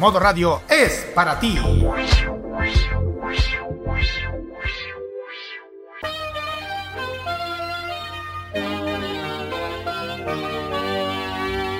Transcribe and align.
Modo 0.00 0.18
Radio 0.18 0.62
es 0.66 1.12
para 1.14 1.38
ti. 1.38 1.58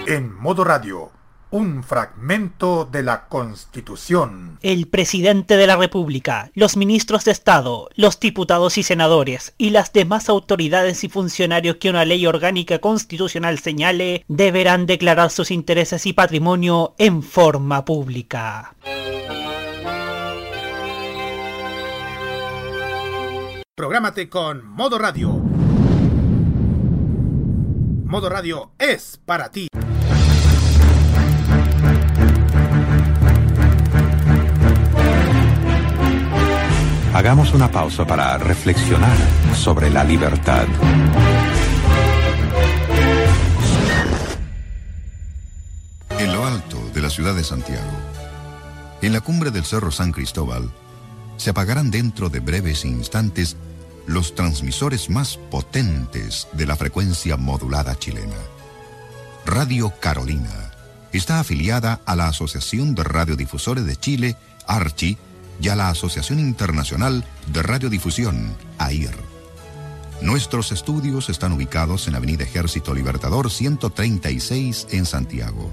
En 0.06 0.36
Modo 0.38 0.64
Radio 0.64 1.19
un 1.50 1.82
fragmento 1.82 2.88
de 2.90 3.02
la 3.02 3.26
Constitución. 3.26 4.58
El 4.62 4.86
presidente 4.88 5.56
de 5.56 5.66
la 5.66 5.76
República, 5.76 6.50
los 6.54 6.76
ministros 6.76 7.24
de 7.24 7.32
Estado, 7.32 7.88
los 7.96 8.20
diputados 8.20 8.78
y 8.78 8.82
senadores 8.82 9.54
y 9.58 9.70
las 9.70 9.92
demás 9.92 10.28
autoridades 10.28 11.04
y 11.04 11.08
funcionarios 11.08 11.76
que 11.76 11.90
una 11.90 12.04
ley 12.04 12.26
orgánica 12.26 12.78
constitucional 12.78 13.58
señale 13.58 14.24
deberán 14.28 14.86
declarar 14.86 15.30
sus 15.30 15.50
intereses 15.50 16.06
y 16.06 16.12
patrimonio 16.12 16.94
en 16.98 17.22
forma 17.22 17.84
pública. 17.84 18.74
Prográmate 23.74 24.28
con 24.28 24.66
Modo 24.66 24.98
Radio. 24.98 25.30
Modo 28.04 28.28
Radio 28.28 28.72
es 28.78 29.20
para 29.24 29.50
ti. 29.50 29.68
Hagamos 37.12 37.52
una 37.54 37.68
pausa 37.68 38.06
para 38.06 38.38
reflexionar 38.38 39.16
sobre 39.54 39.90
la 39.90 40.04
libertad. 40.04 40.66
En 46.18 46.32
lo 46.32 46.46
alto 46.46 46.78
de 46.94 47.00
la 47.00 47.10
ciudad 47.10 47.34
de 47.34 47.42
Santiago, 47.42 47.90
en 49.02 49.12
la 49.12 49.20
cumbre 49.20 49.50
del 49.50 49.64
Cerro 49.64 49.90
San 49.90 50.12
Cristóbal, 50.12 50.70
se 51.36 51.50
apagarán 51.50 51.90
dentro 51.90 52.28
de 52.28 52.38
breves 52.38 52.84
instantes 52.84 53.56
los 54.06 54.36
transmisores 54.36 55.10
más 55.10 55.36
potentes 55.36 56.46
de 56.52 56.66
la 56.66 56.76
frecuencia 56.76 57.36
modulada 57.36 57.98
chilena. 57.98 58.36
Radio 59.44 59.92
Carolina 60.00 60.70
está 61.12 61.40
afiliada 61.40 62.00
a 62.06 62.14
la 62.14 62.28
Asociación 62.28 62.94
de 62.94 63.02
Radiodifusores 63.02 63.84
de 63.84 63.96
Chile, 63.96 64.36
ARCHI, 64.68 65.18
y 65.60 65.68
a 65.68 65.76
la 65.76 65.88
Asociación 65.88 66.38
Internacional 66.38 67.24
de 67.52 67.62
Radiodifusión, 67.62 68.56
AIR. 68.78 69.14
Nuestros 70.22 70.72
estudios 70.72 71.28
están 71.30 71.52
ubicados 71.52 72.08
en 72.08 72.14
Avenida 72.14 72.44
Ejército 72.44 72.94
Libertador 72.94 73.50
136 73.50 74.86
en 74.90 75.04
Santiago. 75.06 75.70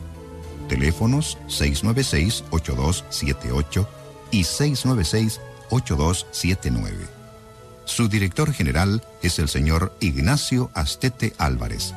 Teléfonos 0.70 1.38
696-8278 1.48 3.88
y 4.32 4.44
696-8279. 4.44 6.94
Su 7.86 8.10
director 8.10 8.52
general 8.54 9.04
es 9.22 9.38
el 9.40 9.50
señor 9.50 9.96
Ignacio 10.02 10.70
Astete 10.74 11.34
Álvarez. 11.38 11.94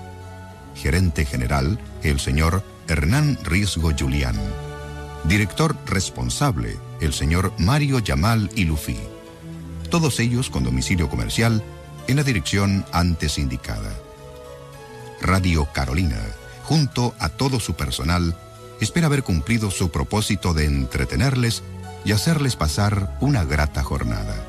Gerente 0.75 1.25
general, 1.25 1.81
el 2.03 2.21
señor 2.21 2.63
Hernán 2.89 3.39
Riesgo 3.45 3.93
Julián. 3.97 4.37
Director 5.25 5.77
responsable, 5.87 6.77
el 7.01 7.13
señor 7.13 7.53
Mario 7.59 7.99
Yamal 7.99 8.51
Ilufi. 8.55 8.99
Todos 9.91 10.21
ellos 10.21 10.51
con 10.51 10.65
domicilio 10.65 11.09
comercial 11.09 11.65
en 12.07 12.17
la 12.17 12.23
dirección 12.23 12.85
antes 12.93 13.39
indicada. 13.39 13.93
Radio 15.21 15.67
Carolina, 15.73 16.21
junto 16.65 17.15
a 17.19 17.29
todo 17.29 17.61
su 17.61 17.75
personal, 17.75 18.37
espera 18.81 19.07
haber 19.07 19.23
cumplido 19.23 19.71
su 19.71 19.91
propósito 19.91 20.55
de 20.55 20.67
entretenerles 20.67 21.63
y 22.05 22.13
hacerles 22.13 22.57
pasar 22.57 23.17
una 23.21 23.45
grata 23.45 23.83
jornada. 23.83 24.47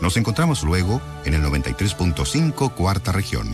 Nos 0.00 0.16
encontramos 0.16 0.62
luego 0.62 1.00
en 1.24 1.34
el 1.34 1.42
93.5 1.42 2.74
cuarta 2.74 3.12
región, 3.12 3.48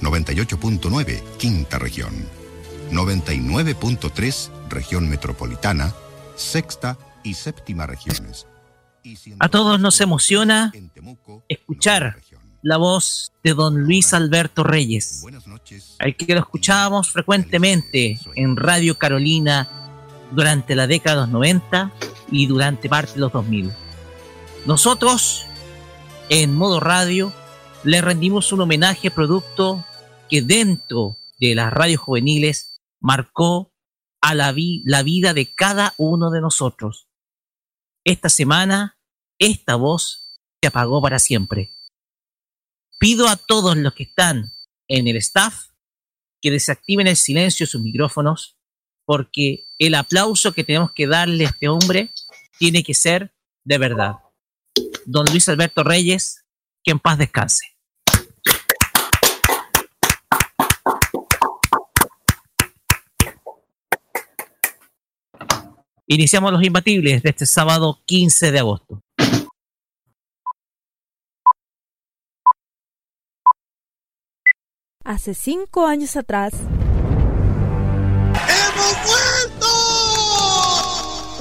98.9 0.00 1.22
quinta 1.38 1.78
región, 1.78 2.12
99.3 2.92 4.50
región 4.68 5.08
metropolitana, 5.08 5.94
sexta 6.36 6.96
y 7.22 7.34
séptima 7.34 7.86
regiones. 7.86 8.46
A 9.38 9.48
todos 9.48 9.80
nos 9.80 10.00
emociona 10.00 10.72
escuchar 11.48 12.20
la 12.62 12.76
voz 12.76 13.32
de 13.42 13.54
don 13.54 13.82
Luis 13.82 14.12
Alberto 14.12 14.62
Reyes, 14.64 15.24
al 15.98 16.16
que 16.16 16.34
lo 16.34 16.40
escuchábamos 16.40 17.10
frecuentemente 17.10 18.18
en 18.34 18.56
Radio 18.56 18.98
Carolina 18.98 19.68
durante 20.30 20.74
la 20.74 20.86
década 20.86 21.16
de 21.16 21.22
los 21.22 21.30
90 21.30 21.92
y 22.30 22.46
durante 22.46 22.88
parte 22.88 23.14
de 23.14 23.20
los 23.20 23.32
2000. 23.32 23.72
Nosotros, 24.66 25.46
en 26.28 26.54
modo 26.54 26.80
radio, 26.80 27.32
le 27.82 28.00
rendimos 28.02 28.52
un 28.52 28.60
homenaje 28.60 29.10
producto 29.10 29.84
que 30.28 30.42
dentro 30.42 31.16
de 31.40 31.54
las 31.54 31.72
radios 31.72 32.00
juveniles 32.00 32.80
marcó 33.00 33.72
a 34.20 34.34
la, 34.34 34.54
la 34.84 35.02
vida 35.02 35.32
de 35.32 35.54
cada 35.54 35.94
uno 35.96 36.30
de 36.30 36.42
nosotros. 36.42 37.08
Esta 38.04 38.28
semana, 38.28 38.98
esta 39.38 39.76
voz 39.76 40.40
se 40.60 40.68
apagó 40.68 41.02
para 41.02 41.18
siempre. 41.18 41.70
Pido 42.98 43.28
a 43.28 43.36
todos 43.36 43.76
los 43.76 43.94
que 43.94 44.04
están 44.04 44.52
en 44.88 45.08
el 45.08 45.16
staff 45.16 45.70
que 46.40 46.50
desactiven 46.50 47.06
el 47.06 47.16
silencio 47.16 47.64
de 47.64 47.70
sus 47.70 47.82
micrófonos, 47.82 48.56
porque 49.04 49.64
el 49.78 49.94
aplauso 49.94 50.52
que 50.52 50.64
tenemos 50.64 50.92
que 50.92 51.06
darle 51.06 51.44
a 51.44 51.48
este 51.48 51.68
hombre 51.68 52.10
tiene 52.58 52.82
que 52.82 52.94
ser 52.94 53.34
de 53.64 53.78
verdad. 53.78 54.16
Don 55.04 55.26
Luis 55.26 55.48
Alberto 55.48 55.82
Reyes, 55.82 56.44
que 56.82 56.92
en 56.92 56.98
paz 56.98 57.18
descanse. 57.18 57.69
Iniciamos 66.12 66.50
los 66.50 66.64
imbatibles 66.64 67.22
de 67.22 67.30
este 67.30 67.46
sábado 67.46 68.00
15 68.04 68.50
de 68.50 68.58
agosto. 68.58 69.00
Hace 75.04 75.34
cinco 75.34 75.86
años 75.86 76.16
atrás. 76.16 76.52
¡Hemos 78.34 78.96
vuelto! 79.06 79.68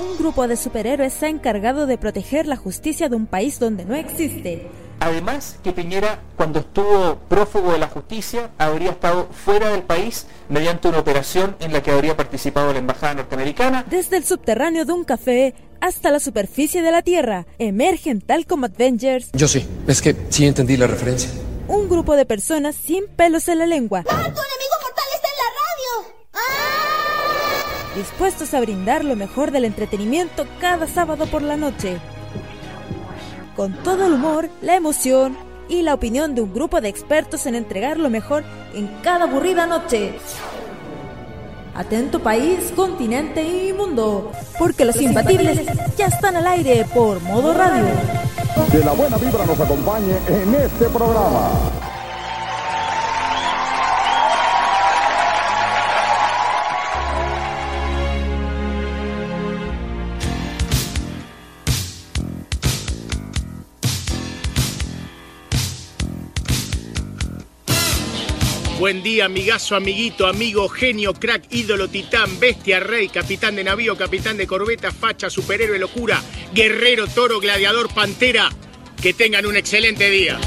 Un 0.04 0.18
grupo 0.20 0.48
de 0.48 0.56
superhéroes 0.56 1.14
se 1.14 1.26
ha 1.26 1.30
encargado 1.30 1.88
de 1.88 1.98
proteger 1.98 2.46
la 2.46 2.56
justicia 2.56 3.10
de 3.10 3.16
un 3.16 3.26
país 3.26 3.60
donde 3.60 3.86
no 3.86 3.96
existe. 3.96 4.70
Además, 5.00 5.58
que 5.64 5.72
Piñera, 5.72 6.20
cuando 6.36 6.60
estuvo 6.60 7.20
prófugo 7.30 7.72
de 7.72 7.80
la 7.80 7.88
justicia, 7.88 8.50
habría 8.58 8.92
estado 8.92 9.28
fuera 9.28 9.70
del 9.70 9.84
país 9.84 10.26
mediante 10.50 10.90
una 10.90 11.00
operación 11.00 11.56
en 11.60 11.72
la 11.72 11.82
que 11.82 11.92
habría 11.92 12.18
participado 12.18 12.74
la 12.74 12.80
Embajada 12.80 13.14
norteamericana. 13.16 13.86
Desde 13.90 14.18
el 14.18 14.26
subterráneo 14.26 14.86
de 14.86 14.94
un 14.94 15.06
café 15.06 15.54
hasta 15.80 16.12
la 16.12 16.20
superficie 16.20 16.82
de 16.82 16.92
la 16.92 17.02
Tierra, 17.02 17.46
emergen 17.58 18.20
tal 18.20 18.46
como 18.46 18.66
Avengers. 18.66 19.30
Yo 19.34 19.48
sí, 19.48 19.66
es 19.88 20.02
que 20.02 20.16
sí 20.30 20.46
entendí 20.46 20.76
la 20.76 20.88
referencia. 20.88 21.30
Un 21.68 21.88
grupo 21.88 22.16
de 22.16 22.26
personas 22.26 22.76
sin 22.76 23.08
pelos 23.08 23.48
en 23.48 23.60
la 23.60 23.66
lengua. 23.66 24.00
¡Ah, 24.00 24.06
tu 24.06 24.16
enemigo 24.18 24.76
mortal 24.82 25.06
está 25.16 25.28
en 25.30 25.38
la 25.38 25.50
radio! 25.56 26.24
¡Ah! 26.34 27.96
Dispuestos 27.96 28.54
a 28.54 28.60
brindar 28.60 29.06
lo 29.06 29.16
mejor 29.16 29.52
del 29.52 29.66
entretenimiento 29.66 30.46
cada 30.60 30.88
sábado 30.88 31.26
por 31.28 31.42
la 31.42 31.56
noche 31.56 32.00
con 33.60 33.74
todo 33.84 34.06
el 34.06 34.14
humor, 34.14 34.50
la 34.62 34.78
emoción 34.78 35.36
y 35.68 35.82
la 35.82 35.94
opinión 35.94 36.34
de 36.34 36.40
un 36.40 36.54
grupo 36.54 36.80
de 36.80 36.88
expertos 36.88 37.46
en 37.46 37.56
entregar 37.56 37.98
lo 37.98 38.10
mejor 38.10 38.46
en 38.74 38.88
cada 39.04 39.26
aburrida 39.26 39.68
noche. 39.68 40.14
Atento 41.76 42.24
país, 42.24 42.72
continente 42.74 43.44
y 43.44 43.74
mundo, 43.74 44.32
porque 44.58 44.86
los 44.86 44.96
imbatibles 45.02 45.60
ya 45.98 46.06
están 46.06 46.38
al 46.38 46.48
aire 46.48 46.86
por 46.94 47.22
modo 47.24 47.54
radio. 47.54 47.84
Que 48.72 48.78
la 48.78 48.94
buena 48.94 49.18
vibra 49.18 49.46
nos 49.46 49.60
acompañe 49.60 50.16
en 50.30 50.56
este 50.56 50.86
programa. 50.86 51.52
Buen 68.80 69.04
día, 69.04 69.26
amigazo, 69.26 69.76
amiguito, 69.76 70.26
amigo, 70.26 70.70
genio, 70.70 71.14
crack, 71.14 71.44
ídolo, 71.50 71.90
titán, 71.90 72.40
bestia, 72.40 72.80
rey, 72.80 73.10
capitán 73.10 73.58
de 73.58 73.66
navío, 73.66 73.98
capitán 73.98 74.38
de 74.38 74.48
corbeta, 74.48 74.90
facha, 74.94 75.30
superhéroe, 75.30 75.78
locura, 75.78 76.24
guerrero, 76.54 77.06
toro, 77.08 77.42
gladiador, 77.42 77.94
pantera. 77.94 78.50
Que 79.02 79.14
tengan 79.14 79.46
un 79.46 79.58
excelente 79.58 80.10
día. 80.10 80.40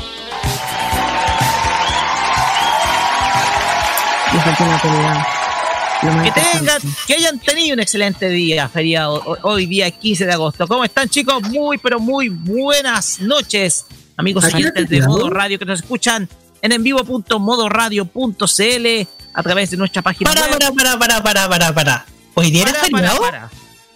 Que 6.24 6.32
tengan, 6.32 6.80
que 7.06 7.14
hayan 7.14 7.38
tenido 7.38 7.74
un 7.74 7.80
excelente 7.80 8.30
día, 8.30 8.66
feriado, 8.66 9.22
hoy 9.42 9.66
día 9.66 9.90
15 9.90 10.24
de 10.24 10.32
agosto. 10.32 10.66
¿Cómo 10.66 10.84
están 10.84 11.06
chicos? 11.10 11.42
Muy, 11.50 11.76
pero 11.76 12.00
muy 12.00 12.30
buenas 12.30 13.20
noches, 13.20 13.84
amigos 14.16 14.46
oyentes 14.46 14.88
de 14.88 15.02
Modo 15.02 15.28
Radio 15.28 15.58
que 15.58 15.66
nos 15.66 15.80
escuchan 15.80 16.30
en 16.62 16.72
envivo.modoradio.cl 16.72 19.08
a 19.34 19.42
través 19.42 19.70
de 19.70 19.76
nuestra 19.76 20.02
página 20.02 20.32
para, 20.32 20.46
web. 20.46 20.58
Para, 20.58 20.98
para, 20.98 20.98
para, 20.98 21.22
para, 21.22 21.48
para, 21.48 21.74
para. 21.74 22.06
¿Hoy 22.34 22.50
día 22.50 22.62
era 22.62 22.74
feriado? 22.74 23.20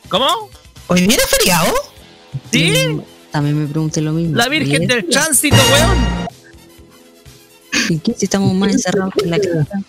¿Cómo? 0.09 0.51
¿Hoy 0.89 1.03
día 1.03 1.15
era 1.15 1.27
feriado? 1.27 1.73
Sí. 2.53 3.01
También 3.31 3.63
me 3.63 3.67
pregunté 3.67 4.01
lo 4.01 4.13
mismo. 4.13 4.37
La 4.37 4.49
Virgen 4.49 4.87
del 4.87 5.09
Tránsito, 5.09 5.57
weón. 5.57 6.27
¿Y 7.89 7.99
qué 7.99 8.15
si 8.15 8.25
estamos 8.25 8.55
más 8.55 8.73
encerrados 8.73 9.13
que 9.15 9.27
la 9.27 9.39
casa? 9.39 9.83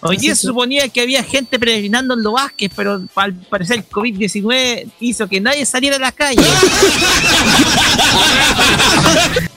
Hoy 0.00 0.16
día 0.16 0.34
se 0.34 0.46
suponía 0.46 0.88
que 0.88 1.02
había 1.02 1.22
gente 1.22 1.58
peregrinando 1.58 2.14
en 2.14 2.22
los 2.22 2.32
Vázquez, 2.32 2.72
pero 2.74 3.02
al 3.14 3.34
parecer 3.34 3.76
el 3.76 3.88
COVID-19 3.88 4.90
hizo 5.00 5.28
que 5.28 5.40
nadie 5.40 5.66
saliera 5.66 5.96
a 5.96 5.98
la 5.98 6.12
calle. 6.12 6.42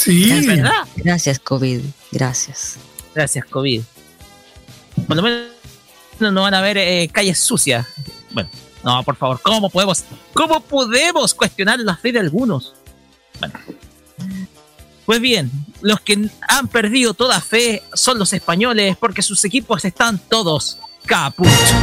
Sí. 0.00 0.32
¿Es 0.32 0.46
verdad? 0.46 0.88
Gracias, 0.96 1.38
COVID. 1.38 1.82
Gracias. 2.10 2.78
Gracias, 3.14 3.44
COVID. 3.44 3.82
Por 5.06 5.16
lo 5.16 5.22
menos 5.22 5.48
no 6.18 6.40
van 6.40 6.54
a 6.54 6.60
haber 6.60 6.78
eh, 6.78 7.10
calles 7.12 7.38
sucias. 7.38 7.86
Bueno, 8.30 8.48
no, 8.82 9.02
por 9.02 9.16
favor, 9.16 9.42
¿cómo 9.42 9.68
podemos, 9.68 10.04
cómo 10.32 10.62
podemos 10.62 11.34
cuestionar 11.34 11.80
la 11.80 11.98
fe 11.98 12.12
de 12.12 12.20
algunos? 12.20 12.72
Bueno. 13.40 13.54
Pues 15.04 15.20
bien, 15.20 15.50
los 15.82 16.00
que 16.00 16.30
han 16.48 16.68
perdido 16.68 17.12
toda 17.12 17.38
fe 17.42 17.82
son 17.92 18.18
los 18.18 18.32
españoles 18.32 18.96
porque 18.98 19.20
sus 19.20 19.44
equipos 19.44 19.84
están 19.84 20.18
todos 20.18 20.78
capuchos. 21.04 21.74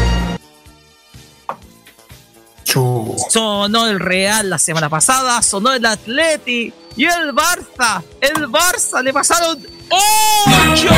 Sonó 3.30 3.88
el 3.88 4.00
Real 4.00 4.50
la 4.50 4.58
semana 4.58 4.90
pasada, 4.90 5.40
sonó 5.44 5.72
el 5.72 5.86
Atleti 5.86 6.74
y 6.98 7.06
el 7.06 7.34
Barça. 7.34 8.04
El 8.20 8.48
Barça 8.50 9.02
le 9.04 9.14
pasaron 9.14 9.60
¡Ocho! 9.90 10.90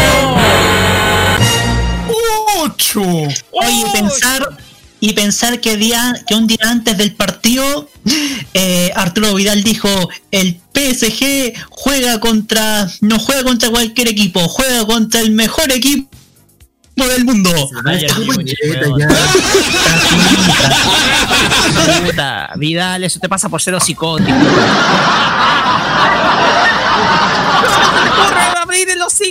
¡Ocho! 2.57 3.01
Oye, 3.51 3.85
pensar 3.93 4.57
y 5.01 5.13
pensar 5.13 5.61
que, 5.61 5.77
día, 5.77 6.13
que 6.27 6.35
un 6.35 6.47
día 6.47 6.57
antes 6.63 6.97
del 6.97 7.13
partido 7.13 7.87
eh, 8.53 8.91
Arturo 8.95 9.33
Vidal 9.35 9.63
dijo 9.63 9.87
el 10.31 10.59
PSG 10.73 11.53
juega 11.69 12.19
contra 12.19 12.89
no 13.01 13.17
juega 13.17 13.43
contra 13.43 13.69
cualquier 13.69 14.09
equipo 14.09 14.41
juega 14.49 14.85
contra 14.85 15.21
el 15.21 15.31
mejor 15.31 15.71
equipo 15.71 16.09
del 16.95 17.23
mundo 17.23 17.49
Puta, 22.05 22.51
Vidal 22.57 23.03
eso 23.05 23.21
te 23.21 23.29
pasa 23.29 23.47
por 23.47 23.61
ser 23.61 23.79
psicótico 23.79 24.35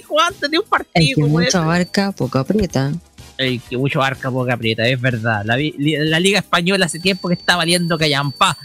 hocico 0.09 0.21
antes 0.21 0.51
de 0.51 0.59
un 0.59 0.65
partido. 0.65 0.93
El 0.95 1.15
que 1.15 1.23
mucho 1.23 1.59
abarca, 1.59 2.13
poco 2.13 2.39
aprieta 2.39 2.93
el 3.39 3.61
que 3.63 3.77
mucho 3.77 4.03
arca 4.03 4.31
poca 4.31 4.55
aprieta, 4.55 4.87
es 4.87 5.01
verdad. 5.01 5.43
La, 5.45 5.57
Liga 5.57 6.41
Española 6.41 6.87
hace 6.87 6.99
tiempo 6.99 7.29
que 7.29 7.35
está 7.35 7.57
valiendo 7.57 7.97
callampa. 7.97 8.59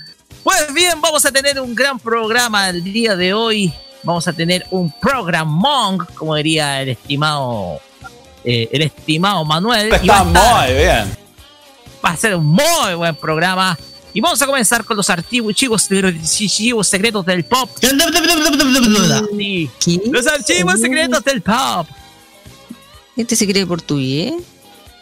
Pues 0.44 0.74
bien, 0.74 1.00
vamos 1.00 1.24
a 1.26 1.32
tener 1.32 1.62
un 1.62 1.74
gran 1.74 2.00
programa 2.00 2.70
el 2.70 2.84
día 2.84 3.16
de 3.16 3.34
hoy. 3.34 3.72
Vamos 4.02 4.28
a 4.28 4.34
tener 4.34 4.66
un 4.72 4.92
programón, 5.00 6.00
como 6.16 6.36
diría 6.36 6.82
el 6.82 6.90
estimado 6.90 7.80
eh, 8.44 8.68
el 8.72 8.82
estimado 8.82 9.46
Manuel. 9.46 9.94
Está 9.94 10.24
muy 10.24 10.74
bien. 10.74 11.16
Va 12.04 12.10
a 12.10 12.18
ser 12.18 12.36
un 12.36 12.46
muy 12.46 12.96
buen 12.98 13.16
programa. 13.16 13.78
Y 14.14 14.22
vamos 14.22 14.42
a 14.42 14.46
comenzar 14.46 14.86
con 14.86 14.96
los 14.96 15.10
archivos, 15.10 15.56
secretos 16.88 17.26
del 17.26 17.44
pop. 17.46 17.70
Los 20.12 20.28
archivos 20.28 20.80
secretos 20.80 21.24
del 21.24 21.42
pop. 21.42 21.88
¿Este 23.18 23.36
se 23.36 23.48
cree 23.48 23.66
portugués? 23.66 24.34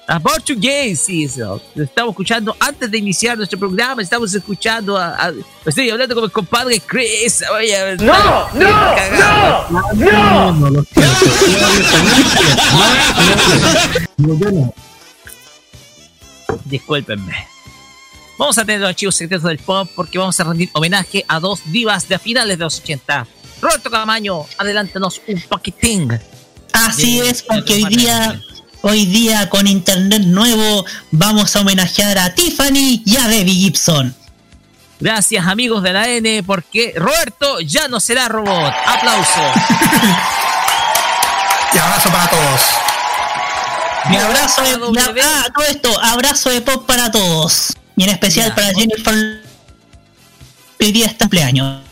A 0.07 0.19
portugués, 0.19 1.01
sí, 1.01 1.23
eso. 1.23 1.61
Lo 1.75 1.83
estamos 1.83 2.11
escuchando 2.11 2.55
antes 2.59 2.89
de 2.89 2.97
iniciar 2.97 3.37
nuestro 3.37 3.59
programa. 3.59 4.01
Estamos 4.01 4.33
escuchando 4.33 4.97
a. 4.97 5.31
estoy 5.65 5.89
hablando 5.89 6.15
con 6.15 6.25
mi 6.25 6.29
compadre 6.29 6.81
Chris. 6.81 7.43
Oye, 7.53 7.95
¡No! 7.97 8.49
¡No! 8.53 8.95
¡No! 9.95 10.85
¡No! 14.17 14.73
Discúlpenme. 16.65 17.50
Vamos 18.37 18.57
a 18.57 18.65
tener 18.65 18.81
los 18.81 18.89
archivos 18.89 19.15
secretos 19.15 19.47
del 19.47 19.59
pop 19.59 19.89
porque 19.95 20.17
vamos 20.17 20.39
a 20.39 20.43
rendir 20.43 20.69
homenaje 20.73 21.23
a 21.27 21.39
dos 21.39 21.61
divas 21.65 22.07
de 22.07 22.17
finales 22.19 22.57
de 22.57 22.63
los 22.63 22.79
80. 22.79 23.27
Roberto 23.61 23.91
Camaño, 23.91 24.45
adelántanos 24.57 25.21
un 25.27 25.39
paquetín. 25.41 26.19
Así 26.73 27.19
es, 27.19 27.43
porque 27.43 27.73
hoy 27.73 27.85
día 27.85 28.41
Hoy 28.83 29.05
día 29.05 29.47
con 29.47 29.67
internet 29.67 30.23
nuevo 30.23 30.85
vamos 31.11 31.55
a 31.55 31.61
homenajear 31.61 32.17
a 32.17 32.33
Tiffany 32.33 33.03
y 33.05 33.15
a 33.17 33.27
Debbie 33.27 33.53
Gibson. 33.53 34.15
Gracias 34.99 35.45
amigos 35.45 35.83
de 35.83 35.93
la 35.93 36.09
N 36.09 36.41
porque 36.43 36.93
Roberto 36.95 37.59
ya 37.59 37.87
no 37.87 37.99
será 37.99 38.27
robot. 38.27 38.73
Aplauso. 38.87 39.39
y 41.73 41.77
abrazo 41.77 42.09
para 42.09 42.27
todos. 42.27 42.61
Mi 44.09 44.17
abrazo 44.17 44.63
de, 44.63 45.21
ah, 45.21 45.45
todo 45.55 45.65
esto, 45.67 46.01
abrazo 46.01 46.49
de 46.49 46.61
pop 46.61 46.87
para 46.87 47.11
todos. 47.11 47.73
Y 47.95 48.03
en 48.03 48.09
especial 48.09 48.55
para 48.55 48.73
Jennifer 48.73 49.43
hoy 50.79 50.91
día 50.91 51.05
está 51.05 51.25
cumpleaños 51.25 51.91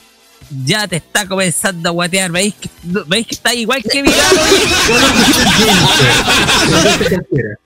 ya 0.66 0.88
te 0.88 0.96
está 0.98 1.28
comenzando 1.28 1.90
a 1.90 1.92
guatear. 1.92 2.32
¿Veis 2.32 2.56
que, 2.56 2.70
¿veis 3.08 3.28
que 3.28 3.36
está 3.36 3.54
igual 3.54 3.84
que 3.84 4.02
Vidal 4.02 4.20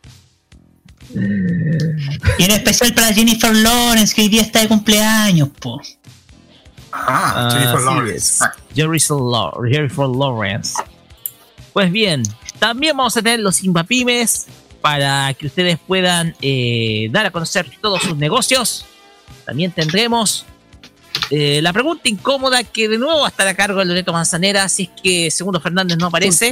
y 2.39 2.43
en 2.43 2.51
especial 2.51 2.93
para 2.93 3.13
Jennifer 3.13 3.55
Lawrence, 3.55 4.15
que 4.15 4.23
hoy 4.23 4.29
día 4.29 4.41
está 4.41 4.61
de 4.61 4.67
cumpleaños, 4.67 5.49
po. 5.59 5.79
Ah, 6.91 7.49
Jennifer 7.51 7.81
Lawrence. 7.81 8.43
Jennifer 8.73 10.07
Lawrence. 10.07 10.81
Pues 11.71 11.91
bien, 11.91 12.23
también 12.57 12.97
vamos 12.97 13.15
a 13.15 13.21
tener 13.21 13.41
los 13.41 13.63
Impapymes 13.63 14.47
para 14.83 15.33
que 15.35 15.47
ustedes 15.47 15.79
puedan 15.79 16.35
eh, 16.41 17.07
dar 17.09 17.25
a 17.25 17.31
conocer 17.31 17.71
todos 17.79 18.01
sus 18.01 18.17
negocios. 18.17 18.85
También 19.45 19.71
tendremos 19.71 20.45
eh, 21.29 21.61
la 21.61 21.71
pregunta 21.71 22.09
incómoda 22.09 22.65
que 22.65 22.89
de 22.89 22.97
nuevo 22.97 23.21
va 23.21 23.27
a 23.27 23.29
estar 23.29 23.47
a 23.47 23.53
cargo 23.53 23.79
de 23.79 23.85
Loreto 23.85 24.11
Manzanera, 24.11 24.67
si 24.67 24.83
es 24.83 24.89
que 25.01 25.31
Segundo 25.31 25.61
Fernández 25.61 25.97
no 25.97 26.07
aparece. 26.07 26.51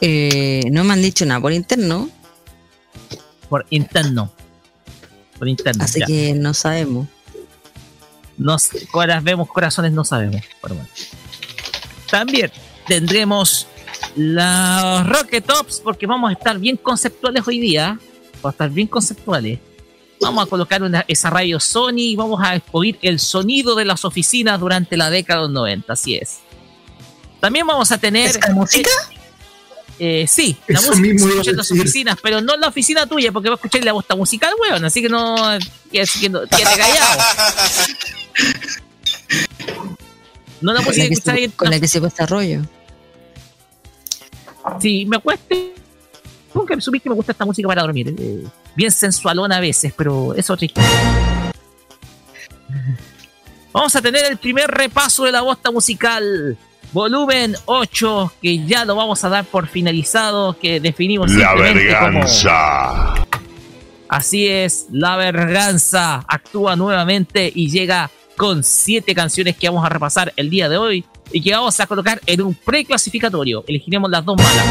Eh, 0.00 0.62
no 0.72 0.84
me 0.84 0.94
han 0.94 1.02
dicho 1.02 1.26
nada 1.26 1.38
por 1.38 1.52
interno. 1.52 2.08
Por 3.50 3.66
interno. 3.68 4.32
Por 5.38 5.48
interno. 5.48 5.84
Así 5.84 6.00
que 6.00 6.32
no 6.32 6.54
sabemos. 6.54 7.08
No, 8.38 8.56
vemos 9.20 9.50
corazones, 9.50 9.92
no 9.92 10.02
sabemos. 10.02 10.40
También 12.10 12.50
tendremos 12.86 13.66
los 14.16 15.08
Rocket 15.08 15.44
Tops, 15.44 15.80
porque 15.80 16.06
vamos 16.06 16.30
a 16.30 16.32
estar 16.32 16.58
bien 16.58 16.76
conceptuales 16.76 17.46
hoy 17.46 17.60
día. 17.60 17.98
Vamos 18.34 18.44
a 18.44 18.50
estar 18.50 18.70
bien 18.70 18.88
conceptuales. 18.88 19.58
Vamos 20.20 20.46
a 20.46 20.48
colocar 20.48 20.82
una, 20.82 21.04
esa 21.08 21.30
radio 21.30 21.60
Sony 21.60 21.98
y 21.98 22.16
vamos 22.16 22.40
a 22.42 22.60
oír 22.72 22.98
el 23.02 23.20
sonido 23.20 23.74
de 23.74 23.84
las 23.84 24.04
oficinas 24.04 24.58
durante 24.58 24.96
la 24.96 25.10
década 25.10 25.40
de 25.40 25.46
los 25.46 25.52
90, 25.52 25.92
así 25.92 26.16
es. 26.16 26.38
También 27.40 27.66
vamos 27.66 27.92
a 27.92 27.98
tener... 27.98 28.30
¿Es 28.30 28.54
música? 28.54 28.90
Eh, 29.98 30.26
sí, 30.28 30.56
la 30.68 30.80
música 30.80 31.42
se 31.42 31.50
en 31.50 31.56
las 31.56 31.70
oficinas, 31.70 32.16
pero 32.22 32.40
no 32.40 32.54
en 32.54 32.60
la 32.60 32.68
oficina 32.68 33.06
tuya, 33.06 33.32
porque 33.32 33.48
va 33.48 33.54
a 33.54 33.56
escuchar 33.56 33.84
la 33.84 33.92
voz 33.92 34.04
musical, 34.16 34.52
weón, 34.60 34.84
así 34.84 35.02
que 35.02 35.08
no... 35.08 35.36
Así 35.36 36.20
que 36.20 36.30
no 36.30 36.40
callado. 36.48 37.22
No 40.60 40.72
la 40.72 40.80
música 40.80 41.06
que 41.06 41.12
escuchar 41.12 41.38
Con 41.54 41.70
la 41.70 41.78
que 41.78 41.86
se 41.86 42.00
cuesta 42.00 42.24
rollo. 42.24 42.62
Sí, 44.80 45.06
me 45.06 45.18
cueste 45.18 45.72
nunca 46.54 46.80
supiste 46.80 47.04
que 47.04 47.10
me 47.10 47.16
gusta 47.16 47.32
esta 47.32 47.44
música 47.44 47.68
para 47.68 47.82
dormir. 47.82 48.14
Eh, 48.18 48.42
bien 48.74 48.90
sensualona 48.90 49.58
a 49.58 49.60
veces, 49.60 49.92
pero 49.96 50.34
es 50.34 50.48
otra 50.48 50.66
Vamos 53.72 53.94
a 53.94 54.00
tener 54.00 54.24
el 54.30 54.38
primer 54.38 54.70
repaso 54.70 55.24
de 55.24 55.32
la 55.32 55.42
bosta 55.42 55.70
musical 55.70 56.56
volumen 56.92 57.54
8, 57.66 58.32
que 58.40 58.64
ya 58.64 58.84
lo 58.86 58.96
vamos 58.96 59.22
a 59.24 59.28
dar 59.28 59.44
por 59.44 59.66
finalizado, 59.68 60.58
que 60.58 60.80
definimos 60.80 61.30
La 61.32 61.48
simplemente 61.50 61.88
como- 61.94 62.04
verganza. 62.04 63.14
Así 64.08 64.46
es, 64.46 64.86
La 64.92 65.16
Verganza 65.16 66.24
actúa 66.28 66.76
nuevamente 66.76 67.50
y 67.54 67.68
llega 67.68 68.08
con 68.36 68.62
siete 68.62 69.14
canciones 69.14 69.56
que 69.56 69.68
vamos 69.68 69.84
a 69.84 69.88
repasar 69.88 70.32
el 70.36 70.50
día 70.50 70.68
de 70.68 70.76
hoy 70.76 71.04
y 71.32 71.40
que 71.40 71.52
vamos 71.52 71.78
a 71.80 71.86
colocar 71.86 72.20
en 72.26 72.42
un 72.42 72.54
preclasificatorio. 72.54 73.64
Elegiremos 73.66 74.10
las 74.10 74.24
dos 74.24 74.36
malas. 74.36 74.66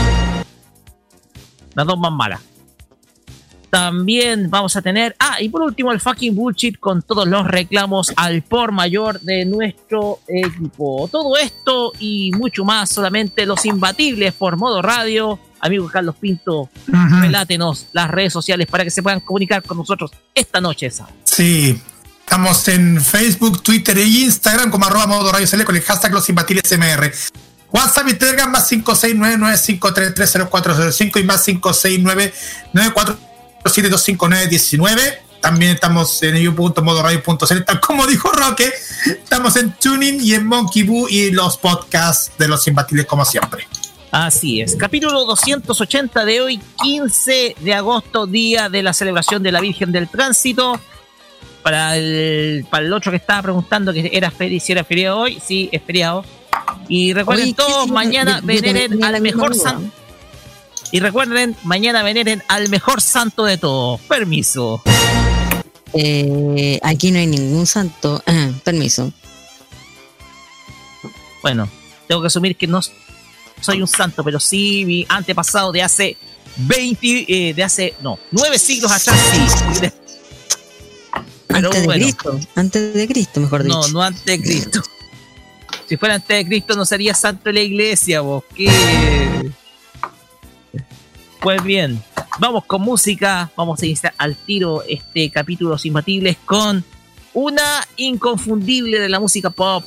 Las 1.73 1.85
dos 1.85 1.99
más 1.99 2.11
malas. 2.11 2.41
También 3.69 4.49
vamos 4.49 4.75
a 4.77 4.81
tener. 4.81 5.17
Ah, 5.19 5.41
y 5.41 5.49
por 5.49 5.61
último, 5.61 5.91
el 5.91 5.99
fucking 5.99 6.33
bullshit 6.33 6.79
con 6.79 7.01
todos 7.01 7.27
los 7.27 7.45
reclamos 7.45 8.13
al 8.15 8.41
por 8.41 8.71
mayor 8.71 9.19
de 9.19 9.43
nuestro 9.43 10.19
equipo. 10.27 11.09
Todo 11.11 11.35
esto 11.35 11.91
y 11.99 12.31
mucho 12.31 12.63
más, 12.63 12.89
solamente 12.89 13.45
los 13.45 13.65
imbatibles 13.65 14.33
por 14.33 14.55
modo 14.55 14.81
radio. 14.81 15.39
Amigo 15.59 15.89
Carlos 15.89 16.15
Pinto, 16.15 16.69
relátenos 16.87 17.87
las 17.91 18.09
redes 18.09 18.31
sociales 18.31 18.67
para 18.67 18.83
que 18.83 18.91
se 18.91 19.01
puedan 19.03 19.19
comunicar 19.19 19.63
con 19.63 19.77
nosotros 19.77 20.11
esta 20.33 20.61
noche. 20.61 20.89
Sí. 21.23 21.81
Estamos 22.25 22.67
en 22.67 22.99
Facebook, 22.99 23.61
Twitter 23.61 23.95
e 23.99 24.03
Instagram 24.03 24.71
como 24.71 24.85
arroba 24.85 25.05
modo 25.05 25.31
radio 25.31 25.47
con 25.63 25.75
el 25.75 25.83
hashtag 25.83 26.11
los 26.11 26.27
imbatibles 26.27 26.63
MR. 26.75 27.13
WhatsApp 27.71 28.07
y 28.09 28.15
Telegram 28.15 28.51
más 28.51 28.71
569-9533-0405 28.71 31.19
y 31.19 31.23
más 31.23 31.47
569-94725919. 32.73 35.19
También 35.39 35.73
estamos 35.73 36.23
en 36.23 36.37
eu.modoradio.cl, 36.37 37.63
tal 37.63 37.79
como 37.79 38.07
dijo 38.07 38.31
Roque. 38.31 38.73
Estamos 39.05 39.55
en 39.55 39.73
Tuning 39.73 40.19
y 40.19 40.33
en 40.33 40.47
Monkey 40.47 40.81
Boo 40.81 41.07
y 41.07 41.29
los 41.29 41.57
podcasts 41.57 42.31
de 42.39 42.47
los 42.47 42.67
imbatibles 42.67 43.05
como 43.05 43.23
siempre. 43.23 43.67
Así 44.09 44.61
es. 44.61 44.75
Capítulo 44.75 45.25
280 45.25 46.25
de 46.25 46.41
hoy, 46.41 46.59
15 46.81 47.57
de 47.59 47.73
agosto, 47.75 48.25
día 48.25 48.67
de 48.69 48.81
la 48.81 48.93
celebración 48.93 49.43
de 49.43 49.51
la 49.51 49.61
Virgen 49.61 49.91
del 49.91 50.09
Tránsito. 50.09 50.81
Para 51.65 51.97
el, 51.97 52.63
para 52.69 52.85
el 52.85 52.93
otro 52.93 53.11
que 53.11 53.17
estaba 53.17 53.41
preguntando 53.41 53.91
que 53.91 54.11
era 54.13 54.29
feriado, 54.29 54.63
si 54.63 54.71
era 54.71 54.83
feriado 54.83 55.17
hoy, 55.17 55.41
sí, 55.43 55.67
es 55.71 55.81
feriado. 55.81 56.23
Y 56.87 57.11
recuerden 57.11 57.45
Oye, 57.45 57.53
¿qué 57.53 57.57
todos, 57.57 57.87
mañana 57.87 58.35
también 58.35 58.61
veneren 58.61 59.03
al 59.03 59.19
mejor 59.19 59.55
santo. 59.55 59.91
Y 60.91 60.99
recuerden, 60.99 61.55
mañana 61.63 62.03
veneren 62.03 62.43
al 62.49 62.69
mejor 62.69 63.01
santo 63.01 63.45
de 63.45 63.57
todos. 63.57 63.99
Permiso. 64.01 64.83
Eh, 65.93 66.79
aquí 66.83 67.09
no 67.09 67.17
hay 67.17 67.25
ningún 67.25 67.65
santo. 67.65 68.21
Ah, 68.27 68.51
permiso. 68.63 69.11
Bueno, 71.41 71.67
tengo 72.07 72.21
que 72.21 72.27
asumir 72.27 72.55
que 72.55 72.67
no 72.67 72.79
soy 73.59 73.81
un 73.81 73.87
santo, 73.87 74.23
pero 74.23 74.39
sí 74.39 74.83
mi 74.85 75.03
antepasado 75.09 75.71
de 75.71 75.81
hace 75.81 76.15
20, 76.57 77.25
eh, 77.27 77.53
de 77.55 77.63
hace, 77.63 77.95
no, 78.03 78.19
9 78.29 78.59
siglos 78.59 78.91
atrás, 78.91 79.19
sí. 79.31 79.87
De- 81.47 81.53
Pero 81.53 81.67
antes 81.67 81.81
de 81.81 81.85
bueno. 81.85 82.03
Cristo. 82.03 82.39
Antes 82.55 82.93
de 82.93 83.07
Cristo, 83.07 83.39
mejor 83.39 83.63
dicho. 83.63 83.75
No, 83.81 83.87
no 83.89 84.01
antes 84.01 84.25
de 84.25 84.41
Cristo. 84.41 84.81
Si 85.87 85.97
fuera 85.97 86.15
antes 86.15 86.37
de 86.37 86.45
Cristo 86.45 86.75
no 86.75 86.85
sería 86.85 87.13
santo 87.13 87.43
de 87.45 87.53
la 87.53 87.59
iglesia, 87.61 88.21
vos. 88.21 88.43
¿Qué? 88.55 89.51
Pues 91.41 91.63
bien, 91.63 92.01
vamos 92.39 92.65
con 92.65 92.81
música. 92.81 93.51
Vamos 93.55 93.81
a 93.81 93.85
iniciar 93.85 94.13
al 94.17 94.35
tiro 94.35 94.83
este 94.87 95.29
capítulo 95.29 95.77
Imbatibles 95.83 96.37
con 96.43 96.83
una 97.33 97.85
inconfundible 97.97 98.99
de 98.99 99.09
la 99.09 99.19
música 99.19 99.49
pop. 99.51 99.83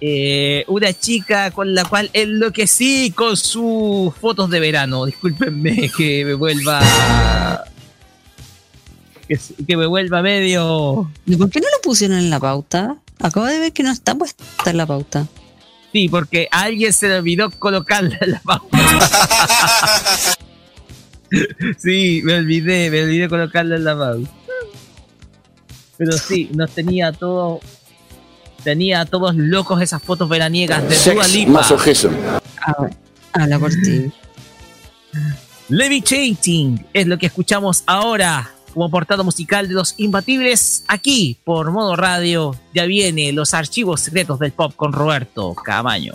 Eh, 0.00 0.64
una 0.68 0.92
chica 0.92 1.50
con 1.50 1.74
la 1.74 1.84
cual 1.84 2.08
enloquecí 2.12 3.12
con 3.12 3.36
sus 3.36 4.14
fotos 4.16 4.50
de 4.50 4.58
verano. 4.60 5.04
Discúlpenme 5.06 5.90
que 5.96 6.24
me 6.24 6.34
vuelva. 6.34 6.80
Que, 9.28 9.76
me 9.76 9.86
vuelva 9.86 10.22
medio. 10.22 11.10
¿Y 11.26 11.36
por 11.36 11.50
qué 11.50 11.60
no 11.60 11.66
lo 11.66 11.82
pusieron 11.82 12.18
en 12.18 12.30
la 12.30 12.40
pauta? 12.40 12.96
Acabo 13.20 13.46
de 13.46 13.58
ver 13.58 13.72
que 13.72 13.82
no 13.82 13.90
está 13.90 14.14
puesta 14.14 14.44
en 14.66 14.76
la 14.76 14.86
pauta. 14.86 15.26
Sí, 15.92 16.08
porque 16.08 16.48
a 16.50 16.62
alguien 16.62 16.92
se 16.92 17.08
le 17.08 17.18
olvidó 17.18 17.50
colocarla 17.50 18.16
en 18.20 18.32
la 18.32 18.40
pauta. 18.40 18.78
sí, 21.78 22.22
me 22.24 22.36
olvidé, 22.36 22.90
me 22.90 23.02
olvidé 23.02 23.28
colocarla 23.28 23.76
en 23.76 23.84
la 23.84 23.98
pauta. 23.98 24.30
Pero 25.98 26.12
sí, 26.12 26.48
nos 26.54 26.70
tenía 26.70 27.12
todo. 27.12 27.60
Tenía 28.64 29.02
a 29.02 29.06
todos 29.06 29.34
locos 29.34 29.82
esas 29.82 30.02
fotos 30.02 30.28
veraniegas 30.28 30.88
de 30.88 31.12
Dua 31.12 31.28
Lipa. 31.28 31.66
Ah, 32.62 32.88
Habla 33.32 33.58
por 33.58 33.70
ti. 33.70 34.10
Levitating 35.68 36.86
es 36.92 37.06
lo 37.06 37.18
que 37.18 37.26
escuchamos 37.26 37.82
ahora 37.86 38.50
como 38.78 38.90
portada 38.90 39.24
musical 39.24 39.66
de 39.66 39.74
los 39.74 39.94
imbatibles 39.96 40.84
aquí 40.86 41.36
por 41.42 41.72
modo 41.72 41.96
radio. 41.96 42.54
Ya 42.72 42.84
viene 42.84 43.32
los 43.32 43.52
archivos 43.52 44.00
secretos 44.00 44.38
del 44.38 44.52
pop 44.52 44.72
con 44.76 44.92
Roberto 44.92 45.52
Camaño. 45.52 46.12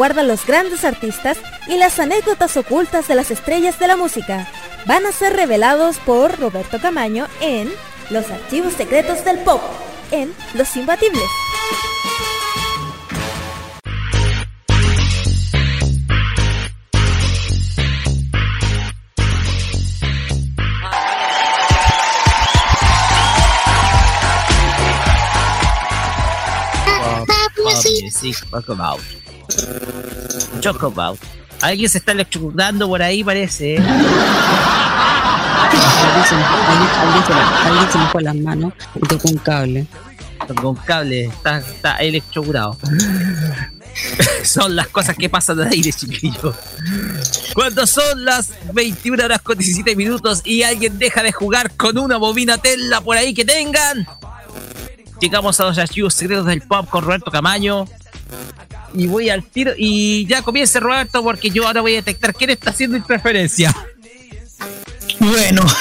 Guardan 0.00 0.28
los 0.28 0.46
grandes 0.46 0.86
artistas 0.86 1.36
y 1.68 1.76
las 1.76 1.98
anécdotas 1.98 2.56
ocultas 2.56 3.06
de 3.06 3.14
las 3.14 3.30
estrellas 3.30 3.78
de 3.78 3.86
la 3.86 3.96
música 3.96 4.50
van 4.86 5.04
a 5.04 5.12
ser 5.12 5.36
revelados 5.36 5.98
por 5.98 6.40
Roberto 6.40 6.80
Camaño 6.80 7.26
en 7.42 7.68
Los 8.08 8.30
Archivos 8.30 8.72
Secretos 8.72 9.26
del 9.26 9.40
Pop, 9.40 9.60
en 10.10 10.32
Los 10.54 10.74
Imbatibles. 10.74 11.28
About. 30.82 31.18
Alguien 31.62 31.88
se 31.90 31.98
está 31.98 32.12
electrocutando 32.12 32.88
por 32.88 33.02
ahí, 33.02 33.22
parece. 33.22 33.74
¿eh? 33.74 33.82
Alguien 37.64 37.92
se 37.92 37.98
fue 38.12 38.22
las 38.22 38.34
manos 38.34 38.72
y 38.94 39.00
tocó 39.00 39.28
un 39.28 39.38
cable. 39.38 39.86
Con 40.60 40.74
cable, 40.74 41.26
está, 41.26 41.58
está 41.58 41.96
electrocutado. 41.98 42.76
son 44.42 44.74
las 44.74 44.88
cosas 44.88 45.16
que 45.16 45.28
pasan 45.28 45.60
al 45.60 45.68
aire, 45.68 45.92
chiquillos. 45.92 46.56
Cuando 47.54 47.86
son 47.86 48.24
las 48.24 48.52
21 48.72 49.24
horas 49.24 49.42
con 49.42 49.58
17 49.58 49.94
minutos 49.96 50.40
y 50.44 50.62
alguien 50.62 50.98
deja 50.98 51.22
de 51.22 51.30
jugar 51.32 51.70
con 51.76 51.98
una 51.98 52.16
bobina 52.16 52.58
tela 52.58 53.00
por 53.00 53.16
ahí 53.16 53.34
que 53.34 53.44
tengan, 53.44 54.06
llegamos 55.20 55.60
a 55.60 55.64
los 55.64 55.78
archivos 55.78 56.14
secretos 56.14 56.46
del 56.46 56.62
pop 56.62 56.88
con 56.88 57.04
Roberto 57.04 57.30
Camaño. 57.30 57.86
Y 58.94 59.06
voy 59.06 59.30
al 59.30 59.44
tiro. 59.44 59.72
Y 59.76 60.26
ya 60.26 60.42
comience 60.42 60.80
Roberto, 60.80 61.22
porque 61.22 61.50
yo 61.50 61.66
ahora 61.66 61.80
voy 61.80 61.92
a 61.92 61.96
detectar 61.96 62.34
quién 62.34 62.50
está 62.50 62.70
haciendo 62.70 62.96
interferencia. 62.96 63.74
Bueno. 65.18 65.64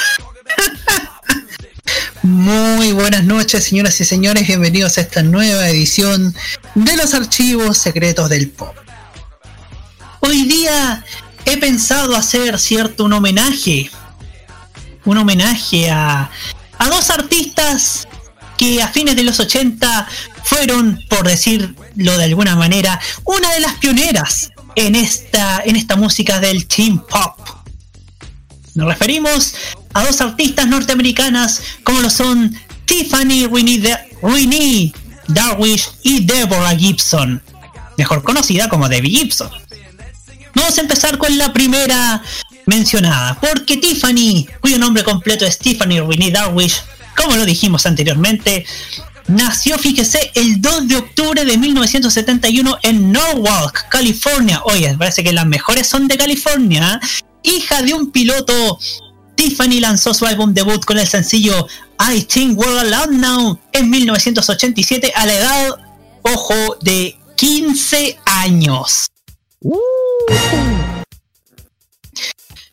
Muy 2.22 2.91
buenas 2.91 3.24
noches, 3.24 3.63
señoras 3.63 4.00
y 4.02 4.06
señores. 4.06 4.45
Bienvenidos 4.45 4.98
a 4.98 5.02
esta 5.02 5.24
nueva 5.24 5.69
edición 5.69 6.36
de 6.76 6.98
los 6.98 7.13
archivos 7.13 7.78
secretos 7.78 8.30
del 8.30 8.50
pop. 8.50 8.76
Hoy 10.19 10.43
día 10.43 11.04
he 11.45 11.58
pensado 11.58 12.15
hacer 12.15 12.60
cierto 12.60 13.06
un 13.06 13.13
homenaje. 13.13 13.89
Un 15.06 15.17
homenaje 15.17 15.89
a, 15.89 16.30
a 16.78 16.89
dos 16.89 17.10
artistas 17.10 18.08
que 18.58 18.82
a 18.82 18.89
fines 18.89 19.15
de 19.15 19.24
los 19.24 19.39
80 19.39 20.08
fueron, 20.50 21.00
por 21.08 21.28
decirlo 21.28 21.76
de 21.96 22.24
alguna 22.24 22.56
manera, 22.56 23.00
una 23.24 23.54
de 23.54 23.60
las 23.60 23.76
pioneras 23.76 24.50
en 24.76 24.96
esta, 24.96 25.62
en 25.64 25.76
esta 25.76 25.96
música 25.96 26.40
del 26.40 26.66
teen 26.66 26.98
pop. 26.98 27.38
Nos 28.74 28.88
referimos 28.88 29.54
a 29.94 30.04
dos 30.04 30.20
artistas 30.22 30.68
norteamericanas 30.68 31.62
como 31.84 32.02
lo 32.02 32.10
son 32.10 32.56
Tiffany 32.86 33.48
Renee 33.48 34.94
Darwish 35.28 35.90
y 36.02 36.26
Deborah 36.26 36.76
Gibson, 36.76 37.42
mejor 37.98 38.24
conocida 38.24 38.70
como 38.70 38.90
Debbie 38.90 39.12
Gibson. 39.12 39.52
Vamos 40.56 40.78
a 40.80 40.82
empezar 40.82 41.20
con 41.20 41.38
la 41.38 41.54
primera 41.54 42.24
mencionada, 42.66 43.40
porque 43.40 43.78
Tiffany, 43.78 44.48
cuyo 44.62 44.80
nombre 44.80 45.04
completo 45.04 45.46
es 45.46 45.60
Tiffany 45.60 46.00
Renee 46.02 46.32
Darwish, 46.32 46.82
como 47.16 47.36
lo 47.36 47.46
dijimos 47.46 47.86
anteriormente, 47.86 48.66
nació, 49.30 49.78
fíjese, 49.78 50.32
el 50.36 50.60
2 50.62 50.88
de 50.88 50.98
octubre 50.98 51.46
de 51.46 51.58
1971 51.58 52.78
en 52.84 53.12
Norwalk, 53.12 53.88
California. 53.89 54.62
Oye, 54.65 54.96
parece 54.98 55.24
que 55.24 55.32
las 55.32 55.46
mejores 55.46 55.88
son 55.88 56.08
de 56.08 56.18
California. 56.18 57.00
¿eh? 57.02 57.08
Hija 57.44 57.82
de 57.82 57.94
un 57.94 58.12
piloto, 58.12 58.80
Tiffany 59.36 59.80
lanzó 59.80 60.13
su 60.13 60.26
álbum 60.26 60.54
debut 60.54 60.84
con 60.84 60.98
el 60.98 61.08
sencillo 61.08 61.68
I 62.00 62.24
Think 62.24 62.58
We're 62.60 62.80
Alone 62.80 63.18
Now 63.18 63.60
en 63.72 63.89
1987 63.89 65.13
a 65.15 65.26
la 65.26 65.34
edad, 65.34 65.70
ojo, 66.24 66.78
de 66.82 67.18
15 67.38 68.20
años. 68.26 69.08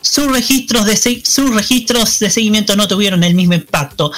Sus 0.00 0.26
registros, 0.30 0.86
de, 0.86 1.22
sus 1.24 1.54
registros 1.54 2.18
de 2.18 2.30
seguimiento 2.30 2.74
no 2.76 2.88
tuvieron 2.88 3.22
el 3.22 3.34
mismo 3.34 3.54
impacto. 3.54 4.12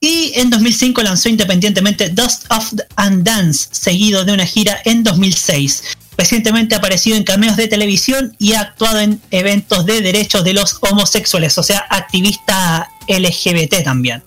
Y 0.00 0.32
en 0.36 0.50
2005 0.50 1.02
lanzó 1.02 1.28
independientemente 1.28 2.08
Dust 2.10 2.44
of 2.50 2.72
and 2.96 3.24
Dance, 3.24 3.68
seguido 3.72 4.24
de 4.24 4.32
una 4.32 4.46
gira 4.46 4.80
en 4.84 5.02
2006. 5.02 5.82
Recientemente 6.16 6.74
ha 6.74 6.78
aparecido 6.78 7.16
en 7.16 7.24
cameos 7.24 7.56
de 7.56 7.68
televisión 7.68 8.34
y 8.38 8.52
ha 8.52 8.60
actuado 8.60 9.00
en 9.00 9.20
eventos 9.30 9.86
de 9.86 10.00
derechos 10.00 10.44
de 10.44 10.52
los 10.52 10.78
homosexuales, 10.80 11.58
o 11.58 11.62
sea, 11.62 11.84
activista 11.90 12.88
LGBT 13.08 13.82
también. 13.84 14.22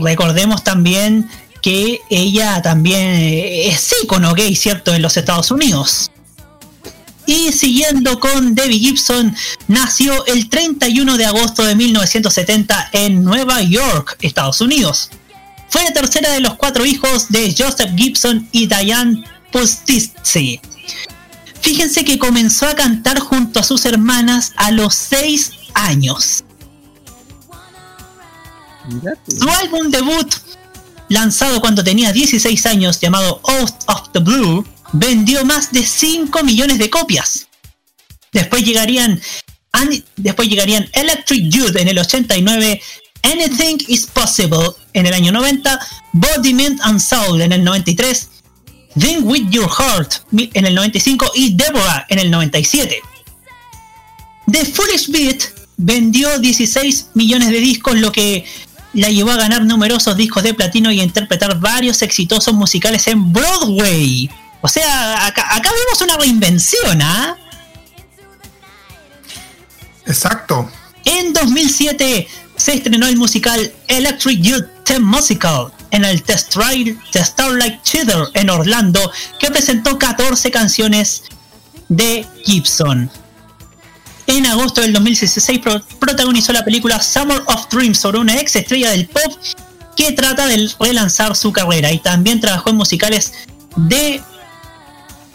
Recordemos 0.00 0.62
también 0.64 1.28
que 1.62 2.00
ella 2.10 2.62
también 2.62 3.14
es 3.14 3.92
ícono 4.02 4.34
gay, 4.34 4.54
¿cierto?, 4.54 4.94
en 4.94 5.02
los 5.02 5.16
Estados 5.16 5.50
Unidos. 5.50 6.10
Y 7.28 7.52
siguiendo 7.52 8.18
con 8.20 8.54
Debbie 8.54 8.78
Gibson, 8.78 9.36
nació 9.66 10.24
el 10.24 10.48
31 10.48 11.18
de 11.18 11.26
agosto 11.26 11.62
de 11.62 11.76
1970 11.76 12.88
en 12.92 13.22
Nueva 13.22 13.60
York, 13.60 14.16
Estados 14.22 14.62
Unidos. 14.62 15.10
Fue 15.68 15.84
la 15.84 15.92
tercera 15.92 16.32
de 16.32 16.40
los 16.40 16.54
cuatro 16.54 16.86
hijos 16.86 17.28
de 17.28 17.54
Joseph 17.56 17.90
Gibson 17.94 18.48
y 18.50 18.66
Diane 18.66 19.24
Pustizzi. 19.52 20.58
Fíjense 21.60 22.02
que 22.02 22.18
comenzó 22.18 22.66
a 22.66 22.74
cantar 22.74 23.18
junto 23.18 23.60
a 23.60 23.62
sus 23.62 23.84
hermanas 23.84 24.54
a 24.56 24.70
los 24.70 24.94
6 24.94 25.52
años. 25.74 26.44
Su 29.38 29.50
álbum 29.50 29.90
debut, 29.90 30.32
lanzado 31.10 31.60
cuando 31.60 31.84
tenía 31.84 32.10
16 32.10 32.64
años, 32.64 32.98
llamado 32.98 33.42
Out 33.44 33.74
of 33.86 34.12
the 34.12 34.20
Blue, 34.20 34.64
vendió 34.92 35.44
más 35.44 35.72
de 35.72 35.84
5 35.84 36.42
millones 36.44 36.78
de 36.78 36.90
copias. 36.90 37.46
Después 38.32 38.64
llegarían, 38.64 39.20
An- 39.72 40.04
después 40.16 40.48
llegarían 40.48 40.88
Electric 40.92 41.50
Youth 41.50 41.76
en 41.76 41.88
el 41.88 41.98
89, 41.98 42.80
Anything 43.22 43.78
is 43.88 44.06
Possible 44.06 44.70
en 44.92 45.06
el 45.06 45.12
año 45.14 45.32
90, 45.32 45.78
Body, 46.12 46.54
Mind 46.54 46.80
and 46.82 47.00
Soul 47.00 47.40
en 47.42 47.52
el 47.52 47.64
93, 47.64 48.28
Think 48.98 49.24
With 49.24 49.48
Your 49.50 49.68
Heart 49.68 50.14
en 50.32 50.66
el 50.66 50.74
95 50.74 51.32
y 51.34 51.54
Deborah 51.54 52.06
en 52.08 52.18
el 52.18 52.30
97. 52.30 53.00
The 54.50 54.64
Foolish 54.64 55.08
Beat 55.10 55.42
vendió 55.76 56.38
16 56.38 57.08
millones 57.14 57.50
de 57.50 57.60
discos, 57.60 57.96
lo 57.98 58.10
que 58.12 58.44
la 58.94 59.10
llevó 59.10 59.30
a 59.32 59.36
ganar 59.36 59.64
numerosos 59.64 60.16
discos 60.16 60.42
de 60.42 60.54
platino 60.54 60.90
y 60.90 61.00
a 61.00 61.04
interpretar 61.04 61.58
varios 61.60 62.00
exitosos 62.02 62.54
musicales 62.54 63.06
en 63.08 63.32
Broadway. 63.32 64.30
O 64.60 64.68
sea, 64.68 65.26
acá, 65.26 65.54
acá 65.54 65.70
vemos 65.70 66.00
una 66.02 66.16
reinvención, 66.16 67.00
¿ah? 67.02 67.36
Exacto. 70.06 70.70
En 71.04 71.32
2007 71.32 72.28
se 72.56 72.74
estrenó 72.74 73.06
el 73.06 73.16
musical 73.16 73.72
Electric 73.86 74.40
Youth 74.40 74.66
The 74.84 74.98
Musical 74.98 75.72
en 75.90 76.04
el 76.04 76.22
Test 76.22 76.50
Trial 76.52 76.98
The 77.12 77.24
Starlight 77.24 77.82
Theater 77.82 78.24
en 78.34 78.50
Orlando, 78.50 79.12
que 79.38 79.50
presentó 79.50 79.98
14 79.98 80.50
canciones 80.50 81.24
de 81.88 82.26
Gibson. 82.44 83.10
En 84.26 84.44
agosto 84.46 84.82
del 84.82 84.92
2016 84.92 85.60
protagonizó 85.98 86.52
la 86.52 86.64
película 86.64 87.00
Summer 87.00 87.42
of 87.46 87.68
Dreams 87.70 87.98
sobre 87.98 88.18
una 88.18 88.38
ex 88.38 88.56
estrella 88.56 88.90
del 88.90 89.08
pop 89.08 89.32
que 89.96 90.12
trata 90.12 90.46
de 90.46 90.70
relanzar 90.78 91.34
su 91.34 91.52
carrera 91.52 91.90
y 91.92 91.98
también 91.98 92.40
trabajó 92.40 92.70
en 92.70 92.76
musicales 92.76 93.32
de 93.76 94.22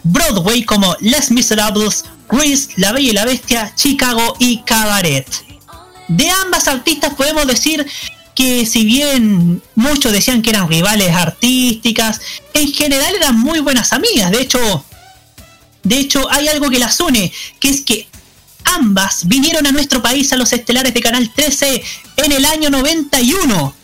Broadway 0.04 0.64
como 0.64 0.96
Les 1.00 1.30
Miserables, 1.30 2.04
Grease, 2.30 2.68
La 2.76 2.92
Bella 2.92 3.10
y 3.10 3.12
la 3.12 3.24
Bestia, 3.24 3.72
Chicago 3.74 4.36
y 4.38 4.58
Cabaret. 4.62 5.26
De 6.08 6.30
ambas 6.30 6.68
artistas 6.68 7.14
podemos 7.14 7.46
decir 7.46 7.86
que 8.34 8.66
si 8.66 8.84
bien 8.84 9.62
muchos 9.74 10.12
decían 10.12 10.42
que 10.42 10.50
eran 10.50 10.68
rivales 10.68 11.14
artísticas, 11.14 12.20
en 12.52 12.72
general 12.72 13.14
eran 13.14 13.38
muy 13.38 13.60
buenas 13.60 13.92
amigas. 13.92 14.30
De 14.30 14.42
hecho, 14.42 14.84
de 15.82 15.98
hecho 15.98 16.30
hay 16.30 16.48
algo 16.48 16.68
que 16.70 16.78
las 16.78 17.00
une, 17.00 17.32
que 17.60 17.68
es 17.68 17.80
que 17.82 18.08
ambas 18.64 19.28
vinieron 19.28 19.66
a 19.66 19.72
nuestro 19.72 20.02
país 20.02 20.32
a 20.32 20.36
los 20.36 20.52
estelares 20.52 20.92
de 20.92 21.00
Canal 21.00 21.30
13 21.32 21.82
en 22.16 22.32
el 22.32 22.44
año 22.44 22.70
91. 22.70 23.74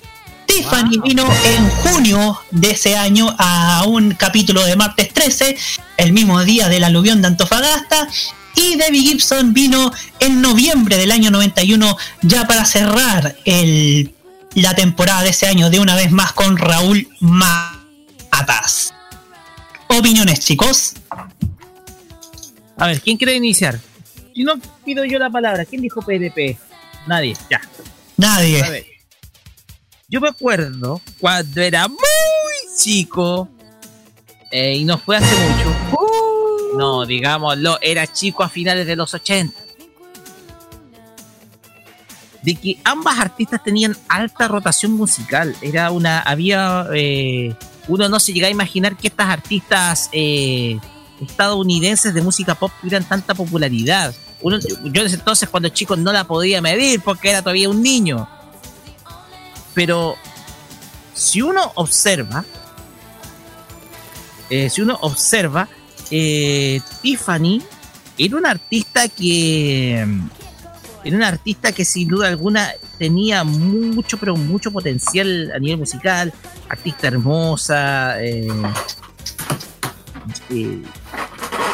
Tiffany 0.51 0.99
vino 1.05 1.25
en 1.45 1.71
junio 1.71 2.41
de 2.51 2.73
ese 2.73 2.97
año 2.97 3.33
a 3.39 3.85
un 3.87 4.15
capítulo 4.15 4.65
de 4.65 4.75
Martes 4.75 5.13
13, 5.15 5.57
el 5.97 6.13
mismo 6.13 6.43
día 6.43 6.69
del 6.69 6.83
aluvión 6.83 7.23
de 7.23 7.29
Antofagasta, 7.29 8.09
y 8.57 8.77
Debbie 8.77 9.03
Gibson 9.03 9.55
vino 9.55 9.93
en 10.19 10.43
noviembre 10.43 10.97
del 10.97 11.13
año 11.13 11.31
91 11.31 11.97
ya 12.23 12.49
para 12.49 12.65
cerrar 12.65 13.37
el, 13.45 14.13
la 14.55 14.75
temporada 14.75 15.23
de 15.23 15.31
ese 15.31 15.47
año 15.47 15.71
de 15.71 15.79
una 15.79 15.95
vez 15.95 16.11
más 16.11 16.33
con 16.33 16.57
Raúl 16.57 17.09
Matas. 17.21 18.93
Opiniones, 19.87 20.41
chicos. 20.41 20.95
A 22.77 22.87
ver, 22.89 23.01
¿quién 23.01 23.17
quiere 23.17 23.37
iniciar? 23.37 23.79
Si 24.35 24.43
no 24.43 24.55
pido 24.85 25.05
yo 25.05 25.21
la 25.21 25.31
palabra, 25.31 25.65
¿quién 25.65 25.81
dijo 25.81 26.03
PDP? 26.03 26.59
Nadie, 27.07 27.37
ya. 27.49 27.61
Nadie. 28.17 28.63
A 28.65 28.71
ver. 28.71 29.00
Yo 30.11 30.21
me 30.21 30.29
acuerdo 30.29 31.01
cuando 31.21 31.61
era 31.61 31.87
muy 31.87 31.97
chico 32.77 33.49
eh, 34.51 34.75
y 34.75 34.85
no 34.85 34.99
fue 34.99 35.19
hace 35.19 35.33
mucho. 35.49 35.69
Uh. 35.93 36.77
no, 36.77 37.07
digámoslo, 37.07 37.79
era 37.81 38.09
chico 38.09 38.43
a 38.43 38.49
finales 38.49 38.89
de 38.89 38.97
los 38.97 39.15
80. 39.15 39.55
De 42.43 42.55
que 42.57 42.79
ambas 42.83 43.21
artistas 43.21 43.63
tenían 43.63 43.97
alta 44.09 44.49
rotación 44.49 44.93
musical. 44.93 45.55
Era 45.63 45.93
una. 45.93 46.21
Había. 46.21 46.87
Eh, 46.93 47.55
uno 47.87 48.09
no 48.09 48.19
se 48.19 48.33
llega 48.33 48.49
a 48.49 48.51
imaginar 48.51 48.97
que 48.97 49.09
estas 49.09 49.29
artistas 49.29 50.09
eh, 50.13 50.79
estadounidenses 51.21 52.15
de 52.15 52.23
música 52.23 52.57
pop 52.57 52.73
tuvieran 52.81 53.05
tanta 53.05 53.35
popularidad. 53.35 54.13
Uno, 54.43 54.59
yo 54.59 55.03
desde 55.05 55.19
entonces, 55.19 55.49
cuando 55.49 55.69
chico, 55.69 55.95
no 55.95 56.13
la 56.13 56.25
podía 56.25 56.61
medir 56.61 57.01
porque 57.01 57.31
era 57.31 57.43
todavía 57.43 57.69
un 57.69 57.81
niño. 57.81 58.29
Pero 59.75 60.17
si 61.15 61.43
uno 61.43 61.73
observa, 61.75 62.45
eh, 64.49 64.69
si 64.69 64.83
uno 64.83 64.99
observa, 65.03 65.69
eh, 66.11 66.81
Tiffany 67.03 67.63
era 68.19 68.37
una 68.37 68.51
artista 68.51 69.09
que 69.09 70.07
era 71.03 71.17
una 71.17 71.29
artista 71.29 71.73
que 71.73 71.85
sin 71.85 72.09
duda 72.09 72.29
alguna 72.29 72.71
tenía 72.99 73.45
mucho, 73.45 74.19
pero 74.19 74.37
mucho 74.37 74.71
potencial 74.71 75.51
a 75.55 75.59
nivel 75.59 75.79
musical, 75.79 76.33
artista 76.69 77.07
hermosa. 77.09 78.23
Eh, 78.23 78.49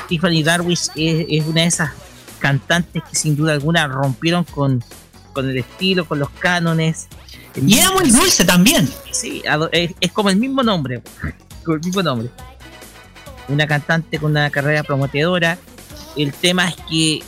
Tiffany 0.09 0.43
Darwish 0.43 0.91
es, 0.95 1.45
una 1.47 1.63
de 1.63 1.67
esas 1.67 1.91
cantantes 2.39 3.03
que 3.03 3.17
sin 3.17 3.35
duda 3.35 3.53
alguna 3.53 3.89
rompieron 3.89 4.45
con, 4.45 4.85
con 5.33 5.51
el 5.51 5.59
estilo, 5.59 6.07
con 6.07 6.21
los 6.21 6.31
cánones. 6.31 7.09
Y 7.57 7.79
era 7.79 7.90
muy 7.92 8.11
dulce 8.11 8.45
también. 8.45 8.88
Sí, 9.11 9.42
es, 9.73 10.12
como 10.12 10.31
el 10.31 10.37
mismo 10.37 10.62
nombre. 10.62 11.03
Con 11.64 11.77
el 11.77 11.81
mismo 11.81 12.03
nombre. 12.03 12.29
Una 13.49 13.66
cantante 13.66 14.19
con 14.19 14.33
una 14.33 14.51
carrera 14.51 14.83
prometedora. 14.83 15.59
El 16.16 16.33
tema 16.33 16.69
es 16.69 16.77
que. 16.88 17.23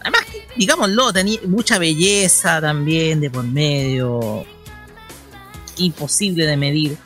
Además, 0.00 0.22
digámoslo, 0.56 1.12
tenía 1.12 1.38
mucha 1.46 1.78
belleza 1.78 2.60
también 2.60 3.20
de 3.20 3.30
por 3.30 3.44
medio. 3.44 4.44
Imposible 5.76 6.46
de 6.46 6.56
medir. 6.56 6.98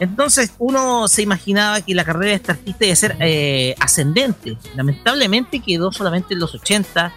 Entonces 0.00 0.54
uno 0.58 1.08
se 1.08 1.20
imaginaba 1.22 1.82
que 1.82 1.94
la 1.94 2.04
carrera 2.04 2.30
de 2.30 2.36
este 2.36 2.52
artista 2.52 2.84
iba 2.86 2.92
a 2.94 2.96
ser 2.96 3.16
eh, 3.20 3.74
ascendente. 3.78 4.56
Lamentablemente 4.74 5.60
quedó 5.60 5.92
solamente 5.92 6.34
en 6.34 6.40
los 6.40 6.54
80. 6.54 7.12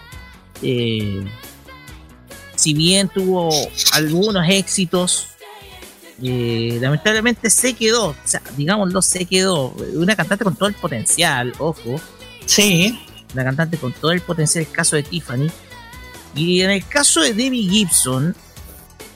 Eh, 0.62 1.24
si 2.64 2.72
bien 2.72 3.10
tuvo 3.10 3.50
algunos 3.92 4.48
éxitos, 4.48 5.26
eh, 6.22 6.78
lamentablemente 6.80 7.50
se 7.50 7.74
quedó, 7.74 8.06
o 8.06 8.16
sea, 8.24 8.40
digámoslo, 8.56 9.02
se 9.02 9.26
quedó. 9.26 9.68
Una 9.92 10.16
cantante 10.16 10.44
con 10.44 10.56
todo 10.56 10.70
el 10.70 10.74
potencial, 10.74 11.52
ojo. 11.58 12.00
Sí. 12.46 12.98
Una 13.34 13.44
cantante 13.44 13.76
con 13.76 13.92
todo 13.92 14.12
el 14.12 14.22
potencial, 14.22 14.64
el 14.64 14.72
caso 14.72 14.96
de 14.96 15.02
Tiffany. 15.02 15.50
Y 16.34 16.62
en 16.62 16.70
el 16.70 16.86
caso 16.86 17.20
de 17.20 17.34
Debbie 17.34 17.68
Gibson, 17.68 18.34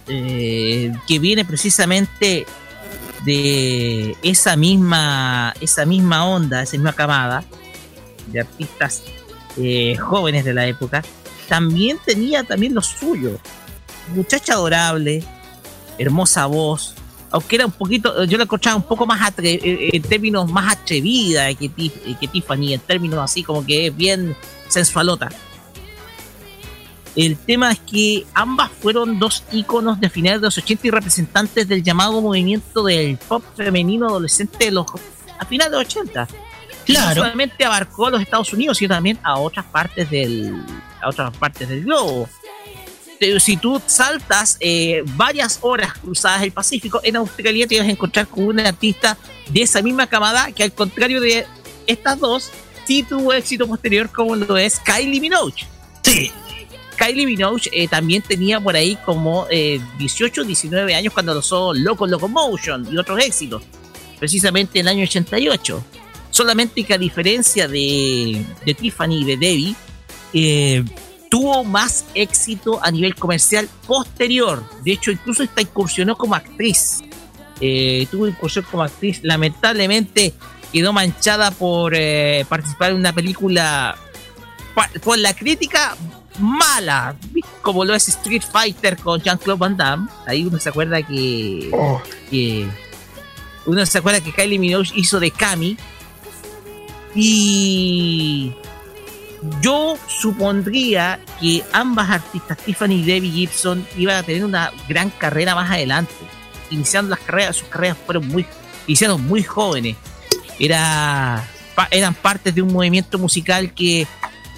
que 0.06 1.18
viene 1.18 1.46
precisamente 1.46 2.44
de 3.24 4.14
esa 4.22 4.56
misma, 4.56 5.54
esa 5.58 5.86
misma 5.86 6.26
onda, 6.26 6.62
esa 6.62 6.72
misma 6.72 6.92
camada 6.92 7.44
de 8.26 8.40
artistas 8.40 9.02
eh, 9.56 9.96
jóvenes 9.96 10.44
de 10.44 10.52
la 10.52 10.66
época, 10.66 11.02
también 11.48 11.98
tenía 12.04 12.44
también 12.44 12.74
lo 12.74 12.82
suyo. 12.82 13.38
Muchacha 14.14 14.54
adorable, 14.54 15.22
hermosa 15.98 16.46
voz, 16.46 16.94
aunque 17.30 17.56
era 17.56 17.66
un 17.66 17.72
poquito, 17.72 18.24
yo 18.24 18.38
la 18.38 18.44
escuchaba 18.44 18.76
un 18.76 18.82
poco 18.82 19.06
más 19.06 19.32
eh, 19.38 19.90
en 19.92 20.02
términos 20.02 20.50
más 20.50 20.76
atrevida 20.76 21.52
que, 21.54 21.68
que 21.68 22.28
Tiffany, 22.28 22.74
en 22.74 22.80
términos 22.80 23.18
así 23.20 23.42
como 23.42 23.64
que 23.64 23.88
es 23.88 23.96
bien 23.96 24.34
sensualota. 24.68 25.28
El 27.16 27.36
tema 27.36 27.72
es 27.72 27.80
que 27.80 28.26
ambas 28.32 28.70
fueron 28.70 29.18
dos 29.18 29.42
íconos 29.50 30.00
de 30.00 30.08
finales 30.08 30.40
de 30.40 30.46
los 30.46 30.58
80 30.58 30.86
y 30.86 30.90
representantes 30.90 31.66
del 31.66 31.82
llamado 31.82 32.20
movimiento 32.20 32.84
del 32.84 33.16
pop 33.16 33.42
femenino 33.56 34.06
adolescente 34.06 34.66
de 34.66 34.70
los, 34.70 34.86
a 35.38 35.44
finales 35.44 35.72
de 35.72 35.78
los 35.78 35.86
80. 35.86 36.28
Claro. 36.86 37.08
No 37.08 37.14
solamente 37.14 37.64
abarcó 37.64 38.06
a 38.06 38.10
los 38.10 38.22
Estados 38.22 38.52
Unidos, 38.52 38.78
sino 38.78 38.94
también 38.94 39.18
a 39.22 39.36
otras 39.38 39.66
partes 39.66 40.08
del, 40.08 40.62
a 41.00 41.08
otras 41.08 41.36
partes 41.36 41.68
del 41.68 41.84
globo. 41.84 42.28
Si 43.40 43.56
tú 43.56 43.82
saltas 43.84 44.56
eh, 44.60 45.02
varias 45.16 45.58
horas 45.62 45.92
cruzadas 45.94 46.42
el 46.42 46.52
Pacífico, 46.52 47.00
en 47.02 47.16
Australia 47.16 47.66
te 47.66 47.78
vas 47.78 47.88
a 47.88 47.90
encontrar 47.90 48.28
con 48.28 48.44
una 48.44 48.68
artista 48.68 49.18
de 49.48 49.62
esa 49.62 49.82
misma 49.82 50.06
camada 50.06 50.52
que 50.52 50.62
al 50.62 50.72
contrario 50.72 51.20
de 51.20 51.44
estas 51.88 52.20
dos, 52.20 52.50
sí 52.86 53.02
tuvo 53.02 53.32
éxito 53.32 53.66
posterior 53.66 54.10
como 54.10 54.36
lo 54.36 54.56
es 54.56 54.78
Kylie 54.80 55.20
Minogue. 55.20 55.66
Sí, 56.02 56.30
Kylie 56.96 57.26
Minogue 57.26 57.62
eh, 57.72 57.88
también 57.88 58.22
tenía 58.22 58.60
por 58.60 58.76
ahí 58.76 58.96
como 59.04 59.46
18, 59.46 60.42
eh, 60.42 60.44
19 60.44 60.94
años 60.94 61.12
cuando 61.12 61.34
lanzó 61.34 61.74
Loco 61.74 62.06
Locomotion 62.06 62.86
y 62.92 62.98
otros 62.98 63.18
éxitos, 63.24 63.62
precisamente 64.18 64.78
en 64.78 64.86
el 64.86 64.94
año 64.94 65.04
88. 65.04 65.84
Solamente 66.30 66.84
que 66.84 66.94
a 66.94 66.98
diferencia 66.98 67.68
de, 67.68 68.44
Tiffany 68.78 69.20
y 69.20 69.24
de 69.24 69.36
Debbie, 69.36 69.76
eh, 70.32 70.84
tuvo 71.30 71.64
más 71.64 72.04
éxito 72.14 72.80
a 72.82 72.90
nivel 72.90 73.14
comercial 73.14 73.68
posterior. 73.86 74.62
De 74.84 74.92
hecho, 74.92 75.10
incluso 75.10 75.42
esta 75.42 75.60
incursionó 75.60 76.16
como 76.16 76.34
actriz. 76.34 77.00
tuvo 78.10 78.28
incursión 78.28 78.64
como 78.70 78.82
actriz. 78.82 79.20
Lamentablemente 79.22 80.34
quedó 80.72 80.92
manchada 80.92 81.50
por 81.50 81.94
participar 82.48 82.90
en 82.90 82.96
una 82.96 83.12
película 83.12 83.96
por 85.02 85.18
la 85.18 85.34
crítica 85.34 85.96
mala, 86.38 87.16
como 87.62 87.84
lo 87.84 87.94
es 87.94 88.08
Street 88.08 88.42
Fighter 88.50 88.96
con 88.96 89.20
Jean-Claude 89.20 89.58
Van 89.58 89.76
Damme. 89.76 90.08
Ahí 90.26 90.44
uno 90.44 90.58
se 90.58 90.68
acuerda 90.68 91.02
que, 91.02 91.70
oh. 91.72 92.00
que, 92.30 92.68
uno 93.66 93.84
se 93.86 93.98
acuerda 93.98 94.20
que 94.20 94.32
Kylie 94.32 94.58
Minogue 94.58 94.90
hizo 94.94 95.20
de 95.20 95.30
Kami. 95.30 95.76
Y 97.14 98.52
yo 99.60 99.96
supondría 100.06 101.20
que 101.40 101.62
ambas 101.72 102.10
artistas, 102.10 102.58
Tiffany 102.58 102.92
y 102.92 103.04
Debbie 103.04 103.30
Gibson, 103.30 103.86
iban 103.96 104.16
a 104.16 104.22
tener 104.22 104.44
una 104.44 104.72
gran 104.88 105.10
carrera 105.10 105.54
más 105.54 105.70
adelante. 105.70 106.14
Iniciando 106.70 107.10
las 107.10 107.20
carreras, 107.20 107.56
sus 107.56 107.68
carreras 107.68 107.96
fueron 108.04 108.28
muy, 108.28 108.46
iniciaron 108.86 109.24
muy 109.24 109.42
jóvenes. 109.42 109.96
Era, 110.58 111.48
eran 111.90 112.14
partes 112.14 112.54
de 112.54 112.62
un 112.62 112.72
movimiento 112.72 113.18
musical 113.18 113.72
que 113.72 114.06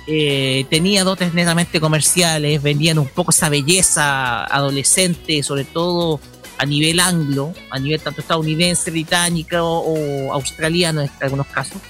eh, 0.07 0.67
tenía 0.71 1.05
dotes 1.05 1.35
netamente 1.35 1.79
comerciales, 1.79 2.63
vendían 2.63 2.99
un 2.99 3.09
poco 3.09 3.31
esa 3.31 3.49
belleza 3.49 4.45
adolescente, 4.45 5.43
sobre 5.43 5.65
todo 5.65 6.21
a 6.59 6.67
nivel 6.67 7.01
anglo, 7.01 7.55
a 7.71 7.79
nivel 7.79 8.01
tanto 8.01 8.21
estadounidense, 8.21 8.91
británico 8.91 9.57
o, 9.63 10.33
australiano 10.33 11.01
en 11.01 11.11
algunos 11.21 11.47
casos. 11.47 11.81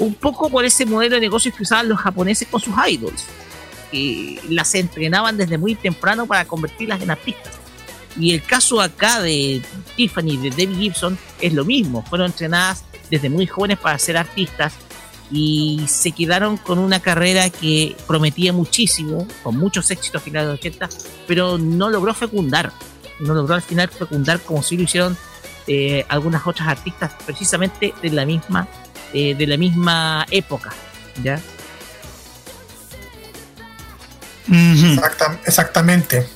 Un 0.00 0.14
poco 0.14 0.50
por 0.50 0.64
ese 0.64 0.84
modelo 0.84 1.14
de 1.14 1.20
negocios 1.20 1.54
que 1.54 1.62
usaban 1.62 1.88
los 1.88 2.00
japoneses 2.00 2.48
con 2.48 2.60
sus 2.60 2.74
idols, 2.88 3.26
que 3.92 4.40
las 4.48 4.74
entrenaban 4.74 5.36
desde 5.36 5.58
muy 5.58 5.74
temprano 5.74 6.26
para 6.26 6.44
convertirlas 6.46 7.00
en 7.02 7.10
artistas. 7.10 7.58
Y 8.18 8.32
el 8.32 8.42
caso 8.42 8.80
acá 8.80 9.20
de 9.20 9.62
Tiffany, 9.96 10.36
de 10.36 10.50
Debbie 10.50 10.76
Gibson, 10.76 11.18
es 11.40 11.52
lo 11.52 11.64
mismo. 11.64 12.02
Fueron 12.02 12.26
entrenadas 12.26 12.84
desde 13.10 13.30
muy 13.30 13.46
jóvenes 13.46 13.78
para 13.78 13.98
ser 13.98 14.16
artistas 14.16 14.72
y 15.30 15.84
se 15.86 16.10
quedaron 16.12 16.56
con 16.56 16.78
una 16.78 17.00
carrera 17.00 17.50
que 17.50 17.96
prometía 18.06 18.52
muchísimo, 18.52 19.28
con 19.42 19.56
muchos 19.56 19.90
éxitos 19.90 20.20
a 20.20 20.24
finales 20.24 20.48
de 20.48 20.52
los 20.52 20.60
80, 20.60 20.88
pero 21.26 21.58
no 21.58 21.88
logró 21.88 22.14
fecundar. 22.14 22.72
No 23.20 23.34
logró 23.34 23.54
al 23.54 23.62
final 23.62 23.88
fecundar 23.88 24.40
como 24.40 24.62
si 24.62 24.76
lo 24.76 24.84
hicieron 24.84 25.16
eh, 25.66 26.04
algunas 26.08 26.46
otras 26.46 26.68
artistas 26.68 27.12
precisamente 27.24 27.94
de 28.02 28.10
la 28.10 28.24
misma, 28.24 28.66
eh, 29.12 29.34
de 29.34 29.46
la 29.46 29.56
misma 29.56 30.26
época. 30.30 30.72
¿ya? 31.22 31.40
exactamente. 35.46 36.26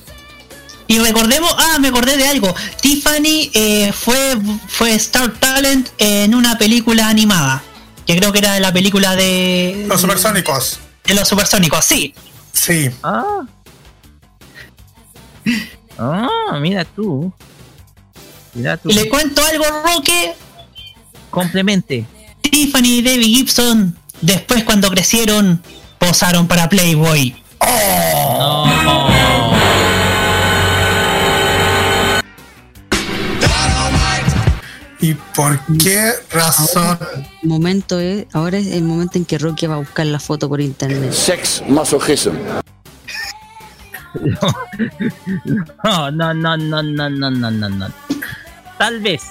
Y 0.87 0.99
recordemos, 0.99 1.53
ah, 1.57 1.77
me 1.79 1.87
acordé 1.87 2.15
de 2.15 2.27
algo. 2.27 2.53
Tiffany 2.81 3.49
eh, 3.53 3.91
fue, 3.91 4.37
fue 4.67 4.93
Star 4.95 5.31
Talent 5.33 5.89
en 5.97 6.35
una 6.35 6.57
película 6.57 7.09
animada. 7.09 7.63
Que 8.05 8.15
creo 8.15 8.31
que 8.31 8.37
era 8.37 8.59
la 8.59 8.71
película 8.71 9.15
de. 9.15 9.85
Los 9.87 10.01
supersónicos. 10.01 10.79
De 11.03 11.15
los 11.15 11.27
supersónicos, 11.27 11.83
sí. 11.83 12.13
Sí. 12.53 12.91
Ah. 13.01 13.41
Ah, 15.97 16.57
mira 16.59 16.85
tú. 16.85 17.33
Mira 18.53 18.77
tú. 18.77 18.89
Y 18.89 18.93
le 18.93 19.09
cuento 19.09 19.43
algo, 19.43 19.65
Roque. 19.83 20.35
Complemente. 21.31 22.05
Tiffany 22.49 22.97
y 22.97 23.01
Debbie 23.01 23.35
Gibson, 23.35 23.95
después 24.21 24.63
cuando 24.63 24.89
crecieron, 24.89 25.61
posaron 25.99 26.47
para 26.47 26.69
Playboy. 26.69 27.35
Oh. 27.59 28.65
¿Y 35.05 35.13
por 35.35 35.59
qué 35.77 36.13
razón? 36.31 36.97
el 37.43 37.47
momento 37.47 37.99
es, 37.99 38.25
ahora 38.33 38.57
es 38.57 38.65
el 38.67 38.81
momento 38.81 39.19
en 39.19 39.25
que 39.25 39.37
Rocky 39.37 39.67
va 39.67 39.75
a 39.75 39.77
buscar 39.77 40.07
la 40.07 40.19
foto 40.19 40.49
por 40.49 40.59
internet. 40.59 41.11
Sex 41.11 41.61
masochism. 41.67 42.33
No, 45.83 46.09
no, 46.09 46.33
no, 46.33 46.57
no, 46.57 46.81
no, 46.81 47.09
no, 47.09 47.29
no, 47.29 47.51
no, 47.51 47.69
no. 47.69 47.87
Tal 48.77 49.01
vez, 49.01 49.23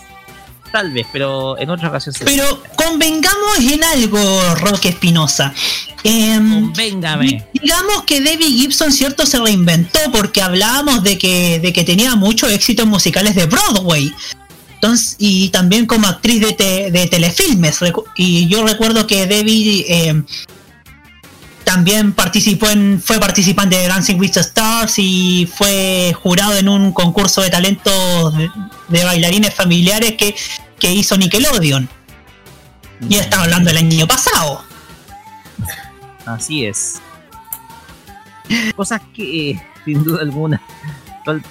tal 0.74 0.90
vez, 0.90 1.06
pero 1.12 1.56
en 1.56 1.70
otra 1.70 1.88
ocasión. 1.88 2.12
se- 2.12 2.24
Pero 2.24 2.60
convengamos 2.74 3.58
en 3.60 3.84
algo, 3.84 4.18
Roque 4.56 4.88
Espinosa. 4.88 5.54
Convéngame. 6.02 7.46
Digamos 7.52 8.02
que 8.04 8.20
Debbie 8.20 8.50
Gibson, 8.50 8.90
cierto, 8.92 9.24
se 9.24 9.38
reinventó 9.38 10.00
porque 10.10 10.42
hablábamos 10.42 11.04
de 11.04 11.16
que, 11.16 11.60
de 11.60 11.72
que 11.72 11.84
tenía 11.84 12.16
muchos 12.16 12.50
éxitos 12.50 12.86
musicales 12.86 13.36
de 13.36 13.46
Broadway. 13.46 14.12
Entonces, 14.74 15.14
y 15.20 15.50
también 15.50 15.86
como 15.86 16.08
actriz 16.08 16.40
de, 16.40 16.52
te- 16.54 16.90
de 16.90 17.06
telefilmes. 17.06 17.78
Y 18.16 18.48
yo 18.48 18.66
recuerdo 18.66 19.06
que 19.06 19.26
Debbie 19.26 19.86
em, 19.88 20.26
también 21.62 22.12
participó 22.14 22.68
en, 22.68 23.00
fue 23.00 23.20
participante 23.20 23.76
de 23.76 23.86
Dancing 23.86 24.16
with 24.18 24.32
the 24.32 24.40
Stars 24.40 24.94
y 24.98 25.48
fue 25.56 26.12
jurado 26.20 26.56
en 26.56 26.68
un 26.68 26.92
concurso 26.92 27.40
de 27.42 27.48
talentos 27.50 28.36
de, 28.36 28.50
de 28.88 29.04
bailarines 29.04 29.54
familiares 29.54 30.14
que, 30.18 30.34
que 30.84 30.92
hizo 30.92 31.16
Nickelodeon. 31.16 31.88
Y 33.08 33.14
estaba 33.14 33.44
hablando 33.44 33.70
del 33.70 33.78
año 33.78 34.06
pasado. 34.06 34.62
Así 36.26 36.66
es. 36.66 37.00
Cosas 38.76 39.00
que, 39.14 39.52
eh, 39.52 39.62
sin 39.86 40.04
duda 40.04 40.20
alguna, 40.20 40.60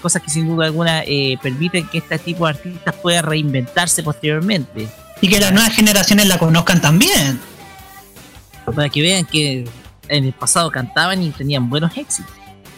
cosas 0.04 0.22
que 0.22 0.30
sin 0.30 0.48
duda 0.48 0.68
alguna 0.68 1.02
eh, 1.02 1.40
permiten 1.42 1.88
que 1.88 1.98
este 1.98 2.20
tipo 2.20 2.46
de 2.46 2.52
artistas 2.52 2.94
pueda 3.02 3.24
reinventarse 3.24 4.04
posteriormente. 4.04 4.88
Y 5.20 5.28
que 5.28 5.40
las 5.40 5.52
nuevas 5.52 5.74
generaciones 5.74 6.28
la 6.28 6.38
conozcan 6.38 6.80
también. 6.80 7.40
Para 8.66 8.88
que 8.88 9.02
vean 9.02 9.26
que 9.26 9.68
en 10.10 10.26
el 10.26 10.34
pasado 10.34 10.70
cantaban 10.70 11.24
y 11.24 11.32
tenían 11.32 11.72
buenos 11.72 11.98
éxitos. 11.98 12.32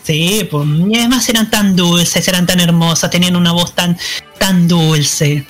Sí, 0.03 0.47
pues 0.49 0.65
y 0.69 0.95
además 0.97 1.27
eran 1.27 1.49
tan 1.49 1.75
dulces, 1.75 2.25
eran 2.29 2.45
tan 2.45 2.61
hermosas, 2.61 3.09
tenían 3.09 3.35
una 3.35 3.51
voz 3.51 3.75
tan, 3.75 3.97
tan 4.39 4.69
dulce. 4.69 5.45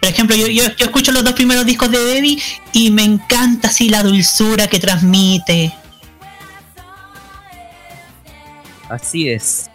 Por 0.00 0.10
ejemplo, 0.10 0.36
yo, 0.36 0.46
yo, 0.46 0.64
yo 0.76 0.86
escucho 0.86 1.12
los 1.12 1.24
dos 1.24 1.32
primeros 1.32 1.66
discos 1.66 1.90
de 1.90 1.98
Debbie 1.98 2.40
y 2.72 2.90
me 2.90 3.02
encanta 3.02 3.68
así 3.68 3.88
la 3.88 4.02
dulzura 4.02 4.66
que 4.68 4.78
transmite. 4.78 5.72
Así 8.88 9.28
es. 9.28 9.70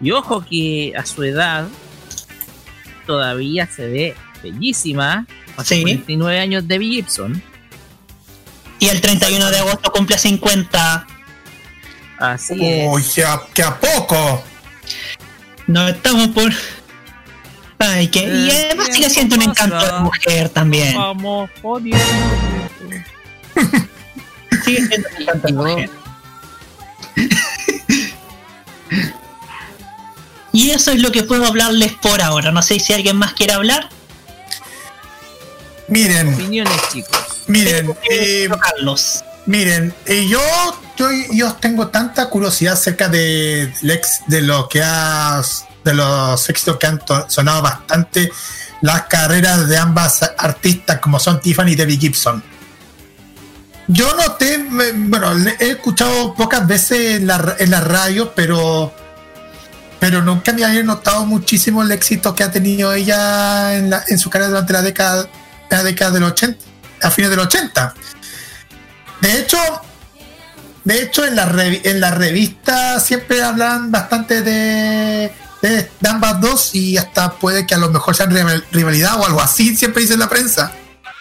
Y 0.00 0.10
ojo 0.12 0.44
que 0.44 0.92
a 0.96 1.04
su 1.04 1.22
edad 1.22 1.68
todavía 3.06 3.66
se 3.66 3.86
ve 3.86 4.14
bellísima. 4.42 5.26
Hace 5.56 5.76
Sí. 5.76 5.82
49 5.82 6.38
años 6.40 6.68
de 6.68 6.78
Gibson. 6.78 7.42
Y 8.78 8.88
el 8.88 9.00
31 9.00 9.50
de 9.50 9.58
agosto 9.58 9.90
cumple 9.92 10.16
50. 10.16 11.06
Así 12.18 12.86
Uy, 12.86 13.02
que 13.14 13.24
a, 13.24 13.40
que 13.52 13.62
a 13.62 13.78
poco. 13.78 14.44
No 15.66 15.88
estamos 15.88 16.28
por. 16.28 16.52
Ay, 17.80 18.08
que. 18.08 18.20
Y 18.24 18.50
Eh, 18.50 18.66
además 18.66 18.88
sigue 18.92 19.10
siendo 19.10 19.34
un 19.36 19.42
encanto 19.42 19.84
de 19.84 19.92
mujer 20.00 20.48
también. 20.50 20.96
Vamos, 20.96 21.50
jodiendo. 21.62 22.04
Sigue 24.64 24.86
siendo 24.86 25.08
un 25.16 25.22
encanto 25.22 25.46
de 25.48 25.52
mujer. 25.54 25.90
Y 30.52 30.70
eso 30.70 30.90
es 30.90 31.00
lo 31.00 31.12
que 31.12 31.22
puedo 31.22 31.46
hablarles 31.46 31.92
por 31.92 32.20
ahora. 32.20 32.50
No 32.50 32.60
sé 32.62 32.80
si 32.80 32.92
alguien 32.92 33.16
más 33.16 33.34
quiere 33.34 33.52
hablar. 33.52 33.88
Miren, 35.86 36.34
Opiniones, 36.34 36.76
chicos. 36.92 37.44
miren, 37.46 37.94
eh, 38.10 38.48
Carlos. 38.60 39.22
miren, 39.46 39.94
eh, 40.06 40.26
yo, 40.28 40.40
yo, 40.96 41.08
yo 41.32 41.52
tengo 41.54 41.88
tanta 41.88 42.28
curiosidad 42.28 42.74
acerca 42.74 43.08
de, 43.08 43.72
de 44.26 44.40
lo 44.42 44.68
que 44.68 44.82
has, 44.82 45.66
de 45.84 45.94
los 45.94 46.48
éxitos 46.48 46.76
que 46.76 46.86
han 46.86 47.00
sonado 47.28 47.62
bastante 47.62 48.30
las 48.82 49.02
carreras 49.02 49.68
de 49.68 49.76
ambas 49.78 50.20
artistas 50.38 50.98
como 51.00 51.18
son 51.20 51.40
Tiffany 51.40 51.72
y 51.72 51.74
Debbie 51.76 51.98
Gibson. 51.98 52.42
Yo 53.88 54.14
noté, 54.16 54.64
bueno, 54.94 55.32
he 55.58 55.70
escuchado 55.70 56.34
pocas 56.34 56.66
veces 56.66 57.16
en 57.16 57.26
la, 57.26 57.56
en 57.58 57.70
la 57.70 57.80
radio, 57.80 58.32
pero 58.34 58.94
pero 59.98 60.22
nunca 60.22 60.52
me 60.54 60.64
había 60.64 60.82
notado 60.82 61.26
muchísimo 61.26 61.82
el 61.82 61.92
éxito 61.92 62.34
que 62.34 62.42
ha 62.42 62.50
tenido 62.50 62.90
ella 62.94 63.76
en, 63.76 63.90
la- 63.90 64.02
en 64.08 64.18
su 64.18 64.30
carrera 64.30 64.48
durante 64.48 64.72
la 64.72 64.80
década, 64.80 65.28
la 65.68 65.82
década 65.82 66.12
del 66.12 66.22
80, 66.24 66.64
a 67.02 67.10
fines 67.10 67.30
del 67.30 67.40
80. 67.40 67.94
De 69.20 69.38
hecho, 69.40 69.58
de 70.84 71.02
hecho 71.02 71.26
en 71.26 71.36
la, 71.36 71.52
en 71.64 72.00
la 72.00 72.12
revista 72.12 72.98
siempre 72.98 73.42
hablan 73.42 73.90
bastante 73.90 74.40
de, 74.40 75.30
de, 75.62 75.90
de 76.00 76.08
ambas 76.08 76.40
dos 76.40 76.74
y 76.74 76.96
hasta 76.96 77.32
puede 77.32 77.66
que 77.66 77.74
a 77.74 77.78
lo 77.78 77.90
mejor 77.90 78.14
sean 78.16 78.30
rival- 78.30 78.64
rivalidad 78.72 79.18
o 79.20 79.26
algo 79.26 79.40
así, 79.40 79.76
siempre 79.76 80.02
dice 80.02 80.14
en 80.14 80.20
la 80.20 80.28
prensa. 80.28 80.72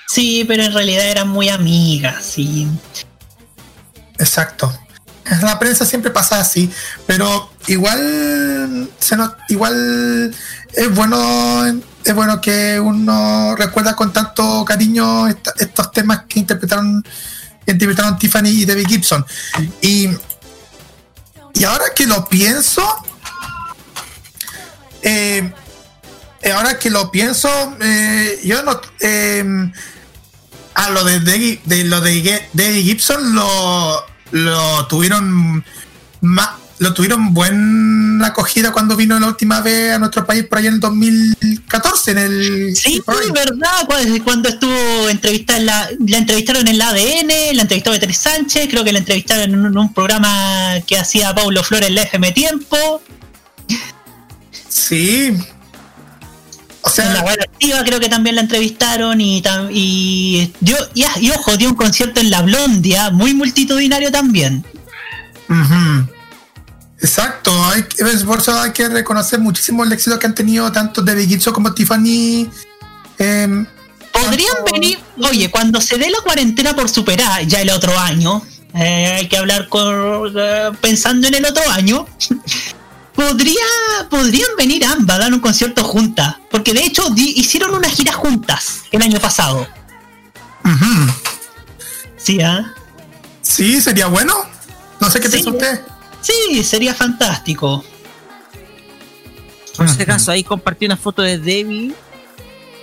Sí, 0.07 0.43
pero 0.47 0.63
en 0.63 0.73
realidad 0.73 1.05
eran 1.05 1.27
muy 1.27 1.49
amigas, 1.49 2.23
sí. 2.25 2.67
Exacto. 4.17 4.73
En 5.25 5.41
la 5.41 5.59
prensa 5.59 5.85
siempre 5.85 6.09
pasa 6.11 6.39
así, 6.39 6.71
pero 7.05 7.51
igual 7.67 8.89
se 8.99 9.15
no- 9.15 9.35
igual 9.49 10.33
es 10.73 10.95
bueno 10.95 11.65
es 12.03 12.15
bueno 12.15 12.41
que 12.41 12.79
uno 12.79 13.55
recuerda 13.55 13.95
con 13.95 14.11
tanto 14.11 14.63
cariño 14.65 15.27
esta- 15.27 15.53
estos 15.59 15.91
temas 15.91 16.23
que 16.27 16.39
interpretaron 16.39 17.03
que 17.65 17.71
interpretaron 17.73 18.17
Tiffany 18.17 18.47
y 18.49 18.65
Debbie 18.65 18.85
Gibson. 18.87 19.23
Y 19.81 20.09
y 21.53 21.63
ahora 21.63 21.85
que 21.95 22.07
lo 22.07 22.25
pienso 22.27 22.81
eh, 25.03 25.51
eh, 26.41 26.51
ahora 26.51 26.77
que 26.79 26.89
lo 26.89 27.11
pienso 27.11 27.49
eh, 27.81 28.39
yo 28.43 28.63
no 28.63 28.79
eh, 29.01 29.43
a 30.75 30.89
lo 30.91 31.03
de, 31.03 31.19
Debbie- 31.21 31.59
de 31.65 31.83
lo 31.85 31.99
de 32.01 32.41
Debbie 32.53 32.83
Gibson 32.83 33.35
lo, 33.35 34.03
lo 34.31 34.87
tuvieron 34.87 35.63
más 36.21 36.49
lo 36.79 36.93
tuvieron 36.93 37.33
buena 37.33 38.27
acogida 38.27 38.71
cuando 38.71 38.95
vino 38.95 39.19
la 39.19 39.27
última 39.27 39.59
vez 39.59 39.91
a 39.91 39.99
nuestro 39.99 40.25
país 40.25 40.45
por 40.45 40.59
allá 40.59 40.69
en 40.69 40.75
el 40.75 40.79
2014 40.79 42.11
en 42.11 42.17
el 42.17 42.73
Sí, 42.73 43.01
es 43.05 43.31
verdad, 43.33 43.85
cuando, 44.23 44.47
estuvo 44.47 45.09
entrevistada, 45.09 45.59
la, 45.59 45.89
la 46.07 46.17
entrevistaron 46.17 46.65
en 46.69 46.77
la 46.77 46.87
ADN, 46.91 47.27
la 47.55 47.63
entrevistó 47.63 47.91
Beatriz 47.91 48.17
Sánchez, 48.19 48.69
creo 48.69 48.85
que 48.85 48.93
la 48.93 48.99
entrevistaron 48.99 49.43
en 49.53 49.65
un, 49.65 49.77
un 49.77 49.93
programa 49.93 50.75
que 50.87 50.97
hacía 50.97 51.35
Paulo 51.35 51.61
Flores 51.65 51.89
en 51.89 51.95
la 51.95 52.03
FM 52.03 52.31
Tiempo. 52.31 53.01
Sí. 54.69 55.37
O 56.81 56.89
sea, 56.89 57.13
la 57.13 57.31
activa 57.31 57.83
creo 57.83 57.99
que 57.99 58.07
también 58.07 58.35
la 58.35 58.41
entrevistaron 58.41 59.19
y, 59.19 59.43
y, 59.71 60.53
dio, 60.61 60.77
y, 60.93 61.03
ah, 61.03 61.13
y 61.19 61.29
ojo, 61.31 61.57
dio 61.57 61.69
un 61.69 61.75
concierto 61.75 62.21
en 62.21 62.31
la 62.31 62.41
Blondia, 62.41 63.09
muy 63.11 63.33
multitudinario 63.33 64.11
también. 64.11 64.63
Ujú. 65.49 66.09
Exacto, 67.01 67.51
hay, 67.65 67.83
por 68.25 68.39
eso 68.39 68.59
hay 68.59 68.71
que 68.71 68.87
reconocer 68.89 69.39
muchísimo 69.39 69.83
el 69.83 69.91
éxito 69.91 70.19
que 70.19 70.27
han 70.27 70.35
tenido 70.35 70.71
tanto 70.71 71.01
Debbie 71.01 71.27
Gibson 71.27 71.53
como 71.53 71.73
Tiffany. 71.73 72.49
em, 73.17 73.65
Podrían 74.11 74.55
venir, 74.71 74.99
oye, 75.29 75.49
cuando 75.49 75.79
se 75.79 75.97
dé 75.97 76.09
la 76.09 76.19
cuarentena 76.21 76.75
por 76.75 76.89
superar 76.89 77.45
ya 77.45 77.61
el 77.61 77.69
otro 77.69 77.97
año, 77.97 78.41
eh, 78.73 79.17
hay 79.19 79.27
que 79.27 79.37
hablar 79.37 79.69
con, 79.69 80.33
eh, 80.35 80.71
pensando 80.81 81.27
en 81.27 81.35
el 81.35 81.45
otro 81.45 81.63
año, 81.71 82.05
podría, 83.19 83.65
podrían 84.09 84.49
venir 84.57 84.85
ambas 84.85 85.17
a 85.17 85.19
dar 85.19 85.33
un 85.33 85.41
concierto 85.41 85.83
juntas, 85.83 86.37
porque 86.49 86.73
de 86.73 86.85
hecho 86.85 87.09
di- 87.09 87.33
hicieron 87.35 87.73
una 87.73 87.89
gira 87.89 88.13
juntas 88.13 88.83
el 88.91 89.01
año 89.01 89.19
pasado. 89.19 89.67
Sí, 92.15 92.39
¿ah? 92.41 92.73
Sí, 93.41 93.81
sería 93.81 94.07
bueno. 94.07 94.33
No 95.01 95.09
sé 95.09 95.19
qué 95.19 95.29
piensa 95.29 95.49
usted. 95.49 95.81
Sí, 96.21 96.63
sería 96.63 96.93
fantástico. 96.93 97.83
Por 99.75 99.89
si 99.89 100.01
acaso, 100.01 100.31
ahí 100.31 100.43
compartí 100.43 100.85
una 100.85 100.97
foto 100.97 101.21
de 101.21 101.37
Debbie, 101.37 101.93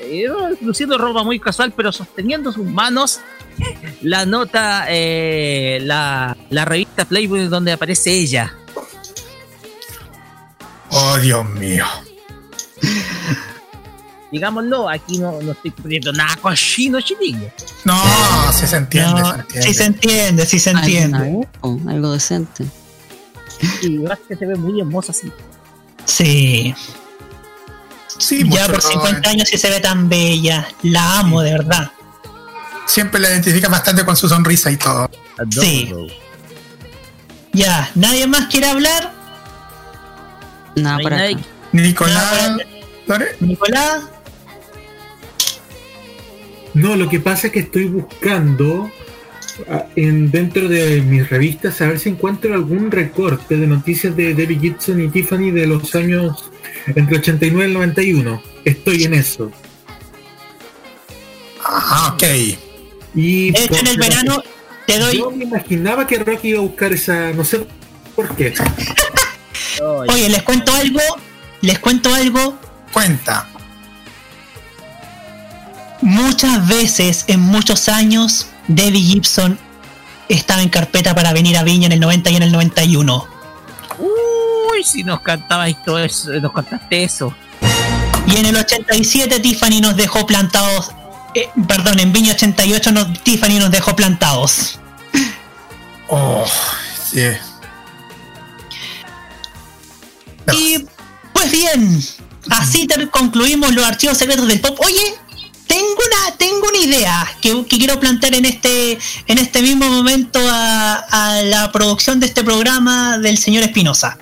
eh, 0.00 0.26
luciendo 0.60 0.98
ropa 0.98 1.22
muy 1.22 1.38
casual, 1.40 1.72
pero 1.76 1.92
sosteniendo 1.92 2.52
sus 2.52 2.64
manos 2.66 3.20
la 4.02 4.26
nota, 4.26 4.86
eh, 4.88 5.78
la, 5.82 6.36
la 6.50 6.64
revista 6.66 7.04
Playboy 7.06 7.48
donde 7.48 7.72
aparece 7.72 8.12
ella. 8.12 8.54
Oh, 10.90 11.18
Dios 11.18 11.48
mío. 11.50 11.84
Digámoslo, 14.30 14.88
aquí 14.88 15.18
no, 15.18 15.40
no 15.40 15.52
estoy 15.52 15.70
poniendo 15.70 16.12
nada 16.12 16.36
cochino, 16.36 17.00
chiquillo. 17.00 17.50
No, 17.84 18.02
sí 18.52 18.66
se 18.66 18.76
entiende. 18.76 19.20
No, 19.20 19.32
se 19.32 19.38
entiende. 19.38 19.62
sí 19.62 19.74
se 19.74 19.84
entiende, 19.84 20.46
sí 20.46 20.58
se 20.58 20.70
entiende. 20.70 21.18
Algo, 21.18 21.80
algo 21.88 22.12
decente. 22.12 22.66
Y 23.82 23.98
verdad 23.98 24.18
que 24.28 24.36
se 24.36 24.46
ve 24.46 24.56
muy 24.56 24.80
hermosa 24.80 25.12
así. 25.12 25.32
Sí. 26.04 26.74
Sí, 28.18 28.48
ya 28.48 28.66
por 28.66 28.82
50 28.82 29.28
años 29.28 29.48
sí 29.48 29.58
se 29.58 29.70
ve 29.70 29.80
tan 29.80 30.08
bella. 30.08 30.68
La 30.82 31.20
amo, 31.20 31.42
de 31.42 31.52
verdad. 31.52 31.92
Siempre 32.86 33.20
la 33.20 33.30
identifica 33.30 33.68
bastante 33.68 34.04
con 34.04 34.16
su 34.16 34.28
sonrisa 34.28 34.70
y 34.70 34.76
todo. 34.76 35.10
Sí. 35.50 35.92
Ya, 37.52 37.90
¿nadie 37.94 38.26
más 38.26 38.46
quiere 38.46 38.68
hablar? 38.68 39.15
Nada 40.76 40.98
por 40.98 41.14
acá. 41.14 41.40
Nicolás. 41.72 42.56
Nicolás. 43.40 44.04
No, 46.74 46.94
lo 46.94 47.08
que 47.08 47.20
pasa 47.20 47.46
es 47.46 47.54
que 47.54 47.60
estoy 47.60 47.86
buscando 47.86 48.90
ah, 49.70 49.86
en, 49.96 50.30
dentro 50.30 50.68
de 50.68 51.00
mis 51.00 51.28
revistas 51.30 51.80
a 51.80 51.86
ver 51.86 51.98
si 51.98 52.10
encuentro 52.10 52.52
algún 52.52 52.90
recorte 52.90 53.56
de 53.56 53.66
noticias 53.66 54.14
de 54.14 54.34
Debbie 54.34 54.58
Gibson 54.58 55.02
y 55.02 55.08
Tiffany 55.08 55.50
de 55.52 55.66
los 55.66 55.94
años 55.94 56.50
entre 56.86 57.18
89 57.18 57.64
y 57.64 57.68
el 57.68 57.72
91. 57.72 58.42
Estoy 58.64 59.04
en 59.04 59.14
eso. 59.14 59.50
Ah, 61.64 62.12
ok. 62.14 62.22
Y 63.14 63.52
De 63.52 63.64
hecho, 63.64 63.76
en 63.76 63.86
el 63.86 63.96
verano 63.96 64.42
te 64.86 64.98
doy. 64.98 65.18
Yo 65.18 65.30
me 65.30 65.44
imaginaba 65.44 66.06
que 66.06 66.18
Rocky 66.18 66.48
iba 66.48 66.58
a 66.58 66.62
buscar 66.62 66.92
esa. 66.92 67.32
No 67.32 67.44
sé 67.44 67.66
por 68.14 68.36
qué. 68.36 68.52
Oye, 69.82 70.28
les 70.28 70.42
cuento 70.42 70.72
algo. 70.74 71.00
Les 71.62 71.78
cuento 71.78 72.14
algo. 72.14 72.58
Cuenta. 72.92 73.46
Muchas 76.02 76.66
veces, 76.68 77.24
en 77.28 77.40
muchos 77.40 77.88
años, 77.88 78.46
Debbie 78.68 79.00
Gibson 79.02 79.58
estaba 80.28 80.62
en 80.62 80.68
carpeta 80.68 81.14
para 81.14 81.32
venir 81.32 81.56
a 81.56 81.62
Viña 81.62 81.86
en 81.86 81.92
el 81.92 82.00
90 82.00 82.30
y 82.30 82.36
en 82.36 82.42
el 82.42 82.52
91. 82.52 83.26
Uy, 83.98 84.84
si 84.84 85.02
nos 85.04 85.20
cantabais 85.20 85.76
todo 85.84 85.98
eso, 85.98 86.30
nos 86.32 86.52
cantaste 86.52 87.02
eso. 87.04 87.34
Y 88.26 88.36
en 88.36 88.46
el 88.46 88.56
87 88.56 89.40
Tiffany 89.40 89.80
nos 89.80 89.96
dejó 89.96 90.26
plantados. 90.26 90.90
eh, 91.34 91.48
perdón, 91.68 91.98
en 92.00 92.12
Viña 92.12 92.32
88 92.32 92.92
nos- 92.92 93.22
Tiffany 93.22 93.58
nos 93.58 93.70
dejó 93.70 93.94
plantados. 93.94 94.78
Oh, 96.08 96.44
sí. 97.10 97.20
Y 100.52 100.84
pues 101.32 101.50
bien, 101.50 102.02
así 102.50 102.86
concluimos 103.10 103.74
los 103.74 103.84
archivos 103.84 104.16
secretos 104.16 104.46
del 104.46 104.60
pop. 104.60 104.78
Oye, 104.84 105.14
tengo 105.66 105.86
una, 105.86 106.36
tengo 106.36 106.68
una 106.68 106.78
idea 106.78 107.28
que, 107.40 107.64
que 107.66 107.78
quiero 107.78 107.98
plantear 107.98 108.34
en 108.34 108.44
este, 108.44 108.98
en 109.26 109.38
este 109.38 109.62
mismo 109.62 109.88
momento 109.88 110.38
a, 110.42 110.94
a 110.94 111.42
la 111.42 111.72
producción 111.72 112.20
de 112.20 112.26
este 112.26 112.44
programa 112.44 113.18
del 113.18 113.38
señor 113.38 113.64
Espinosa. 113.64 114.18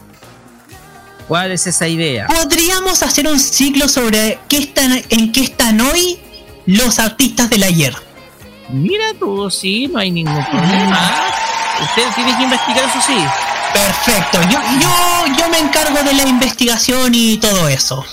¿Cuál 1.28 1.52
es 1.52 1.66
esa 1.66 1.88
idea? 1.88 2.26
Podríamos 2.26 3.02
hacer 3.02 3.26
un 3.26 3.40
ciclo 3.40 3.88
sobre 3.88 4.38
qué 4.48 4.58
están, 4.58 5.02
en 5.08 5.32
qué 5.32 5.40
están 5.40 5.80
hoy 5.80 6.18
los 6.66 6.98
artistas 6.98 7.48
del 7.50 7.62
ayer. 7.62 7.94
Mira 8.70 9.06
tú, 9.18 9.50
sí, 9.50 9.86
no 9.88 9.98
hay 9.98 10.10
ningún 10.10 10.44
problema. 10.46 11.24
Usted 11.82 12.02
tiene 12.14 12.36
que 12.36 12.42
investigar 12.44 12.88
eso 12.88 13.00
sí. 13.06 13.16
Perfecto, 13.74 14.40
yo, 14.42 14.58
yo, 14.80 15.36
yo 15.36 15.48
me 15.50 15.58
encargo 15.58 16.02
de 16.04 16.14
la 16.14 16.28
investigación 16.28 17.12
y 17.12 17.38
todo 17.38 17.68
eso. 17.68 18.04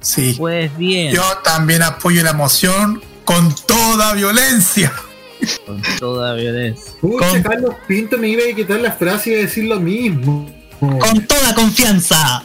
Sí. 0.00 0.34
Pues 0.36 0.76
bien. 0.76 1.14
Yo 1.14 1.22
también 1.44 1.82
apoyo 1.82 2.22
la 2.24 2.32
moción 2.32 3.00
con 3.24 3.54
toda 3.66 4.14
violencia. 4.14 4.92
Con 5.64 5.80
toda 5.98 6.34
violencia. 6.34 6.92
Pucha, 7.00 7.42
Carlos 7.42 7.76
Pinto 7.86 8.18
me 8.18 8.28
iba 8.28 8.42
a 8.50 8.54
quitar 8.54 8.80
la 8.80 8.92
frase 8.92 9.30
y 9.30 9.32
iba 9.34 9.42
a 9.42 9.46
decir 9.46 9.64
lo 9.64 9.78
mismo. 9.78 10.50
Con 10.80 11.26
toda 11.26 11.54
confianza. 11.54 12.42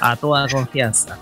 A 0.00 0.16
toda 0.16 0.46
confianza. 0.48 1.18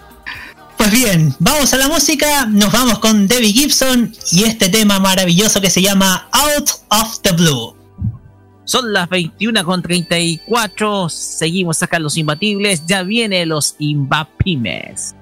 Pues 0.77 0.91
bien, 0.93 1.35
vamos 1.39 1.73
a 1.73 1.77
la 1.77 1.89
música, 1.89 2.47
nos 2.47 2.71
vamos 2.71 2.99
con 3.01 3.27
Debbie 3.27 3.53
Gibson 3.53 4.15
y 4.31 4.45
este 4.45 4.69
tema 4.69 5.01
maravilloso 5.01 5.61
que 5.61 5.71
se 5.71 5.83
llama 5.83 6.29
Out 6.31 6.71
of 6.91 7.21
the 7.23 7.33
Blue. 7.33 7.78
Son 8.69 8.93
las 8.93 9.09
21 9.09 9.65
con 9.65 9.81
34. 9.81 11.09
Seguimos 11.09 11.83
acá 11.83 11.99
los 11.99 12.19
imbatibles. 12.19 12.85
Ya 12.85 13.03
viene 13.03 13.47
los 13.47 13.75
imbapimes. 13.79 15.15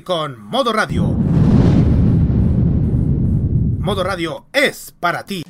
Con 0.00 0.40
Modo 0.48 0.72
Radio. 0.72 1.04
Modo 3.78 4.02
Radio 4.02 4.46
es 4.50 4.94
para 4.98 5.26
ti. 5.26 5.44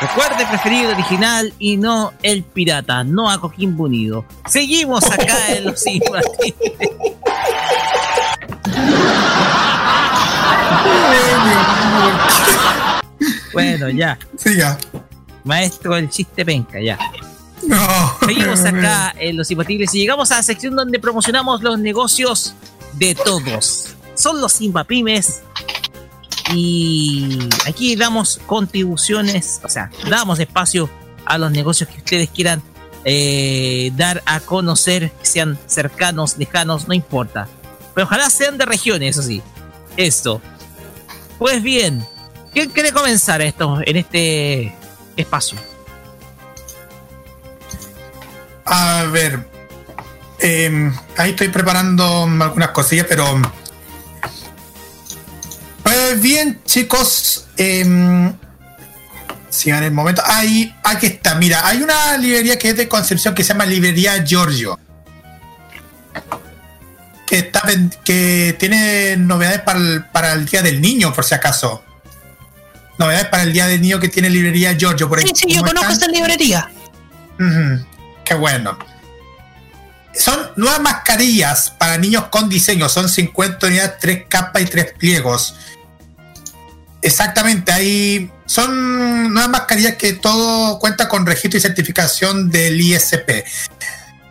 Recuerde 0.00 0.46
preferir 0.46 0.84
el 0.84 0.92
original 0.92 1.52
y 1.58 1.76
no 1.78 2.12
el 2.22 2.44
pirata, 2.44 3.02
no 3.02 3.28
a 3.28 3.40
Coquimbo 3.40 3.84
Unido. 3.84 4.24
Seguimos 4.46 5.10
acá 5.10 5.56
en 5.56 5.64
los 5.64 5.84
infantiles. 5.86 6.91
Bueno, 13.78 13.90
ya. 13.90 14.18
Siga. 14.36 14.78
Maestro 15.44 15.94
del 15.94 16.08
chiste 16.08 16.44
penca, 16.44 16.80
ya. 16.80 16.98
No. 17.66 17.78
Seguimos 18.26 18.64
acá 18.64 19.14
en 19.18 19.36
Los 19.36 19.50
Imbatibles 19.50 19.94
y 19.94 20.00
llegamos 20.00 20.30
a 20.32 20.36
la 20.36 20.42
sección 20.42 20.74
donde 20.74 20.98
promocionamos 20.98 21.62
los 21.62 21.78
negocios 21.78 22.54
de 22.94 23.14
todos. 23.14 23.94
Son 24.14 24.40
los 24.40 24.60
Impapymes 24.60 25.42
y 26.54 27.38
aquí 27.66 27.96
damos 27.96 28.40
contribuciones, 28.46 29.60
o 29.62 29.68
sea, 29.68 29.90
damos 30.08 30.38
espacio 30.38 30.90
a 31.24 31.38
los 31.38 31.50
negocios 31.50 31.88
que 31.88 31.98
ustedes 31.98 32.30
quieran 32.30 32.62
eh, 33.04 33.90
dar 33.96 34.22
a 34.26 34.40
conocer, 34.40 35.12
sean 35.22 35.58
cercanos, 35.66 36.36
lejanos, 36.38 36.88
no 36.88 36.94
importa. 36.94 37.48
Pero 37.94 38.06
ojalá 38.06 38.30
sean 38.30 38.58
de 38.58 38.64
regiones, 38.64 39.16
eso 39.16 39.26
sí. 39.26 39.42
Esto. 39.96 40.40
Pues 41.38 41.62
bien, 41.62 42.04
¿quién 42.52 42.70
quiere 42.70 42.92
comenzar 42.92 43.42
esto 43.42 43.80
en 43.84 43.96
este 43.96 44.74
espacio? 45.16 45.58
A 48.64 49.04
ver. 49.10 49.46
eh, 50.38 50.92
ahí 51.16 51.30
estoy 51.30 51.48
preparando 51.48 52.24
algunas 52.24 52.70
cosillas, 52.70 53.06
pero. 53.08 53.40
Pues 55.82 56.20
bien, 56.20 56.60
chicos. 56.64 57.46
Eh, 57.56 58.32
sigan 59.50 59.82
el 59.82 59.92
momento. 59.92 60.22
Ahí, 60.24 60.74
aquí 60.82 61.06
está. 61.06 61.34
Mira, 61.34 61.66
hay 61.66 61.82
una 61.82 62.16
librería 62.16 62.58
que 62.58 62.70
es 62.70 62.76
de 62.76 62.88
Concepción 62.88 63.34
que 63.34 63.42
se 63.42 63.50
llama 63.52 63.66
Librería 63.66 64.24
Giorgio. 64.24 64.78
Que, 67.26 67.38
está, 67.38 67.62
que 68.04 68.56
tiene 68.58 69.16
novedades 69.16 69.60
para 69.60 70.10
para 70.12 70.32
el 70.34 70.44
Día 70.46 70.62
del 70.62 70.80
Niño, 70.80 71.12
por 71.12 71.24
si 71.24 71.34
acaso. 71.34 71.82
Novedades 72.98 73.26
para 73.28 73.42
el 73.42 73.52
Día 73.52 73.66
del 73.66 73.80
Niño 73.80 74.00
que 74.00 74.08
tiene 74.08 74.30
Librería 74.30 74.72
Giorgio. 74.74 75.08
Por 75.08 75.18
ahí. 75.18 75.26
Sí, 75.26 75.32
sí, 75.34 75.46
yo 75.48 75.60
¿Cómo 75.60 75.72
conozco 75.72 75.92
están? 75.92 76.10
esta 76.10 76.20
librería. 76.20 76.70
Qué 78.24 78.34
bueno. 78.34 78.78
Son 80.14 80.50
nuevas 80.56 80.80
mascarillas 80.80 81.70
para 81.70 81.96
niños 81.96 82.26
con 82.30 82.48
diseño. 82.48 82.88
Son 82.88 83.08
50 83.08 83.66
unidades, 83.66 83.98
3 84.00 84.24
capas 84.28 84.62
y 84.62 84.66
3 84.66 84.94
pliegos. 84.98 85.54
Exactamente, 87.00 87.72
ahí 87.72 88.30
son 88.46 89.32
nuevas 89.32 89.50
mascarillas 89.50 89.96
que 89.96 90.12
todo 90.12 90.78
cuenta 90.78 91.08
con 91.08 91.26
registro 91.26 91.58
y 91.58 91.60
certificación 91.60 92.48
del 92.48 92.80
ISP. 92.80 93.44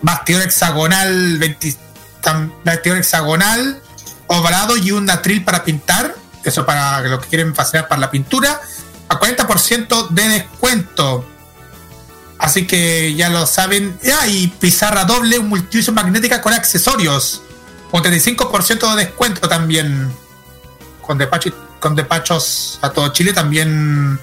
Bastidor 0.02 0.42
hexagonal, 0.42 1.38
20 1.38 1.74
tam- 2.22 2.52
bastidor 2.62 2.98
hexagonal, 2.98 3.80
ovalado 4.26 4.76
y 4.76 4.90
un 4.90 5.08
atril 5.08 5.42
para 5.44 5.64
pintar. 5.64 6.14
Eso 6.44 6.66
para 6.66 7.00
los 7.00 7.22
que 7.22 7.28
quieren 7.30 7.54
facilitar 7.54 7.88
para 7.88 8.02
la 8.02 8.10
pintura. 8.10 8.60
A 9.08 9.18
40% 9.18 10.08
de 10.10 10.28
descuento. 10.28 11.26
Así 12.38 12.66
que 12.66 13.14
ya 13.14 13.30
lo 13.30 13.46
saben. 13.46 13.96
Ah, 14.20 14.26
y 14.26 14.48
pizarra 14.48 15.06
doble, 15.06 15.38
multiuso 15.40 15.92
magnética 15.92 16.42
con 16.42 16.52
accesorios. 16.52 17.40
Con 17.90 18.02
35% 18.02 18.94
de 18.94 19.04
descuento 19.06 19.48
también. 19.48 20.12
Con, 21.02 21.18
despacho, 21.18 21.50
con 21.80 21.94
despachos 21.94 22.78
a 22.80 22.90
todo 22.90 23.12
Chile 23.12 23.32
también 23.32 24.18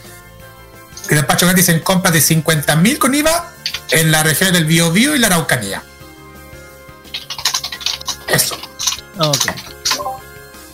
el 1.10 1.16
despacho 1.16 1.46
gratis 1.48 1.70
en 1.70 1.80
compras 1.80 2.14
de 2.14 2.20
50.000 2.20 2.98
con 2.98 3.16
IVA 3.16 3.52
en 3.92 4.12
las 4.12 4.24
regiones 4.24 4.54
del 4.54 4.66
Biobío 4.66 5.16
y 5.16 5.20
la 5.20 5.28
Araucanía. 5.28 5.84
Eso. 8.28 8.56
Ok. 9.18 9.46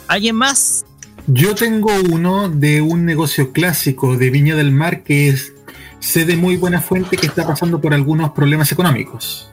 ¿Alguien 0.08 0.36
más? 0.36 0.86
Yo 1.28 1.56
tengo 1.56 1.92
uno 2.10 2.50
de 2.50 2.82
un 2.82 3.06
negocio 3.06 3.52
clásico 3.52 4.18
de 4.18 4.30
Viña 4.30 4.56
del 4.56 4.72
Mar 4.72 5.04
que 5.04 5.30
es 5.30 5.54
sé 6.00 6.26
de 6.26 6.36
muy 6.36 6.58
buena 6.58 6.82
fuente 6.82 7.18
que 7.18 7.26
está 7.26 7.48
pasando 7.48 7.82
por 7.82 7.94
algunos 7.94 8.32
problemas 8.32 8.72
económicos. 8.72 9.50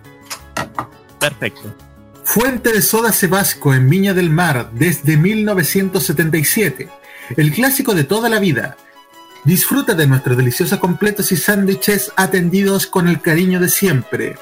Perfecto. 1.18 1.74
Fuente 2.32 2.72
de 2.72 2.80
soda 2.80 3.12
Sebasco 3.12 3.74
en 3.74 3.90
Viña 3.90 4.14
del 4.14 4.30
Mar 4.30 4.70
desde 4.72 5.18
1977. 5.18 6.88
El 7.36 7.52
clásico 7.52 7.94
de 7.94 8.04
toda 8.04 8.30
la 8.30 8.38
vida. 8.38 8.78
Disfruta 9.44 9.92
de 9.92 10.06
nuestros 10.06 10.38
deliciosos 10.38 10.78
completos 10.78 11.30
y 11.30 11.36
sándwiches 11.36 12.10
atendidos 12.16 12.86
con 12.86 13.06
el 13.06 13.20
cariño 13.20 13.60
de 13.60 13.68
siempre. 13.68 14.38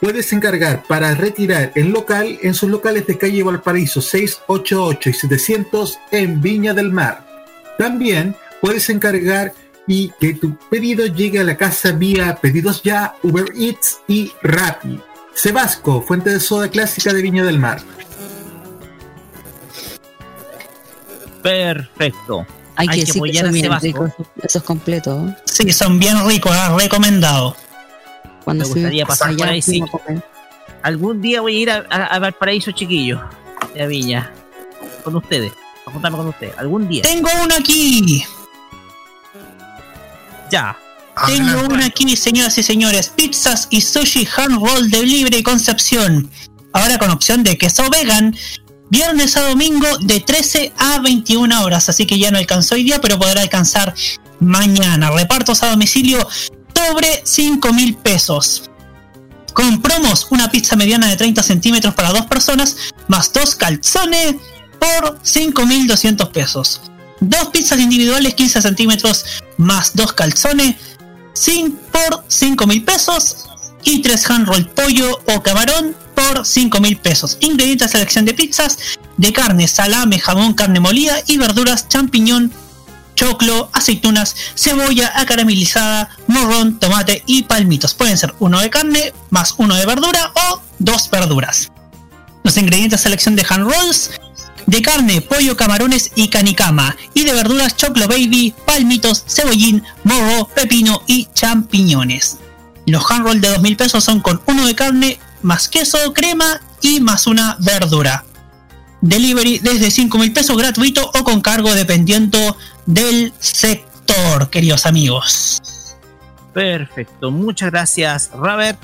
Puedes 0.00 0.32
encargar 0.32 0.84
para 0.84 1.12
retirar 1.16 1.72
en 1.74 1.90
local 1.90 2.38
en 2.40 2.54
sus 2.54 2.70
locales 2.70 3.04
de 3.04 3.18
calle 3.18 3.42
Valparaíso 3.42 4.00
688 4.00 5.10
y 5.10 5.12
700 5.12 5.98
en 6.12 6.40
Viña 6.40 6.72
del 6.72 6.92
Mar. 6.92 7.26
También 7.78 8.36
puedes 8.60 8.88
encargar 8.90 9.54
y 9.88 10.12
que 10.20 10.34
tu 10.34 10.56
pedido 10.56 11.04
llegue 11.06 11.40
a 11.40 11.44
la 11.44 11.56
casa 11.56 11.90
vía 11.90 12.38
Pedidos 12.40 12.84
Ya, 12.84 13.16
Uber 13.24 13.46
Eats 13.56 13.98
y 14.06 14.30
Rappi. 14.40 15.00
Sebasco, 15.34 16.02
fuente 16.02 16.30
de 16.30 16.40
soda 16.40 16.68
clásica 16.68 17.12
de 17.12 17.22
Viña 17.22 17.44
del 17.44 17.58
Mar. 17.58 17.80
Perfecto. 21.42 22.46
Hay 22.76 22.88
que 22.88 22.96
decir 23.00 23.14
que 23.14 23.18
apoyar 23.20 23.44
son 23.44 23.48
a 23.48 23.52
bien 23.52 23.64
Sebasco. 23.64 23.86
ricos 23.86 24.12
esos 24.42 24.62
completos. 24.62 25.30
¿eh? 25.30 25.36
Sí, 25.44 25.72
son 25.72 25.98
bien 25.98 26.26
ricos, 26.26 26.52
ah, 26.54 26.76
recomendado. 26.78 27.56
Cuando 28.44 28.64
Me 28.64 28.70
gustaría 28.74 29.06
pasar 29.06 29.28
allá, 29.30 29.38
por 29.38 29.48
ahí, 29.48 29.62
sí. 29.62 29.82
Algún 30.82 31.20
día 31.20 31.40
voy 31.42 31.56
a 31.56 31.60
ir 31.60 31.70
a, 31.70 31.86
a, 31.90 32.06
a 32.06 32.18
Valparaíso, 32.18 32.72
chiquillo. 32.72 33.20
De 33.74 33.86
Viña. 33.86 34.32
Con 35.04 35.16
ustedes. 35.16 35.52
A 35.86 35.90
juntarme 35.90 36.16
con 36.18 36.28
ustedes. 36.28 36.56
Algún 36.58 36.88
día. 36.88 37.02
Tengo 37.02 37.28
uno 37.42 37.54
aquí. 37.58 38.24
Ya. 40.50 40.76
Tengo 41.26 41.62
uno 41.68 41.84
aquí, 41.84 42.16
señoras 42.16 42.56
y 42.58 42.62
señores. 42.62 43.12
Pizzas 43.14 43.68
y 43.70 43.80
sushi 43.80 44.26
hand 44.36 44.64
roll 44.64 44.90
de 44.90 45.04
libre 45.04 45.42
concepción. 45.42 46.30
Ahora 46.72 46.98
con 46.98 47.10
opción 47.10 47.42
de 47.42 47.58
queso 47.58 47.84
vegan. 47.90 48.36
Viernes 48.90 49.36
a 49.36 49.48
domingo 49.48 49.86
de 50.00 50.20
13 50.20 50.72
a 50.76 50.98
21 50.98 51.62
horas. 51.62 51.88
Así 51.88 52.06
que 52.06 52.18
ya 52.18 52.30
no 52.30 52.38
alcanzó 52.38 52.74
hoy 52.74 52.84
día, 52.84 53.00
pero 53.00 53.18
podrá 53.18 53.42
alcanzar 53.42 53.94
mañana. 54.40 55.10
Repartos 55.10 55.62
a 55.62 55.70
domicilio 55.70 56.26
sobre 56.74 57.22
5 57.24 57.72
mil 57.72 57.96
pesos. 57.96 58.70
Con 59.52 59.82
promos, 59.82 60.28
una 60.30 60.50
pizza 60.50 60.76
mediana 60.76 61.08
de 61.08 61.16
30 61.16 61.42
centímetros 61.42 61.94
para 61.94 62.10
dos 62.10 62.26
personas, 62.26 62.76
más 63.08 63.32
dos 63.32 63.54
calzones 63.54 64.36
por 64.78 65.20
5.200 65.22 66.30
pesos. 66.30 66.80
Dos 67.20 67.48
pizzas 67.48 67.78
individuales 67.78 68.34
15 68.34 68.62
centímetros, 68.62 69.24
más 69.58 69.94
dos 69.94 70.14
calzones, 70.14 70.76
sin 71.32 71.72
por 71.72 72.24
5.000 72.28 72.84
pesos. 72.84 73.46
Y 73.82 74.02
tres 74.02 74.28
hand 74.28 74.46
roll 74.46 74.68
pollo 74.68 75.20
o 75.34 75.42
camarón 75.42 75.96
por 76.14 76.40
5.000 76.40 76.98
pesos. 77.00 77.38
Ingredientes 77.40 77.90
selección 77.90 78.24
de 78.24 78.34
pizzas, 78.34 78.78
de 79.16 79.32
carne, 79.32 79.66
salame, 79.68 80.18
jamón, 80.18 80.52
carne 80.54 80.80
molida 80.80 81.22
y 81.26 81.38
verduras, 81.38 81.88
champiñón, 81.88 82.52
choclo, 83.14 83.70
aceitunas, 83.72 84.34
cebolla 84.54 85.12
acaramelizada, 85.14 86.10
morrón, 86.26 86.78
tomate 86.78 87.22
y 87.26 87.44
palmitos. 87.44 87.94
Pueden 87.94 88.18
ser 88.18 88.34
uno 88.38 88.60
de 88.60 88.70
carne 88.70 89.12
más 89.30 89.54
uno 89.58 89.76
de 89.76 89.86
verdura 89.86 90.32
o 90.34 90.60
dos 90.78 91.08
verduras. 91.10 91.70
Los 92.42 92.56
ingredientes 92.56 93.00
selección 93.00 93.36
de 93.36 93.46
hand 93.48 93.70
rolls 93.70 94.10
de 94.66 94.82
carne, 94.82 95.20
pollo, 95.20 95.56
camarones 95.56 96.12
y 96.14 96.28
canicama. 96.28 96.96
Y 97.14 97.24
de 97.24 97.32
verduras, 97.32 97.76
choclo 97.76 98.08
baby, 98.08 98.54
palmitos, 98.66 99.24
cebollín, 99.26 99.82
morro, 100.04 100.48
pepino 100.54 101.02
y 101.06 101.28
champiñones. 101.34 102.38
Los 102.86 103.08
hand 103.10 103.24
rolls 103.24 103.40
de 103.40 103.56
2.000 103.56 103.76
pesos 103.76 104.04
son 104.04 104.20
con 104.20 104.40
uno 104.46 104.66
de 104.66 104.74
carne, 104.74 105.18
más 105.42 105.68
queso, 105.68 106.12
crema 106.12 106.60
y 106.82 107.00
más 107.00 107.26
una 107.26 107.56
verdura. 107.60 108.24
Delivery 109.00 109.58
desde 109.60 109.88
5.000 109.88 110.34
pesos 110.34 110.56
gratuito 110.56 111.10
o 111.14 111.24
con 111.24 111.40
cargo 111.40 111.74
dependiendo 111.74 112.56
del 112.86 113.32
sector, 113.38 114.50
queridos 114.50 114.86
amigos. 114.86 115.96
Perfecto, 116.52 117.30
muchas 117.30 117.70
gracias 117.70 118.30
Robert. 118.34 118.78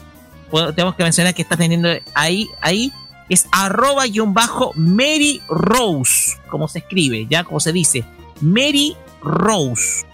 tenemos 0.74 0.94
que 0.94 1.02
mencionar 1.02 1.34
que 1.34 1.42
está 1.42 1.56
teniendo 1.56 1.88
ahí, 2.14 2.48
ahí 2.60 2.92
es 3.28 3.46
arroba 3.52 4.04
bajo 4.28 4.72
Mary 4.74 5.42
Rose, 5.48 6.36
como 6.48 6.68
se 6.68 6.80
escribe, 6.80 7.26
ya 7.28 7.44
como 7.44 7.60
se 7.60 7.72
dice, 7.72 8.04
Mary 8.40 8.96
Rose, 9.22 10.06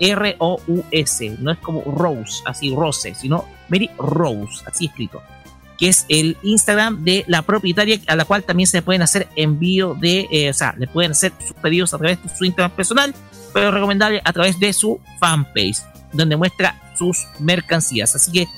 R-O-U-S, 0.00 1.36
no 1.40 1.50
es 1.50 1.58
como 1.58 1.82
Rose, 1.82 2.42
así 2.44 2.74
Rose, 2.74 3.14
sino 3.14 3.46
Mary 3.68 3.90
Rose, 3.98 4.62
así 4.66 4.86
escrito, 4.86 5.22
que 5.78 5.88
es 5.88 6.04
el 6.08 6.36
Instagram 6.42 7.04
de 7.04 7.24
la 7.28 7.42
propietaria 7.42 8.00
a 8.08 8.16
la 8.16 8.24
cual 8.24 8.42
también 8.42 8.66
se 8.66 8.82
pueden 8.82 9.02
hacer 9.02 9.28
envío 9.36 9.94
de, 9.94 10.28
eh, 10.30 10.50
o 10.50 10.52
sea, 10.52 10.74
le 10.76 10.88
pueden 10.88 11.12
hacer 11.12 11.32
sus 11.38 11.54
pedidos 11.54 11.94
a 11.94 11.98
través 11.98 12.22
de 12.22 12.28
su 12.36 12.44
Instagram 12.44 12.72
personal, 12.72 13.14
pero 13.54 13.70
recomendable 13.70 14.20
a 14.24 14.32
través 14.32 14.58
de 14.58 14.72
su 14.72 15.00
fanpage, 15.20 15.78
donde 16.12 16.36
muestra 16.36 16.80
sus 16.98 17.26
mercancías. 17.38 18.14
Así 18.14 18.32
que 18.32 18.48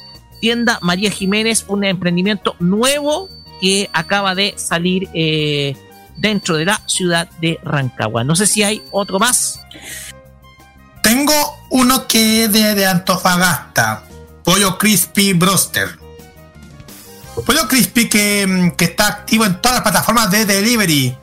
tienda 0.41 0.79
María 0.81 1.11
Jiménez, 1.11 1.65
un 1.69 1.85
emprendimiento 1.85 2.57
nuevo 2.59 3.29
que 3.61 3.91
acaba 3.93 4.35
de 4.35 4.55
salir 4.57 5.09
eh, 5.13 5.77
dentro 6.17 6.57
de 6.57 6.65
la 6.65 6.81
ciudad 6.87 7.29
de 7.41 7.61
Rancagua. 7.63 8.25
No 8.25 8.35
sé 8.35 8.47
si 8.47 8.63
hay 8.63 8.83
otro 8.91 9.19
más. 9.19 9.61
Tengo 11.03 11.35
uno 11.71 12.07
que 12.07 12.45
es 12.45 12.53
de, 12.53 12.87
Antofagasta, 12.87 14.05
Pollo 14.45 14.79
Crispy 14.79 15.33
Broster. 15.35 16.00
Pollo 17.45 17.69
Crispy 17.69 18.09
que, 18.09 18.73
que 18.77 18.85
está 18.85 19.07
activo 19.09 19.45
en 19.45 19.61
todas 19.61 19.77
las 19.77 19.83
plataformas 19.83 20.31
de 20.31 20.45
delivery. 20.45 21.17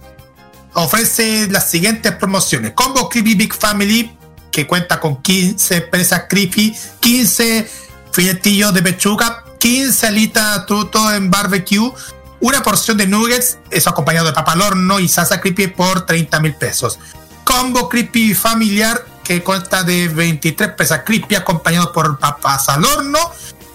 Ofrece 0.73 1.47
las 1.49 1.69
siguientes 1.69 2.11
promociones. 2.13 2.73
Combo 2.73 3.09
Creepy 3.09 3.35
Big 3.35 3.53
Family, 3.53 4.15
que 4.51 4.67
cuenta 4.67 4.99
con 4.99 5.21
15 5.21 5.81
presas 5.81 6.23
creepy, 6.29 6.75
15 6.99 7.69
filetillos 8.11 8.73
de 8.73 8.81
pechuga, 8.81 9.43
15 9.59 10.07
alitas 10.07 10.65
truto 10.65 11.13
en 11.13 11.29
barbecue, 11.31 11.91
una 12.39 12.61
porción 12.61 12.97
de 12.97 13.07
nuggets, 13.07 13.57
eso 13.71 13.89
acompañado 13.89 14.27
de 14.27 14.33
papa 14.33 14.53
al 14.53 14.61
horno 14.61 14.99
y 14.99 15.07
salsa 15.07 15.41
creepy 15.41 15.67
por 15.67 16.05
30 16.05 16.39
mil 16.39 16.53
pesos. 16.55 16.99
Combo 17.43 17.89
creepy 17.89 18.35
familiar 18.35 19.03
que 19.23 19.43
consta 19.43 19.83
de 19.83 20.07
23 20.07 20.69
pesas 20.69 21.01
creepy 21.05 21.35
acompañado 21.35 21.91
por 21.91 22.17
papas 22.19 22.69
al 22.69 22.85
horno 22.85 23.19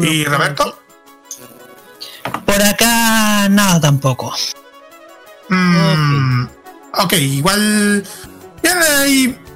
¿Y 0.00 0.24
Roberto? 0.24 0.78
Por 2.46 2.62
acá 2.62 3.48
nada 3.48 3.80
tampoco. 3.80 4.32
Mm, 5.48 6.44
ok, 6.94 7.12
igual. 7.14 8.06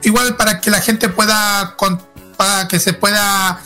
igual 0.03 0.37
para 0.37 0.61
que 0.61 0.71
la 0.71 0.81
gente 0.81 1.09
pueda. 1.09 1.77
para 2.37 2.67
que 2.67 2.81
se 2.81 2.95
pueda 2.95 3.61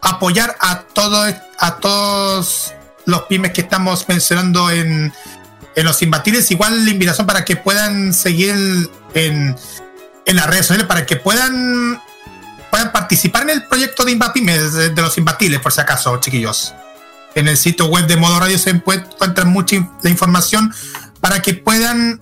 apoyar 0.00 0.56
a 0.60 0.80
todo, 0.80 1.26
a 1.58 1.76
todos 1.76 2.72
los 3.04 3.22
pymes 3.24 3.52
que 3.52 3.60
estamos 3.60 4.08
mencionando 4.08 4.70
en, 4.70 5.12
en 5.76 5.84
los 5.84 6.00
imbatibles. 6.02 6.50
Igual 6.50 6.84
la 6.84 6.90
invitación 6.90 7.26
para 7.26 7.44
que 7.44 7.56
puedan 7.56 8.12
seguir 8.14 8.54
en, 9.14 9.56
en 10.26 10.36
las 10.36 10.46
redes 10.46 10.66
sociales, 10.66 10.86
para 10.86 11.06
que 11.06 11.16
puedan 11.16 12.00
puedan 12.70 12.90
participar 12.90 13.44
en 13.44 13.50
el 13.50 13.62
proyecto 13.68 14.04
de 14.04 14.10
Invapymes, 14.10 14.72
de, 14.72 14.90
de 14.90 15.02
los 15.02 15.16
imbatibles, 15.16 15.60
por 15.60 15.70
si 15.70 15.80
acaso, 15.80 16.18
chiquillos. 16.18 16.74
En 17.36 17.46
el 17.46 17.56
sitio 17.56 17.86
web 17.86 18.06
de 18.08 18.16
Modo 18.16 18.40
Radio 18.40 18.58
se 18.58 18.70
encuentra 18.70 19.44
mucha 19.44 19.76
información 20.04 20.72
para 21.20 21.40
que 21.40 21.54
puedan 21.54 22.20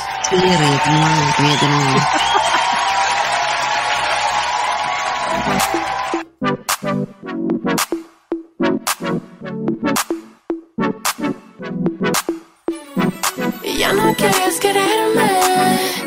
No 14.58 14.62
quieres 14.62 14.84
quererme, 14.84 15.30
yo 16.01 16.07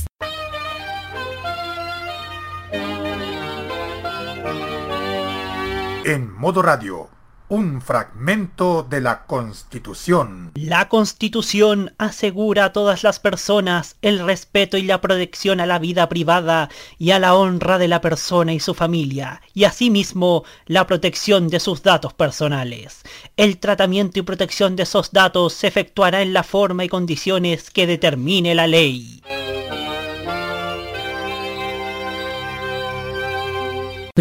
En 6.11 6.29
Modo 6.29 6.61
Radio, 6.61 7.09
un 7.47 7.81
fragmento 7.81 8.83
de 8.83 8.99
la 8.99 9.25
Constitución. 9.27 10.51
La 10.55 10.89
Constitución 10.89 11.95
asegura 11.97 12.65
a 12.65 12.73
todas 12.73 13.03
las 13.03 13.21
personas 13.21 13.95
el 14.01 14.19
respeto 14.19 14.75
y 14.75 14.81
la 14.81 14.99
protección 14.99 15.61
a 15.61 15.65
la 15.65 15.79
vida 15.79 16.09
privada 16.09 16.67
y 16.97 17.11
a 17.11 17.19
la 17.19 17.33
honra 17.33 17.77
de 17.77 17.87
la 17.87 18.01
persona 18.01 18.51
y 18.51 18.59
su 18.59 18.73
familia, 18.73 19.41
y 19.53 19.63
asimismo 19.63 20.43
la 20.65 20.85
protección 20.85 21.47
de 21.47 21.61
sus 21.61 21.81
datos 21.81 22.11
personales. 22.11 23.03
El 23.37 23.57
tratamiento 23.59 24.19
y 24.19 24.23
protección 24.23 24.75
de 24.75 24.83
esos 24.83 25.13
datos 25.13 25.53
se 25.53 25.67
efectuará 25.67 26.21
en 26.21 26.33
la 26.33 26.43
forma 26.43 26.83
y 26.83 26.89
condiciones 26.89 27.71
que 27.71 27.87
determine 27.87 28.53
la 28.53 28.67
ley. 28.67 29.21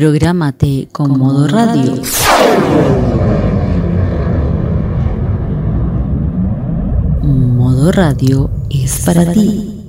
Prográmate 0.00 0.88
con 0.92 1.18
modo 1.18 1.46
radio. 1.46 1.92
Modo 7.22 7.92
radio 7.92 8.50
es 8.70 9.04
para 9.04 9.30
ti. 9.30 9.84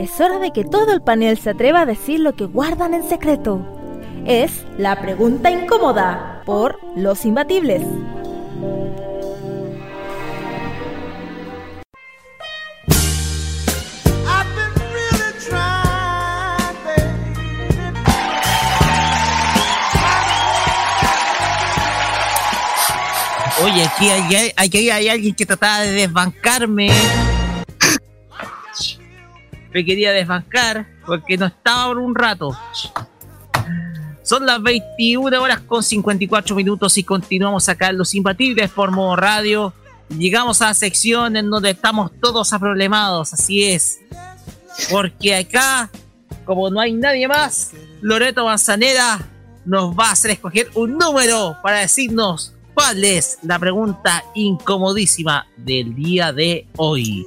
Es 0.00 0.20
hora 0.20 0.40
de 0.40 0.50
que 0.50 0.64
todo 0.64 0.92
el 0.92 1.00
panel 1.00 1.38
se 1.38 1.50
atreva 1.50 1.82
a 1.82 1.86
decir 1.86 2.18
lo 2.18 2.34
que 2.34 2.46
guardan 2.46 2.92
en 2.92 3.04
secreto. 3.04 3.64
Es 4.24 4.64
la 4.78 5.00
pregunta 5.00 5.48
incómoda 5.48 6.42
por 6.44 6.80
los 6.96 7.24
imbatibles. 7.24 7.82
Oye, 23.66 23.82
aquí 24.56 24.90
hay, 24.90 25.08
alguien 25.08 25.34
que 25.34 25.44
trataba 25.44 25.80
de 25.80 25.90
desbancarme. 25.90 26.88
Me 29.74 29.84
quería 29.84 30.12
desbancar 30.12 30.86
porque 31.04 31.36
no 31.36 31.46
estaba 31.46 31.88
por 31.88 31.98
un 31.98 32.14
rato. 32.14 32.56
Son 34.22 34.46
las 34.46 34.62
21 34.62 35.42
horas 35.42 35.62
con 35.62 35.82
54 35.82 36.54
minutos 36.54 36.96
y 36.96 37.02
continuamos 37.02 37.68
acá 37.68 37.88
en 37.88 37.98
Los 37.98 38.14
Imbatibles 38.14 38.70
por 38.70 38.92
modo 38.92 39.16
radio. 39.16 39.74
Llegamos 40.10 40.62
a 40.62 40.66
la 40.66 40.74
sección 40.74 41.36
en 41.36 41.50
donde 41.50 41.70
estamos 41.70 42.12
todos 42.20 42.52
aproblemados, 42.52 43.32
así 43.32 43.64
es. 43.64 43.98
Porque 44.92 45.34
acá, 45.34 45.90
como 46.44 46.70
no 46.70 46.78
hay 46.78 46.92
nadie 46.92 47.26
más, 47.26 47.72
Loreto 48.00 48.44
Manzanera 48.44 49.18
nos 49.64 49.98
va 49.98 50.10
a 50.10 50.12
hacer 50.12 50.30
escoger 50.30 50.70
un 50.74 50.96
número 50.96 51.56
para 51.64 51.78
decirnos 51.78 52.52
cuál 52.76 53.02
es 53.04 53.38
la 53.42 53.58
pregunta 53.58 54.22
incomodísima 54.34 55.46
del 55.56 55.94
día 55.94 56.30
de 56.30 56.66
hoy. 56.76 57.26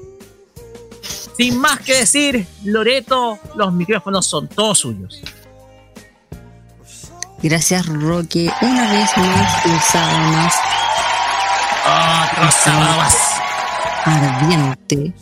Sin 1.36 1.58
más 1.58 1.80
que 1.80 1.96
decir, 1.96 2.46
Loreto, 2.64 3.40
los 3.56 3.74
micrófonos 3.74 4.28
son 4.28 4.48
todos 4.48 4.78
suyos. 4.78 5.22
Gracias, 7.42 7.88
Roque. 7.88 8.52
Una 8.62 8.92
vez 8.92 9.10
más, 9.18 9.66
un 9.66 9.80
sábado 9.80 10.20
más. 10.20 10.54
Otro 12.32 12.52
sábado 12.52 12.98
más. 12.98 13.16
Ardiente. 14.06 15.14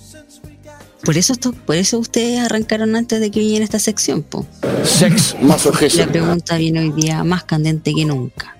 Por 1.05 1.17
eso, 1.17 1.31
esto, 1.31 1.53
por 1.53 1.77
eso 1.77 1.99
ustedes 1.99 2.41
arrancaron 2.41 2.97
antes 2.97 3.21
de 3.21 3.31
que 3.31 3.39
viniera 3.39 3.63
esta 3.63 3.79
sección, 3.79 4.23
po. 4.23 4.45
Sex 4.83 5.37
masoquismo. 5.41 6.01
La 6.01 6.11
pregunta 6.11 6.57
viene 6.57 6.81
hoy 6.81 6.91
día 6.91 7.23
más 7.23 7.45
candente 7.45 7.93
que 7.95 8.03
nunca. 8.03 8.57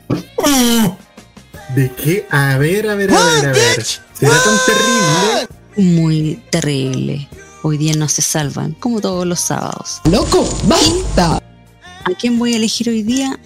¿De 1.76 1.92
qué? 1.92 2.26
A 2.32 2.58
ver, 2.58 2.90
a 2.90 2.96
ver, 2.96 3.14
a 3.14 3.24
ver, 3.24 3.46
a 3.46 3.52
ver. 3.52 3.84
¿Será 3.84 4.34
tan 4.44 4.58
terrible? 4.66 5.48
Muy 5.76 6.42
terrible. 6.50 7.28
Hoy 7.62 7.78
día 7.78 7.94
no 7.96 8.08
se 8.08 8.22
salvan, 8.22 8.74
como 8.74 9.02
todos 9.02 9.28
los 9.28 9.40
sábados. 9.42 10.02
¡Loco! 10.10 10.48
¡Basta! 10.64 11.36
¿A 11.36 12.12
quién 12.20 12.40
voy 12.40 12.54
a 12.54 12.58
elegir 12.58 12.90
hoy 12.90 13.04
día? 13.04 13.38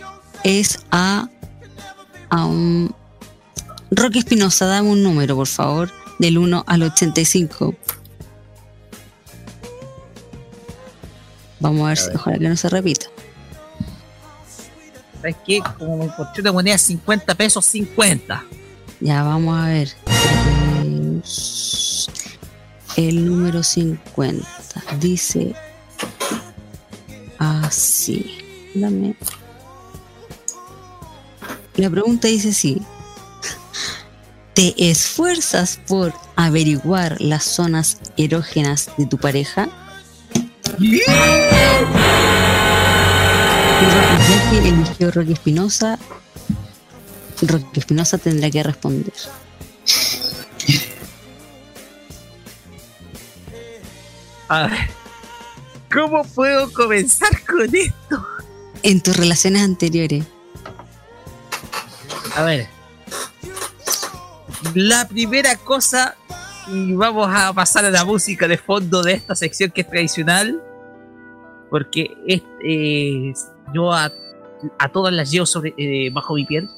Es 0.43 0.79
a. 0.91 1.29
a 2.29 2.45
un. 2.45 2.93
Roque 3.89 4.19
Espinosa, 4.19 4.67
dame 4.67 4.89
un 4.89 5.03
número, 5.03 5.35
por 5.35 5.47
favor, 5.47 5.91
del 6.19 6.37
1 6.37 6.63
al 6.67 6.83
85. 6.83 7.75
Vamos 11.59 11.85
a 11.85 11.87
ver, 11.89 11.97
si, 11.97 12.09
ojalá 12.13 12.37
que 12.37 12.49
no 12.49 12.55
se 12.55 12.69
repita. 12.69 13.07
¿Sabes 15.21 15.35
qué? 15.45 15.59
Como 15.77 15.97
me 15.97 16.05
encontré 16.05 16.41
una 16.41 16.51
moneda 16.51 16.77
50 16.79 17.35
pesos, 17.35 17.63
50. 17.65 18.43
Ya, 19.01 19.23
vamos 19.23 19.59
a 19.59 19.67
ver. 19.67 19.89
El 22.97 23.25
número 23.25 23.61
50 23.61 24.47
dice 24.99 25.53
así. 27.37 28.37
Dame. 28.73 29.15
La 31.75 31.89
pregunta 31.89 32.27
dice 32.27 32.49
así. 32.49 32.81
¿Te 34.55 34.73
esfuerzas 34.89 35.79
por 35.87 36.13
averiguar 36.35 37.21
las 37.21 37.43
zonas 37.43 37.99
erógenas 38.17 38.89
de 38.97 39.05
tu 39.05 39.17
pareja? 39.17 39.69
Ya 40.79 42.30
que 44.49 44.57
eligió 44.57 45.11
Roque 45.11 45.33
Espinosa, 45.33 45.97
Roque 47.41 47.79
Espinosa 47.79 48.17
tendrá 48.17 48.49
que 48.49 48.63
responder. 48.63 49.13
A 54.47 54.67
ver, 54.67 54.89
¿cómo 55.91 56.23
puedo 56.25 56.71
comenzar 56.73 57.29
con 57.45 57.73
esto? 57.73 58.27
En 58.83 59.01
tus 59.01 59.15
relaciones 59.15 59.61
anteriores. 59.61 60.25
A 62.35 62.43
ver. 62.43 62.67
La 64.73 65.07
primera 65.07 65.55
cosa, 65.55 66.15
y 66.67 66.93
vamos 66.93 67.29
a 67.31 67.53
pasar 67.53 67.85
a 67.85 67.89
la 67.89 68.05
música 68.05 68.47
de 68.47 68.57
fondo 68.57 69.01
de 69.03 69.13
esta 69.13 69.35
sección 69.35 69.71
que 69.71 69.81
es 69.81 69.89
tradicional, 69.89 70.61
porque 71.69 72.11
es, 72.27 72.41
eh, 72.63 73.33
yo 73.73 73.91
a, 73.91 74.11
a 74.79 74.89
todas 74.89 75.13
las 75.13 75.31
llevo 75.31 75.45
sobre, 75.45 75.73
eh, 75.77 76.09
bajo 76.11 76.33
mi 76.35 76.45
piel. 76.45 76.69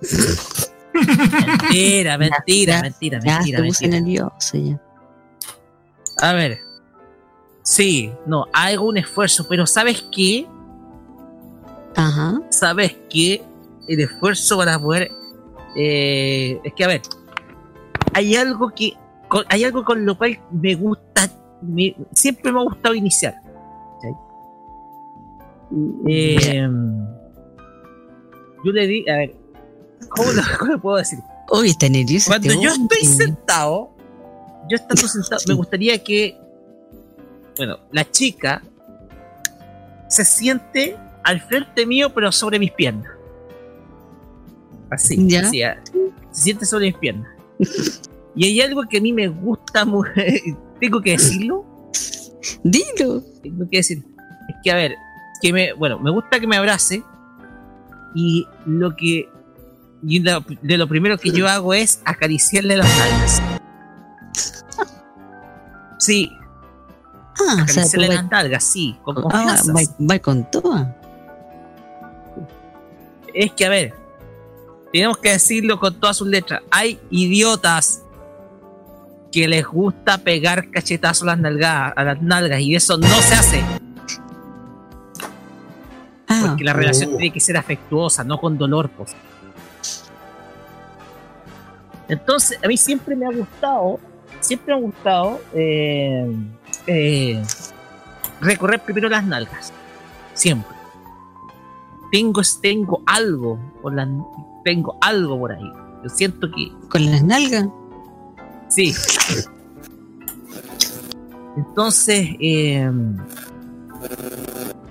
mentira, 1.72 2.18
mentira, 2.18 2.74
Ya, 2.76 2.82
mentira, 2.82 3.20
Ya 3.24 3.34
mentira, 3.38 3.56
te 3.56 3.62
mentira. 3.62 3.92
A 6.20 6.32
ver. 6.32 6.58
Sí, 7.62 8.12
no, 8.26 8.46
hago 8.52 8.86
un 8.88 8.96
esfuerzo, 8.96 9.46
pero 9.48 9.66
¿sabes 9.66 10.04
qué? 10.14 10.46
Ajá. 11.94 12.40
¿Sabes 12.50 12.96
qué? 13.10 13.42
El 13.86 14.00
esfuerzo 14.00 14.56
para 14.56 14.78
poder. 14.78 15.10
eh, 15.76 16.60
es 16.64 16.72
que, 16.74 16.84
a 16.84 16.88
ver. 16.88 17.02
Hay 18.14 18.34
algo 18.36 18.70
que. 18.70 18.94
con- 19.28 19.44
hay 19.48 19.64
algo 19.64 19.84
con 19.84 20.04
lo 20.06 20.16
cual 20.16 20.38
me 20.50 20.74
gusta. 20.74 21.30
me- 21.62 21.94
siempre 22.14 22.50
me 22.52 22.60
ha 22.60 22.62
gustado 22.64 22.94
iniciar. 22.94 23.34
Eh, 26.08 26.68
yo 28.64 28.72
le 28.72 28.86
di. 28.86 29.08
A 29.08 29.16
ver. 29.16 29.34
¿Cómo 30.08 30.32
lo, 30.32 30.42
cómo 30.58 30.72
lo 30.72 30.80
puedo 30.80 30.96
decir? 30.98 31.18
Uy, 31.50 31.70
está 31.70 31.88
nervioso. 31.88 32.28
Cuando 32.30 32.48
este 32.48 32.62
yo 32.62 32.70
estoy 32.70 33.04
sentado, 33.04 33.90
yo 34.68 34.76
estando 34.76 35.08
sentado, 35.08 35.40
me 35.48 35.54
gustaría 35.54 36.02
que, 36.02 36.36
bueno, 37.56 37.78
la 37.90 38.08
chica 38.10 38.62
se 40.08 40.24
siente 40.24 40.96
al 41.24 41.40
frente 41.40 41.84
mío, 41.86 42.12
pero 42.14 42.30
sobre 42.32 42.58
mis 42.58 42.70
piernas. 42.72 43.10
Así, 44.90 45.28
Ya. 45.28 45.40
así, 45.46 45.60
se 46.32 46.42
siente 46.42 46.64
sobre 46.64 46.86
mis 46.86 46.96
piernas. 46.96 47.28
Y 48.34 48.44
hay 48.44 48.60
algo 48.60 48.82
que 48.88 48.98
a 48.98 49.00
mí 49.00 49.12
me 49.12 49.28
gusta, 49.28 49.84
mu- 49.84 50.04
tengo 50.80 51.00
que 51.00 51.12
decirlo. 51.12 51.64
Dilo. 52.62 53.22
Tengo 53.42 53.68
que 53.70 53.78
decir, 53.78 54.04
es 54.48 54.54
que 54.62 54.70
a 54.70 54.76
ver, 54.76 54.94
que 55.40 55.52
me, 55.52 55.72
bueno, 55.72 55.98
me 55.98 56.10
gusta 56.10 56.38
que 56.40 56.46
me 56.46 56.56
abrace 56.56 57.02
y 58.14 58.46
lo 58.66 58.94
que 58.96 59.28
y 60.06 60.20
lo- 60.20 60.44
de 60.62 60.78
lo 60.78 60.86
primero 60.88 61.18
que 61.18 61.30
yo 61.30 61.48
hago 61.48 61.74
es 61.74 62.00
acariciarle 62.04 62.76
las 62.76 62.88
nalgas. 62.98 63.42
Sí, 65.98 66.30
Ah, 67.40 67.44
o 67.44 67.44
sea, 67.44 67.54
tú 67.56 67.62
Acariciarle 67.72 68.08
las 68.08 68.30
nalgas, 68.30 68.64
sí, 68.64 68.96
con 69.02 69.16
ah, 69.32 69.56
va 70.10 70.18
con 70.18 70.50
toda. 70.50 70.96
Es 73.32 73.52
que, 73.52 73.64
a 73.64 73.68
ver, 73.68 73.94
tenemos 74.92 75.18
que 75.18 75.30
decirlo 75.30 75.78
con 75.78 75.94
todas 76.00 76.16
sus 76.16 76.26
letras. 76.26 76.62
Hay 76.70 76.98
idiotas 77.10 78.02
que 79.30 79.46
les 79.46 79.64
gusta 79.66 80.18
pegar 80.18 80.68
cachetazos 80.70 81.22
a 81.24 81.26
las 81.26 81.38
nalgas, 81.38 81.92
a 81.94 82.04
las 82.04 82.20
nalgas 82.22 82.60
y 82.60 82.74
eso 82.74 82.96
no 82.98 83.06
se 83.06 83.34
hace. 83.34 83.62
Porque 86.58 86.64
la 86.64 86.72
relación 86.72 87.10
oh. 87.14 87.16
tiene 87.16 87.32
que 87.32 87.38
ser 87.38 87.56
afectuosa, 87.56 88.24
no 88.24 88.40
con 88.40 88.58
dolor, 88.58 88.90
pues. 88.90 89.14
Entonces, 92.08 92.58
a 92.64 92.66
mí 92.66 92.76
siempre 92.76 93.14
me 93.14 93.26
ha 93.26 93.30
gustado, 93.30 94.00
siempre 94.40 94.74
me 94.74 94.80
ha 94.80 94.82
gustado 94.82 95.40
eh, 95.54 96.26
eh, 96.88 97.40
recorrer 98.40 98.80
primero 98.80 99.08
las 99.08 99.24
nalgas. 99.24 99.72
Siempre. 100.34 100.76
Tengo, 102.10 102.42
tengo 102.60 103.02
algo 103.06 103.56
por 103.80 103.94
tengo 104.64 104.98
algo 105.00 105.38
por 105.38 105.52
ahí. 105.52 105.72
Yo 106.02 106.08
siento 106.08 106.50
que. 106.50 106.72
¿Con 106.88 107.08
las 107.08 107.22
nalgas? 107.22 107.68
Sí. 108.68 108.96
Entonces, 111.56 112.30
eh, 112.40 112.90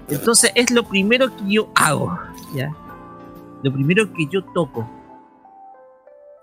entonces 0.10 0.52
es 0.56 0.72
lo 0.72 0.84
primero 0.84 1.36
que 1.36 1.44
yo 1.48 1.70
hago, 1.76 2.18
¿ya? 2.54 2.76
Lo 3.64 3.74
primero 3.74 4.12
que 4.14 4.28
yo 4.32 4.44
toco. 4.54 4.90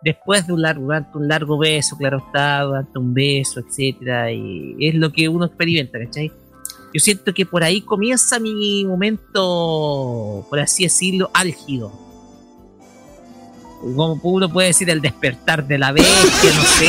Después 0.02 0.46
de 0.46 0.52
un 0.52 0.60
largo, 0.60 0.82
durante 0.82 1.16
un 1.16 1.28
largo 1.28 1.58
beso, 1.58 1.96
claro 1.96 2.18
está, 2.18 2.62
durante 2.62 2.98
un 2.98 3.14
beso, 3.14 3.60
etcétera, 3.60 4.30
y 4.30 4.76
es 4.78 4.94
lo 4.94 5.10
que 5.10 5.28
uno 5.28 5.46
experimenta, 5.46 5.98
¿cachai? 5.98 6.30
Yo 6.92 7.00
siento 7.00 7.32
que 7.32 7.46
por 7.46 7.64
ahí 7.64 7.80
comienza 7.80 8.38
mi 8.38 8.84
momento, 8.84 10.46
por 10.48 10.60
así 10.60 10.84
decirlo, 10.84 11.30
álgido. 11.32 11.90
Como 13.80 14.20
uno 14.22 14.48
puede 14.48 14.68
decir, 14.68 14.88
el 14.90 15.00
despertar 15.00 15.66
de 15.66 15.78
la 15.78 15.92
bestia, 15.92 16.50
no 16.54 16.62
sé. 16.62 16.88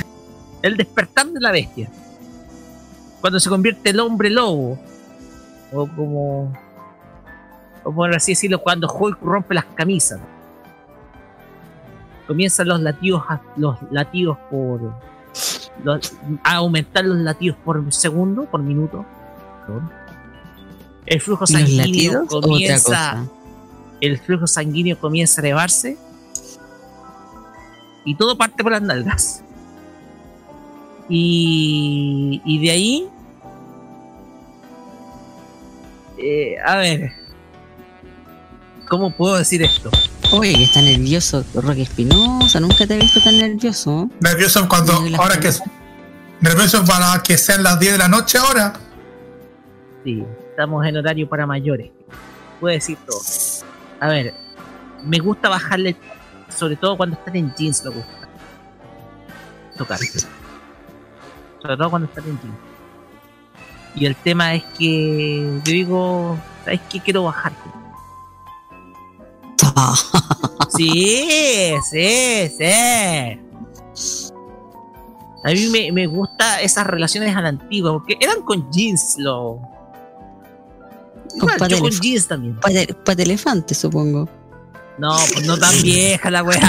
El 0.60 0.76
despertar 0.76 1.28
de 1.28 1.40
la 1.40 1.52
bestia. 1.52 1.88
Cuando 3.20 3.40
se 3.40 3.48
convierte 3.48 3.90
el 3.90 4.00
hombre 4.00 4.30
lobo. 4.30 4.78
O 5.72 5.86
como. 5.86 6.52
O 7.84 7.92
por 7.92 8.14
así 8.14 8.32
decirlo, 8.32 8.62
cuando 8.62 8.88
Hulk 8.92 9.18
rompe 9.22 9.54
las 9.54 9.64
camisas. 9.74 10.20
Comienzan 12.26 12.68
los 12.68 12.80
latidos, 12.80 13.22
a- 13.28 13.40
los 13.56 13.76
latidos 13.90 14.36
por. 14.50 14.80
los- 15.84 16.12
a 16.44 16.54
aumentar 16.56 17.04
los 17.04 17.18
latidos 17.18 17.56
por 17.64 17.92
segundo, 17.92 18.44
por 18.44 18.60
minuto. 18.62 19.04
El 21.06 21.20
flujo 21.20 21.42
¿Los 21.42 21.50
sanguíneo 21.50 22.26
comienza. 22.26 23.24
El 24.00 24.18
flujo 24.18 24.46
sanguíneo 24.46 24.98
comienza 24.98 25.40
a 25.40 25.44
elevarse. 25.44 25.96
Y 28.04 28.14
todo 28.14 28.36
parte 28.38 28.62
por 28.62 28.72
las 28.72 28.82
nalgas. 28.82 29.42
Y, 31.08 32.42
y 32.44 32.58
de 32.66 32.70
ahí. 32.70 33.08
eh, 36.18 36.56
a 36.64 36.76
ver. 36.76 37.12
¿Cómo 38.88 39.10
puedo 39.10 39.36
decir 39.36 39.62
esto? 39.62 39.90
Oye, 40.32 40.54
que 40.54 40.64
está 40.64 40.80
nervioso 40.80 41.44
Roque 41.54 41.82
Espinosa. 41.82 42.60
Nunca 42.60 42.86
te 42.86 42.94
he 42.94 42.98
visto 42.98 43.20
tan 43.22 43.38
nervioso. 43.38 44.10
Nervioso 44.20 44.66
cuando, 44.68 44.92
ahora 45.18 45.38
que 45.38 45.50
nervioso 46.40 46.84
para 46.84 47.22
que 47.22 47.36
sean 47.36 47.62
las 47.62 47.78
10 47.78 47.92
de 47.92 47.98
la 47.98 48.08
noche 48.08 48.38
ahora. 48.38 48.72
Sí, 50.04 50.24
estamos 50.50 50.86
en 50.86 50.96
horario 50.96 51.28
para 51.28 51.46
mayores. 51.46 51.90
Puedo 52.60 52.74
decir 52.74 52.98
todo. 53.06 53.20
A 54.00 54.08
ver, 54.08 54.34
me 55.04 55.18
gusta 55.18 55.48
bajarle, 55.48 55.96
sobre 56.54 56.76
todo 56.76 56.96
cuando 56.96 57.16
están 57.16 57.36
en 57.36 57.54
jeans, 57.54 57.82
me 57.84 57.90
gusta. 57.90 58.28
Tocar. 59.76 59.98
Sobre 61.68 61.76
todo 61.76 61.90
cuando 61.90 62.08
están 62.08 62.24
en 62.24 62.38
jeans. 62.40 62.54
Y 63.94 64.06
el 64.06 64.16
tema 64.16 64.54
es 64.54 64.64
que 64.78 65.60
yo 65.64 65.70
digo, 65.72 66.38
¿sabes 66.64 66.80
qué? 66.88 66.98
Quiero 67.00 67.24
bajar. 67.24 67.52
Sí, 70.76 71.74
sí, 71.90 72.52
sí. 72.56 72.64
A 75.44 75.48
mí 75.50 75.66
me, 75.72 75.92
me 75.92 76.06
gusta 76.06 76.60
esas 76.60 76.86
relaciones 76.86 77.34
a 77.36 77.40
la 77.42 77.48
antigua, 77.50 77.92
porque 77.92 78.16
eran 78.20 78.42
con 78.42 78.70
jeans, 78.70 79.16
lo. 79.18 79.58
Igual, 81.34 81.58
pata 81.58 81.68
yo 81.74 81.80
con 81.80 81.90
jeans 81.90 82.28
también. 82.28 82.56
Pata, 82.60 82.80
pata 83.04 83.22
elefante, 83.22 83.74
supongo. 83.74 84.28
No, 84.98 85.16
pues 85.32 85.46
no 85.46 85.58
tan 85.58 85.82
vieja 85.82 86.30
la 86.30 86.42
weá. 86.42 86.60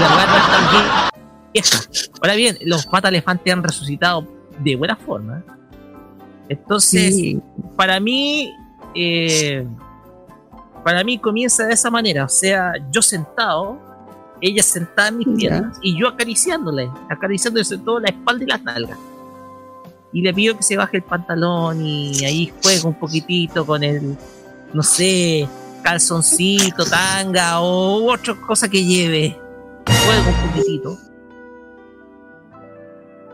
La 0.00 0.16
weá 0.16 0.26
no 0.26 0.36
es 0.36 0.46
tan 0.50 0.64
vie- 0.68 1.09
vieja. 1.52 1.78
Ahora 2.20 2.34
bien, 2.34 2.58
los 2.62 2.86
patas 2.86 3.10
elefantes 3.10 3.52
han 3.52 3.62
resucitado 3.62 4.26
de 4.62 4.76
buena 4.76 4.96
forma. 4.96 5.42
Entonces, 6.48 7.14
Sí. 7.14 7.40
para 7.76 8.00
mí, 8.00 8.52
eh, 8.94 9.66
para 10.84 11.04
mí 11.04 11.18
comienza 11.18 11.66
de 11.66 11.74
esa 11.74 11.90
manera. 11.90 12.24
O 12.24 12.28
sea, 12.28 12.72
yo 12.90 13.02
sentado, 13.02 13.78
ella 14.40 14.62
sentada 14.62 15.08
en 15.08 15.18
mis 15.18 15.28
piernas 15.28 15.78
y 15.82 15.98
yo 15.98 16.08
acariciándole, 16.08 16.90
acariciándole 17.08 17.64
sobre 17.64 17.82
todo 17.82 18.00
la 18.00 18.08
espalda 18.08 18.44
y 18.44 18.46
las 18.48 18.62
nalgas. 18.62 18.98
Y 20.12 20.22
le 20.22 20.34
pido 20.34 20.56
que 20.56 20.62
se 20.64 20.76
baje 20.76 20.96
el 20.96 21.02
pantalón 21.04 21.86
y 21.86 22.24
ahí 22.24 22.52
juega 22.62 22.88
un 22.88 22.94
poquitito 22.98 23.64
con 23.64 23.84
el, 23.84 24.16
no 24.72 24.82
sé, 24.82 25.48
calzoncito, 25.84 26.84
tanga 26.84 27.60
o 27.60 28.10
otra 28.12 28.34
cosa 28.34 28.68
que 28.68 28.84
lleve. 28.84 29.38
Juega 29.86 30.28
un 30.28 30.48
poquitito. 30.48 30.98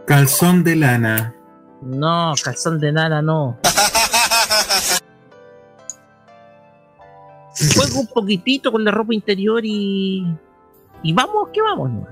Calzón 0.06 0.62
de 0.62 0.76
lana. 0.76 1.34
No, 1.82 2.32
calzón 2.42 2.78
de 2.78 2.92
nada 2.92 3.20
no. 3.20 3.58
Juego 7.74 8.00
un 8.00 8.06
poquitito 8.06 8.70
con 8.70 8.84
la 8.84 8.92
ropa 8.92 9.14
interior 9.14 9.62
y. 9.64 10.24
Y 11.02 11.12
vamos 11.12 11.48
que 11.52 11.60
vamos, 11.60 11.90
¿no? 11.90 12.06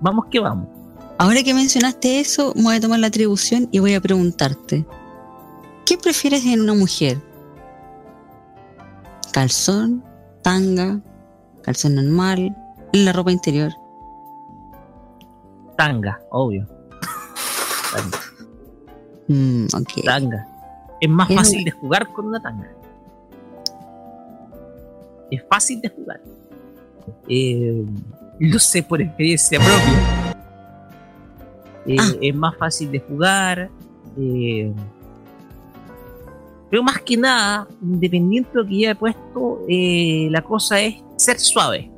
Vamos 0.00 0.26
que 0.30 0.38
vamos. 0.38 0.68
Ahora 1.18 1.42
que 1.42 1.52
mencionaste 1.52 2.20
eso, 2.20 2.52
me 2.54 2.62
voy 2.62 2.76
a 2.76 2.80
tomar 2.80 3.00
la 3.00 3.08
atribución 3.08 3.68
y 3.72 3.80
voy 3.80 3.94
a 3.94 4.00
preguntarte. 4.00 4.86
¿Qué 5.84 5.98
prefieres 5.98 6.44
en 6.46 6.60
una 6.60 6.74
mujer? 6.74 7.20
¿Calzón? 9.32 10.04
¿Tanga? 10.42 11.00
¿Calzón 11.62 11.96
normal? 11.96 12.56
¿En 12.92 13.04
la 13.04 13.12
ropa 13.12 13.32
interior? 13.32 13.72
Tanga, 15.76 16.20
obvio. 16.30 16.66
Tanga. 17.92 18.18
Mm. 19.28 19.66
Tanga. 20.04 20.46
Es 21.00 21.08
más 21.10 21.28
fácil 21.32 21.64
de 21.64 21.70
jugar 21.70 22.08
con 22.12 22.26
una 22.26 22.40
tanga. 22.40 22.70
Es 25.30 25.42
fácil 25.50 25.80
de 25.80 25.88
jugar. 25.88 26.20
Eh, 27.28 27.84
lo 28.38 28.58
sé 28.58 28.82
por 28.82 29.00
experiencia 29.02 29.58
propia. 29.58 30.34
Eh, 31.86 31.96
Ah. 31.98 32.08
Es 32.22 32.34
más 32.34 32.56
fácil 32.56 32.90
de 32.90 33.00
jugar. 33.00 33.70
eh, 34.16 34.72
pero 36.70 36.82
más 36.82 37.00
que 37.02 37.16
nada, 37.16 37.68
independiente 37.82 38.50
de 38.52 38.62
lo 38.62 38.68
que 38.68 38.78
ya 38.80 38.90
he 38.90 38.94
puesto, 38.96 39.60
eh, 39.68 40.28
la 40.30 40.42
cosa 40.42 40.80
es 40.80 40.96
ser 41.16 41.38
suave. 41.38 41.88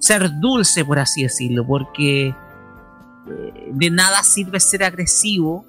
Ser 0.00 0.30
dulce, 0.40 0.84
por 0.84 0.98
así 0.98 1.22
decirlo, 1.24 1.66
porque 1.66 2.28
eh, 2.28 2.34
de 3.72 3.90
nada 3.90 4.22
sirve 4.22 4.60
ser 4.60 4.84
agresivo 4.84 5.66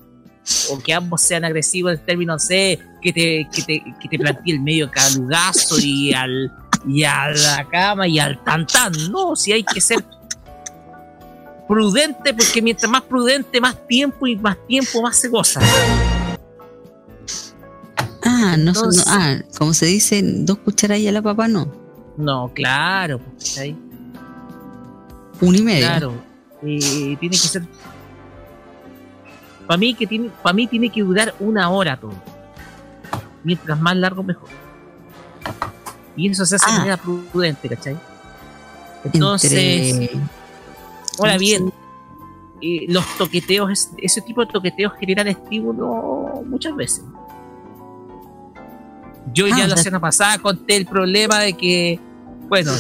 o 0.71 0.79
que 0.79 0.93
ambos 0.93 1.21
sean 1.21 1.45
agresivos 1.45 1.93
en 1.93 2.05
términos 2.05 2.47
de 2.47 2.79
que 3.01 3.11
te, 3.13 3.47
que 3.51 3.61
te, 3.63 3.83
que 3.99 4.07
te 4.07 4.17
plantee 4.19 4.53
el 4.53 4.61
medio 4.61 4.89
calugazo 4.89 5.77
y 5.79 6.13
al 6.13 6.51
y 6.87 7.03
a 7.03 7.29
la 7.29 7.67
cama 7.69 8.07
y 8.07 8.19
al 8.19 8.41
tantán. 8.43 8.93
No, 9.11 9.35
si 9.35 9.51
hay 9.51 9.63
que 9.63 9.81
ser 9.81 10.03
prudente, 11.67 12.33
porque 12.33 12.61
mientras 12.61 12.89
más 12.89 13.01
prudente, 13.01 13.59
más 13.59 13.75
tiempo 13.87 14.25
y 14.27 14.35
más 14.37 14.57
tiempo 14.67 15.01
más 15.01 15.17
se 15.19 15.27
goza. 15.27 15.59
Ah, 18.23 18.55
no, 18.57 18.73
son- 18.73 18.85
Entonces- 18.85 19.05
no- 19.05 19.11
ah, 19.13 19.37
como 19.57 19.73
se 19.73 19.85
dice, 19.87 20.21
dos 20.23 20.57
cucharadillas 20.59 21.09
a 21.09 21.13
la 21.13 21.21
papa, 21.21 21.47
no. 21.47 21.71
No, 22.17 22.51
claro, 22.53 23.19
pues, 23.19 23.49
¿cachai? 23.55 23.75
Una 25.41 25.57
y 25.57 25.61
media. 25.61 25.87
Claro, 25.91 26.13
eh, 26.63 27.17
tiene 27.19 27.35
que 27.35 27.37
ser. 27.37 27.63
Para 29.67 29.77
mí 29.77 29.93
que 29.93 30.07
tiene, 30.07 30.29
para 30.41 30.53
mí 30.53 30.67
tiene 30.67 30.89
que 30.89 31.01
durar 31.03 31.33
una 31.39 31.69
hora 31.69 31.97
todo. 31.99 32.13
Mientras 33.43 33.79
más 33.79 33.95
largo 33.95 34.23
mejor. 34.23 34.49
Y 36.15 36.29
eso 36.29 36.45
se 36.45 36.55
hace 36.55 36.65
de 36.65 36.71
Ah. 36.71 36.77
manera 36.79 36.97
prudente, 36.97 37.69
¿cachai? 37.69 37.97
Entonces, 39.05 39.53
Entre 39.53 40.19
Ahora 41.19 41.37
bien, 41.37 41.71
eh, 42.61 42.85
los 42.89 43.05
toqueteos, 43.17 43.71
es- 43.71 43.89
ese 43.97 44.21
tipo 44.21 44.41
de 44.45 44.51
toqueteos 44.51 44.93
generan 44.99 45.27
estímulo 45.27 46.43
muchas 46.45 46.75
veces. 46.75 47.03
Yo 49.33 49.45
Ah, 49.45 49.57
ya 49.57 49.65
o 49.65 49.67
la 49.67 49.77
semana 49.77 49.99
pasada 50.01 50.37
conté 50.39 50.75
el 50.77 50.85
problema 50.85 51.39
de 51.39 51.53
que, 51.53 51.99
bueno, 52.47 52.71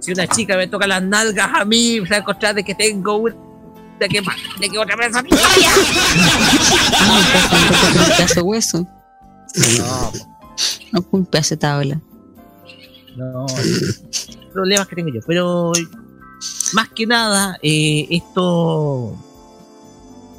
si 0.00 0.12
una 0.12 0.26
chica 0.26 0.56
me 0.56 0.66
toca 0.66 0.86
las 0.86 1.02
nalgas 1.02 1.50
a 1.54 1.64
mí, 1.64 1.96
se 2.04 2.08
va 2.10 2.16
a 2.16 2.18
encontrar 2.20 2.54
de 2.54 2.64
que 2.64 2.74
tengo 2.74 3.16
una 3.16 3.34
que 4.08 4.22
más 4.22 4.36
de 4.58 4.68
que 4.68 4.78
otra 4.78 4.96
persona. 4.96 5.28
Ah, 7.00 8.14
pedazo 8.16 8.34
de 8.34 8.42
hueso. 8.42 8.86
No, 9.78 10.12
No, 10.92 11.24
pedazo 11.24 11.50
de 11.54 11.56
tabla. 11.58 12.00
no, 13.16 13.46
problemas 14.52 14.88
que 14.88 14.96
tengo 14.96 15.10
yo, 15.12 15.20
pero 15.26 15.72
más 16.72 16.88
que 16.90 17.06
nada, 17.06 17.58
eh, 17.62 18.06
esto, 18.10 19.16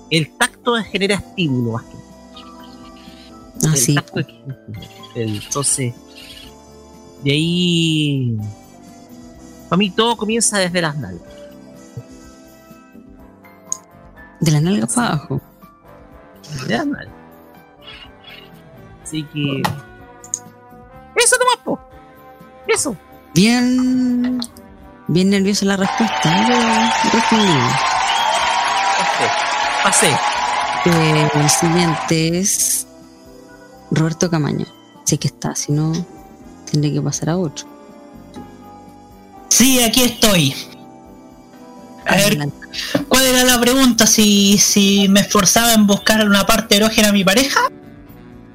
el 0.09 0.35
tacto 0.37 0.75
genera 0.91 1.15
estímulo 1.15 1.73
más 1.73 1.83
que 1.83 1.97
Ah, 3.67 3.71
el 3.73 3.77
sí. 3.77 3.93
tacto 3.95 4.19
es- 4.21 4.27
el- 5.15 5.35
entonces 5.43 5.93
de 7.23 7.31
ahí 7.31 8.37
para 9.71 9.77
mí 9.77 9.89
todo 9.89 10.17
comienza 10.17 10.59
desde 10.59 10.81
las 10.81 10.97
nalgas 10.97 11.31
De 14.41 14.51
la 14.51 14.59
nalga 14.59 14.85
para 14.85 15.07
abajo. 15.07 15.39
desde 16.51 16.77
las 16.77 16.87
nalgas 16.87 17.15
así 19.03 19.23
que 19.23 19.61
eso 21.15 21.37
nomás 21.37 21.57
po 21.63 21.79
eso 22.67 22.97
Bien. 23.33 24.39
Bien 25.07 25.29
nerviosa 25.29 25.65
la 25.65 25.77
respuesta. 25.77 26.47
Yo 26.47 27.09
respondí. 27.13 27.53
pasé 29.83 30.11
Eh, 30.85 31.29
el 31.33 31.49
siguiente 31.49 32.39
es 32.39 32.87
Roberto 33.91 34.29
Camaño. 34.29 34.65
Sí 35.05 35.17
que 35.17 35.27
está, 35.27 35.55
si 35.55 35.71
no, 35.71 35.93
tendré 36.69 36.91
que 36.91 37.01
pasar 37.01 37.29
a 37.29 37.37
otro. 37.37 37.70
Sí, 39.51 39.81
aquí 39.83 40.01
estoy. 40.03 40.55
A 42.07 42.15
ver. 42.15 42.47
¿cuál 43.09 43.25
era 43.25 43.43
la 43.43 43.59
pregunta? 43.59 44.07
Si, 44.07 44.57
si 44.57 45.09
me 45.09 45.19
esforzaba 45.19 45.73
en 45.73 45.85
buscar 45.85 46.25
una 46.25 46.45
parte 46.45 46.77
erógena 46.77 47.09
a 47.09 47.11
mi 47.11 47.25
pareja. 47.25 47.59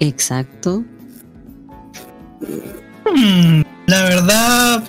Exacto. 0.00 0.82
Hmm, 3.14 3.60
la 3.86 4.02
verdad, 4.04 4.84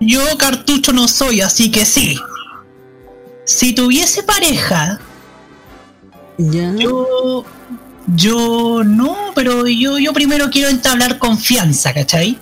yo 0.00 0.20
cartucho 0.36 0.92
no 0.92 1.08
soy, 1.08 1.40
así 1.40 1.70
que 1.70 1.86
sí. 1.86 2.18
Si 3.46 3.72
tuviese 3.72 4.22
pareja, 4.22 5.00
Ya. 6.36 6.74
yo, 6.76 7.44
yo 8.06 8.84
no, 8.84 9.16
pero 9.34 9.66
yo, 9.66 9.98
yo 9.98 10.12
primero 10.12 10.50
quiero 10.50 10.68
entablar 10.68 11.18
confianza, 11.18 11.94
¿cachai? 11.94 12.38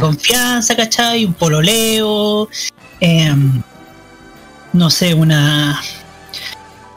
Confianza, 0.00 0.74
¿cachai? 0.74 1.26
Un 1.26 1.34
pololeo, 1.34 2.48
em, 3.00 3.62
no 4.72 4.90
sé, 4.90 5.12
una, 5.12 5.80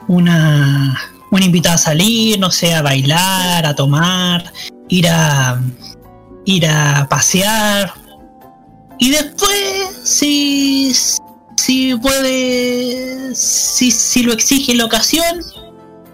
una, 0.06 0.98
una 1.30 1.44
invitada 1.44 1.74
a 1.74 1.78
salir, 1.78 2.38
no 2.38 2.50
sé, 2.50 2.74
a 2.74 2.80
bailar, 2.80 3.66
a 3.66 3.74
tomar, 3.74 4.52
ir 4.88 5.06
a, 5.08 5.60
ir 6.46 6.66
a 6.66 7.06
pasear. 7.10 7.92
Y 8.98 9.10
después, 9.10 10.00
si, 10.04 10.92
si 11.56 11.94
puede, 11.96 13.34
si, 13.34 13.90
si 13.90 14.22
lo 14.22 14.32
exige 14.32 14.74
la 14.74 14.86
ocasión, 14.86 15.44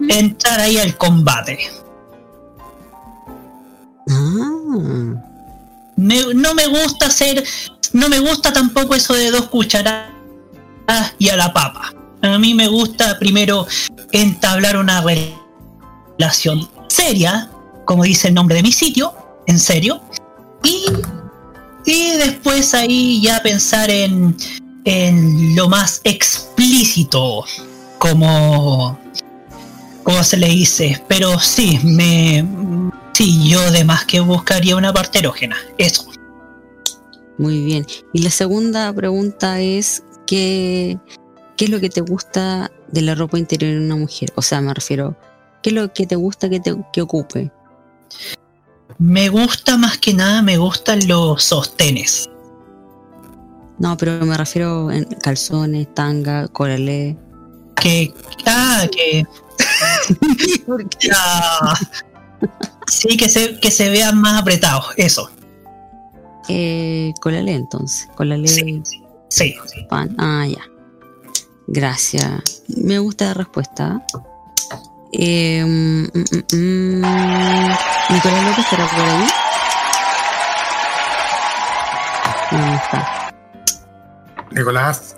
entrar 0.09 0.59
ahí 0.59 0.77
al 0.77 0.97
combate. 0.97 1.57
Ah. 4.09 5.34
No 5.97 6.53
me 6.53 6.67
gusta 6.67 7.07
hacer, 7.07 7.43
no 7.93 8.09
me 8.09 8.19
gusta 8.19 8.51
tampoco 8.51 8.95
eso 8.95 9.13
de 9.13 9.31
dos 9.31 9.45
cucharadas 9.45 10.11
y 11.17 11.29
a 11.29 11.35
la 11.35 11.53
papa. 11.53 11.93
A 12.21 12.39
mí 12.39 12.53
me 12.53 12.67
gusta 12.67 13.17
primero 13.19 13.67
entablar 14.11 14.77
una 14.77 15.01
relación 16.17 16.67
seria, 16.87 17.49
como 17.85 18.03
dice 18.03 18.29
el 18.29 18.33
nombre 18.33 18.55
de 18.55 18.63
mi 18.63 18.71
sitio, 18.71 19.13
en 19.47 19.59
serio, 19.59 20.01
y, 20.63 20.85
y 21.85 22.11
después 22.17 22.73
ahí 22.73 23.21
ya 23.21 23.41
pensar 23.43 23.89
en, 23.89 24.35
en 24.85 25.55
lo 25.55 25.69
más 25.69 26.01
explícito, 26.03 27.45
como, 27.99 28.99
como 30.03 30.23
se 30.23 30.37
le 30.37 30.47
dice. 30.47 31.03
Pero 31.07 31.39
sí, 31.39 31.79
me, 31.83 32.43
sí, 33.15 33.47
yo 33.49 33.61
además 33.61 34.03
que 34.03 34.19
buscaría 34.19 34.75
una 34.75 34.91
parte 34.91 35.19
erógena, 35.19 35.55
eso. 35.77 36.05
Muy 37.37 37.63
bien. 37.63 37.85
Y 38.11 38.21
la 38.21 38.29
segunda 38.29 38.91
pregunta 38.91 39.61
es 39.61 40.03
¿qué, 40.27 40.97
qué 41.55 41.65
es 41.65 41.71
lo 41.71 41.79
que 41.79 41.89
te 41.89 42.01
gusta 42.01 42.69
de 42.91 43.01
la 43.01 43.15
ropa 43.15 43.39
interior 43.39 43.71
en 43.71 43.83
una 43.83 43.95
mujer? 43.95 44.33
O 44.35 44.41
sea, 44.41 44.59
me 44.59 44.73
refiero, 44.73 45.15
¿qué 45.63 45.69
es 45.69 45.75
lo 45.75 45.93
que 45.93 46.05
te 46.05 46.17
gusta 46.17 46.49
que 46.49 46.59
te 46.59 46.75
que 46.91 47.01
ocupe? 47.01 47.51
Me 48.97 49.29
gusta 49.29 49.77
más 49.77 49.97
que 49.97 50.13
nada, 50.13 50.41
me 50.41 50.57
gustan 50.57 51.07
los 51.07 51.41
sostenes. 51.41 52.29
No, 53.79 53.95
pero 53.95 54.25
me 54.25 54.35
refiero 54.35 54.91
en 54.91 55.05
calzones, 55.05 55.93
tanga, 55.93 56.49
coralé. 56.49 57.17
Que, 57.75 58.13
ah, 58.45 58.87
que, 58.91 59.25
Ah, 61.13 61.73
sí, 62.87 63.17
que 63.17 63.29
se, 63.29 63.59
que 63.59 63.71
se 63.71 63.89
vean 63.89 64.19
más 64.21 64.41
apretados, 64.41 64.87
eso. 64.97 65.29
Eh, 66.47 67.13
colalé 67.21 67.53
entonces, 67.53 68.07
colalé 68.15 68.47
Sí, 68.47 68.83
sí. 69.29 69.55
pan. 69.89 70.15
Ah, 70.19 70.45
ya. 70.47 70.61
Gracias. 71.67 72.61
Me 72.67 72.99
gusta 72.99 73.25
la 73.25 73.33
respuesta. 73.33 74.05
Eh, 75.11 75.63
mm, 75.65 76.03
mm, 76.03 76.55
mm, 76.55 77.75
Nicolás 78.09 78.43
López 78.43 78.59
estará 78.59 78.87
por 78.87 78.99
ahí. 78.99 79.27
No, 82.51 82.57
no 82.59 82.75
está. 82.75 83.33
Nicolás. 84.51 85.14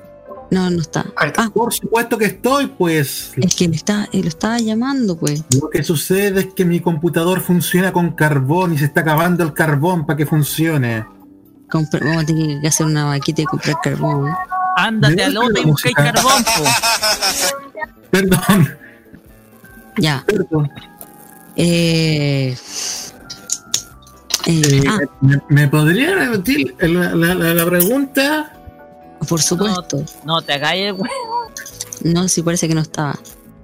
No, 0.49 0.69
no 0.69 0.79
está. 0.81 1.05
Ah, 1.17 1.49
Por 1.53 1.73
supuesto 1.73 2.17
que 2.17 2.25
estoy, 2.25 2.67
pues. 2.67 3.31
es 3.35 3.55
que 3.55 3.67
lo, 3.67 3.73
está, 3.73 4.07
eh, 4.13 4.21
lo 4.21 4.29
estaba 4.29 4.57
llamando, 4.59 5.17
pues. 5.17 5.43
Lo 5.61 5.69
que 5.69 5.83
sucede 5.83 6.39
es 6.41 6.47
que 6.53 6.63
mi 6.63 6.79
computador 6.79 7.41
funciona 7.41 7.91
con 7.91 8.11
carbón 8.11 8.73
y 8.73 8.77
se 8.77 8.85
está 8.85 9.01
acabando 9.01 9.43
el 9.43 9.53
carbón 9.53 10.05
para 10.05 10.15
que 10.17 10.25
funcione. 10.25 11.05
Compra- 11.69 11.99
vamos 12.05 12.23
a 12.23 12.25
tener 12.25 12.61
que 12.61 12.67
hacer 12.67 12.85
una 12.85 13.05
vaquita 13.05 13.41
y 13.41 13.45
comprar 13.45 13.75
carbón. 13.83 14.29
¿eh? 14.29 14.33
ándate 14.77 15.23
al 15.23 15.35
otro 15.37 15.61
y 15.61 15.65
busqué 15.65 15.91
carbón 15.91 16.43
po. 16.43 16.63
Perdón, 18.11 18.77
Ya. 19.97 20.23
perdón. 20.25 20.71
Eh, 21.55 22.55
eh, 24.45 24.61
Eh, 24.71 24.83
ah, 24.87 24.99
¿me, 25.19 25.41
me 25.49 25.67
podría 25.67 26.15
repetir 26.15 26.73
la, 26.79 27.13
la- 27.15 27.33
la- 27.35 27.53
la 27.53 27.65
pregunta? 27.65 28.53
Por 29.27 29.41
supuesto. 29.41 30.03
no 30.25 30.41
te 30.41 30.53
hagáis 30.53 30.87
el 30.87 30.95
hue- 30.95 31.09
No, 32.03 32.27
sí 32.27 32.41
parece 32.41 32.67
que 32.67 32.75
no 32.75 32.81
estaba. 32.81 33.17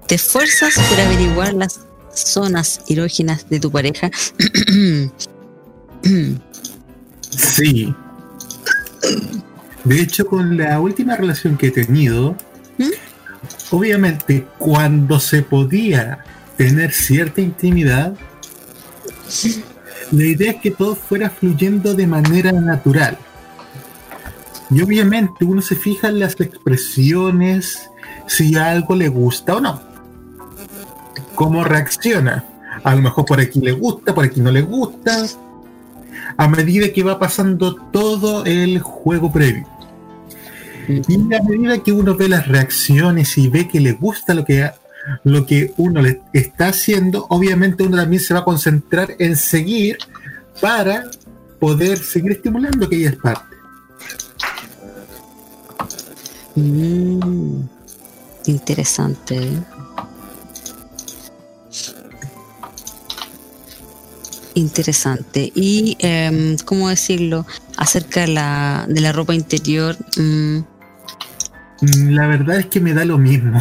¿Te 0.08 0.16
esfuerzas 0.16 0.74
por 0.90 1.00
averiguar 1.00 1.54
las 1.54 1.80
zonas 2.14 2.82
erógenas 2.88 3.50
de 3.50 3.60
tu 3.60 3.72
pareja? 3.72 4.10
Sí. 7.32 7.94
De 9.84 10.02
hecho, 10.02 10.26
con 10.28 10.58
la 10.58 10.80
última 10.80 11.16
relación 11.16 11.58
que 11.58 11.68
he 11.68 11.72
tenido, 11.72 12.36
¿Mm? 12.78 12.90
obviamente 13.72 14.46
cuando 14.58 15.20
se 15.20 15.42
podía 15.42 16.20
tener 16.58 16.92
cierta 16.94 17.42
intimidad, 17.42 18.14
la 20.12 20.24
idea 20.26 20.52
es 20.52 20.62
que 20.62 20.72
todo 20.72 20.96
fuera 20.96 21.30
fluyendo 21.30 21.94
de 21.94 22.08
manera 22.08 22.52
natural. 22.52 23.18
Y 24.74 24.82
obviamente 24.82 25.46
uno 25.46 25.62
se 25.62 25.76
fija 25.76 26.08
en 26.08 26.20
las 26.20 26.40
expresiones, 26.40 27.90
si 28.26 28.56
algo 28.56 28.96
le 28.96 29.08
gusta 29.08 29.58
o 29.58 29.62
no. 29.62 29.80
Cómo 31.36 31.64
reacciona. 31.64 32.44
A 32.84 32.96
lo 32.96 33.02
mejor 33.02 33.26
por 33.26 33.40
aquí 33.40 33.60
le 33.60 33.72
gusta, 33.72 34.16
por 34.16 34.26
aquí 34.26 34.42
no 34.42 34.52
le 34.52 34.62
gusta. 34.62 35.26
A 36.38 36.48
medida 36.48 36.92
que 36.92 37.04
va 37.04 37.20
pasando 37.20 37.76
todo 37.76 38.46
el 38.46 38.80
juego 38.80 39.32
previo. 39.32 39.68
Y 40.88 41.34
a 41.36 41.44
medida 41.44 41.78
que 41.84 41.92
uno 41.92 42.16
ve 42.16 42.28
las 42.28 42.48
reacciones 42.48 43.38
y 43.38 43.50
ve 43.50 43.68
que 43.68 43.80
le 43.80 43.92
gusta 43.94 44.34
lo 44.34 44.44
que, 44.44 44.72
lo 45.24 45.46
que 45.46 45.72
uno 45.78 46.02
le 46.02 46.22
está 46.34 46.70
haciendo, 46.70 47.28
obviamente 47.30 47.84
uno 47.84 47.98
también 47.98 48.22
se 48.22 48.34
va 48.34 48.40
a 48.40 48.46
concentrar 48.46 49.16
en 49.20 49.36
seguir 49.36 49.98
para 50.60 51.04
poder 51.60 52.00
seguir 52.00 52.32
estimulando 52.32 52.88
aquellas 52.88 53.16
partes. 53.16 53.53
Mm, 56.56 57.62
Interesante. 58.46 59.36
¿eh? 59.38 59.64
Interesante. 64.56 65.52
Y, 65.56 65.96
em, 66.00 66.58
¿cómo 66.66 66.90
decirlo? 66.90 67.46
Acerca 67.78 68.22
de 68.22 68.28
la, 68.28 68.86
de 68.88 69.02
la 69.02 69.12
ropa 69.12 69.34
interior. 69.34 69.96
mm, 70.18 70.60
Mm, 71.82 72.12
La 72.16 72.28
verdad 72.28 72.58
es 72.60 72.68
que 72.68 72.80
me 72.80 72.94
da 72.94 73.04
lo 73.04 73.18
mismo. 73.18 73.60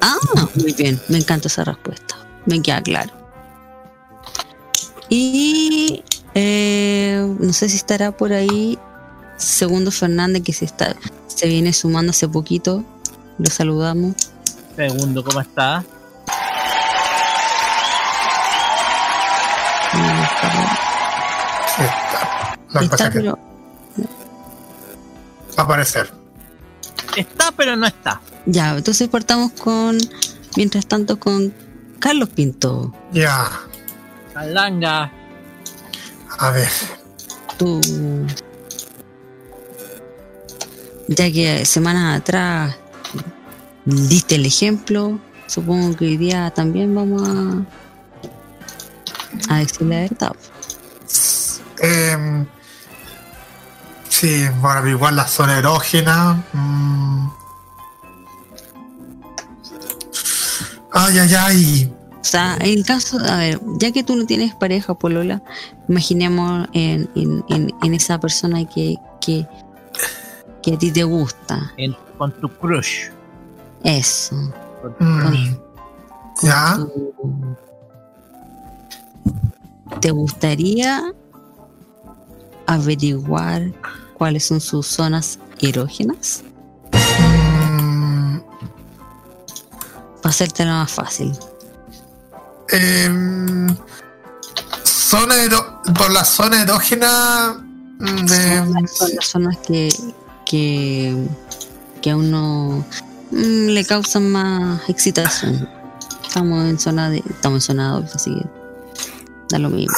Ah, 0.00 0.16
muy 0.54 0.72
bien. 0.72 0.98
Me 1.08 1.18
encanta 1.18 1.48
esa 1.48 1.64
respuesta. 1.64 2.16
Me 2.46 2.62
queda 2.62 2.80
claro. 2.82 3.12
Y 5.10 6.02
eh, 6.34 7.34
no 7.40 7.52
sé 7.52 7.68
si 7.68 7.76
estará 7.76 8.12
por 8.16 8.32
ahí 8.32 8.78
Segundo 9.38 9.90
Fernández, 9.90 10.42
que 10.42 10.52
se, 10.52 10.64
está, 10.66 10.94
se 11.26 11.46
viene 11.46 11.72
sumando 11.72 12.10
hace 12.10 12.28
poquito. 12.28 12.84
Lo 13.38 13.46
saludamos. 13.50 14.14
Segundo, 14.76 15.24
¿cómo 15.24 15.40
está? 15.40 15.84
Está, 22.80 23.10
que 23.10 23.20
pero 23.20 23.38
va 25.58 25.62
a 25.62 25.62
aparecer. 25.62 26.10
Está, 27.16 27.52
pero 27.52 27.76
no 27.76 27.86
está. 27.86 28.20
ya, 28.46 28.76
entonces 28.76 29.08
partamos 29.08 29.52
con, 29.52 29.98
mientras 30.56 30.86
tanto, 30.86 31.18
con 31.18 31.52
Carlos 31.98 32.28
Pinto. 32.28 32.94
Ya, 33.12 33.48
Calanga. 34.34 35.10
a 36.38 36.50
ver. 36.50 36.68
Tú, 37.58 37.80
ya 41.08 41.30
que 41.32 41.64
semanas 41.64 42.20
atrás 42.20 42.76
diste 43.84 44.36
el 44.36 44.46
ejemplo, 44.46 45.18
supongo 45.46 45.96
que 45.96 46.04
hoy 46.04 46.16
día 46.16 46.50
también 46.50 46.94
vamos 46.94 47.28
a, 47.28 47.64
a 49.54 49.58
decir 49.58 49.82
la 49.82 50.00
verdad. 50.00 50.36
Em, 51.80 52.46
sí, 54.08 54.44
bueno, 54.60 54.88
igual 54.88 55.16
la 55.16 55.26
zona 55.26 55.58
erógena. 55.58 56.44
mm. 56.52 57.28
Ay, 60.90 61.18
ay, 61.18 61.34
ay. 61.34 61.92
O 62.20 62.24
sea, 62.24 62.56
en 62.60 62.82
caso, 62.82 63.18
a 63.24 63.36
ver, 63.36 63.60
ya 63.78 63.92
que 63.92 64.02
tú 64.02 64.16
no 64.16 64.26
tienes 64.26 64.54
pareja, 64.54 64.94
Polola, 64.94 65.42
imaginemos 65.88 66.66
en, 66.72 67.08
en, 67.14 67.44
en, 67.48 67.72
en 67.82 67.94
esa 67.94 68.18
persona 68.18 68.64
que, 68.66 68.96
que, 69.20 69.46
que 70.68 70.74
a 70.74 70.78
ti 70.78 70.90
te 70.92 71.04
gusta. 71.04 71.72
En- 71.78 71.96
con 72.18 72.32
tu 72.32 72.48
crush. 72.48 73.08
Eso. 73.84 74.34
Mm, 74.98 75.54
Ya. 76.42 76.78
¿Te 80.00 80.10
gustaría 80.10 81.12
averiguar 82.66 83.72
cuáles 84.14 84.46
son 84.46 84.60
sus 84.60 84.86
zonas 84.86 85.38
erógenas? 85.60 86.42
Mm, 86.92 88.38
Para 90.22 90.30
hacértelo 90.30 90.72
más 90.72 90.90
fácil. 90.92 91.32
em, 92.70 93.74
zona 94.84 95.42
ero- 95.42 95.80
por 95.96 96.10
la 96.10 96.24
zona 96.24 96.62
erógena. 96.62 97.64
mm, 97.98 98.26
de- 98.26 98.86
Son 98.88 99.10
las 99.14 99.26
zonas 99.26 99.56
que, 99.66 99.88
que, 100.48 101.14
que 102.00 102.10
a 102.10 102.16
uno 102.16 102.84
mm, 103.30 103.66
le 103.68 103.84
causan 103.84 104.30
más 104.30 104.88
excitación. 104.88 105.68
Estamos 106.26 106.64
en 106.66 106.78
zona 106.78 107.10
de. 107.10 107.18
Estamos 107.18 107.56
en 107.64 107.66
zona 107.66 107.90
doble, 107.92 108.08
así 108.14 108.34
que 108.34 108.46
da 109.50 109.58
lo 109.58 109.68
mismo. 109.70 109.94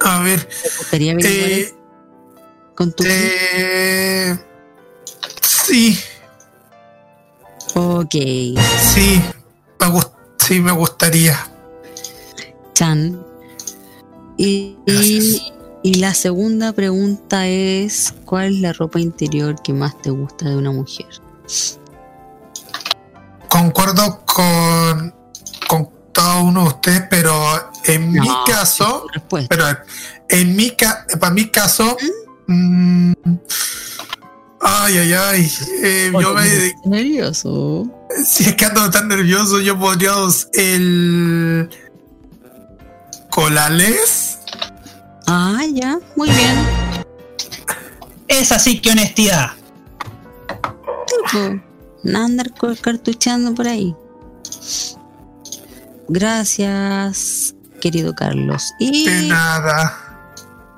a 0.00 0.20
ver. 0.22 0.44
¿Te 0.44 0.68
gustaría 0.78 1.12
eh, 1.20 1.74
con 2.74 2.92
tu 2.92 3.04
eh, 3.06 4.36
sí, 5.40 5.98
Ok. 7.74 8.14
sí. 8.14 9.22
Me 9.80 10.00
sí, 10.38 10.60
me 10.60 10.72
gustaría. 10.72 11.38
Chan. 12.74 13.24
Y, 14.36 14.76
y, 14.86 15.53
y 15.84 15.96
la 15.96 16.14
segunda 16.14 16.72
pregunta 16.72 17.46
es: 17.46 18.14
¿Cuál 18.24 18.54
es 18.54 18.60
la 18.62 18.72
ropa 18.72 18.98
interior 18.98 19.54
que 19.62 19.74
más 19.74 20.00
te 20.00 20.08
gusta 20.08 20.48
de 20.48 20.56
una 20.56 20.72
mujer? 20.72 21.06
Concuerdo 23.50 24.24
con, 24.24 25.14
con 25.68 25.90
cada 26.10 26.38
uno 26.38 26.62
de 26.62 26.68
ustedes, 26.68 27.02
pero 27.10 27.70
en 27.84 28.12
mi 28.12 28.26
caso, 28.46 29.06
pero 29.50 29.66
en 30.30 30.56
mi 30.56 30.70
ca 30.70 31.06
para 31.20 31.34
mi 31.34 31.50
caso, 31.50 31.98
mm, 32.46 33.12
ay, 34.62 34.96
ay, 34.96 35.12
ay, 35.12 35.52
eh, 35.82 36.12
yo 36.18 36.32
me, 36.32 36.74
nervioso. 36.86 37.86
si 38.24 38.44
es 38.44 38.56
que 38.56 38.64
ando 38.64 38.90
tan 38.90 39.06
nervioso, 39.08 39.60
yo 39.60 39.78
podría 39.78 40.14
el 40.54 41.68
colales. 43.28 44.38
Ah, 45.26 45.62
ya, 45.72 45.98
muy 46.16 46.28
bien. 46.30 46.54
Es 48.28 48.52
así 48.52 48.80
que 48.80 48.90
honestidad. 48.90 49.50
Tipo, 51.06 51.60
nada 52.02 52.24
andar 52.26 52.52
cartucheando 52.80 53.54
por 53.54 53.68
ahí. 53.68 53.94
Gracias, 56.08 57.54
querido 57.80 58.14
Carlos. 58.14 58.72
Y 58.78 59.06
De 59.06 59.28
nada. 59.28 59.92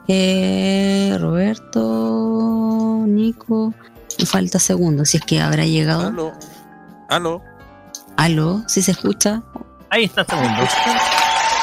eh, 0.09 1.17
Roberto, 1.21 3.03
Nico, 3.07 3.75
me 4.19 4.27
falta 4.27 4.59
segundo, 4.59 5.05
si 5.05 5.17
es 5.19 5.25
que 5.25 5.41
habrá 5.41 5.65
llegado. 5.65 6.09
Aló. 6.09 6.33
Aló. 7.09 7.43
Aló, 8.17 8.63
si 8.69 8.83
se 8.83 8.93
escucha. 8.93 9.43
Ahí 9.91 10.05
está 10.05 10.25
segundo. 10.25 10.63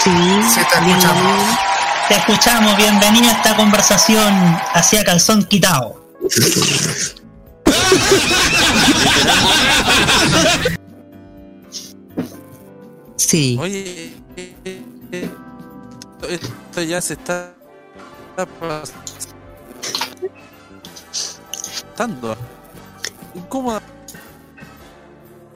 Sí, 0.03 0.09
Sí, 0.49 0.59
te 0.69 0.89
escuchamos. 0.89 1.43
Te 2.13 2.19
escuchamos, 2.19 2.77
bienvenida 2.77 3.29
a 3.29 3.37
esta 3.37 3.55
conversación 3.55 4.31
hacia 4.75 5.03
calzón 5.03 5.45
quitado. 5.45 5.99
Sí. 13.15 13.57
Oye, 13.59 14.13
eh, 14.37 14.55
eh, 14.63 14.83
esto, 16.21 16.29
esto 16.29 16.83
ya 16.83 17.01
se 17.01 17.13
está, 17.13 17.55
está 18.29 18.45
pasando. 21.95 22.37
¿Cómo? 23.49 23.79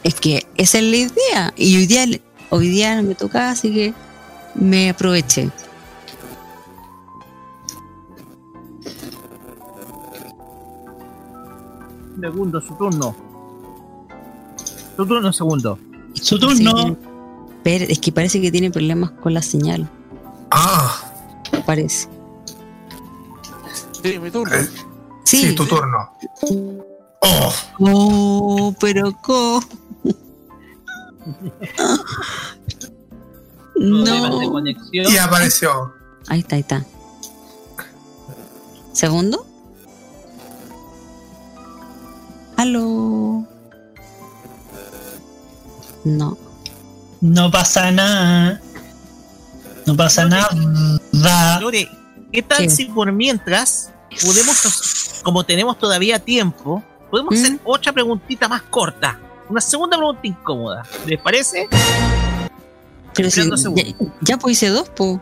Es 0.03 0.15
que 0.15 0.47
esa 0.57 0.79
es 0.79 0.83
la 0.83 0.97
idea. 0.97 1.53
Y 1.55 1.77
hoy 1.77 1.85
día, 1.85 2.07
hoy 2.49 2.69
día 2.69 2.95
no 2.95 3.03
me 3.03 3.13
toca, 3.13 3.51
así 3.51 3.71
que 3.71 3.93
me 4.55 4.89
aproveché. 4.89 5.51
Segundo, 12.19 12.61
su 12.61 12.73
turno. 12.75 13.15
Su 14.95 15.05
turno, 15.05 15.31
segundo. 15.33 15.77
Su 16.13 16.39
turno. 16.39 16.97
Pero 17.63 17.85
es 17.87 17.99
que 17.99 18.11
parece 18.11 18.41
que 18.41 18.51
tiene 18.51 18.71
problemas 18.71 19.11
con 19.11 19.33
la 19.33 19.41
señal. 19.41 19.87
Ah, 20.51 21.03
Parece. 21.65 22.07
Sí, 24.01 24.19
mi 24.19 24.31
turno. 24.31 24.55
Sí. 25.23 25.37
sí, 25.47 25.55
tu 25.55 25.65
turno. 25.65 26.11
Oh, 27.21 27.53
Oh, 27.79 28.73
pero 28.79 29.11
¿cómo? 29.21 29.59
Problemas 33.73 34.39
de 34.39 34.45
No. 34.45 34.51
conexión. 34.51 35.11
y 35.11 35.17
apareció. 35.17 35.93
Ahí 36.27 36.39
está, 36.39 36.55
ahí 36.55 36.61
está. 36.61 36.85
¿Segundo? 38.93 39.45
¿Aló? 42.57 43.45
No. 46.03 46.37
No 47.21 47.51
pasa 47.51 47.91
nada. 47.91 48.61
No 49.85 49.95
pasa 49.95 50.25
nada. 50.25 50.49
Lore, 51.61 51.89
¿qué 52.31 52.41
tal 52.41 52.59
¿Qué? 52.63 52.69
si 52.69 52.85
por 52.85 53.11
mientras 53.11 53.91
podemos, 54.23 55.21
como 55.23 55.43
tenemos 55.45 55.77
todavía 55.79 56.19
tiempo, 56.19 56.83
podemos 57.09 57.35
¿Mm? 57.35 57.37
hacer 57.43 57.59
otra 57.63 57.93
preguntita 57.93 58.47
más 58.47 58.61
corta? 58.63 59.19
Una 59.49 59.61
segunda 59.61 59.95
pregunta 59.97 60.21
incómoda. 60.23 60.83
¿Les 61.05 61.21
parece? 61.21 61.67
Pero 63.13 63.31
si, 63.31 63.41
ya, 63.75 63.83
ya 64.21 64.37
pues 64.37 64.53
hice 64.57 64.69
dos, 64.69 64.89
po. 64.89 65.21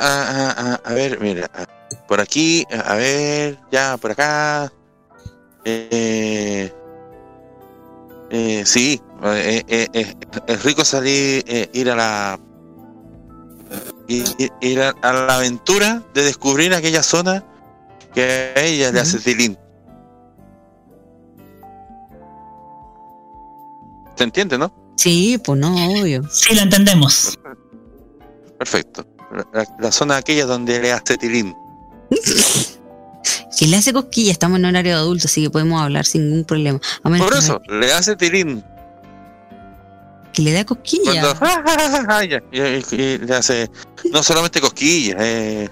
a- 0.52 0.80
a- 0.84 0.94
ver, 0.94 1.20
mira, 1.20 1.50
a- 1.54 1.66
por 2.08 2.22
aquí, 2.22 2.66
a 2.72 2.96
ver, 2.96 3.58
ya, 3.72 3.98
por 3.98 4.12
acá. 4.12 4.72
Eh, 5.66 6.72
eh, 8.30 8.64
sí, 8.66 9.02
eh, 9.24 9.64
eh, 9.68 10.16
es 10.48 10.64
rico 10.64 10.86
salir, 10.86 11.44
ir 11.74 11.90
a 11.90 11.96
la 11.96 12.40
ir, 14.08 14.26
ir- 14.38 14.54
ir 14.62 14.82
a, 14.82 14.90
a 15.02 15.14
la 15.14 15.36
aventura 15.38 16.04
de 16.14 16.24
descubrir 16.24 16.74
aquella 16.76 17.04
zona 17.04 17.44
que 18.14 18.54
a 18.56 18.62
ella 18.62 18.92
le 18.92 19.00
hace 19.00 19.20
tilín. 19.20 19.58
¿Se 24.16 24.24
entiende, 24.24 24.58
no? 24.58 24.72
Sí, 24.98 25.40
pues 25.44 25.60
no, 25.60 25.74
obvio. 26.00 26.24
Sí, 26.32 26.54
la 26.54 26.64
entendemos. 26.64 27.38
Perfecto. 28.58 29.06
La, 29.54 29.66
la- 29.80 29.92
zona 29.92 30.18
aquella 30.18 30.46
donde 30.46 30.80
le 30.80 30.92
hace 30.92 31.18
tilín. 31.18 31.56
Que 33.58 33.68
le 33.68 33.78
hace 33.78 33.94
cosquilla, 33.94 34.32
estamos 34.32 34.60
en 34.60 34.66
horario 34.66 34.94
de 34.94 34.98
adulto, 35.00 35.28
así 35.28 35.44
que 35.44 35.50
podemos 35.50 35.82
hablar 35.82 36.06
sin 36.06 36.26
ningún 36.28 36.46
problema. 36.46 36.80
A 37.04 37.10
menos 37.10 37.26
Por 37.28 37.34
que- 37.38 37.40
eso, 37.46 37.62
le 37.70 37.94
hace 37.94 38.16
tilín. 38.16 38.64
Que 40.34 40.42
le 40.44 40.54
da 40.54 40.66
cosquilla. 40.66 41.34
Cuando, 41.36 41.36
ah, 42.10 42.24
ya, 42.26 42.42
y, 42.52 42.60
y- 42.62 42.84
y 43.02 43.18
le 43.20 43.36
hace 43.36 43.70
no 44.12 44.22
solamente 44.24 44.60
cosquillas, 44.62 45.16
eh, 45.20 45.70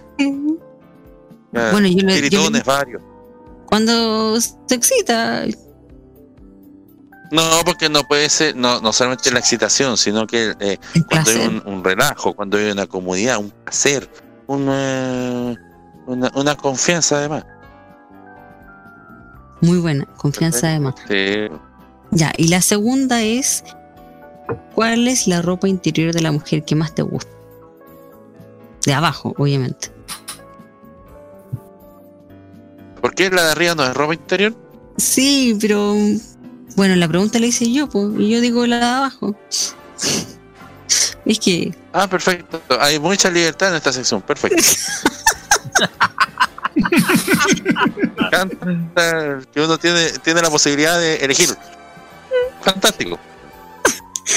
eh, 1.54 1.70
Bueno, 1.72 1.88
yo 1.88 2.04
le- 2.06 2.30
yo 2.30 2.50
le- 2.50 2.62
varios. 2.64 3.02
Cuando 3.66 4.40
se 4.42 4.56
excita, 4.72 5.46
No, 7.32 7.44
porque 7.64 7.90
no 7.90 8.04
puede 8.08 8.28
ser, 8.30 8.56
no, 8.56 8.82
no 8.82 8.92
solamente 8.92 9.30
la 9.32 9.38
excitación, 9.40 9.98
sino 9.98 10.26
que 10.26 10.56
eh, 10.60 10.80
cuando 11.08 11.30
hay 11.32 11.62
un 11.66 11.84
relajo, 11.84 12.34
cuando 12.34 12.58
hay 12.58 12.72
una 12.72 12.88
comodidad, 12.88 13.38
un 13.38 13.52
placer, 13.52 14.10
una, 14.48 15.54
una, 16.08 16.32
una 16.36 16.56
confianza 16.56 17.18
además. 17.20 17.46
muy 19.62 19.78
buena, 19.78 20.06
confianza 20.18 20.70
además. 20.70 20.96
Sí. 21.08 21.48
Ya, 22.12 22.32
y 22.38 22.48
la 22.48 22.62
segunda 22.62 23.22
es, 23.22 23.64
¿cuál 24.74 25.08
es 25.08 25.28
la 25.28 25.44
ropa 25.44 25.68
interior 25.68 26.12
de 26.14 26.22
la 26.22 26.32
mujer 26.32 26.66
que 26.66 26.74
más 26.76 26.96
te 26.96 27.04
gusta? 27.04 27.30
De 28.88 28.94
abajo, 28.94 29.36
obviamente. 29.38 29.92
¿Por 33.02 33.16
qué 33.16 33.30
la 33.30 33.46
de 33.46 33.52
arriba 33.52 33.76
no 33.76 33.84
es 33.84 33.94
ropa 33.94 34.14
interior? 34.14 34.56
Sí, 34.98 35.58
pero 35.60 35.96
bueno, 36.76 36.96
la 36.96 37.08
pregunta 37.08 37.40
la 37.40 37.46
hice 37.46 37.72
yo, 37.72 37.88
pues, 37.88 38.08
y 38.18 38.30
yo 38.30 38.42
digo 38.42 38.66
la 38.66 38.78
de 38.78 38.86
abajo. 38.86 39.36
Es 41.26 41.40
que 41.40 41.74
Ah, 41.94 42.08
perfecto. 42.08 42.62
Hay 42.80 43.00
mucha 43.00 43.30
libertad 43.30 43.70
en 43.70 43.76
esta 43.76 43.92
sección. 43.92 44.22
Perfecto. 44.22 44.64
Me 46.76 48.26
encanta 48.74 49.40
que 49.52 49.62
uno 49.62 49.78
tiene, 49.78 50.10
tiene 50.24 50.42
la 50.42 50.50
posibilidad 50.50 51.00
de 51.00 51.18
elegir. 51.18 51.50
Fantástico. 52.62 53.20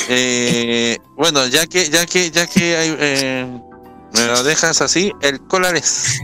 Eh, 0.08 0.96
bueno, 1.16 1.46
ya 1.46 1.66
que, 1.66 1.88
ya 1.90 2.06
que, 2.06 2.30
ya 2.30 2.46
que 2.46 2.76
hay, 2.76 2.96
eh, 2.98 3.60
me 4.14 4.26
lo 4.26 4.42
dejas 4.42 4.80
así, 4.80 5.12
el 5.20 5.40
colar 5.42 5.76
es. 5.76 6.20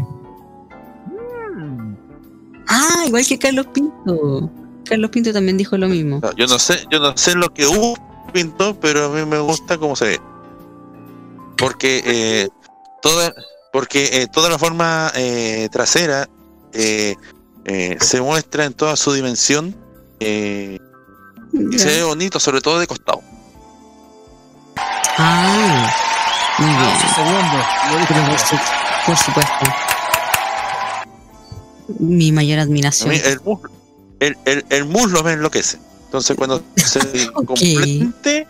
Ah, 2.69 3.05
igual 3.07 3.27
que 3.27 3.39
Carlos 3.39 3.67
Pinto. 3.73 4.51
Carlos 4.85 5.11
Pinto 5.11 5.33
también 5.33 5.57
dijo 5.57 5.77
lo 5.77 5.89
mismo. 5.89 6.21
Yo 6.37 6.47
no 6.47 6.59
sé, 6.59 6.85
yo 6.91 6.99
no 7.01 7.17
sé 7.17 7.35
lo 7.35 7.49
que 7.53 7.67
hubo 7.67 7.95
pintó, 8.33 8.79
pero 8.79 9.07
a 9.07 9.09
mí 9.09 9.25
me 9.25 9.39
gusta 9.39 9.79
cómo 9.79 9.97
se 9.97 10.05
ve. 10.05 10.21
Porque 11.57 12.03
eh, 12.05 12.49
toda, 13.03 13.35
porque 13.73 14.09
eh, 14.13 14.27
toda 14.33 14.51
la 14.51 14.59
forma 14.59 15.11
eh, 15.15 15.69
trasera 15.73 16.29
eh, 16.73 17.17
eh, 17.65 17.97
se 18.01 18.21
muestra 18.21 18.65
en 18.65 18.75
toda 18.75 18.97
su 18.97 19.13
dimensión 19.13 19.75
eh, 20.21 20.79
y 21.53 21.79
se 21.79 21.89
ve 21.89 22.03
bonito, 22.05 22.39
sobre 22.39 22.61
todo 22.61 22.79
de 22.79 22.87
costado. 22.87 23.23
Ah, 25.19 25.93
muy 26.59 26.69
bien. 26.69 26.79
por 29.07 29.17
supuesto. 29.17 29.98
Mi 31.99 32.33
mayor 32.33 32.59
admiración. 32.59 33.13
el 33.13 33.41
muslo, 33.41 33.71
el, 34.21 34.37
el, 34.45 34.65
el 34.69 34.85
muslo 34.85 35.23
me 35.23 35.33
enloquece. 35.33 35.79
Entonces 36.05 36.37
cuando 36.37 36.63
se 36.77 37.01
complete, 37.33 38.47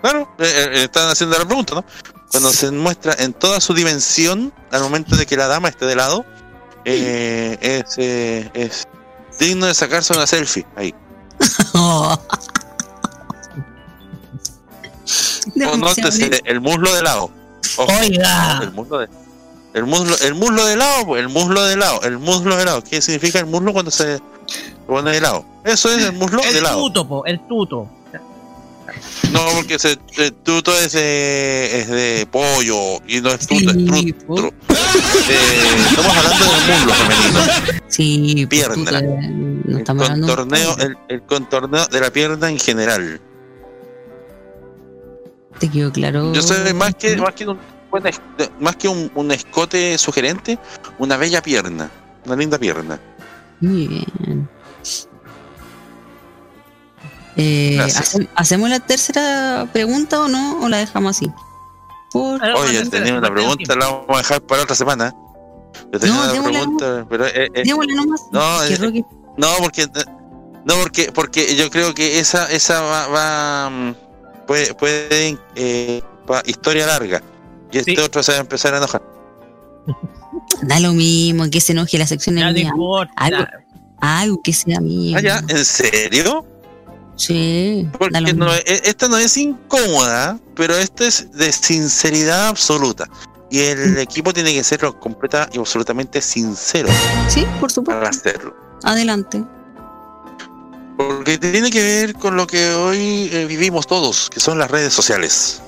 claro, 0.00 0.28
eh, 0.38 0.44
eh, 0.44 0.82
están 0.84 1.08
haciendo 1.10 1.36
la 1.38 1.44
pregunta, 1.44 1.74
¿no? 1.74 1.84
Cuando 2.30 2.52
se 2.52 2.70
muestra 2.70 3.16
en 3.18 3.32
toda 3.32 3.60
su 3.60 3.74
dimensión, 3.74 4.52
al 4.70 4.82
momento 4.82 5.16
de 5.16 5.26
que 5.26 5.36
la 5.36 5.48
dama 5.48 5.68
esté 5.68 5.86
de 5.86 5.96
lado, 5.96 6.24
eh, 6.84 7.58
es, 7.60 7.94
eh, 7.98 8.50
es 8.54 8.86
digno 9.40 9.66
de 9.66 9.74
sacarse 9.74 10.12
una 10.12 10.26
selfie 10.26 10.66
ahí. 10.76 10.94
El 16.44 16.60
muslo 16.60 16.94
de 16.94 17.02
lado. 17.02 17.30
Ojo, 17.76 17.92
Oiga. 18.00 18.60
El 18.62 18.72
muslo 18.72 18.98
de, 18.98 19.08
el 19.74 19.84
muslo, 19.84 20.16
el 20.22 20.34
muslo 20.34 20.64
de 20.66 20.76
lado, 20.76 21.06
pues, 21.06 21.20
el 21.22 21.28
muslo 21.28 21.64
de 21.64 21.76
lado, 21.76 22.00
el 22.02 22.18
muslo 22.18 22.56
de 22.56 22.64
lado. 22.64 22.82
¿Qué 22.82 23.00
significa 23.00 23.38
el 23.38 23.46
muslo 23.46 23.72
cuando 23.72 23.90
se 23.90 24.18
pone 24.86 25.10
de 25.12 25.20
lado? 25.20 25.44
Eso 25.64 25.90
es 25.90 26.04
el 26.04 26.12
muslo 26.12 26.40
de 26.42 26.48
El 26.58 26.62
lado. 26.62 26.78
tuto, 26.80 27.06
po, 27.08 27.26
el 27.26 27.46
tuto. 27.46 27.88
No, 29.32 29.40
porque 29.56 29.78
se, 29.78 29.98
el 30.16 30.32
tuto 30.32 30.72
es 30.76 30.92
de, 30.92 31.80
es 31.80 31.88
de 31.88 32.26
pollo 32.30 32.96
y 33.06 33.20
no 33.20 33.28
es 33.28 33.46
tuto, 33.46 33.70
es 33.70 34.16
trutro. 34.18 34.48
Eh, 34.48 35.84
estamos 35.90 36.16
hablando 36.16 36.44
del 36.46 36.78
muslo 36.78 36.94
femenino. 36.94 37.82
Sí, 37.88 38.46
pues, 38.48 38.64
Pierna. 38.66 39.00
no 39.02 39.08
El 39.08 39.76
de- 39.76 39.84
contorneo, 39.84 40.76
el, 40.78 40.96
el 41.08 41.22
contorneo 41.22 41.86
de 41.88 42.00
la 42.00 42.10
pierna 42.10 42.48
en 42.48 42.58
general. 42.58 43.20
Te 45.58 45.68
quedó 45.70 45.92
claro. 45.92 46.32
Yo 46.32 46.40
soy 46.40 46.72
más 46.72 46.94
que, 46.94 47.16
más 47.16 47.34
que 47.34 47.46
un, 47.46 47.58
más 48.60 48.76
que 48.76 48.88
un, 48.88 49.10
un 49.14 49.30
escote 49.32 49.96
sugerente, 49.98 50.58
una 50.98 51.16
bella 51.16 51.42
pierna, 51.42 51.90
una 52.26 52.36
linda 52.36 52.58
pierna. 52.58 53.00
Muy 53.60 53.88
bien. 53.88 54.48
Eh, 57.36 57.74
Gracias. 57.76 58.14
¿hacem- 58.16 58.28
¿Hacemos 58.34 58.68
la 58.70 58.80
tercera 58.80 59.68
pregunta 59.72 60.20
o 60.20 60.28
no? 60.28 60.60
¿O 60.60 60.68
la 60.68 60.78
dejamos 60.78 61.16
así? 61.16 61.30
Por... 62.10 62.42
Oye, 62.42 62.84
tenía 62.86 63.14
una 63.16 63.30
pregunta, 63.32 63.76
la 63.76 63.86
vamos 63.86 64.06
a 64.10 64.18
dejar 64.18 64.42
para 64.42 64.62
otra 64.62 64.74
semana. 64.74 65.14
Yo 65.92 66.00
tenía 66.00 66.14
No, 66.16 66.32
una 66.32 66.42
pregunta, 66.50 67.06
pero 67.08 67.26
eh, 67.26 67.48
eh, 67.54 67.62
nomás. 67.66 68.22
no, 68.32 68.90
que 68.92 68.98
eh, 68.98 69.04
no, 69.36 69.48
porque 69.60 69.86
no 70.64 70.74
porque 70.82 71.12
porque 71.12 71.54
yo 71.56 71.70
creo 71.70 71.94
que 71.94 72.18
esa 72.18 72.50
esa 72.50 72.80
va, 72.80 73.06
va, 73.08 73.70
mm, 73.70 73.94
puede 74.46 74.74
puede 74.74 75.38
eh, 75.54 76.02
va- 76.28 76.42
historia 76.46 76.86
larga 76.86 77.22
y 77.72 77.78
este 77.78 78.00
otro 78.00 78.22
se 78.22 78.32
va 78.32 78.38
a 78.38 78.40
empezar 78.42 78.74
a 78.74 78.78
enojar. 78.78 79.02
Da 80.62 80.80
lo 80.80 80.92
mismo, 80.92 81.48
que 81.50 81.60
se 81.60 81.72
enoje 81.72 81.98
la 81.98 82.06
sección 82.06 82.34
no 82.34 82.52
mía. 82.52 82.72
Algo, 83.16 83.46
algo 84.00 84.42
que 84.42 84.52
sea 84.52 84.80
mío. 84.80 85.16
Ah, 85.18 85.22
ya, 85.22 85.42
¿en 85.48 85.64
serio? 85.64 86.44
Sí. 87.16 87.88
Porque 87.98 88.32
no, 88.34 88.52
esta 88.54 89.08
no 89.08 89.16
es 89.18 89.36
incómoda, 89.36 90.38
pero 90.54 90.76
esto 90.76 91.04
es 91.04 91.32
de 91.32 91.50
sinceridad 91.52 92.48
absoluta. 92.48 93.08
Y 93.50 93.60
el 93.60 93.94
Mm. 93.94 93.98
equipo 93.98 94.32
tiene 94.32 94.52
que 94.52 94.62
ser 94.62 94.80
completa 95.00 95.48
y 95.52 95.58
absolutamente 95.58 96.20
sincero 96.20 96.88
Sí, 97.28 97.46
por 97.58 97.70
supuesto. 97.72 97.98
para 98.00 98.10
hacerlo. 98.10 98.54
Adelante. 98.84 99.42
Porque 100.96 101.38
tiene 101.38 101.70
que 101.70 101.80
ver 101.82 102.14
con 102.14 102.36
lo 102.36 102.46
que 102.46 102.70
hoy 102.74 103.30
eh, 103.32 103.46
vivimos 103.48 103.86
todos, 103.86 104.28
que 104.30 104.40
son 104.40 104.58
las 104.58 104.70
redes 104.70 104.92
sociales. 104.92 105.62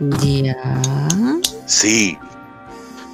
Ya. 0.00 0.80
Sí. 1.66 2.18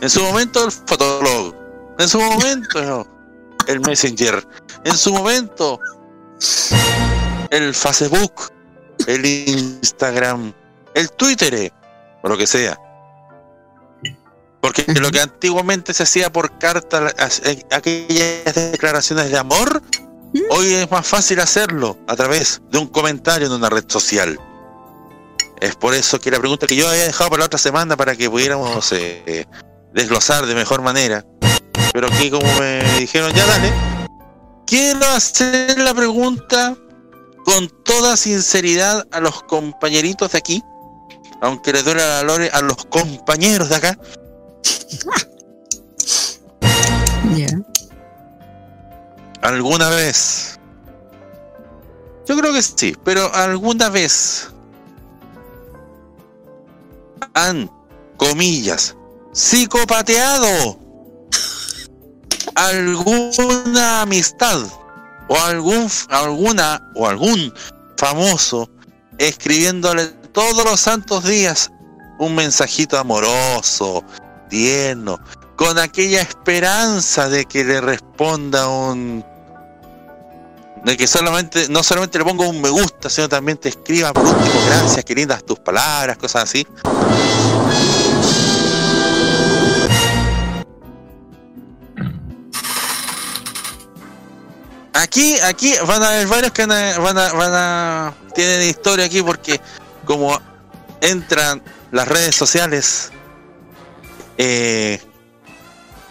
En 0.01 0.11
su 0.11 0.23
momento 0.23 0.65
el 0.65 0.73
Fotolog. 0.73 1.55
En 1.99 2.09
su 2.09 2.21
momento 2.21 3.07
el 3.67 3.81
Messenger. 3.81 4.47
En 4.85 4.97
su 4.97 5.13
momento 5.13 5.81
el 7.51 7.75
Facebook. 7.75 8.53
El 9.07 9.25
Instagram. 9.25 10.53
El 10.95 11.11
Twitter. 11.13 11.73
O 12.23 12.29
lo 12.29 12.37
que 12.37 12.47
sea. 12.47 12.79
Porque 14.61 14.87
lo 14.95 15.11
que 15.11 15.21
antiguamente 15.21 15.93
se 15.93 16.05
hacía 16.05 16.33
por 16.33 16.59
carta, 16.59 17.13
eh, 17.45 17.63
aquellas 17.71 18.55
declaraciones 18.73 19.31
de 19.31 19.37
amor, 19.37 19.83
hoy 20.51 20.73
es 20.73 20.91
más 20.91 21.07
fácil 21.07 21.41
hacerlo 21.41 21.99
a 22.07 22.17
través 22.17 22.63
de 22.71 22.79
un 22.79 22.87
comentario 22.87 23.47
en 23.47 23.53
una 23.53 23.69
red 23.69 23.85
social. 23.87 24.41
Es 25.65 25.77
por 25.77 25.95
eso 25.95 26.21
que 26.21 26.31
la 26.31 26.39
pregunta 26.39 26.67
que 26.67 26.77
yo 26.77 26.87
había 26.87 27.05
dejado 27.05 27.31
para 27.31 27.41
la 27.41 27.47
otra 27.47 27.59
semana 27.59 27.97
para 27.97 28.15
que 28.15 28.29
pudiéramos 28.29 28.93
eh, 28.93 29.47
desglosar 29.95 30.45
de 30.45 30.55
mejor 30.55 30.83
manera. 30.83 31.25
Pero 31.91 32.09
aquí 32.09 32.31
como 32.31 32.47
me 32.61 32.83
dijeron, 32.99 33.33
ya 33.33 33.47
dale. 33.47 33.73
Quiero 34.67 35.07
hacer 35.07 35.79
la 35.79 35.95
pregunta 35.95 36.77
con 37.47 37.71
toda 37.83 38.15
sinceridad 38.19 39.07
a 39.11 39.21
los 39.21 39.43
compañeritos 39.45 40.33
de 40.33 40.39
aquí. 40.39 40.63
Aunque 41.41 41.73
les 41.73 41.83
duele 41.83 42.03
la 42.03 42.23
lore 42.25 42.51
a 42.53 42.61
los 42.61 42.85
compañeros 42.85 43.71
de 43.71 43.77
acá. 43.77 43.99
¿Alguna 49.41 49.89
vez? 49.89 50.61
Yo 52.29 52.37
creo 52.37 52.53
que 52.53 52.61
sí, 52.61 52.95
pero 53.03 53.35
alguna 53.35 53.89
vez 53.89 54.51
han, 57.35 57.71
comillas, 58.17 58.97
psicopateado 59.33 60.79
alguna 62.55 64.03
amistad 64.03 64.63
o 65.29 65.37
algún 65.37 65.91
alguna 66.09 66.93
o 66.95 67.09
algún 67.09 67.53
famoso 67.97 68.71
escribiéndole 69.19 70.07
todos 70.33 70.65
los 70.65 70.81
santos 70.81 71.25
días 71.25 71.71
un 72.19 72.35
mensajito 72.35 72.99
amoroso, 72.99 74.05
tierno, 74.49 75.19
con 75.57 75.79
aquella 75.79 76.21
esperanza 76.21 77.29
de 77.29 77.45
que 77.45 77.65
le 77.65 77.81
responda 77.81 78.69
un 78.69 79.25
de 80.85 80.97
que 80.97 81.07
solamente 81.07 81.69
no 81.71 81.83
solamente 81.83 82.19
le 82.19 82.25
ponga 82.25 82.47
un 82.47 82.61
me 82.61 82.69
gusta, 82.69 83.09
sino 83.09 83.29
también 83.29 83.57
te 83.59 83.71
escriba 83.71 84.13
por 84.13 84.25
último 84.25 84.65
gracias, 84.67 85.05
qué 85.05 85.15
lindas 85.15 85.45
tus 85.45 85.59
palabras, 85.59 86.17
cosas 86.19 86.45
así. 86.45 86.67
Aquí, 94.93 95.37
aquí 95.41 95.75
van 95.87 96.03
a 96.03 96.09
haber 96.09 96.27
varios 96.29 96.53
que 96.53 96.67
van 96.67 96.73
a, 96.73 96.99
van 96.99 97.19
a, 97.19 97.33
van 97.33 97.53
a- 97.55 98.15
tienen 98.35 98.63
historia 98.69 99.07
aquí 99.07 99.23
porque 99.23 99.61
como 100.05 100.41
entran 101.01 101.63
las 101.91 102.07
redes 102.07 102.37
sociales 102.37 103.11
eh, 104.39 105.01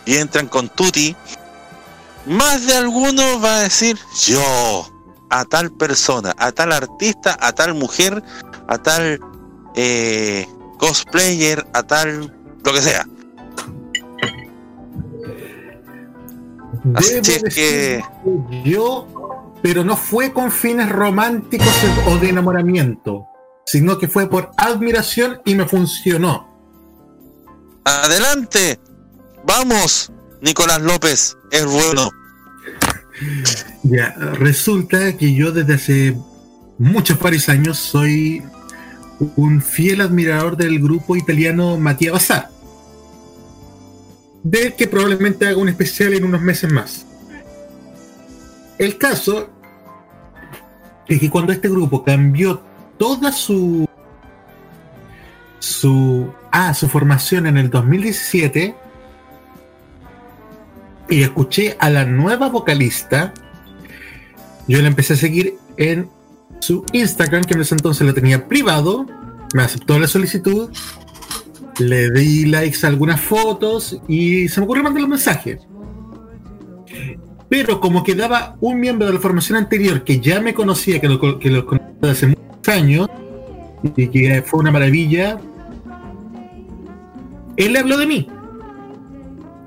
y 0.06 0.16
entran 0.18 0.48
con 0.48 0.68
Tuti, 0.70 1.16
más 2.26 2.66
de 2.66 2.76
alguno 2.76 3.40
va 3.42 3.58
a 3.58 3.62
decir 3.62 3.98
yo 4.26 4.90
a 5.30 5.46
tal 5.46 5.72
persona, 5.72 6.34
a 6.38 6.52
tal 6.52 6.72
artista, 6.72 7.38
a 7.40 7.54
tal 7.54 7.74
mujer, 7.74 8.24
a 8.68 8.78
tal 8.78 9.20
eh, 9.76 10.48
cosplayer, 10.78 11.66
a 11.74 11.84
tal 11.84 12.34
lo 12.64 12.74
que 12.74 12.82
sea. 12.82 13.08
Así 16.96 17.16
es 17.16 17.44
que 17.56 18.04
yo, 18.64 19.08
pero 19.62 19.84
no 19.84 19.98
fue 19.98 20.34
con 20.34 20.52
fines 20.52 20.90
románticos 20.90 21.74
o 22.08 22.18
de 22.18 22.30
enamoramiento, 22.30 23.28
sino 23.66 23.98
que 23.98 24.08
fue 24.08 24.30
por 24.30 24.52
admiración 24.58 25.42
y 25.46 25.56
me 25.56 25.66
funcionó. 25.66 26.48
adelante, 27.86 28.80
vamos, 29.46 30.13
Nicolás 30.44 30.82
López, 30.82 31.38
es 31.52 31.66
bueno. 31.66 32.12
Ya, 33.84 34.14
resulta 34.34 35.16
que 35.16 35.34
yo 35.34 35.54
desde 35.54 35.74
hace 35.76 36.18
muchos 36.78 37.18
varios 37.18 37.48
años 37.48 37.78
soy 37.80 38.44
un 39.38 39.62
fiel 39.62 40.02
admirador 40.02 40.58
del 40.58 40.80
grupo 40.82 41.16
italiano 41.16 41.78
Mattia 41.78 42.12
Bazar. 42.12 42.50
Del 44.44 44.76
que 44.76 44.88
probablemente 44.88 45.48
haga 45.48 45.56
un 45.56 45.70
especial 45.70 46.14
en 46.14 46.26
unos 46.26 46.42
meses 46.42 46.70
más. 46.70 47.06
El 48.78 48.98
caso 48.98 49.50
es 51.08 51.22
que 51.22 51.30
cuando 51.30 51.54
este 51.54 51.70
grupo 51.70 52.04
cambió 52.04 52.62
toda 52.98 53.32
su 53.32 53.88
su 55.60 56.34
ah, 56.52 56.74
su 56.74 56.90
formación 56.90 57.46
en 57.46 57.58
el 57.58 57.70
2017 57.70 58.76
y 61.14 61.22
escuché 61.22 61.78
a 61.80 61.90
la 61.90 62.06
nueva 62.06 62.50
vocalista, 62.50 63.34
yo 64.68 64.82
la 64.82 64.88
empecé 64.88 65.14
a 65.14 65.18
seguir 65.18 65.56
en 65.78 66.10
su 66.60 66.84
Instagram, 66.92 67.44
que 67.44 67.54
en 67.54 67.62
ese 67.62 67.76
entonces 67.76 68.06
lo 68.08 68.14
tenía 68.14 68.48
privado, 68.48 69.06
me 69.54 69.62
aceptó 69.62 70.00
la 70.00 70.08
solicitud, 70.08 70.70
le 71.80 72.10
di 72.12 72.46
likes 72.46 72.80
a 72.84 72.88
algunas 72.88 73.22
fotos 73.22 74.00
y 74.08 74.48
se 74.50 74.60
me 74.60 74.66
ocurrió 74.66 74.84
mandar 74.84 75.04
un 75.04 75.12
mensaje. 75.12 75.60
Pero 77.48 77.80
como 77.80 78.04
quedaba 78.04 78.58
un 78.60 78.80
miembro 78.80 79.06
de 79.06 79.14
la 79.14 79.20
formación 79.20 79.58
anterior 79.58 80.04
que 80.04 80.20
ya 80.20 80.42
me 80.42 80.56
conocía, 80.56 81.00
que 81.00 81.08
lo, 81.08 81.40
que 81.40 81.50
lo 81.50 81.66
conocía 81.66 82.12
hace 82.12 82.28
muchos 82.28 82.74
años, 82.74 83.08
y 83.96 84.08
que 84.08 84.42
fue 84.42 84.62
una 84.62 84.72
maravilla, 84.72 85.38
él 87.58 87.74
le 87.74 87.80
habló 87.80 87.98
de 87.98 88.08
mí. 88.08 88.28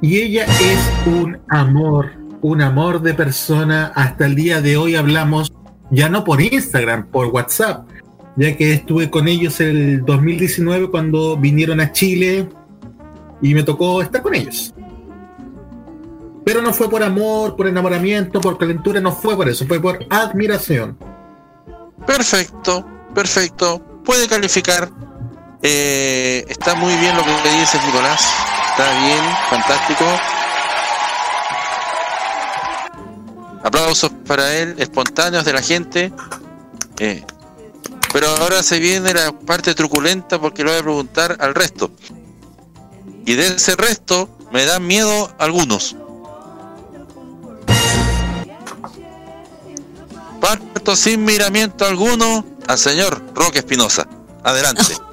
Y 0.00 0.18
ella 0.18 0.44
es 0.44 0.78
un 1.06 1.38
amor, 1.48 2.12
un 2.42 2.60
amor 2.60 3.00
de 3.00 3.14
persona. 3.14 3.92
Hasta 3.94 4.26
el 4.26 4.34
día 4.34 4.60
de 4.60 4.76
hoy 4.76 4.94
hablamos, 4.94 5.52
ya 5.90 6.08
no 6.08 6.22
por 6.22 6.42
Instagram, 6.42 7.06
por 7.06 7.28
WhatsApp, 7.28 7.88
ya 8.36 8.56
que 8.56 8.72
estuve 8.72 9.10
con 9.10 9.26
ellos 9.26 9.60
el 9.60 10.04
2019 10.04 10.90
cuando 10.90 11.36
vinieron 11.36 11.80
a 11.80 11.92
Chile 11.92 12.48
y 13.40 13.54
me 13.54 13.62
tocó 13.62 14.02
estar 14.02 14.22
con 14.22 14.34
ellos. 14.34 14.74
Pero 16.44 16.62
no 16.62 16.72
fue 16.72 16.88
por 16.88 17.02
amor, 17.02 17.56
por 17.56 17.66
enamoramiento, 17.66 18.40
por 18.40 18.58
calentura, 18.58 19.00
no 19.00 19.12
fue 19.12 19.34
por 19.34 19.48
eso, 19.48 19.66
fue 19.66 19.80
por 19.80 19.98
admiración. 20.10 20.96
Perfecto, 22.06 22.86
perfecto. 23.14 23.80
Puede 24.04 24.28
calificar. 24.28 24.88
Eh, 25.62 26.44
está 26.48 26.74
muy 26.76 26.94
bien 26.96 27.16
lo 27.16 27.24
que 27.24 27.58
dices, 27.58 27.80
Nicolás. 27.86 28.45
Está 28.78 28.92
bien, 29.06 29.24
fantástico. 29.48 30.04
Aplausos 33.64 34.10
para 34.26 34.54
él, 34.54 34.74
espontáneos 34.76 35.46
de 35.46 35.52
la 35.54 35.62
gente. 35.62 36.12
Eh, 36.98 37.24
pero 38.12 38.28
ahora 38.28 38.62
se 38.62 38.78
viene 38.78 39.14
la 39.14 39.32
parte 39.32 39.74
truculenta 39.74 40.38
porque 40.38 40.62
lo 40.62 40.72
voy 40.72 40.80
a 40.80 40.82
preguntar 40.82 41.38
al 41.40 41.54
resto. 41.54 41.90
Y 43.24 43.34
de 43.34 43.46
ese 43.46 43.76
resto 43.76 44.28
me 44.52 44.66
dan 44.66 44.86
miedo 44.86 45.34
algunos. 45.38 45.96
Parto 50.38 50.96
sin 50.96 51.24
miramiento 51.24 51.86
alguno 51.86 52.44
al 52.66 52.76
señor 52.76 53.22
Roque 53.34 53.60
Espinosa. 53.60 54.06
Adelante. 54.44 54.82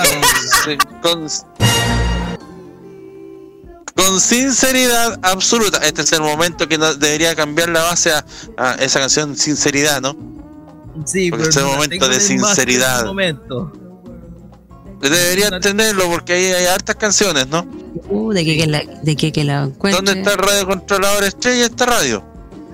Ah, 0.00 0.04
con 3.98 4.20
sinceridad 4.20 5.18
absoluta. 5.22 5.78
Este 5.78 6.02
es 6.02 6.12
el 6.12 6.20
momento 6.22 6.66
que 6.68 6.78
no- 6.78 6.94
debería 6.94 7.34
cambiar 7.34 7.68
la 7.68 7.82
base 7.82 8.12
a, 8.12 8.24
a 8.56 8.74
esa 8.76 9.00
canción 9.00 9.36
Sinceridad, 9.36 10.00
¿no? 10.00 10.16
Sí, 11.04 11.30
Porque 11.30 11.48
este 11.48 11.60
es 11.60 11.64
el 11.66 11.72
momento 11.72 12.08
de 12.08 12.14
en 12.14 12.20
en 12.20 12.26
sinceridad. 12.26 12.94
este 12.96 13.06
momento. 13.06 13.72
Debería 15.00 15.48
entenderlo 15.48 16.08
porque 16.10 16.32
ahí 16.32 16.44
hay 16.46 16.66
hartas 16.66 16.96
canciones, 16.96 17.46
¿no? 17.48 17.66
Uh, 18.08 18.32
de 18.32 18.44
que, 18.44 18.56
que 18.56 18.66
la, 18.66 18.82
de 19.02 19.16
que, 19.16 19.30
que 19.32 19.44
la 19.44 19.64
encuentre. 19.64 19.92
¿Dónde 20.04 20.20
está 20.20 20.32
el 20.32 20.38
radio 20.38 20.66
controlador 20.66 21.24
estrella 21.24 21.66
esta 21.66 21.86
radio? 21.86 22.24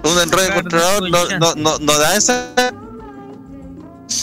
Un 0.05 0.18
el 0.18 0.30
radio 0.30 0.55
controlador 0.55 1.10
no, 1.10 1.38
no, 1.38 1.55
no, 1.55 1.78
no 1.78 1.98
da 1.98 2.16
esa. 2.16 2.51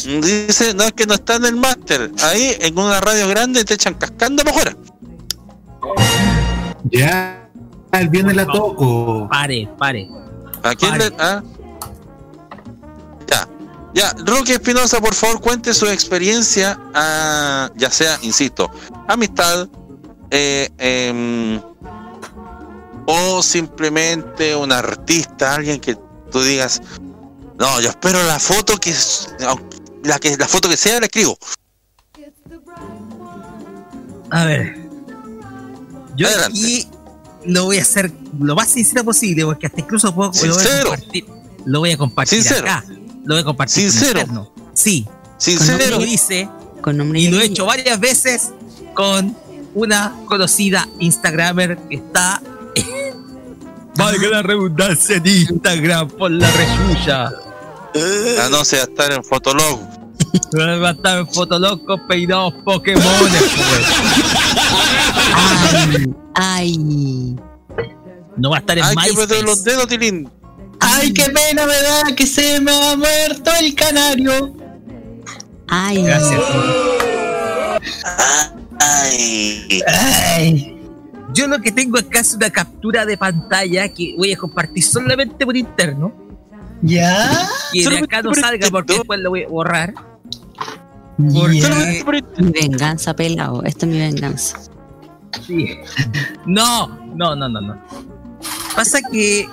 Dice, 0.05 0.73
no 0.73 0.83
es 0.83 0.93
que 0.93 1.05
no 1.05 1.13
está 1.15 1.35
en 1.35 1.45
el 1.45 1.55
máster. 1.55 2.11
Ahí 2.23 2.55
en 2.59 2.77
una 2.77 3.01
radio 3.01 3.27
grande 3.27 3.63
te 3.65 3.73
echan 3.75 3.93
cascando 3.95 4.43
para 4.43 4.55
afuera. 4.55 4.77
Ya, 6.89 7.49
el 7.91 8.09
viernes 8.09 8.35
la 8.35 8.45
toco. 8.45 9.27
Pare, 9.29 9.69
pare. 9.77 10.09
¿A 10.63 10.75
quién 10.75 10.97
le.? 10.97 11.11
ah? 11.19 11.43
Ya, 13.27 13.47
ya. 13.93 14.13
Roque 14.25 14.53
Espinosa, 14.53 14.99
por 14.99 15.13
favor, 15.13 15.41
cuente 15.41 15.73
su 15.73 15.87
experiencia, 15.87 16.79
a, 16.93 17.69
ya 17.75 17.89
sea, 17.89 18.17
insisto, 18.21 18.69
amistad, 19.07 19.67
eh, 20.29 20.69
em, 20.77 21.61
o 23.05 23.43
simplemente 23.43 24.55
un 24.55 24.71
artista, 24.71 25.55
alguien 25.55 25.79
que 25.79 25.97
tú 26.31 26.41
digas, 26.41 26.81
no, 27.59 27.81
yo 27.81 27.89
espero 27.89 28.23
la 28.23 28.39
foto 28.39 28.77
que, 28.77 28.93
la 30.03 30.19
que 30.19 30.37
la 30.37 30.47
foto 30.47 30.69
que 30.69 30.77
sea 30.77 30.99
la 30.99 31.05
escribo. 31.05 31.37
A 34.31 34.45
ver. 34.45 34.80
Yo 36.15 36.27
aquí 36.45 36.87
lo 37.45 37.65
voy 37.65 37.77
a 37.77 37.81
hacer 37.81 38.11
lo 38.39 38.55
más 38.55 38.69
sincero 38.69 39.03
posible, 39.03 39.45
porque 39.45 39.67
hasta 39.67 39.79
incluso 39.79 40.13
puedo, 40.13 40.31
lo 40.43 40.53
voy 40.53 40.61
a 40.63 40.83
compartir. 40.83 41.25
Lo 41.65 41.79
voy 41.79 41.91
a 41.91 41.97
compartir 41.97 42.41
Sincero. 42.43 42.61
acá. 42.71 42.85
Lo 43.23 43.35
voy 43.35 43.41
a 43.41 43.43
compartir. 43.43 43.83
con 43.83 43.91
Sincero. 43.91 44.19
interno. 44.19 44.51
Sí. 44.73 45.07
Sincero. 45.37 45.97
Lo 45.99 46.05
hice. 46.05 46.49
Con 46.81 46.97
nombre 46.97 47.19
y 47.19 47.29
lo 47.29 47.39
he 47.39 47.45
hecho 47.45 47.65
varias 47.65 47.99
veces 47.99 48.49
con 48.95 49.35
una 49.75 50.15
conocida 50.25 50.87
Instagramer 50.99 51.77
que 51.89 51.95
está. 51.95 52.41
Valga 53.95 54.27
la 54.29 54.41
redundancia 54.41 55.17
en 55.17 55.27
Instagram 55.27 56.07
por 56.09 56.31
la 56.31 56.49
rechulla. 56.49 57.31
Ah, 58.39 58.47
no 58.49 58.65
sea 58.65 58.83
estar 58.83 59.11
en 59.11 59.23
Fotolog. 59.23 59.79
Va 60.57 60.89
a 60.89 60.91
estar 60.91 61.19
en 61.19 61.27
Fotolog 61.27 61.85
con 61.85 62.07
peinados 62.07 62.53
Pokémones, 62.63 63.43
pues. 63.43 63.87
Ay. 66.35 67.35
No 68.37 68.49
va 68.49 68.57
a 68.57 68.59
estar 68.59 68.77
en 68.77 68.83
Hay 68.83 68.95
que 68.95 69.01
MySpace. 69.01 69.27
meter 69.27 69.43
los 69.43 69.63
dedos, 69.63 69.87
Tilín. 69.87 70.29
Ay, 70.79 71.13
qué 71.13 71.25
pena 71.25 71.65
me 71.65 71.73
da 71.81 72.15
que 72.15 72.25
se 72.25 72.59
me 72.59 72.71
ha 72.71 72.95
muerto 72.95 73.51
el 73.59 73.75
canario. 73.75 74.55
Ay. 75.67 76.01
Gracias. 76.03 76.41
Ay. 78.79 79.81
Ay. 79.87 80.77
Yo 81.33 81.47
lo 81.47 81.61
que 81.61 81.71
tengo 81.71 81.97
acá 81.97 82.19
es 82.19 82.33
una 82.33 82.49
captura 82.49 83.05
de 83.05 83.17
pantalla 83.17 83.87
que 83.89 84.15
voy 84.17 84.33
a 84.33 84.37
compartir 84.37 84.83
solamente 84.83 85.45
por 85.45 85.55
interno. 85.55 86.13
¿Ya? 86.81 87.47
Que 87.71 87.87
de 87.87 87.99
acá 87.99 88.21
no 88.21 88.33
salga 88.33 88.67
porque 88.69 88.93
después 88.95 89.19
lo 89.19 89.29
voy 89.29 89.43
a 89.43 89.47
borrar. 89.47 89.93
Ya. 91.17 91.39
Mi 92.37 92.51
venganza, 92.51 93.15
pelado. 93.15 93.63
Esta 93.63 93.85
es 93.85 93.91
mi 93.91 93.99
venganza. 93.99 94.57
Sí. 95.45 95.77
No, 96.45 96.87
no, 97.15 97.35
no, 97.35 97.49
no, 97.49 97.61
no. 97.61 97.81
Pasa 98.75 98.99
que 99.11 99.47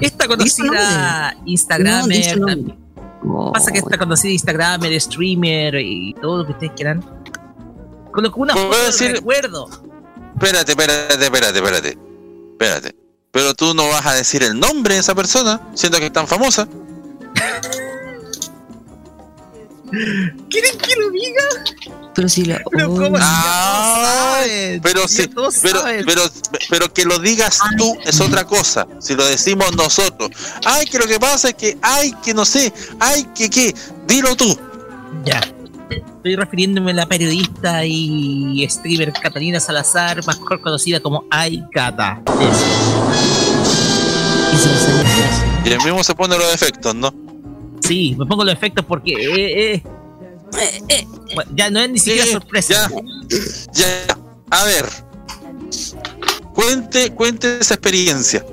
esta 0.00 0.26
conocida 0.26 1.34
No, 1.34 1.46
Instagramer, 1.46 2.76
pasa 3.52 3.72
que 3.72 3.78
esta 3.78 3.98
conocida 3.98 4.32
Instagramer, 4.32 5.00
streamer 5.00 5.74
y 5.76 6.14
todo 6.20 6.38
lo 6.38 6.46
que 6.46 6.52
ustedes 6.52 6.72
quieran, 6.76 7.04
colocó 8.12 8.40
una 8.40 8.54
¿Puedo 8.54 8.72
foto 8.72 9.04
de 9.04 9.12
recuerdo. 9.12 9.68
Espérate, 10.34 10.72
espérate, 10.72 11.24
espérate, 11.24 11.58
espérate. 11.58 11.98
Espérate. 12.52 12.96
Pero 13.30 13.54
tú 13.54 13.74
no 13.74 13.88
vas 13.88 14.06
a 14.06 14.12
decir 14.14 14.42
el 14.42 14.58
nombre 14.58 14.94
de 14.94 15.00
esa 15.00 15.14
persona, 15.14 15.60
siendo 15.74 15.98
que 15.98 16.06
es 16.06 16.12
tan 16.12 16.26
famosa. 16.26 16.68
¿Quieren 20.50 20.78
que 20.78 20.96
lo 20.96 21.10
diga? 21.10 21.42
Pero 22.14 22.28
si 22.28 22.44
la. 22.44 22.60
Pero 22.70 22.92
oh, 22.92 22.96
¿cómo? 22.96 23.16
Ah, 23.20 24.42
pero 24.82 25.02
todos 25.34 25.58
pero, 25.62 25.82
pero, 26.06 26.22
pero 26.70 26.92
que 26.92 27.04
lo 27.04 27.18
digas 27.18 27.60
tú 27.76 27.96
es 28.04 28.20
otra 28.20 28.44
cosa. 28.44 28.86
Si 29.00 29.14
lo 29.14 29.24
decimos 29.26 29.74
nosotros, 29.76 30.30
ay, 30.64 30.86
que 30.86 30.98
lo 30.98 31.06
que 31.06 31.18
pasa 31.18 31.48
es 31.48 31.54
que, 31.54 31.76
ay, 31.82 32.14
que 32.24 32.34
no 32.34 32.44
sé, 32.44 32.72
ay, 33.00 33.26
que 33.34 33.50
qué, 33.50 33.74
dilo 34.06 34.36
tú. 34.36 34.56
Ya. 35.24 35.40
Estoy 35.90 36.36
refiriéndome 36.36 36.92
a 36.92 36.94
la 36.94 37.06
periodista 37.06 37.84
y 37.84 38.66
streamer 38.68 39.12
Catalina 39.12 39.60
Salazar, 39.60 40.26
mejor 40.26 40.60
conocida 40.60 41.00
como 41.00 41.24
Ay 41.30 41.62
Cata. 41.72 42.22
Y 45.64 45.68
el 45.68 45.78
mismo 45.82 46.02
se 46.02 46.14
pone 46.14 46.38
los 46.38 46.54
efectos, 46.54 46.94
¿no? 46.94 47.23
Sí, 47.84 48.16
me 48.18 48.26
pongo 48.26 48.44
los 48.44 48.54
efectos 48.54 48.84
porque 48.84 49.12
eh, 49.12 49.74
eh, 49.74 51.06
bueno, 51.34 51.50
ya 51.54 51.70
no 51.70 51.80
es 51.80 51.90
ni 51.90 51.98
siquiera 51.98 52.26
sorpresa. 52.26 52.88
Ya, 53.72 53.84
ya. 54.06 54.18
A 54.50 54.64
ver. 54.64 54.86
Cuente, 56.54 57.10
cuente 57.12 57.58
esa 57.58 57.74
experiencia. 57.74 58.44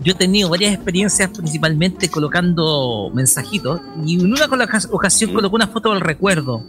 Yo 0.00 0.12
he 0.12 0.14
tenido 0.14 0.48
varias 0.48 0.74
experiencias, 0.74 1.30
principalmente 1.30 2.08
colocando 2.08 3.10
mensajitos, 3.14 3.80
y 4.04 4.14
en 4.20 4.32
una 4.32 4.46
ocasión 4.90 5.32
colocó 5.32 5.56
una 5.56 5.68
foto 5.68 5.92
del 5.92 6.00
recuerdo, 6.00 6.64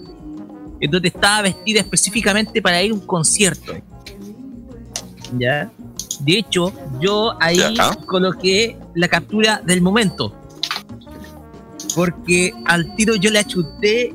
en 0.80 0.91
donde 0.91 1.08
estaba 1.08 1.41
vestida 1.44 1.80
específicamente 1.80 2.62
para 2.62 2.82
ir 2.84 2.91
a 2.91 2.95
un 2.95 3.00
concierto. 3.02 3.74
¿Ya? 5.40 5.72
De 6.20 6.38
hecho, 6.38 6.72
yo 7.00 7.36
ahí 7.40 7.58
Ya. 7.76 7.95
coloqué 8.06 8.78
la 8.94 9.08
captura 9.08 9.62
del 9.66 9.82
momento. 9.82 10.36
Porque 11.95 12.53
al 12.65 12.95
tiro 12.95 13.15
yo 13.15 13.30
le 13.32 13.40
achunté 13.40 14.14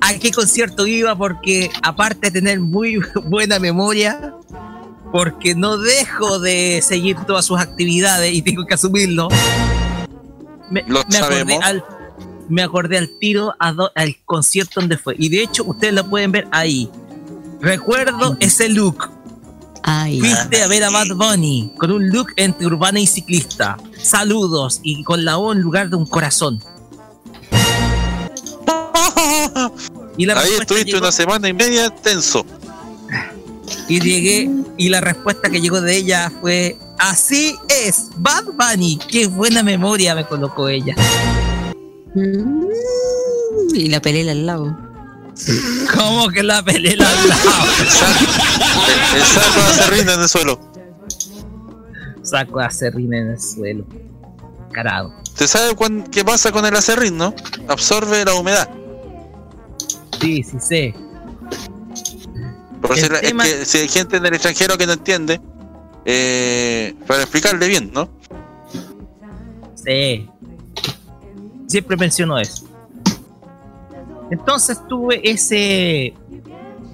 a 0.00 0.14
qué 0.14 0.30
concierto 0.30 0.86
iba, 0.86 1.16
porque 1.16 1.70
aparte 1.82 2.30
de 2.30 2.40
tener 2.40 2.60
muy 2.60 3.00
buena 3.24 3.58
memoria, 3.58 4.34
porque 5.12 5.54
no 5.54 5.78
dejo 5.78 6.38
de 6.38 6.80
seguir 6.82 7.16
todas 7.26 7.44
sus 7.44 7.58
actividades 7.60 8.32
y 8.34 8.42
tengo 8.42 8.64
que 8.66 8.74
asumirlo. 8.74 9.28
Me, 10.70 10.82
Lo 10.86 11.02
me 11.10 11.16
acordé 11.18 11.58
al, 11.62 11.84
me 12.48 12.62
acordé 12.62 12.98
al 12.98 13.10
tiro 13.18 13.54
a 13.58 13.72
do- 13.72 13.90
al 13.94 14.16
concierto 14.24 14.80
donde 14.80 14.98
fue. 14.98 15.14
Y 15.18 15.28
de 15.30 15.42
hecho, 15.42 15.64
ustedes 15.64 15.94
lo 15.94 16.08
pueden 16.08 16.30
ver 16.30 16.46
ahí. 16.50 16.90
Recuerdo 17.60 18.36
ese 18.40 18.68
look. 18.68 19.08
Ay. 19.82 20.20
Fuiste 20.20 20.62
a 20.62 20.66
ver 20.66 20.84
a 20.84 20.90
Bad 20.90 21.08
Bunny 21.14 21.72
con 21.78 21.90
un 21.92 22.08
look 22.10 22.28
entre 22.36 22.66
urbana 22.66 23.00
y 23.00 23.06
ciclista. 23.06 23.76
Saludos 24.02 24.80
y 24.82 25.02
con 25.04 25.24
la 25.24 25.38
O 25.38 25.52
en 25.52 25.60
lugar 25.60 25.88
de 25.90 25.96
un 25.96 26.06
corazón. 26.06 26.62
Y 30.16 30.26
la 30.26 30.38
Ahí 30.40 30.50
estuviste 30.60 30.86
llegó- 30.92 30.98
una 30.98 31.12
semana 31.12 31.48
y 31.48 31.52
media 31.52 31.90
tenso. 31.90 32.44
Y 33.88 34.00
llegué, 34.00 34.50
y 34.76 34.88
la 34.88 35.00
respuesta 35.00 35.48
que 35.50 35.60
llegó 35.60 35.80
de 35.80 35.96
ella 35.96 36.32
fue: 36.40 36.76
Así 36.98 37.54
es, 37.68 38.06
Bad 38.16 38.44
Bunny. 38.54 38.98
Qué 39.08 39.26
buena 39.26 39.62
memoria 39.62 40.14
me 40.14 40.26
colocó 40.26 40.68
ella. 40.68 40.94
Mm, 42.14 42.66
Y 43.74 43.88
la 43.88 44.00
pelela 44.00 44.32
al 44.32 44.46
lado. 44.46 44.76
¿Cómo 45.94 46.28
que 46.30 46.42
la 46.42 46.62
pelela 46.64 47.08
al 47.08 47.28
lado? 47.28 47.40
El 49.14 49.22
saco 49.22 49.60
de 49.60 49.66
acerrín 49.66 50.08
en 50.08 50.20
el 50.20 50.28
suelo. 50.28 50.60
Saco 52.22 52.58
de 52.58 52.64
acerrín 52.66 53.14
en 53.14 53.28
el 53.30 53.40
suelo. 53.40 53.84
Carado. 54.72 55.12
¿Te 55.36 55.46
sabe 55.48 55.74
cuán- 55.74 56.04
qué 56.04 56.24
pasa 56.24 56.52
con 56.52 56.64
el 56.66 56.74
acerrín, 56.76 57.16
no? 57.16 57.34
Absorbe 57.68 58.24
la 58.24 58.34
humedad. 58.34 58.68
Sí, 60.20 60.42
sí 60.42 60.58
sé. 60.60 60.94
Por 62.82 62.92
El 62.92 63.04
si, 63.04 63.08
la- 63.08 63.20
tema- 63.20 63.46
es 63.46 63.54
que 63.54 63.64
si 63.66 63.78
hay 63.78 63.88
gente 63.88 64.16
en 64.18 64.26
el 64.26 64.34
extranjero 64.34 64.76
que 64.76 64.86
no 64.86 64.92
entiende, 64.92 65.40
eh, 66.04 66.94
para 67.06 67.22
explicarle 67.22 67.66
bien, 67.68 67.90
¿no? 67.92 68.08
Sí. 69.74 70.28
Siempre 71.66 71.96
menciono 71.96 72.38
eso. 72.38 72.66
Entonces 74.30 74.78
tuve 74.88 75.20
ese 75.28 76.14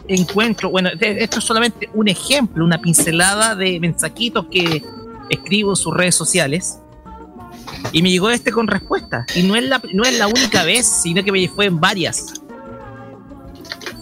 encuentro. 0.08 0.70
Bueno, 0.70 0.90
esto 1.00 1.38
es 1.38 1.44
solamente 1.44 1.88
un 1.94 2.08
ejemplo, 2.08 2.64
una 2.64 2.80
pincelada 2.80 3.54
de 3.54 3.80
mensajitos 3.80 4.46
que 4.50 4.82
escribo 5.30 5.70
en 5.72 5.76
sus 5.76 5.94
redes 5.94 6.14
sociales. 6.14 6.78
Y 7.92 8.02
me 8.02 8.10
llegó 8.10 8.30
este 8.30 8.50
con 8.50 8.66
respuesta. 8.66 9.26
Y 9.34 9.42
no 9.42 9.56
es 9.56 9.64
la, 9.64 9.80
no 9.92 10.04
es 10.04 10.18
la 10.18 10.26
única 10.26 10.64
vez, 10.64 10.86
sino 10.86 11.22
que 11.22 11.32
me 11.32 11.48
fue 11.48 11.66
en 11.66 11.80
varias. 11.80 12.34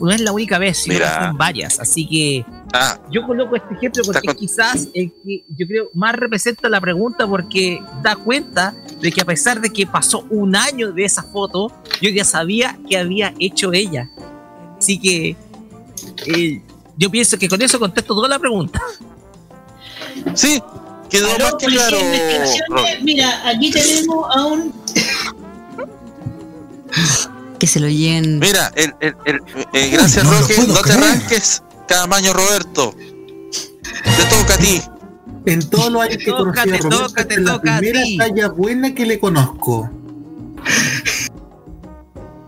No 0.01 0.11
es 0.11 0.21
la 0.21 0.33
única 0.33 0.59
vez, 0.59 0.79
sino 0.79 0.95
que 0.95 1.05
Mira. 1.05 1.19
fue 1.19 1.27
en 1.29 1.37
varias. 1.37 1.81
Así 1.81 2.07
que 2.09 2.45
Ah, 2.75 2.99
yo 3.11 3.27
coloco 3.27 3.55
este 3.55 3.75
ejemplo 3.75 4.03
porque 4.07 4.29
quizás 4.35 4.89
el 4.95 5.13
que 5.23 5.45
yo 5.49 5.67
creo 5.67 5.91
más 5.93 6.15
representa 6.15 6.71
la 6.71 6.81
pregunta 6.81 7.27
porque 7.27 7.83
da 8.03 8.17
cuenta 8.17 8.75
de 8.99 9.13
que 9.13 9.21
a 9.21 9.27
pesar 9.27 9.61
de 9.61 9.69
que 9.71 9.87
pasó 9.87 10.25
un 10.31 10.57
año 10.57 10.91
de 10.91 11.05
esa 11.05 11.23
foto, 11.23 11.71
yo 12.01 12.09
ya 12.09 12.25
sabía 12.25 12.79
que 12.89 12.97
había 12.97 13.35
hecho 13.39 13.75
ella. 13.75 14.09
Así 14.79 14.99
que 14.99 15.37
eh, 16.27 16.63
yo 16.97 17.11
pienso 17.11 17.39
que 17.39 17.49
con 17.49 17.61
eso 17.63 17.79
contesto 17.79 18.15
toda 18.15 18.29
la 18.29 18.39
pregunta. 18.39 18.81
Sí, 20.35 20.63
quedó 21.09 21.33
Aló, 21.35 21.45
más 21.45 21.55
que 21.55 21.67
claro. 21.67 21.99
Mira, 23.03 23.49
aquí 23.49 23.71
tenemos 23.71 24.27
a 24.35 24.47
un. 24.47 24.73
Que 27.59 27.67
se 27.67 27.81
lo 27.81 27.89
lleven. 27.89 28.39
Mira, 28.39 28.73
el, 28.75 28.95
el, 29.01 29.15
el, 29.25 29.41
eh, 29.73 29.89
gracias 29.91 30.25
no 30.25 30.33
Roque, 30.33 30.57
no 30.67 30.75
te 30.75 30.93
arranques, 30.93 31.63
Camaño 31.89 32.33
Roberto. 32.33 32.95
Te 34.05 34.25
toca 34.25 34.55
a 34.55 34.59
ti. 34.59 34.83
En 35.45 35.69
todos 35.69 35.91
los 35.91 36.03
años 36.03 36.19
que 36.19 36.31
conocí 36.31 36.61
a 36.61 36.65
Tócate, 36.65 36.79
Roberto, 36.83 37.09
tócate, 37.09 37.35
es 37.35 37.41
la 37.41 37.61
primera 37.61 38.01
talla 38.19 38.49
buena 38.49 38.95
que 38.95 39.07
le 39.07 39.19
conozco. 39.19 39.91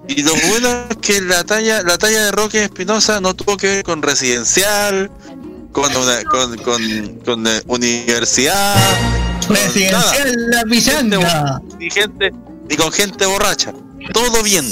Y 0.08 0.22
lo 0.22 0.34
bueno 0.48 0.68
es 0.90 0.96
que 0.98 1.20
la 1.20 1.44
talla, 1.44 1.82
la 1.82 1.96
talla 1.98 2.24
de 2.26 2.32
Roque 2.32 2.64
Espinosa 2.64 3.20
no 3.20 3.34
tuvo 3.34 3.56
que 3.56 3.66
ver 3.68 3.84
con 3.84 4.02
residencial, 4.02 5.10
con 5.72 5.94
una, 5.96 6.22
con, 6.24 6.56
con, 6.58 7.18
con, 7.24 7.46
eh, 7.46 7.62
universidad, 7.66 8.76
con. 9.46 9.56
Presidencial 9.56 10.50
la 10.50 10.62
pichanga. 10.64 11.60
ni 11.78 11.90
gente, 11.90 12.32
ni 12.68 12.76
con 12.76 12.92
gente 12.92 13.26
borracha. 13.26 13.72
Todo 14.12 14.42
bien. 14.42 14.64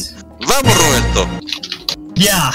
Vamos, 0.47 0.77
Roberto. 0.77 1.29
Ya. 2.15 2.53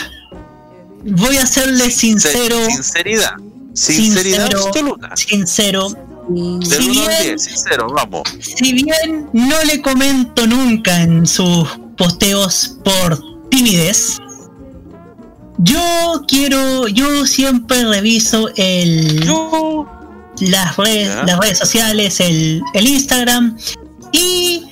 Voy 1.03 1.37
a 1.37 1.45
serle 1.45 1.89
sincero. 1.89 2.57
Sinceridad. 2.67 3.33
Sinceridad 3.73 4.45
Sincero. 4.47 4.65
absoluta. 4.67 5.15
Sincero. 5.15 5.89
Del 6.29 6.63
Si 6.83 6.89
1 6.89 7.01
al 7.01 7.07
bien, 7.07 7.21
10, 7.23 7.41
sincero, 7.41 7.87
vamos. 7.89 8.23
si 8.41 8.73
bien 8.73 9.29
no 9.31 9.63
le 9.63 9.81
comento 9.81 10.45
nunca 10.45 11.01
en 11.01 11.25
sus 11.25 11.69
posteos 11.97 12.77
por 12.83 13.19
timidez, 13.49 14.17
yo 15.59 16.23
quiero, 16.27 16.87
yo 16.87 17.25
siempre 17.25 17.83
reviso 17.85 18.49
el 18.55 19.25
las 20.39 20.77
redes, 20.77 21.07
Ya. 21.07 21.23
las 21.23 21.39
redes 21.39 21.57
sociales, 21.57 22.19
el, 22.19 22.61
el 22.73 22.87
Instagram 22.87 23.57
y 24.11 24.63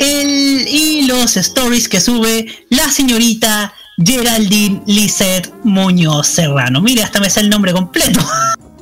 el 0.00 0.66
y 0.66 1.02
los 1.06 1.36
stories 1.36 1.88
que 1.88 2.00
sube 2.00 2.46
la 2.70 2.90
señorita 2.90 3.72
Geraldine 4.04 4.82
Lizeth 4.86 5.52
Muñoz 5.62 6.26
Serrano. 6.26 6.80
Mire, 6.80 7.04
hasta 7.04 7.20
me 7.20 7.30
sé 7.30 7.40
el 7.40 7.50
nombre 7.50 7.72
completo. 7.72 8.18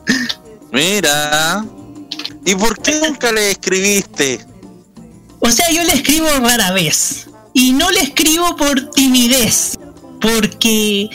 Mira. 0.72 1.64
¿Y 2.46 2.54
por 2.54 2.80
qué 2.80 2.98
nunca 3.06 3.30
le 3.32 3.50
escribiste? 3.50 4.40
O 5.40 5.50
sea, 5.50 5.70
yo 5.70 5.82
le 5.84 5.92
escribo 5.92 6.26
rara 6.42 6.70
vez. 6.72 7.26
Y 7.52 7.72
no 7.72 7.90
le 7.90 8.00
escribo 8.00 8.56
por 8.56 8.90
timidez. 8.90 9.78
Porque. 10.20 11.08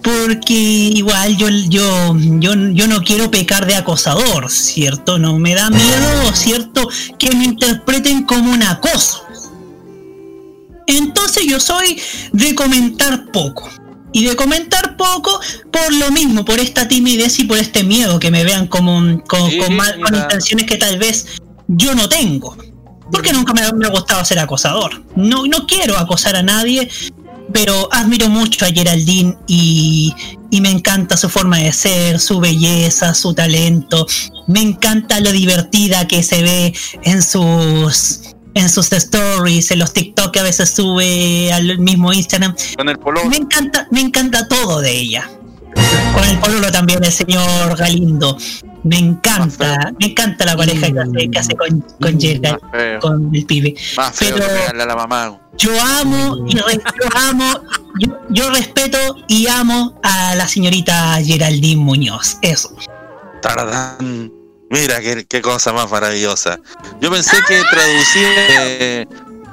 Porque 0.00 0.54
igual 0.54 1.36
yo, 1.36 1.48
yo, 1.48 2.16
yo, 2.38 2.52
yo 2.72 2.86
no 2.86 3.02
quiero 3.02 3.30
pecar 3.32 3.66
de 3.66 3.74
acosador, 3.74 4.48
¿cierto? 4.48 5.18
No 5.18 5.38
me 5.38 5.54
da 5.56 5.70
miedo, 5.70 6.34
¿cierto? 6.34 6.88
Que 7.18 7.34
me 7.34 7.44
interpreten 7.44 8.22
como 8.22 8.52
un 8.52 8.62
acoso. 8.62 9.24
Entonces 10.86 11.44
yo 11.46 11.60
soy 11.60 12.00
de 12.32 12.54
comentar 12.54 13.30
poco. 13.32 13.68
Y 14.12 14.24
de 14.24 14.36
comentar 14.36 14.96
poco 14.96 15.38
por 15.70 15.92
lo 15.92 16.10
mismo, 16.10 16.44
por 16.44 16.58
esta 16.60 16.88
timidez 16.88 17.38
y 17.40 17.44
por 17.44 17.58
este 17.58 17.84
miedo 17.84 18.18
que 18.18 18.30
me 18.30 18.42
vean 18.44 18.66
como, 18.68 18.94
con, 19.24 19.50
con 19.58 19.76
mal- 19.76 20.00
con 20.00 20.14
intenciones 20.22 20.64
que 20.66 20.76
tal 20.78 20.96
vez 20.98 21.26
yo 21.66 21.94
no 21.94 22.08
tengo. 22.08 22.56
Porque 23.10 23.32
nunca 23.32 23.52
me, 23.54 23.62
ha- 23.62 23.72
me 23.72 23.86
ha 23.86 23.90
gustado 23.90 24.24
ser 24.24 24.38
acosador. 24.38 25.02
No, 25.16 25.46
no 25.46 25.66
quiero 25.66 25.96
acosar 25.96 26.36
a 26.36 26.42
nadie, 26.42 26.88
pero 27.52 27.88
admiro 27.92 28.28
mucho 28.28 28.64
a 28.64 28.68
Geraldine 28.68 29.36
y, 29.46 30.12
y 30.50 30.60
me 30.60 30.70
encanta 30.70 31.16
su 31.16 31.28
forma 31.28 31.58
de 31.58 31.72
ser, 31.72 32.20
su 32.20 32.38
belleza, 32.40 33.14
su 33.14 33.32
talento. 33.34 34.06
Me 34.46 34.60
encanta 34.60 35.20
lo 35.20 35.32
divertida 35.32 36.06
que 36.06 36.22
se 36.22 36.42
ve 36.42 36.74
en 37.02 37.22
sus 37.22 38.20
en 38.54 38.68
sus 38.68 38.90
stories, 38.92 39.70
en 39.70 39.78
los 39.78 39.92
TikTok 39.92 40.32
que 40.32 40.40
a 40.40 40.42
veces 40.42 40.70
sube 40.70 41.52
al 41.52 41.78
mismo 41.78 42.12
Instagram. 42.12 42.56
Con 42.76 42.88
el 42.88 42.98
polo. 42.98 43.24
Me 43.26 43.36
encanta, 43.36 43.86
me 43.92 44.00
encanta 44.00 44.48
todo 44.48 44.80
de 44.80 44.98
ella. 44.98 45.30
Con 46.12 46.24
el 46.24 46.38
pololo 46.40 46.72
también 46.72 47.04
el 47.04 47.12
señor 47.12 47.76
Galindo. 47.76 48.36
Me 48.84 48.98
encanta, 48.98 49.92
me 50.00 50.06
encanta 50.06 50.44
la 50.44 50.56
pareja 50.56 50.90
que 50.92 51.00
hace, 51.00 51.30
que 51.30 51.38
hace 51.38 51.54
con, 51.56 51.80
con 52.00 52.20
feo. 52.20 53.00
con 53.00 53.30
el 53.34 53.44
pibe. 53.44 53.74
Más 53.96 54.14
feo 54.16 54.34
Pero- 54.34 54.46
que 54.46 54.52
pegarle 54.54 54.82
a 54.82 54.86
la 54.86 54.96
mamá. 54.96 55.40
Yo 55.58 55.70
amo 56.00 56.46
y 56.48 56.54
re- 56.56 56.80
yo 57.02 57.18
amo, 57.28 57.44
yo, 57.98 58.16
yo 58.30 58.50
respeto 58.50 58.98
y 59.26 59.48
amo 59.48 59.98
a 60.04 60.36
la 60.36 60.46
señorita 60.46 61.18
Geraldine 61.24 61.82
Muñoz. 61.82 62.38
Eso. 62.42 62.76
Tardán. 63.42 64.32
Mira 64.70 65.00
qué, 65.00 65.24
qué 65.26 65.42
cosa 65.42 65.72
más 65.72 65.90
maravillosa. 65.90 66.60
Yo 67.00 67.10
pensé 67.10 67.38
que 67.48 67.60
traducir 67.70 68.26
eh, 68.50 69.06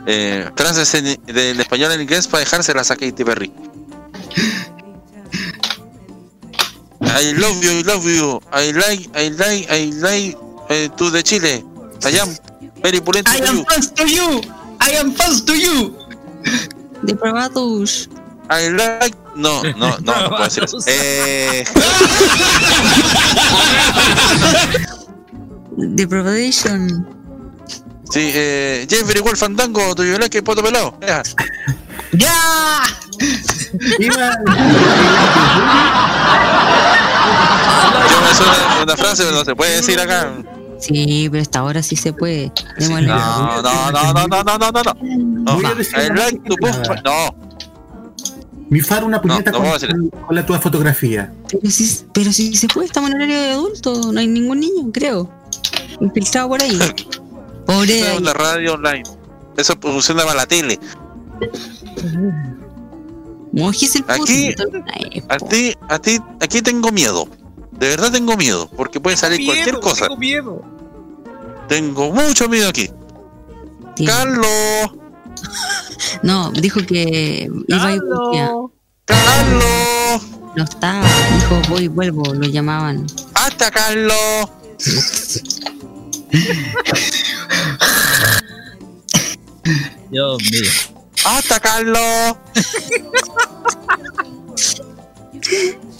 eh, 0.05 0.49
frases 0.55 0.93
en- 0.93 1.19
del 1.25 1.59
español 1.59 1.91
al 1.91 2.01
inglés 2.01 2.27
para 2.27 2.41
dejárselas 2.41 2.91
a 2.91 2.95
Katy 2.95 3.23
Perry. 3.23 3.51
I 7.15 7.31
love 7.39 7.63
you, 7.63 7.79
I 7.79 7.81
love 7.87 8.03
you. 8.03 8.41
I 8.51 8.71
like, 8.75 9.07
I 9.15 9.29
like, 9.39 9.71
I 9.71 9.87
like 10.03 10.35
eh, 10.69 10.91
to 10.99 11.09
the 11.09 11.23
Chile. 11.23 11.63
I 12.03 12.11
am 12.19 12.35
very 12.83 12.99
pulento 12.99 13.31
I 13.31 13.39
am 13.39 13.63
fans 13.63 13.87
to 13.95 14.03
you. 14.03 14.43
I 14.83 14.89
am 14.99 15.15
fans 15.15 15.39
to 15.47 15.55
you. 15.55 15.95
Depravados. 17.07 18.11
I 18.49 18.67
like. 18.67 19.15
No, 19.35 19.63
no, 19.63 19.95
no, 19.99 20.13
no 20.21 20.29
puedo 20.29 20.43
decir 20.43 20.63
eso. 20.63 20.77
Eh, 20.87 21.63
Depravation. 25.77 27.07
sí, 28.11 28.31
eh, 28.33 28.87
Jeffrey 28.89 29.21
Wolf 29.21 29.39
Fandango, 29.39 29.95
tu 29.95 30.03
que 30.29 30.43
poto 30.43 30.63
pelado. 30.63 30.97
Ya. 31.01 31.23
¡Ya! 32.17 32.81
Iba- 33.99 34.31
Yo 38.09 38.21
me 38.21 38.33
suena 38.35 38.83
una 38.83 38.97
frase, 38.97 39.23
pero 39.23 39.35
no 39.37 39.45
se 39.45 39.55
puede 39.55 39.75
decir 39.77 39.99
acá. 39.99 40.31
Sí, 40.79 41.27
pero 41.31 41.41
hasta 41.41 41.59
ahora 41.59 41.81
sí 41.81 41.95
se 41.95 42.13
puede. 42.13 42.51
No, 42.79 43.01
no, 43.01 43.61
no, 43.61 43.91
no, 43.91 44.13
no, 44.13 44.27
no, 44.27 44.43
no, 44.43 44.57
no, 44.57 44.71
no. 44.71 44.93
No, 45.43 45.55
Voy 45.55 45.65
a 45.65 45.73
decir 45.75 45.97
I 45.97 46.09
una 46.11 46.15
like 46.25 46.39
to 46.49 46.55
cosa. 46.57 46.83
puff- 46.83 47.01
No, 47.03 47.35
Mi 48.69 48.81
far 48.81 49.03
una 49.03 49.21
puñeta 49.21 49.51
no 49.51 49.57
con, 49.57 49.67
puedo 49.67 49.79
decir 49.79 49.95
con 50.27 50.35
la 50.35 50.45
tuya 50.45 50.59
fotografía. 50.59 51.31
Pero 51.49 51.69
sí, 51.71 52.05
pero 52.13 52.33
sí 52.33 52.55
se 52.55 52.67
puede, 52.67 52.87
estamos 52.87 53.09
en 53.11 53.15
horario 53.17 53.39
de 53.39 53.51
adulto, 53.51 54.11
no 54.11 54.19
hay 54.19 54.27
ningún 54.27 54.59
niño, 54.59 54.91
creo. 54.93 55.29
Infiltrado 56.01 56.49
por 56.49 56.61
ahí. 56.61 56.77
Pobre 57.65 57.97
eso 57.99 58.11
es 58.13 58.19
una 58.19 58.33
radio 58.33 58.73
online. 58.73 59.03
Eso 59.57 59.73
funciona 59.81 60.23
para 60.23 60.35
la 60.35 60.45
tele. 60.45 60.79
Mojis 63.51 63.95
el 63.95 64.03
puto. 64.03 64.23
Aquí- 64.23 64.53
A 65.29 65.95
a 65.95 65.99
ti, 65.99 66.19
aquí 66.41 66.61
tengo 66.61 66.91
miedo. 66.91 67.27
De 67.71 67.89
verdad 67.89 68.11
tengo 68.11 68.35
miedo, 68.37 68.69
porque 68.75 68.99
puede 68.99 69.17
salir 69.17 69.45
cualquier 69.45 69.79
cosa. 69.79 70.05
Tengo 70.07 70.17
miedo. 70.17 70.61
Tengo 71.67 72.11
mucho 72.11 72.47
miedo 72.49 72.69
aquí. 72.69 72.89
tío. 73.95 74.07
Carlos, 74.07 74.91
No, 76.23 76.51
dijo 76.51 76.81
que 76.85 77.49
iba 77.67 77.91
y 77.93 77.99
volvía. 77.99 78.51
Carlos, 79.05 80.21
No 80.55 80.63
estaba, 80.63 81.05
dijo 81.33 81.61
voy, 81.69 81.87
vuelvo, 81.87 82.33
lo 82.33 82.47
llamaban. 82.47 83.05
hasta 83.33 83.71
Carlos. 83.71 84.49
Dios 90.11 90.37
mío. 90.51 90.94
Hasta 91.25 91.59
Carlos. 91.59 92.35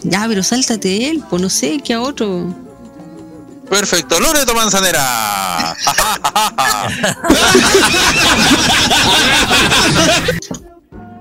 Ya, 0.04 0.26
pero 0.28 0.44
sáltate 0.44 1.10
él, 1.10 1.24
pues 1.30 1.42
no 1.42 1.50
sé, 1.50 1.80
que 1.84 1.94
a 1.94 2.02
otro. 2.02 2.54
Perfecto, 3.70 4.20
Loreto 4.20 4.54
Manzanera. 4.54 5.76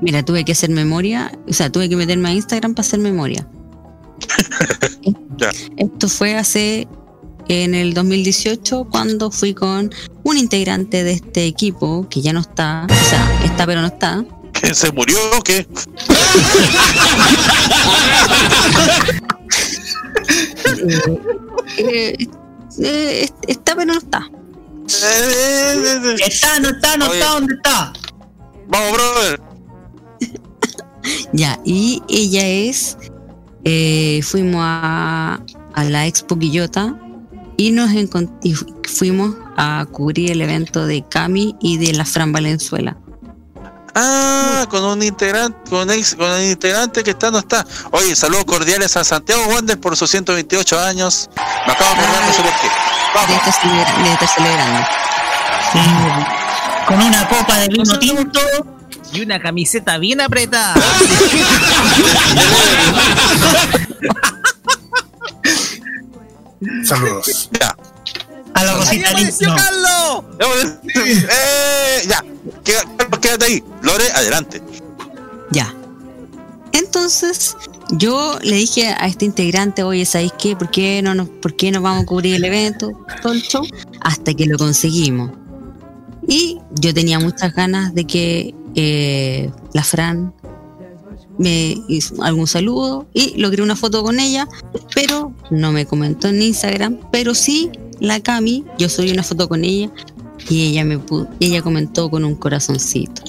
Mira, 0.02 0.22
tuve 0.22 0.44
que 0.44 0.52
hacer 0.52 0.68
memoria, 0.68 1.32
o 1.48 1.52
sea, 1.52 1.72
tuve 1.72 1.88
que 1.88 1.96
meterme 1.96 2.28
a 2.28 2.32
Instagram 2.32 2.74
para 2.74 2.86
hacer 2.86 3.00
memoria. 3.00 3.46
Esto 5.78 6.08
fue 6.08 6.36
hace 6.36 6.86
en 7.48 7.74
el 7.74 7.94
2018 7.94 8.88
cuando 8.90 9.30
fui 9.30 9.54
con 9.54 9.90
un 10.22 10.36
integrante 10.36 11.04
de 11.04 11.12
este 11.12 11.46
equipo 11.46 12.06
que 12.08 12.20
ya 12.22 12.32
no 12.32 12.40
está, 12.40 12.86
o 12.90 13.08
sea, 13.08 13.43
está 13.54 13.66
pero 13.66 13.80
no 13.80 13.86
está. 13.88 14.24
¿Que 14.52 14.74
se 14.74 14.90
murió 14.92 15.16
o 15.38 15.42
qué? 15.42 15.66
Eh, 21.78 22.16
eh, 22.82 23.28
está 23.48 23.74
pero 23.74 23.86
no 23.92 23.98
está. 23.98 24.28
Está, 24.86 26.60
no 26.60 26.68
está, 26.70 26.96
no 26.96 27.06
Oye. 27.08 27.18
está, 27.18 27.30
¿dónde 27.32 27.54
está? 27.54 27.92
Vamos, 28.68 28.92
brother. 28.92 29.40
Ya, 31.32 31.58
y 31.64 32.02
ella 32.08 32.46
es. 32.46 32.96
eh, 33.64 34.20
fuimos 34.22 34.60
a, 34.62 35.40
a 35.74 35.84
la 35.84 36.06
Expo 36.06 36.38
Quillota 36.38 36.98
y 37.56 37.70
nos 37.72 37.90
y 38.42 38.54
fu- 38.54 38.66
fuimos 38.84 39.34
a 39.56 39.86
cubrir 39.90 40.32
el 40.32 40.42
evento 40.42 40.86
de 40.86 41.04
Cami 41.08 41.56
y 41.60 41.78
de 41.78 41.92
la 41.94 42.04
Fran 42.04 42.32
Valenzuela. 42.32 42.96
Ah, 43.94 44.66
con 44.68 44.84
un 44.84 45.02
integrante, 45.02 45.70
con, 45.70 45.90
ex- 45.90 46.14
con 46.16 46.28
un 46.30 46.40
integrante 46.42 47.02
que 47.04 47.10
está, 47.10 47.30
no 47.30 47.38
está. 47.38 47.64
Oye, 47.92 48.16
saludos 48.16 48.44
cordiales 48.44 48.96
a 48.96 49.04
Santiago 49.04 49.42
Wander 49.48 49.78
por 49.78 49.96
sus 49.96 50.10
128 50.10 50.80
años. 50.80 51.30
Me 51.66 51.72
acabo 51.72 51.94
de 51.94 52.00
acordar, 52.00 52.26
no 52.26 52.32
sé 52.32 52.42
por 52.42 52.50
qué. 52.60 52.66
Estar, 53.48 54.06
estar 54.06 54.28
celebrando. 54.28 54.86
Con 56.86 57.00
una 57.02 57.28
copa 57.28 57.56
de 57.58 57.68
vino 57.68 57.98
tinto. 57.98 58.40
Y 59.12 59.20
una 59.22 59.40
camiseta 59.40 59.96
bien 59.98 60.20
apretada. 60.20 60.74
Saludos. 66.84 67.48
Ya. 67.60 67.76
A 68.54 68.64
la 68.64 68.74
Rosita 68.74 69.10
apareció 69.10 69.48
no. 69.48 69.56
Carlos! 69.56 70.24
Eh, 70.94 72.08
ya. 72.08 72.24
Quédate, 72.62 73.20
quédate 73.20 73.44
ahí. 73.44 73.64
Lore, 73.82 74.04
adelante. 74.14 74.62
Ya. 75.50 75.74
Entonces, 76.72 77.56
yo 77.90 78.38
le 78.42 78.56
dije 78.56 78.88
a 78.88 79.06
este 79.06 79.24
integrante, 79.24 79.82
oye, 79.82 80.04
¿sabéis 80.04 80.32
qué? 80.38 80.56
¿Por 80.56 80.70
qué 80.70 81.02
no 81.02 81.14
nos, 81.14 81.28
por 81.28 81.54
qué 81.54 81.70
no 81.70 81.82
vamos 81.82 82.04
a 82.04 82.06
cubrir 82.06 82.34
el 82.34 82.44
evento? 82.44 82.90
Todo 83.22 83.32
el 83.32 83.42
show, 83.42 83.64
hasta 84.00 84.34
que 84.34 84.46
lo 84.46 84.58
conseguimos. 84.58 85.30
Y 86.26 86.58
yo 86.80 86.94
tenía 86.94 87.18
muchas 87.18 87.54
ganas 87.54 87.94
de 87.94 88.06
que 88.06 88.54
eh, 88.74 89.50
la 89.72 89.84
Fran 89.84 90.32
me 91.38 91.76
hizo 91.88 92.22
algún 92.22 92.46
saludo 92.46 93.06
y 93.12 93.36
logré 93.36 93.62
una 93.62 93.76
foto 93.76 94.02
con 94.02 94.20
ella, 94.20 94.48
pero 94.94 95.34
no 95.50 95.72
me 95.72 95.86
comentó 95.86 96.28
en 96.28 96.40
Instagram, 96.40 96.98
pero 97.10 97.34
sí 97.34 97.70
la 98.00 98.20
Cami, 98.20 98.64
yo 98.78 98.88
subí 98.88 99.10
una 99.10 99.22
foto 99.22 99.48
con 99.48 99.64
ella 99.64 99.90
y 100.48 100.68
ella 100.68 100.84
me 100.84 100.98
pu- 100.98 101.28
y 101.38 101.46
ella 101.46 101.62
comentó 101.62 102.10
con 102.10 102.24
un 102.24 102.34
corazoncito. 102.34 103.22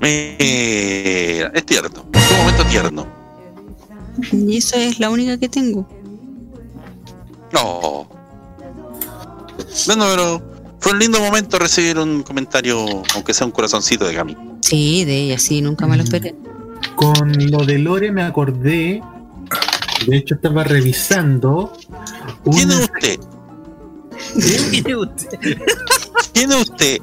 Mira, 0.00 1.50
es 1.54 1.66
tierno. 1.66 2.04
Un 2.04 2.36
momento 2.38 2.64
tierno. 2.70 3.06
Y 4.32 4.56
eso 4.56 4.76
es 4.76 4.98
la 4.98 5.10
única 5.10 5.38
que 5.38 5.48
tengo. 5.48 5.86
No. 7.52 8.08
Bueno, 9.86 10.04
pero 10.10 10.42
fue 10.80 10.92
un 10.92 10.98
lindo 10.98 11.20
momento 11.20 11.58
recibir 11.58 11.98
un 11.98 12.22
comentario, 12.22 12.84
aunque 13.14 13.32
sea 13.34 13.46
un 13.46 13.52
corazoncito 13.52 14.06
de 14.06 14.14
Cami. 14.14 14.36
Sí, 14.60 15.04
de 15.04 15.16
ella, 15.24 15.38
sí, 15.38 15.60
nunca 15.62 15.86
me 15.86 15.96
lo 15.96 16.02
esperé. 16.02 16.34
Con 16.94 17.32
lo 17.50 17.64
de 17.64 17.78
Lore 17.78 18.12
me 18.12 18.22
acordé. 18.22 19.00
De 20.06 20.16
hecho, 20.16 20.34
estaba 20.36 20.64
revisando. 20.64 21.72
¿Quién 22.44 22.70
es 22.70 22.80
usted? 22.80 23.20
¿Quién 24.72 24.86
es 24.86 24.96
usted? 24.96 25.28
¿Quién 26.32 26.50
es 26.50 26.56
usted? 26.56 26.98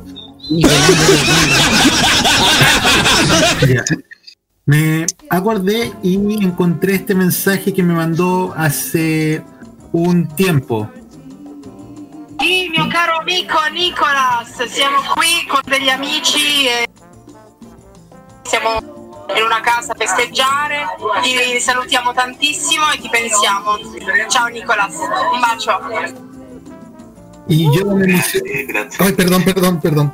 Ya. 3.67 3.83
Me 4.65 5.05
acordé 5.29 5.93
y 6.01 6.15
encontré 6.43 6.95
este 6.95 7.13
mensaje 7.13 7.73
que 7.73 7.83
me 7.83 7.93
mandó 7.93 8.53
hace 8.57 9.43
un 9.91 10.27
tiempo. 10.35 10.89
Sì, 12.39 12.69
mio 12.69 12.87
caro 12.89 13.21
amico 13.21 13.57
Nicolas, 13.71 14.49
siamo 14.69 14.97
qui 15.15 15.47
con 15.47 15.61
degli 15.65 15.89
amici 15.89 16.67
e 16.67 16.87
siamo 18.43 18.94
in 19.33 19.43
una 19.43 19.61
casa 19.61 19.93
a 19.93 19.95
festeggiare, 19.95 20.85
ti 21.23 21.59
salutiamo 21.59 22.13
tantissimo 22.13 22.91
e 22.91 22.99
ti 22.99 23.09
pensiamo. 23.09 23.77
Ciao 24.27 24.47
Nicolas, 24.47 24.93
un 24.95 25.39
bacio. 25.39 25.79
Y 27.47 27.65
yo 27.77 27.85
me 27.85 28.05
emocioné. 28.05 28.89
Ay, 28.99 29.13
perdón, 29.13 29.43
perdón, 29.43 29.79
perdón. 29.79 30.13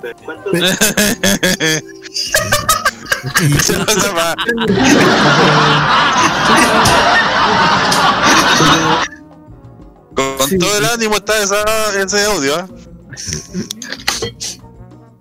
Con 10.13 10.59
todo 10.59 10.77
el 10.77 10.85
ánimo 10.85 11.15
está 11.15 11.41
esa, 11.41 11.63
ese 11.97 12.25
audio, 12.25 12.55
¿ah? 12.55 12.67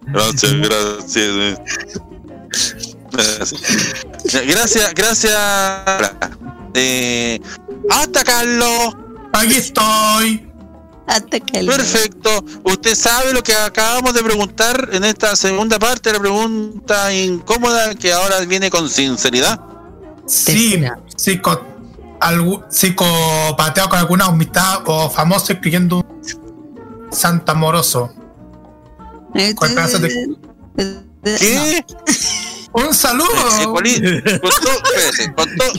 Gracias, 0.06 0.52
gracias. 0.52 2.00
Gracias, 4.46 4.94
gracias. 4.94 5.36
Eh, 6.74 7.40
hasta 7.90 8.22
Carlos. 8.24 8.94
Aquí 9.32 9.54
estoy. 9.54 10.46
Perfecto. 11.66 12.44
Usted 12.64 12.94
sabe 12.94 13.32
lo 13.32 13.42
que 13.42 13.54
acabamos 13.54 14.14
de 14.14 14.22
preguntar 14.22 14.88
en 14.92 15.04
esta 15.04 15.34
segunda 15.34 15.78
parte 15.78 16.10
de 16.10 16.14
la 16.14 16.20
pregunta 16.20 17.12
incómoda 17.12 17.94
que 17.96 18.12
ahora 18.12 18.40
viene 18.40 18.70
con 18.70 18.88
sinceridad. 18.88 19.60
Sí, 20.26 20.80
psico, 21.16 21.64
algún, 22.20 22.62
psicopateo 22.70 23.88
con 23.88 23.98
alguna 23.98 24.26
amistad 24.26 24.82
o 24.86 25.10
famoso 25.10 25.52
escribiendo 25.52 25.96
un 25.98 27.08
santo 27.12 27.50
amoroso. 27.52 28.12
Con 29.56 29.68
esperanzas 29.70 30.00
de- 30.02 30.36
¿Qué? 31.24 31.84
Un 32.72 32.94
saludo. 32.94 33.28
Eh, 33.84 34.40
con 34.40 34.54
todo, 34.60 34.82
con 35.34 35.56
todo, 35.56 35.72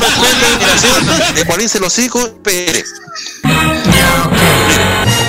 respeto 0.00 0.40
y 0.40 0.54
admiración, 0.54 1.34
de 1.34 1.46
Colín 1.46 1.68
se 1.68 1.80
lo 1.80 1.88
hocico, 1.88 2.20
espere. 2.20 2.84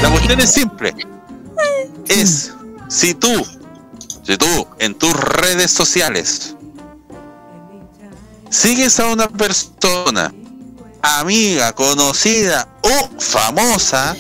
La 0.02 0.10
cuestión 0.10 0.40
es 0.40 0.52
simple. 0.54 0.96
Es 2.08 2.54
si 2.88 3.14
tú, 3.14 3.46
si 4.24 4.38
tú 4.38 4.68
en 4.80 4.96
tus 4.96 5.14
redes 5.14 5.72
sociales 5.72 6.56
sigues 8.50 9.00
a 9.00 9.08
una 9.08 9.28
persona, 9.28 10.34
amiga, 11.02 11.74
conocida 11.74 12.70
o 12.82 13.10
famosa, 13.20 14.16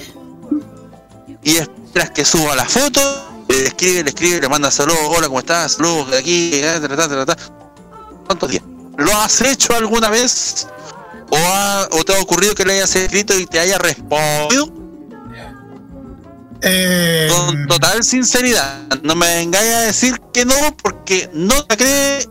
y 1.43 1.55
esperas 1.55 2.11
que 2.11 2.25
suba 2.25 2.55
la 2.55 2.65
foto, 2.65 3.26
le 3.49 3.63
escribe, 3.67 4.03
le 4.03 4.09
escribe, 4.09 4.41
le 4.41 4.49
manda 4.49 4.69
saludos, 4.71 4.99
hola, 5.07 5.27
¿cómo 5.27 5.39
estás? 5.39 5.73
Saludos 5.73 6.11
de 6.11 6.17
aquí, 6.19 6.51
eh. 6.53 6.79
¿cuántos 8.25 8.49
días? 8.49 8.63
¿Lo 8.97 9.15
has 9.17 9.41
hecho 9.41 9.75
alguna 9.75 10.09
vez? 10.09 10.67
¿O, 11.29 11.35
ha- 11.37 11.87
o 11.91 12.03
te 12.03 12.15
ha 12.15 12.21
ocurrido 12.21 12.55
que 12.55 12.65
le 12.65 12.73
hayas 12.73 12.95
escrito 12.95 13.37
y 13.37 13.45
te 13.45 13.59
haya 13.59 13.77
respondido? 13.77 14.71
Eh, 16.61 17.29
Con 17.31 17.67
total 17.67 18.03
sinceridad, 18.03 18.87
no 19.03 19.15
me 19.15 19.27
vengáis 19.35 19.71
a 19.73 19.79
decir 19.81 20.19
que 20.33 20.43
no, 20.45 20.55
porque 20.81 21.29
no 21.33 21.63
te 21.65 21.77
cree 21.77 22.27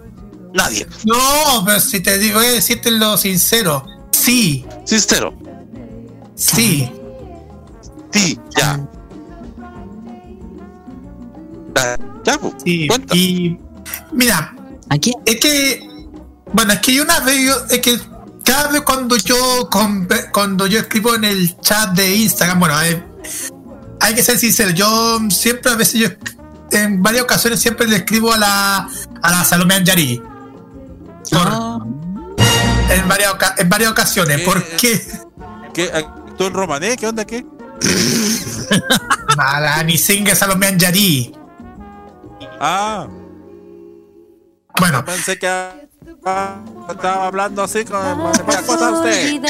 nadie. 0.52 0.86
No, 1.04 1.62
pero 1.64 1.78
si 1.78 2.00
te 2.00 2.18
digo, 2.18 2.38
voy 2.40 2.48
a 2.48 2.52
decirte 2.52 2.90
lo 2.90 3.16
sincero. 3.16 3.86
Sí. 4.10 4.66
Sincero. 4.84 5.32
Sí. 6.34 6.90
Sí, 8.12 8.38
ya. 8.58 8.80
Ya, 12.24 12.38
pues, 12.38 12.54
Sí, 12.64 12.88
cuenta. 12.88 13.14
y 13.16 13.58
mira, 14.12 14.54
es 15.24 15.40
que, 15.40 15.88
bueno, 16.52 16.72
es 16.72 16.80
que 16.80 16.94
yo 16.94 17.02
una 17.02 17.20
vez, 17.20 17.40
yo- 17.44 17.66
es 17.70 17.80
que 17.80 17.98
cada 18.44 18.68
vez 18.68 18.82
cuando 18.82 19.16
yo 19.16 19.68
con- 19.70 20.08
cuando 20.32 20.66
yo 20.66 20.78
escribo 20.80 21.14
en 21.14 21.24
el 21.24 21.56
chat 21.60 21.90
de 21.94 22.14
Instagram, 22.16 22.60
bueno, 22.60 22.80
eh, 22.82 23.02
hay 24.00 24.14
que 24.14 24.22
ser 24.22 24.38
sincero, 24.38 24.70
yo 24.70 25.18
siempre 25.30 25.72
a 25.72 25.76
veces 25.76 26.00
yo 26.00 26.08
en 26.72 27.02
varias 27.02 27.22
ocasiones 27.24 27.60
siempre 27.60 27.86
le 27.86 27.96
escribo 27.96 28.32
a 28.32 28.38
la 28.38 28.88
a 29.22 29.30
la 29.30 29.44
Salomé 29.44 29.74
Anjari. 29.76 30.20
Por- 31.30 31.86
En 32.88 33.08
varias, 33.08 33.34
en 33.58 33.68
varias 33.68 33.90
ocasiones, 33.90 34.40
porque 34.42 35.00
¿Qué? 35.74 35.90
¿Actúa 35.92 36.46
en 36.46 36.52
romané? 36.54 36.96
¿Qué 36.96 37.06
onda? 37.08 37.24
¿Qué? 37.24 37.44
a 39.38 39.60
la 39.60 39.82
Nisinga 39.82 40.34
Salomé 40.34 40.68
Anjari. 40.68 41.32
Ah. 42.60 43.06
Bueno. 44.78 45.04
Pensé 45.04 45.38
que. 45.38 45.86
Estaba 46.88 47.26
hablando 47.26 47.62
así 47.62 47.84
con. 47.84 48.02
¿Cómo 48.02 48.32
está 48.32 48.90
usted? 48.90 49.40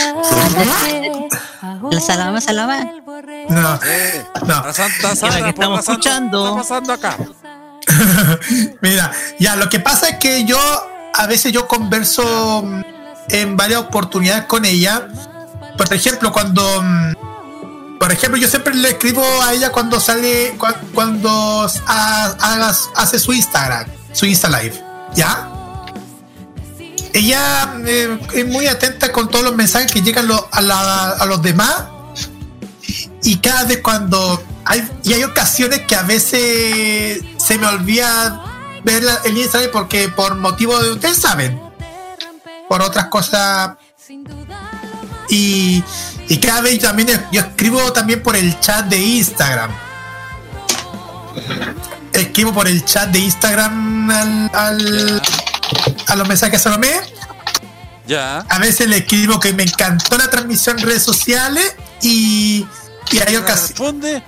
La 1.91 2.01
salama, 2.01 2.41
salama. 2.41 2.85
No, 3.49 3.79
no. 4.47 4.67
La 4.67 4.73
Santa 4.73 5.13
Es 5.13 5.23
la 5.23 5.31
Santa, 5.31 5.43
que 5.43 5.49
estamos 5.51 5.81
escuchando. 5.81 6.43
¿Qué 6.43 6.61
está 6.61 6.63
pasando 6.63 6.93
acá? 6.93 7.17
Mira, 8.81 9.13
ya, 9.39 9.57
lo 9.57 9.69
que 9.69 9.81
pasa 9.81 10.09
es 10.09 10.19
que 10.19 10.45
yo 10.45 10.59
a 11.15 11.27
veces 11.27 11.53
yo 11.53 11.67
converso 11.67 12.63
mm, 12.63 12.83
en 13.31 13.57
varias 13.57 13.81
oportunidades 13.81 14.45
con 14.45 14.65
ella. 14.65 15.09
Por 15.77 15.93
ejemplo, 15.93 16.33
cuando. 16.33 16.83
Por 17.99 18.13
ejemplo, 18.13 18.39
yo 18.39 18.49
siempre 18.49 18.75
le 18.75 18.91
escribo 18.91 19.23
a 19.43 19.53
ella 19.55 19.73
cuando 19.73 19.99
sale. 20.01 20.57
cua- 20.59 20.77
Cuando 20.95 21.67
hace 22.95 23.19
su 23.19 23.33
Instagram, 23.33 23.87
su 24.13 24.27
Insta 24.27 24.49
Live. 24.49 24.83
¿Ya? 25.15 25.51
Ella 27.13 27.75
eh, 27.87 28.19
es 28.35 28.47
muy 28.47 28.67
atenta 28.67 29.11
con 29.11 29.31
todos 29.31 29.45
los 29.45 29.55
mensajes 29.57 29.91
que 29.91 30.03
llegan 30.03 30.29
a 30.53 31.25
los 31.27 31.43
demás. 31.43 31.85
Y 33.23 33.39
cada 33.39 33.65
vez 33.65 33.79
cuando 33.83 34.43
hay, 34.65 34.87
y 35.03 35.15
hay 35.15 35.25
ocasiones 35.25 35.81
que 35.87 35.97
a 35.97 36.03
veces 36.03 37.23
se 37.39 37.59
me 37.59 37.67
olvida 37.67 38.43
ver 38.85 39.03
la- 39.03 39.21
el 39.25 39.37
Instagram 39.39 39.71
porque 39.73 40.09
por 40.11 40.35
motivo 40.37 40.79
de 40.81 40.91
ustedes 40.93 41.17
saben, 41.19 41.59
por 42.69 42.83
otras 42.83 43.07
cosas. 43.07 43.77
Y, 45.31 45.83
y 46.29 46.39
cada 46.39 46.61
vez 46.63 46.79
también 46.81 47.09
yo 47.33 47.41
escribo 47.41 47.93
también 47.93 48.23
por 48.23 48.37
el 48.37 48.59
chat 48.61 48.87
de 48.87 48.99
Instagram. 48.99 49.71
Escribo 52.13 52.53
por 52.53 52.67
el 52.67 52.85
chat 52.85 53.11
de 53.11 53.19
Instagram 53.19 54.11
al, 54.11 54.51
al- 54.55 55.23
a 56.07 56.17
los 56.17 56.29
mensajes 56.29 56.53
que 56.59 56.63
Salomé. 56.63 56.91
Ya. 58.07 58.39
A 58.49 58.59
veces 58.59 58.89
le 58.89 58.99
escribo 58.99 59.39
que 59.41 59.53
me 59.53 59.65
encantó 59.65 60.17
la 60.17 60.31
transmisión 60.31 60.79
en 60.79 60.87
redes 60.87 61.03
sociales 61.03 61.75
y, 62.03 62.67
y 63.13 63.19
hay 63.19 63.37
ocasiones. 63.37 63.69
responde? 63.69 64.23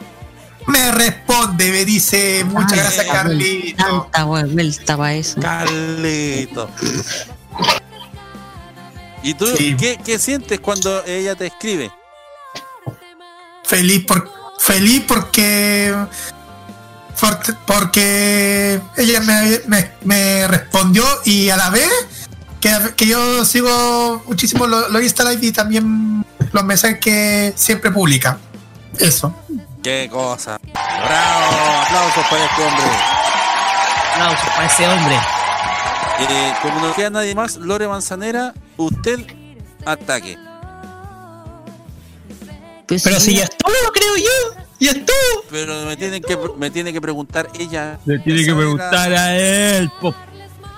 Me 0.67 0.93
responde, 0.93 1.71
me 1.71 1.85
dice 1.87 2.45
muchas 2.45 2.73
Ay, 2.73 2.79
gracias, 2.81 3.07
Carlito. 3.07 4.03
Tanta 4.13 4.25
vuelta 4.25 4.97
para 4.99 5.15
eso. 5.15 5.41
Carlito. 5.41 6.69
¿Y 9.23 9.35
tú 9.35 9.47
¿qué, 9.79 9.99
qué 10.05 10.19
sientes 10.19 10.61
cuando 10.61 11.05
ella 11.05 11.35
te 11.35 11.47
escribe? 11.47 11.91
Feliz 13.65 14.05
por 14.07 14.31
feliz 14.59 15.03
porque 15.07 15.95
por- 17.21 17.57
porque 17.67 18.81
ella 18.97 19.21
me, 19.21 19.61
me- 19.67 19.93
me 20.05 20.49
respondió 20.49 21.05
y 21.25 21.51
a 21.51 21.57
la 21.57 21.71
vez 21.71 21.89
que, 22.61 22.71
que 22.97 23.07
yo 23.07 23.45
sigo 23.45 24.23
muchísimo 24.27 24.67
los 24.67 24.91
lo 24.91 25.01
Insta 25.01 25.25
Live 25.31 25.47
y 25.47 25.53
también 25.53 26.25
los 26.53 26.65
mensajes 26.65 26.99
que 27.01 27.53
siempre 27.57 27.91
publica. 27.91 28.39
Eso. 28.99 29.35
Qué 29.83 30.09
cosa. 30.11 30.59
Bravo, 30.73 31.83
aplausos 31.85 32.27
para 32.31 32.45
este 32.45 32.63
hombre. 32.63 32.85
Aplausos 34.13 34.49
para 34.51 34.67
ese 34.67 34.89
hombre. 34.89 35.17
Eh, 36.21 36.53
como 36.63 36.81
no 36.81 36.95
queda 36.95 37.11
nadie 37.11 37.35
más, 37.35 37.57
Lore 37.57 37.87
Manzanera, 37.87 38.55
usted 38.79 39.21
ataque. 39.85 40.37
Pero 42.87 43.21
si 43.21 43.37
ya 43.37 43.45
estuvo, 43.45 43.73
creo 43.93 44.17
yo. 44.17 44.63
Ya 44.81 44.93
estuvo. 44.93 45.43
Pero 45.51 45.85
me 45.87 45.97
tienen 45.97 46.23
que 46.23 46.39
me 46.57 46.71
tiene 46.71 46.93
que 46.93 47.01
preguntar 47.01 47.49
ella. 47.59 47.99
Le 48.07 48.19
tiene 48.21 48.45
que 48.45 48.55
preguntar 48.55 49.13
a 49.13 49.37
él, 49.37 49.91
po, 50.01 50.15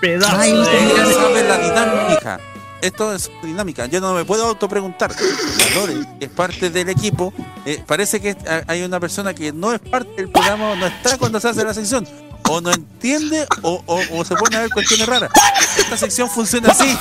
pedazo 0.00 0.36
de- 0.38 0.48
Ella 0.50 1.06
sabe 1.12 1.44
la 1.48 1.58
dinámica. 1.58 2.40
Esto 2.80 3.12
es 3.14 3.30
dinámica. 3.42 3.84
Yo 3.86 4.00
no 4.00 4.14
me 4.14 4.24
puedo 4.24 4.46
autopreguntar. 4.46 5.10
La 5.14 5.74
Lore 5.80 6.00
es 6.18 6.28
parte 6.30 6.70
del 6.70 6.88
equipo. 6.88 7.32
Eh, 7.66 7.82
parece 7.86 8.20
que 8.22 8.34
hay 8.66 8.82
una 8.82 8.98
persona 8.98 9.34
que 9.34 9.52
no 9.52 9.72
es 9.74 9.80
parte 9.80 10.10
del 10.16 10.30
programa, 10.30 10.74
no 10.76 10.86
está 10.86 11.18
cuando 11.18 11.38
se 11.38 11.48
hace 11.50 11.62
la 11.62 11.74
sección. 11.74 12.08
O 12.52 12.60
no 12.60 12.72
entiende 12.72 13.46
o, 13.62 13.80
o- 13.86 14.18
o 14.18 14.24
se 14.24 14.34
pone 14.34 14.56
a 14.56 14.60
ver 14.62 14.70
cuestiones 14.70 15.06
raras. 15.06 15.30
Esta 15.78 15.96
sección 15.96 16.28
funciona 16.28 16.70
así. 16.70 16.98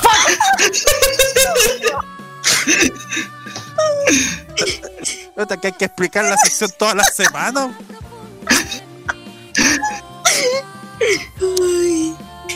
Que 5.61 5.67
hay 5.67 5.73
que 5.73 5.85
explicar 5.85 6.25
la 6.25 6.37
sección 6.37 6.69
todas 6.77 6.95
las 6.95 7.15
semanas. 7.15 7.69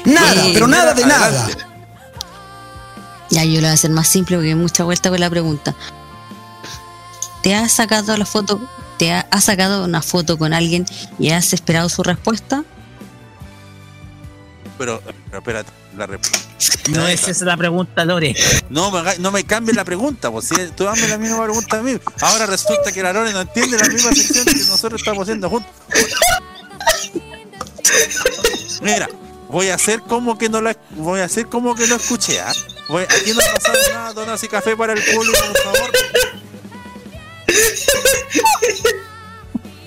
Nada, 0.05 0.43
pero 0.53 0.67
nada 0.67 0.93
de 0.93 1.05
nada. 1.05 1.47
Ya, 3.29 3.43
yo 3.45 3.53
lo 3.55 3.61
voy 3.61 3.69
a 3.69 3.73
hacer 3.73 3.89
más 3.91 4.07
simple 4.07 4.35
porque 4.37 4.49
hay 4.49 4.55
mucha 4.55 4.83
vuelta 4.83 5.09
con 5.09 5.19
la 5.19 5.29
pregunta. 5.29 5.73
¿Te 7.41 7.55
has 7.55 7.71
sacado 7.71 8.15
la 8.17 8.25
foto? 8.25 8.59
¿Te 8.99 9.11
ha- 9.11 9.25
has 9.31 9.45
sacado 9.45 9.85
una 9.85 10.01
foto 10.01 10.37
con 10.37 10.53
alguien 10.53 10.85
y 11.19 11.31
has 11.31 11.53
esperado 11.53 11.89
su 11.89 12.03
respuesta? 12.03 12.63
Pero, 14.83 15.01
pero 15.29 15.37
espérate, 15.37 15.71
la. 15.95 16.07
No 16.89 17.07
es 17.07 17.25
esa 17.29 17.45
la 17.45 17.55
pregunta, 17.55 18.03
Lore. 18.03 18.35
No 18.69 18.91
no 19.19 19.31
me 19.31 19.45
cambies 19.45 19.77
la 19.77 19.85
pregunta, 19.85 20.29
pues 20.29 20.49
si 20.49 20.55
tú 20.75 20.83
dame 20.83 21.07
la 21.07 21.17
misma 21.17 21.41
pregunta 21.41 21.79
a 21.79 21.81
mí. 21.81 21.97
Ahora 22.19 22.45
resulta 22.47 22.91
que 22.91 23.01
la 23.01 23.13
Lore 23.13 23.31
no 23.31 23.39
entiende 23.39 23.77
la 23.77 23.87
misma 23.87 24.11
sección 24.11 24.43
que 24.43 24.55
nosotros 24.55 24.99
estamos 24.99 25.23
haciendo 25.23 25.49
juntos. 25.49 25.71
Mira, 28.81 29.07
voy 29.47 29.69
a 29.69 29.75
hacer 29.75 30.01
como 30.01 30.37
que 30.37 30.49
no 30.49 30.59
la 30.59 30.75
voy 30.97 31.21
a 31.21 31.25
hacer 31.25 31.47
como 31.47 31.75
que 31.75 31.87
no 31.87 31.95
escuché, 31.95 32.41
¿ah? 32.41 32.51
Voy- 32.89 33.03
aquí 33.03 33.31
no 33.31 33.39
ha 33.39 33.53
pasado 33.53 33.77
nada, 33.93 34.11
donas 34.13 34.43
y 34.43 34.49
café 34.49 34.75
para 34.75 34.91
el 34.91 35.01
público, 35.01 35.37
por 35.47 35.57
favor. 35.63 35.91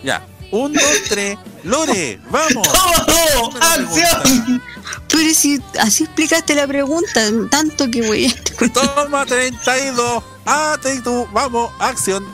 Ya, 0.02 0.24
un, 0.50 0.72
dos, 0.72 0.82
tres, 1.08 1.38
Lore, 1.64 2.20
vamos. 2.30 2.68
¡Acción! 3.60 4.62
Pero 5.08 5.34
si 5.34 5.60
así 5.80 6.04
explicaste 6.04 6.54
la 6.54 6.66
pregunta, 6.66 7.20
tanto 7.50 7.90
que 7.90 8.06
voy 8.06 8.34
Toma 8.72 9.26
32. 9.26 10.22
Ah, 10.46 10.76
te- 10.80 11.00
tú, 11.00 11.26
vamos, 11.32 11.70
acción. 11.80 12.24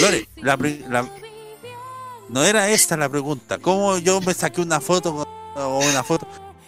Lore, 0.00 0.28
la, 0.36 0.56
pri- 0.56 0.84
la- 0.88 1.08
no 2.28 2.44
era 2.44 2.68
esta 2.70 2.96
la 2.96 3.08
pregunta. 3.08 3.58
¿Cómo 3.58 3.98
yo 3.98 4.20
me 4.20 4.34
saqué 4.34 4.60
una 4.60 4.80
foto 4.80 5.14
con- 5.14 5.26
o 5.62 5.78
una 5.78 6.02
foto? 6.04 6.26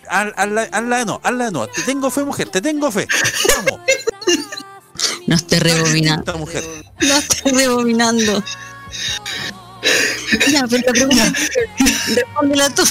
Haz- 0.08 0.32
Hazla, 0.36 0.66
de 0.98 1.04
no, 1.04 1.20
hazla 1.22 1.44
de 1.46 1.50
no. 1.50 1.66
Te 1.66 1.82
tengo 1.82 2.10
fe, 2.10 2.24
mujer, 2.24 2.48
te 2.48 2.60
tengo 2.60 2.90
fe. 2.90 3.06
Vamos. 3.56 3.80
No 5.26 5.36
estoy 5.36 5.58
rebobinando. 5.58 6.38
Mujer. 6.38 6.64
No 7.00 7.16
estoy 7.18 7.52
rebobinando. 7.52 8.42
Ya, 10.50 10.66
pero 10.68 10.82
la 10.86 10.92
pregunta. 10.92 11.32
Respóndela 12.14 12.70
tú. 12.70 12.82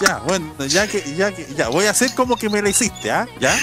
Ya, 0.00 0.18
bueno, 0.18 0.52
ya 0.66 0.86
que, 0.86 1.14
ya 1.14 1.32
que, 1.32 1.46
ya, 1.54 1.68
voy 1.68 1.86
a 1.86 1.90
hacer 1.90 2.14
como 2.14 2.36
que 2.36 2.48
me 2.48 2.60
la 2.60 2.68
hiciste, 2.68 3.10
¿ah? 3.10 3.26
¿Ya? 3.40 3.56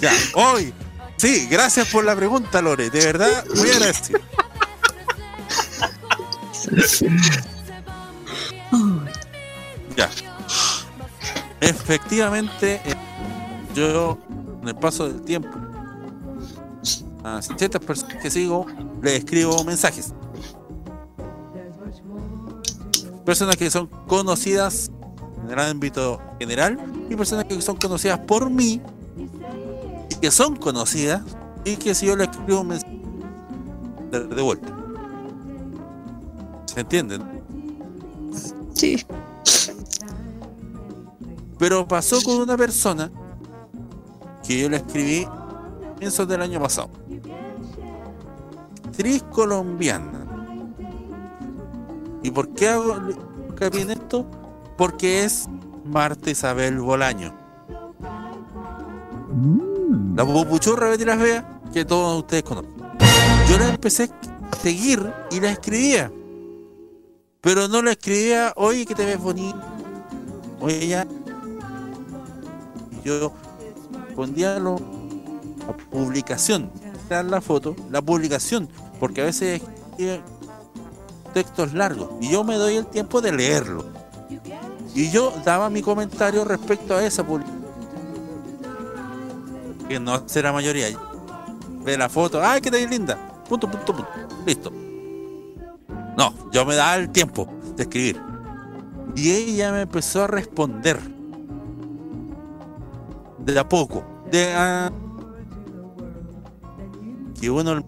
Ya, 0.00 0.12
hoy. 0.34 0.72
Sí, 1.16 1.46
gracias 1.50 1.88
por 1.88 2.04
la 2.04 2.14
pregunta, 2.14 2.60
Lore. 2.60 2.90
De 2.90 3.04
verdad, 3.04 3.44
muy 3.54 3.70
agradecido. 3.70 4.20
Ya. 9.96 10.10
Efectivamente, 11.60 12.80
eh, 12.84 12.94
yo, 13.74 14.18
en 14.62 14.68
el 14.68 14.76
paso 14.76 15.08
del 15.08 15.22
tiempo, 15.22 15.48
a 17.24 17.40
ciertas 17.40 17.82
personas 17.82 18.22
que 18.22 18.30
sigo, 18.30 18.66
les 19.02 19.20
escribo 19.20 19.64
mensajes. 19.64 20.12
Personas 23.26 23.56
que 23.56 23.70
son 23.70 23.88
conocidas 24.06 24.90
en 25.42 25.50
el 25.50 25.58
ámbito 25.58 26.20
general 26.38 26.78
y 27.10 27.16
personas 27.16 27.44
que 27.44 27.60
son 27.60 27.76
conocidas 27.76 28.20
por 28.20 28.48
mí 28.48 28.80
y 30.08 30.14
que 30.14 30.30
son 30.30 30.54
conocidas 30.56 31.22
y 31.64 31.76
que 31.76 31.94
si 31.94 32.06
yo 32.06 32.16
les 32.16 32.28
escribo 32.28 32.60
un 32.60 32.68
mensaje 32.68 33.00
de, 34.12 34.42
vuelta. 34.42 34.68
¿Se 36.66 36.80
entienden? 36.80 37.22
Sí. 38.74 39.04
Pero 41.58 41.88
pasó 41.88 42.22
con 42.22 42.36
una 42.36 42.56
persona 42.56 43.10
que 44.46 44.60
yo 44.60 44.70
le 44.70 44.76
escribí 44.76 45.26
pienso 45.98 46.26
del 46.26 46.42
año 46.42 46.60
pasado. 46.60 46.90
Actriz 48.86 49.24
colombiana. 49.24 50.25
¿Y 52.26 52.32
por 52.32 52.48
qué 52.48 52.68
hago 52.70 52.96
hincapié 53.50 53.82
en 53.82 53.92
esto? 53.92 54.26
Porque 54.76 55.22
es 55.22 55.46
Marta 55.84 56.28
Isabel 56.28 56.80
Bolaño. 56.80 57.32
La 60.16 60.26
pupuchurra 60.26 60.88
Betty 60.88 61.04
las 61.04 61.20
Veas 61.20 61.44
que 61.72 61.84
todos 61.84 62.18
ustedes 62.18 62.42
conocen. 62.42 62.74
Yo 63.48 63.58
la 63.60 63.68
empecé 63.68 64.10
a 64.50 64.56
seguir 64.56 65.08
y 65.30 65.38
la 65.38 65.52
escribía. 65.52 66.10
Pero 67.42 67.68
no 67.68 67.80
la 67.80 67.92
escribía, 67.92 68.52
oye, 68.56 68.84
que 68.86 68.96
te 68.96 69.04
ves 69.04 69.20
bonito. 69.20 69.60
Oye, 70.58 70.84
ya. 70.88 71.06
yo 73.04 73.32
respondía 74.04 74.58
lo, 74.58 74.80
la 75.64 75.76
publicación, 75.76 76.72
la 77.08 77.40
foto, 77.40 77.76
la 77.92 78.02
publicación, 78.02 78.68
porque 78.98 79.20
a 79.20 79.26
veces 79.26 79.62
textos 81.36 81.74
largos 81.74 82.08
y 82.22 82.30
yo 82.30 82.44
me 82.44 82.54
doy 82.56 82.76
el 82.76 82.86
tiempo 82.86 83.20
de 83.20 83.30
leerlo. 83.30 83.84
Y 84.94 85.10
yo 85.10 85.34
daba 85.44 85.68
mi 85.68 85.82
comentario 85.82 86.46
respecto 86.46 86.94
a 86.94 87.04
esa 87.04 87.26
publicación. 87.26 87.62
Que 89.86 90.00
no 90.00 90.26
será 90.26 90.50
mayoría. 90.50 90.86
Ve 91.84 91.98
la 91.98 92.08
foto, 92.08 92.42
¡ay, 92.42 92.62
que 92.62 92.70
te 92.70 92.88
linda! 92.88 93.18
Punto, 93.46 93.70
punto, 93.70 93.94
punto. 93.94 94.08
Listo. 94.46 94.72
No, 96.16 96.32
yo 96.52 96.64
me 96.64 96.74
daba 96.74 96.96
el 96.96 97.10
tiempo 97.10 97.46
de 97.76 97.82
escribir. 97.82 98.18
Y 99.14 99.30
ella 99.32 99.72
me 99.72 99.82
empezó 99.82 100.24
a 100.24 100.28
responder. 100.28 100.98
De 103.40 103.58
a 103.58 103.68
poco. 103.68 104.02
De 104.30 104.54
a. 104.54 104.90
Que 107.38 107.50
bueno. 107.50 107.84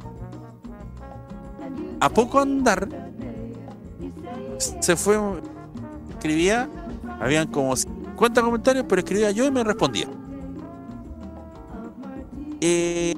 A 1.98 2.10
poco 2.10 2.40
andar. 2.40 3.07
Se 4.59 4.97
fue. 4.97 5.18
Escribía. 6.10 6.68
Habían 7.20 7.48
como 7.48 7.74
50 7.74 8.43
comentarios, 8.43 8.85
pero 8.89 9.01
escribía 9.01 9.30
yo 9.30 9.44
y 9.44 9.51
me 9.51 9.64
respondía. 9.64 10.09
Eh, 12.60 13.14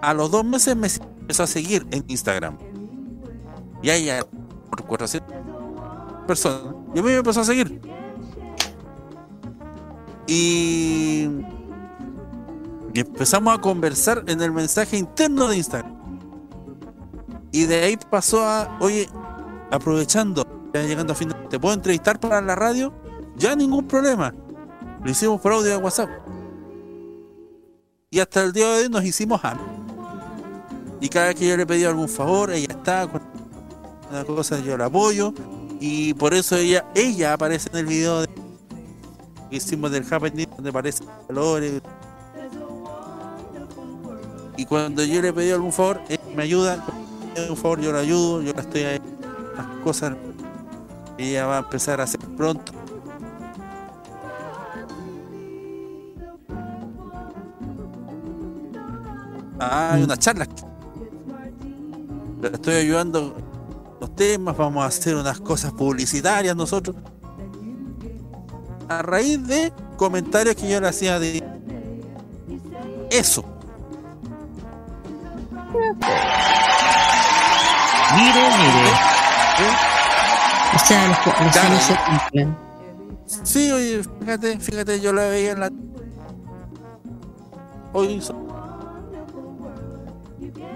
a 0.00 0.12
los 0.12 0.30
dos 0.30 0.44
meses 0.44 0.76
me 0.76 0.88
empezó 1.20 1.44
a 1.44 1.46
seguir 1.46 1.86
en 1.90 2.04
Instagram. 2.08 2.56
Y 3.82 3.90
ahí 3.90 4.08
por 4.70 4.84
400 4.84 5.34
personas. 6.26 6.74
Y 6.94 6.98
a 6.98 7.02
mí 7.02 7.08
me 7.08 7.16
empezó 7.16 7.40
a 7.40 7.44
seguir. 7.44 7.80
Y, 10.26 11.28
y 12.94 13.00
empezamos 13.00 13.56
a 13.56 13.60
conversar 13.60 14.24
en 14.26 14.40
el 14.40 14.52
mensaje 14.52 14.96
interno 14.96 15.48
de 15.48 15.56
Instagram. 15.58 15.94
Y 17.52 17.64
de 17.66 17.84
ahí 17.84 17.98
pasó 18.10 18.44
a, 18.44 18.76
oye, 18.80 19.08
aprovechando, 19.74 20.46
ya 20.72 20.82
llegando 20.82 21.12
a 21.12 21.16
fin 21.16 21.28
de, 21.28 21.34
¿te 21.48 21.58
puedo 21.58 21.74
entrevistar 21.74 22.18
para 22.20 22.40
la 22.40 22.54
radio? 22.54 22.92
Ya 23.36 23.54
ningún 23.56 23.86
problema. 23.86 24.34
Lo 25.02 25.10
hicimos 25.10 25.40
por 25.40 25.52
audio 25.52 25.70
de 25.70 25.76
WhatsApp. 25.76 26.08
Y 28.10 28.20
hasta 28.20 28.42
el 28.42 28.52
día 28.52 28.68
de 28.68 28.82
hoy 28.84 28.88
nos 28.88 29.04
hicimos 29.04 29.44
amigos. 29.44 29.68
Y 31.00 31.08
cada 31.08 31.26
vez 31.26 31.36
que 31.36 31.48
yo 31.48 31.56
le 31.56 31.66
pedí 31.66 31.84
algún 31.84 32.08
favor, 32.08 32.50
ella 32.50 32.68
está 32.70 33.06
con 33.08 33.20
una 34.10 34.24
cosa, 34.24 34.58
yo 34.60 34.76
la 34.78 34.86
apoyo. 34.86 35.34
Y 35.80 36.14
por 36.14 36.32
eso 36.32 36.56
ella, 36.56 36.86
ella 36.94 37.32
aparece 37.34 37.68
en 37.72 37.78
el 37.78 37.86
video 37.86 38.20
de- 38.22 38.28
que 39.50 39.56
hicimos 39.56 39.90
del 39.90 40.06
Happening, 40.10 40.48
donde 40.56 40.70
aparece 40.70 41.04
valores. 41.28 41.82
Y 44.56 44.64
cuando 44.64 45.02
yo 45.04 45.20
le 45.20 45.32
pedí 45.32 45.50
algún 45.50 45.72
favor, 45.72 46.00
ella 46.08 46.22
me 46.34 46.44
ayuda. 46.44 46.84
Un 47.50 47.56
favor, 47.56 47.80
yo 47.80 47.92
la 47.92 47.98
ayudo, 47.98 48.40
yo 48.42 48.52
la 48.52 48.60
estoy 48.60 48.82
ahí. 48.84 49.00
Las 49.56 49.66
cosas 49.82 50.14
ella 51.18 51.46
va 51.46 51.56
a 51.56 51.58
empezar 51.60 52.00
a 52.00 52.04
hacer 52.04 52.20
pronto. 52.36 52.72
Ah, 59.60 59.92
hay 59.92 60.02
una 60.02 60.16
charla. 60.16 60.46
La 62.42 62.48
estoy 62.48 62.74
ayudando 62.74 63.36
los 64.00 64.14
temas, 64.16 64.56
vamos 64.56 64.84
a 64.84 64.88
hacer 64.88 65.14
unas 65.14 65.40
cosas 65.40 65.72
publicitarias 65.72 66.54
nosotros. 66.56 66.96
A 68.88 69.00
raíz 69.02 69.46
de 69.46 69.72
comentarios 69.96 70.56
que 70.56 70.68
yo 70.68 70.80
le 70.80 70.88
hacía 70.88 71.18
de 71.18 71.42
eso. 73.10 73.44
Mire, 78.16 78.48
mire. 78.58 79.23
O 80.74 80.78
sea, 80.86 81.06
los, 81.08 81.26
los 81.26 81.52
Claro. 81.52 81.76
se 81.80 81.96
cumplen. 82.06 82.56
Sí, 83.26 83.70
oye, 83.70 84.02
fíjate, 84.20 84.58
fíjate, 84.58 85.00
yo 85.00 85.12
la 85.12 85.22
veía 85.28 85.52
en 85.52 85.60
la. 85.60 85.70
Hoy. 87.92 88.20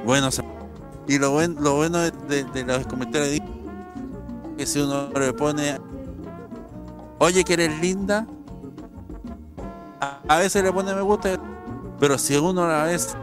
Bueno, 0.05 0.28
o 0.28 0.30
sea, 0.30 0.44
y 1.06 1.18
lo, 1.18 1.32
buen, 1.32 1.56
lo 1.60 1.76
bueno 1.76 1.98
de, 1.98 2.10
de- 2.28 2.44
de 2.44 2.64
los 2.64 2.86
comentarios 2.86 3.30
de 3.30 3.42
que 4.56 4.66
si 4.66 4.80
uno 4.80 5.09
le 5.10 5.32
pone, 5.32 5.78
oye, 7.18 7.44
que 7.44 7.52
eres 7.55 7.78
linda, 7.80 8.26
a, 10.00 10.20
a 10.28 10.36
veces 10.38 10.62
le 10.62 10.72
pone 10.72 10.94
me 10.94 11.02
gusta, 11.02 11.38
pero 12.00 12.16
si 12.18 12.36
uno 12.36 12.64
a 12.64 12.68
la 12.68 12.84
vez 12.84 13.16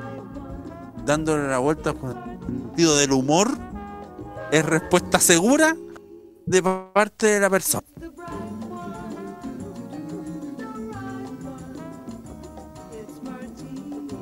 dándole 1.05 1.47
la 1.47 1.57
vuelta 1.59 1.93
con 1.93 2.11
el 2.11 2.39
sentido 2.45 2.97
del 2.97 3.11
humor, 3.13 3.49
es 4.55 4.65
respuesta 4.65 5.19
segura 5.19 5.75
de 6.45 6.63
parte 6.63 7.27
de 7.27 7.39
la 7.39 7.49
persona. 7.49 7.85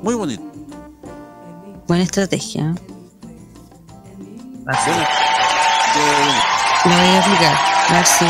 Muy 0.02 0.14
bonito. 0.14 0.42
Buena 1.86 2.02
estrategia. 2.02 2.74
Así. 4.66 4.90
La 6.84 6.96
voy 6.96 7.06
a 7.06 7.20
aplicar. 7.20 7.54
A 7.88 7.92
ver 7.92 8.06
si, 8.06 8.26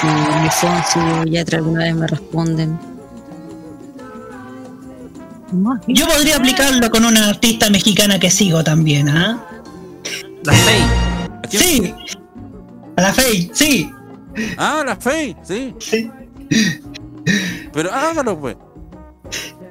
si 0.00 0.98
mi 0.98 1.30
Yatra 1.30 1.58
alguna 1.58 1.84
vez 1.84 1.94
me 1.94 2.06
responden. 2.06 2.78
Yo 5.86 6.06
podría 6.06 6.36
aplicarlo 6.36 6.90
con 6.90 7.04
una 7.04 7.28
artista 7.28 7.70
mexicana 7.70 8.18
que 8.18 8.30
sigo 8.30 8.62
también, 8.62 9.08
¿ah? 9.08 9.47
La 10.48 10.54
Fey. 10.54 10.82
Sí. 11.50 11.94
A 12.96 13.02
la 13.02 13.12
Fey, 13.12 13.50
sí. 13.52 13.92
Ah, 14.56 14.82
la 14.86 14.96
Fey, 14.96 15.36
sí. 15.42 15.74
Pero 17.72 17.92
hágalo, 17.92 18.38
pues. 18.40 18.56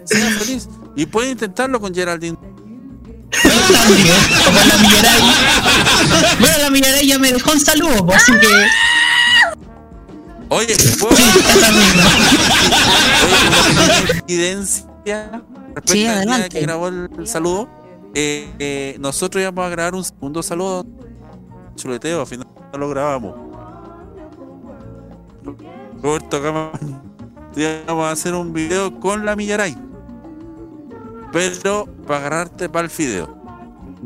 Sea 0.06 0.30
feliz. 0.32 0.70
Y 0.96 1.06
puede 1.08 1.32
intentarlo 1.32 1.80
con 1.82 1.94
Geraldine. 1.94 2.38
También, 3.42 4.16
como 4.46 4.60
la 4.60 4.78
Millaray. 4.78 5.22
Bueno, 6.40 6.58
la 6.60 6.70
Millaray 6.70 7.08
ya 7.08 7.20
me 7.20 7.34
dejó 7.34 7.52
un 7.52 7.60
saludo, 7.60 8.06
pues, 8.06 8.22
así 8.22 8.32
que. 8.40 8.48
Oye, 10.50 10.78
¿puedo 11.00 11.14
Oye, 11.14 11.24
una 11.58 11.68
evidencia 14.28 15.30
respecto 15.76 15.94
Sí, 15.94 16.06
adelante. 16.06 16.50
que 16.50 16.62
grabó 16.62 16.88
el 16.88 17.10
saludo. 17.28 17.70
Eh, 18.14 18.52
eh, 18.60 18.98
nosotros 19.00 19.42
íbamos 19.42 19.66
a 19.66 19.70
grabar 19.70 19.96
un 19.96 20.04
segundo 20.04 20.42
saludo. 20.42 20.86
Chuleteo, 21.76 22.22
al 22.22 22.28
final 22.28 22.48
no 22.74 22.80
lo 22.80 22.90
grabamos. 22.90 23.36
Roberto 26.02 26.42
Camaño. 26.42 27.02
Íbamos 27.56 28.06
a 28.06 28.12
hacer 28.12 28.34
un 28.34 28.54
video 28.54 29.00
con 29.00 29.26
la 29.26 29.36
Millaray. 29.36 29.76
Pero 31.32 31.86
para 32.08 32.20
agarrarte 32.20 32.70
para 32.70 32.86
el 32.86 32.90
fideo. 32.92 33.36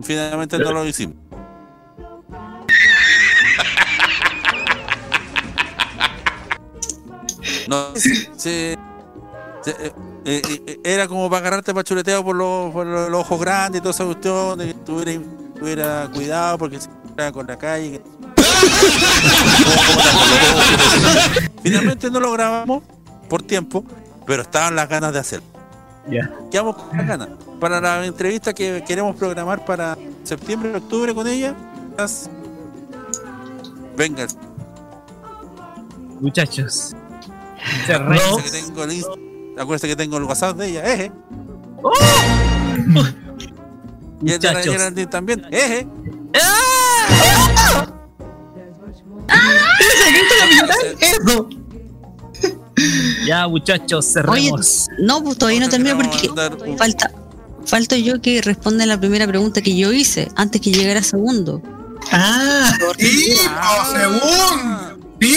Finalmente 0.02 0.58
no 0.58 0.72
lo 0.72 0.86
hicimos. 0.86 1.16
No, 7.68 7.96
se- 7.96 8.30
se- 8.38 8.78
eh, 9.66 9.92
eh, 10.26 10.42
eh, 10.46 10.80
era 10.84 11.08
como 11.08 11.30
para 11.30 11.40
agarrarte 11.40 11.74
para 11.74 11.84
chuleteo 11.84 12.24
por 12.24 12.36
los, 12.36 12.72
por 12.72 12.86
los, 12.86 13.10
los 13.10 13.22
ojos 13.22 13.40
grandes 13.40 13.80
y 13.80 13.82
toda 13.82 13.92
esa 13.92 14.06
cuestión, 14.06 14.58
de 14.58 14.68
que 14.68 14.74
tuviera, 14.74 15.22
tuviera 15.56 16.10
cuidado 16.14 16.58
porque 16.58 16.80
se 16.80 16.90
encontraba 16.90 17.32
con 17.32 17.48
la 17.48 17.58
calle. 17.58 18.02
Finalmente 21.64 22.10
no 22.10 22.20
lo 22.20 22.32
grabamos 22.32 22.84
por 23.30 23.44
tiempo, 23.44 23.84
pero 24.26 24.42
estaban 24.42 24.76
las 24.76 24.90
ganas 24.90 25.14
de 25.14 25.20
hacerlo. 25.20 25.48
Ya. 26.10 26.32
Quedamos 26.50 26.76
con 26.76 26.98
las 26.98 27.08
ganas. 27.08 27.30
Para 27.60 27.80
la 27.80 28.06
entrevista 28.06 28.54
que 28.54 28.84
queremos 28.88 29.16
programar 29.16 29.64
para 29.66 29.98
septiembre, 30.24 30.76
octubre 30.76 31.14
con 31.14 31.28
ella, 31.28 31.56
venga, 33.96 34.26
Muchachos. 36.20 36.96
acuérdense 37.88 38.44
que 38.44 38.52
tengo 38.52 38.84
el 38.84 39.31
Acuérdense 39.62 39.88
que 39.88 39.96
tengo 39.96 40.18
el 40.18 40.24
WhatsApp 40.24 40.58
de 40.58 40.70
ella, 40.70 40.94
eje. 40.94 41.12
Y 44.24 44.32
el 44.34 44.40
de 44.40 44.54
la. 44.54 44.62
Geraldine 44.62 45.08
también, 45.08 45.46
eje. 45.52 45.88
Eso. 51.00 51.50
Ya, 53.28 53.48
muchachos, 53.48 54.06
Oye, 54.06 54.14
cerremos. 54.14 54.88
no, 54.98 55.24
pues 55.24 55.38
todavía 55.38 55.60
no 55.60 55.70
termino 55.70 55.96
porque 55.98 56.32
falta, 56.78 57.12
falto 57.64 57.96
yo 57.96 58.20
que 58.22 58.42
responda 58.42 58.88
la 58.88 59.00
primera 59.00 59.28
pregunta 59.28 59.62
que 59.62 59.76
yo 59.78 59.92
hice 59.92 60.32
antes 60.36 60.62
que 60.62 60.72
llegara 60.72 61.04
segundo. 61.04 61.62
Ah, 62.12 62.74
¡Sí, 62.98 63.36
po, 63.40 63.78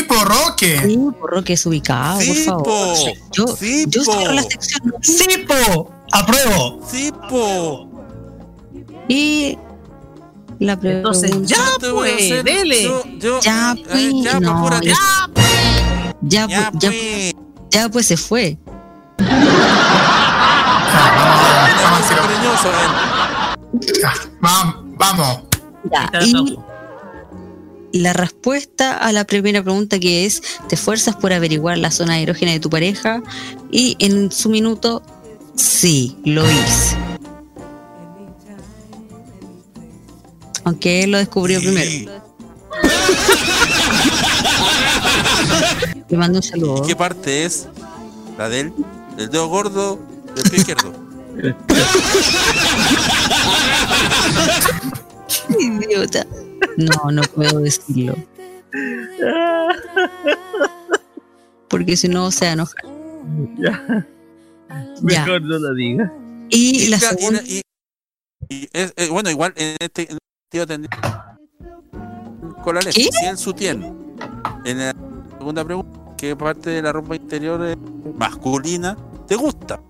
por 0.08 0.26
Roque. 0.26 0.80
Sí, 0.86 0.98
por 1.20 1.30
Roque 1.30 1.52
es 1.52 1.66
ubicado, 1.66 2.18
por 2.18 2.36
favor. 2.36 2.96
Yo, 3.32 3.44
yo 3.86 4.02
cierro 4.04 4.32
la 4.32 4.42
sección. 4.42 4.94
¡Sipo! 5.02 5.90
¡Apruebo! 6.12 6.80
¡Sipo! 6.90 7.88
Y 9.08 9.58
la 10.58 10.78
pregunta. 10.78 11.08
Entonces, 11.26 11.30
ya, 11.42 11.56
Yo 11.82 11.94
pues, 11.94 12.44
dele. 12.44 12.82
yo- 12.84 13.02
yo- 13.18 13.40
Ya, 13.40 13.74
pues, 13.90 14.10
ya, 14.22 14.30
pues, 14.32 14.40
no, 14.40 14.70
ya, 14.80 14.94
Ya, 16.22 16.46
Ya, 16.48 16.70
pues, 16.70 16.82
ya, 16.82 16.88
pues. 16.90 17.34
ya, 17.70 17.88
pues 17.90 18.06
se 18.06 18.16
fue. 18.16 18.56
Vamos, 21.82 22.06
cariñoso, 22.08 22.68
eh. 22.70 22.88
Vamos, 24.40 24.74
vamos. 24.96 25.40
Ya, 25.92 26.10
y 26.22 26.56
la 28.00 28.12
respuesta 28.12 28.96
a 28.96 29.12
la 29.12 29.24
primera 29.24 29.62
pregunta 29.62 30.00
que 30.00 30.26
es, 30.26 30.42
¿te 30.68 30.74
esfuerzas 30.74 31.14
por 31.14 31.32
averiguar 31.32 31.78
la 31.78 31.92
zona 31.92 32.18
erógena 32.18 32.50
de 32.50 32.58
tu 32.58 32.68
pareja? 32.68 33.22
Y 33.70 33.94
en 34.00 34.32
su 34.32 34.48
minuto, 34.48 35.00
sí, 35.54 36.16
lo 36.24 36.44
hice. 36.50 36.96
Aunque 40.64 41.04
él 41.04 41.12
lo 41.12 41.18
descubrió 41.18 41.60
primero. 41.60 42.20
Le 46.08 46.16
mando 46.16 46.38
un 46.38 46.42
saludo. 46.42 46.82
¿Qué 46.82 46.96
parte 46.96 47.44
es? 47.44 47.68
¿La 48.36 48.48
del? 48.48 48.72
¿Del 49.16 49.30
dedo 49.30 49.46
gordo 49.46 50.00
del 50.34 50.50
pie 50.50 50.58
izquierdo? 50.58 50.92
Idiota. 55.60 56.26
No, 56.76 57.10
no 57.10 57.22
puedo 57.22 57.60
decirlo. 57.60 58.14
Porque 61.68 61.96
si 61.96 62.08
no 62.08 62.30
se 62.30 62.48
enoja. 62.48 62.74
Ya. 63.58 63.82
Ya. 63.88 65.24
Mejor 65.24 65.42
no 65.42 65.58
lo 65.58 65.74
diga. 65.74 66.12
Y 66.50 66.88
la 66.88 66.98
la- 66.98 67.08
segunda. 67.10 67.40
y- 67.44 67.62
y 68.48 68.68
es- 68.72 68.92
eh, 68.96 69.08
bueno, 69.10 69.30
igual 69.30 69.52
en 69.56 69.76
este 69.80 70.02
en 70.02 70.18
este 70.18 70.18
sentido 70.52 70.66
tendría 70.66 71.36
con 72.62 72.74
la 72.74 72.82
si 72.82 73.08
el 73.26 73.36
sutién. 73.38 73.82
En 74.64 74.78
la 74.78 74.94
segunda 75.38 75.64
pregunta, 75.64 76.00
¿qué 76.16 76.36
parte 76.36 76.70
de 76.70 76.82
la 76.82 76.92
ropa 76.92 77.16
interior 77.16 77.76
masculina 78.18 78.96
te 79.26 79.36
gusta? 79.36 79.80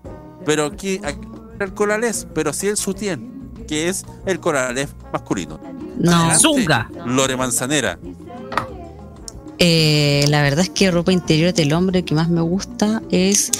Pero 0.45 0.65
aquí, 0.65 0.99
aquí 1.03 1.19
el 1.59 1.73
corales, 1.73 2.27
pero 2.33 2.51
si 2.53 2.67
el 2.67 2.77
sutién, 2.77 3.34
que 3.65 3.89
es 3.89 4.05
el 4.25 4.39
corales 4.39 4.89
masculino. 5.11 5.59
No. 5.99 6.11
Adelante, 6.11 6.39
Zunga. 6.39 6.89
Lore 7.05 7.35
Manzanera. 7.37 7.97
Eh, 9.57 10.25
la 10.27 10.41
verdad 10.41 10.59
es 10.61 10.69
que 10.69 10.91
ropa 10.91 11.13
interior 11.13 11.53
del 11.53 11.71
hombre 11.73 12.03
que 12.03 12.13
más 12.13 12.29
me 12.29 12.41
gusta 12.41 13.01
es 13.09 13.51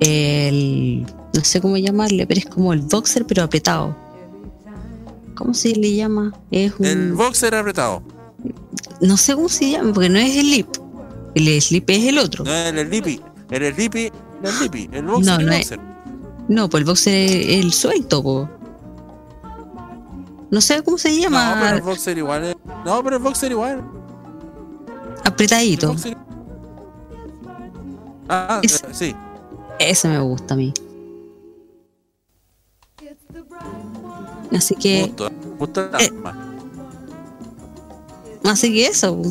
el. 0.00 1.06
No 1.32 1.42
sé 1.42 1.60
cómo 1.60 1.76
llamarle, 1.76 2.26
pero 2.26 2.38
es 2.38 2.46
como 2.46 2.72
el 2.72 2.80
boxer, 2.82 3.26
pero 3.26 3.42
apretado. 3.42 3.96
¿Cómo 5.34 5.52
se 5.52 5.70
le 5.74 5.94
llama? 5.96 6.32
Es 6.52 6.72
un. 6.78 6.86
El 6.86 7.12
boxer 7.14 7.54
apretado. 7.56 8.02
No 9.00 9.16
sé 9.16 9.34
cómo 9.34 9.48
se 9.48 9.70
llama, 9.72 9.92
porque 9.92 10.08
no 10.08 10.18
es 10.20 10.36
el 10.36 10.46
slip. 10.46 10.68
El 11.34 11.60
slip 11.60 11.90
es 11.90 12.04
el 12.04 12.18
otro. 12.18 12.44
No 12.44 12.54
es 12.54 12.72
el 12.72 12.88
lipi. 12.88 13.20
El 13.50 13.76
lipi, 13.76 14.10
el 14.44 14.60
lipi, 14.62 14.88
el 14.92 15.04
boxer, 15.04 15.24
No, 15.26 15.40
el 15.40 15.46
no 15.46 15.52
es- 15.52 15.58
boxer. 15.70 15.80
No, 16.46 16.68
pues 16.68 16.80
el 16.82 16.84
boxer 16.84 17.30
es 17.30 17.64
el 17.64 17.72
suelto, 17.72 18.22
po. 18.22 18.48
No 20.54 20.60
sé 20.60 20.84
cómo 20.84 20.98
se 20.98 21.10
No, 21.10 21.20
llama. 21.20 21.58
pero 21.60 21.76
el 21.78 21.82
boxer 21.82 22.16
igual 22.16 22.44
es- 22.44 22.56
No, 22.84 23.02
pero 23.02 23.16
el 23.16 23.22
boxer 23.22 23.50
igual. 23.50 23.82
apretadito. 25.24 25.92
Boxer- 25.94 26.16
Ah, 28.28 28.60
Es- 28.62 28.82
eh, 28.84 28.86
sí. 28.92 29.16
Ese 29.80 30.06
me 30.08 30.20
gusta 30.20 30.54
a 30.54 30.56
mí. 30.56 30.72
Así 34.56 34.76
que, 34.76 35.12
justo 35.58 35.88
la 35.90 35.98
eh. 35.98 36.12
así 38.44 38.72
que 38.72 38.86
eso. 38.86 39.12
O 39.14 39.24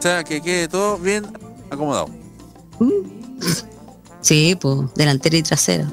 sea, 0.00 0.24
que 0.24 0.40
quede 0.40 0.66
todo 0.66 0.96
bien 0.96 1.26
acomodado. 1.70 2.06
Sí, 4.22 4.56
pues, 4.58 4.78
delantera 4.94 5.36
y 5.36 5.42
trasera, 5.42 5.86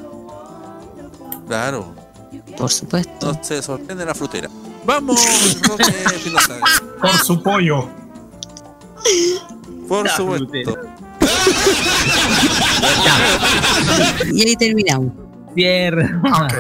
Claro. 1.48 1.94
Por 2.58 2.72
supuesto. 2.72 3.34
No 3.34 3.44
se 3.44 3.62
sorprende 3.62 4.06
la 4.06 4.14
frutera. 4.16 4.50
Vamos, 4.86 5.20
Roque. 5.68 5.84
Por 7.02 7.12
su 7.24 7.42
pollo. 7.42 7.88
Por 9.88 10.06
La 10.06 10.16
supuesto. 10.16 10.48
frutera. 10.48 10.96
Y 14.34 14.48
ahí 14.48 14.56
terminamos. 14.56 15.12
Cierre. 15.56 16.06
Ok. 16.24 16.54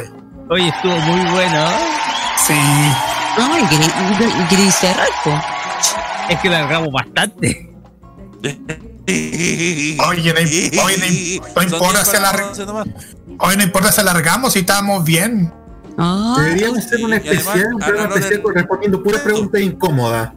Oye, 0.49 0.67
estuvo 0.67 0.97
muy 0.99 1.31
bueno. 1.31 1.65
Sí. 2.45 2.53
No, 3.37 3.57
y 3.59 4.71
cerrar, 4.71 5.07
po. 5.23 5.31
Es 6.29 6.39
que 6.41 6.49
largamos 6.49 6.89
bastante. 6.91 7.71
Oye, 8.43 9.97
no, 10.03 10.09
oye, 10.09 10.73
no 10.75 10.83
no 11.55 11.63
importa 11.63 12.05
si 12.05 12.17
alar- 12.17 12.51
Hoy 13.39 13.57
no 13.57 13.63
importa 13.63 13.91
si 13.91 14.01
alargamos, 14.01 14.53
si 14.53 14.59
estábamos 14.59 15.03
bien. 15.03 15.53
Ah, 16.03 16.35
Deberíamos 16.39 16.77
hacer 16.79 17.03
un 17.05 17.13
especial, 17.13 17.73
un 17.73 17.79
programa 17.79 18.15
especial 18.15 18.41
del- 18.43 18.53
respondiendo 18.55 19.03
puras 19.03 19.21
preguntas 19.21 19.61
incómodas. 19.61 20.31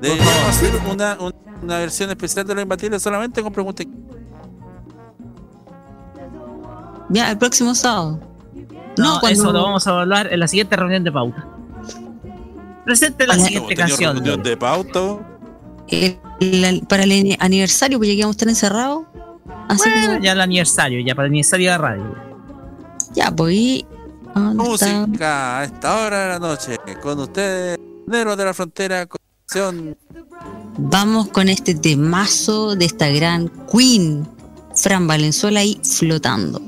Deberíamos 0.00 0.48
hacer 0.48 0.70
una, 0.90 1.14
una, 1.20 1.34
una 1.62 1.78
versión 1.78 2.10
especial 2.10 2.46
de 2.46 2.54
los 2.54 2.62
imbatibles 2.62 3.02
solamente 3.02 3.42
con 3.42 3.52
preguntas. 3.52 3.86
ya, 7.08 7.30
el 7.30 7.38
próximo 7.38 7.74
sábado. 7.74 8.20
No, 8.98 9.14
No, 9.14 9.20
cuando- 9.20 9.42
eso 9.42 9.52
lo 9.52 9.62
vamos 9.62 9.86
a 9.86 10.00
hablar 10.00 10.32
en 10.32 10.40
la 10.40 10.48
siguiente 10.48 10.74
reunión 10.76 11.04
de 11.04 11.12
pauta. 11.12 11.46
Presente 12.84 13.26
la 13.26 13.34
Hola. 13.34 13.42
siguiente 13.44 13.74
canción. 13.74 14.14
reunión 14.16 14.42
de 14.42 14.56
pauta. 14.56 15.00
El- 15.88 16.18
el- 16.40 16.86
para 16.88 17.04
el 17.04 17.36
aniversario, 17.40 17.98
pues 17.98 18.10
ya 18.10 18.16
que 18.16 18.22
vamos 18.22 18.34
a 18.34 18.38
estar 18.38 18.48
encerrados. 18.48 19.04
Así 19.68 19.88
Bueno, 19.90 20.18
que, 20.20 20.26
ya 20.26 20.32
el 20.32 20.40
aniversario, 20.40 21.00
ya 21.04 21.14
para 21.14 21.26
el 21.26 21.32
aniversario 21.32 21.66
de 21.66 21.70
la 21.72 21.78
radio. 21.78 22.14
Ya, 23.14 23.30
pues 23.30 23.50
ahí. 23.50 23.86
¿dónde 24.34 24.74
está? 24.74 25.06
Música 25.06 25.58
a 25.58 25.64
esta 25.64 25.96
hora 26.00 26.22
de 26.22 26.28
la 26.28 26.38
noche. 26.38 26.78
Con 27.02 27.20
ustedes, 27.20 27.78
Negros 28.06 28.36
de 28.36 28.44
la 28.44 28.54
Frontera, 28.54 29.06
con 29.06 29.18
canción 29.46 29.96
Vamos 30.78 31.28
con 31.28 31.48
este 31.48 31.74
temazo 31.74 32.76
de 32.76 32.84
esta 32.84 33.08
gran 33.08 33.48
Queen, 33.72 34.28
Fran 34.74 35.06
Valenzuela 35.06 35.60
ahí 35.60 35.80
flotando. 35.82 36.60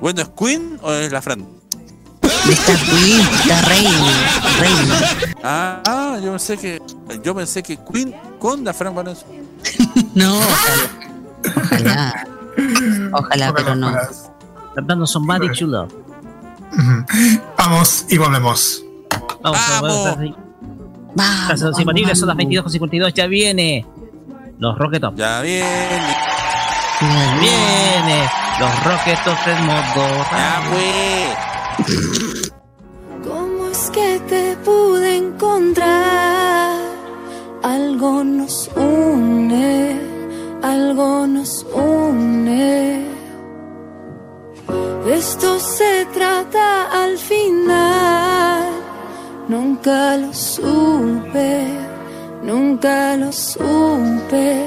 Bueno, 0.00 0.20
¿es 0.20 0.28
Queen 0.28 0.78
o 0.82 0.92
es 0.92 1.10
la 1.10 1.22
Fran? 1.22 1.46
De 2.20 2.52
esta 2.52 2.74
Queen, 2.74 3.20
esta 3.20 3.62
reina, 3.62 4.40
reina. 4.60 5.00
Ah, 5.42 5.82
ah, 5.86 6.18
yo 6.22 6.30
pensé 6.32 6.58
que 6.58 6.82
yo 7.24 7.34
pensé 7.34 7.62
que 7.62 7.78
Queen 7.78 8.14
con 8.38 8.62
la 8.62 8.74
Fran 8.74 8.94
Valenzuela. 8.94 9.42
No, 10.14 10.38
ojalá. 11.56 12.26
Ojalá, 12.56 13.10
ojalá, 13.12 13.54
pero 13.54 13.74
no. 13.74 13.96
Cantando 14.74 15.06
Somebody 15.06 15.48
to 15.58 15.66
Love. 15.66 15.92
Vamos 17.58 18.06
y 18.08 18.16
volvemos. 18.18 18.82
Vamos, 19.42 19.60
Vamos. 19.68 19.82
vamos. 19.82 20.36
Vamos, 21.14 21.48
Las 21.50 21.60
vamos, 21.62 21.76
simpáticas 21.76 22.18
son 22.18 22.28
las 22.28 22.36
vamos. 22.36 22.52
22.52, 22.54 23.12
ya 23.12 23.26
viene. 23.26 23.86
Los 24.58 24.78
Rocket 24.78 25.00
Top. 25.02 25.14
Ya 25.16 25.40
bien, 25.42 25.66
Ya 27.00 27.38
viene. 27.40 28.28
Los 28.60 28.84
Rocket 28.84 29.18
Top 29.24 29.36
en 29.46 29.66
modo. 29.66 30.24
ya 30.30 30.62
pues. 30.70 32.52
¿Cómo 33.26 33.66
es 33.70 33.90
que 33.90 34.20
te 34.28 34.56
pude 34.64 35.16
encontrar? 35.16 36.80
Algo 37.62 38.24
nos 38.24 38.70
une, 38.74 40.00
algo 40.62 41.26
nos 41.26 41.66
une. 41.74 43.11
Esto 45.22 45.60
se 45.60 46.04
trata 46.12 46.90
al 47.02 47.16
final. 47.16 48.72
Nunca 49.46 50.16
lo 50.16 50.32
supe, 50.34 51.52
nunca 52.42 53.16
lo 53.16 53.30
supe. 53.30 54.66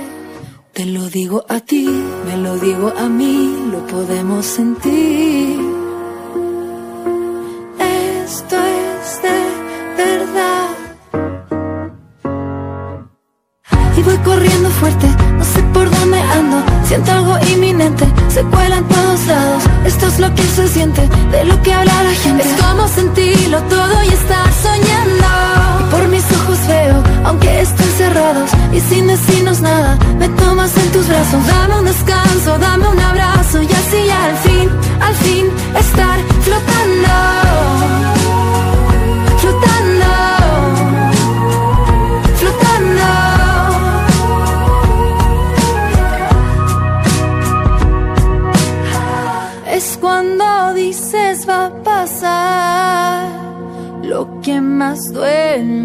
Te 0.72 0.86
lo 0.86 1.10
digo 1.10 1.44
a 1.50 1.60
ti, 1.60 1.86
me 2.26 2.38
lo 2.38 2.58
digo 2.58 2.88
a 2.98 3.10
mí, 3.10 3.68
lo 3.70 3.86
podemos 3.86 4.46
sentir. 4.46 5.55
lo 20.28 20.36
que 20.36 20.44
se 20.44 20.68
siente, 20.68 21.02
de 21.32 21.46
lo 21.46 21.62
que 21.62 21.74
habla 21.74 22.04
la 22.04 22.16
gente. 22.24 22.44
Es 22.44 22.62
como 22.62 22.88
sentirlo 22.88 23.62
todo 23.64 24.04
y 24.04 24.08
estar 24.08 24.48
soñando. 24.66 25.28
Y 25.82 25.92
por 25.92 26.08
mis 26.08 26.26
ojos 26.38 26.60
veo, 26.68 27.04
aunque 27.26 27.62
estén 27.62 27.92
cerrados 27.98 28.50
y 28.74 28.80
sin 28.80 29.08
decirnos 29.08 29.62
nada, 29.62 29.98
me 30.18 30.28
tomas 30.30 30.76
en 30.78 30.92
tus 30.92 31.08
brazos. 31.08 31.46
Dame 31.48 31.80
un 31.80 31.86
descanso, 31.86 32.58
dame 32.58 32.88
un 32.88 33.00
abrazo 33.00 33.35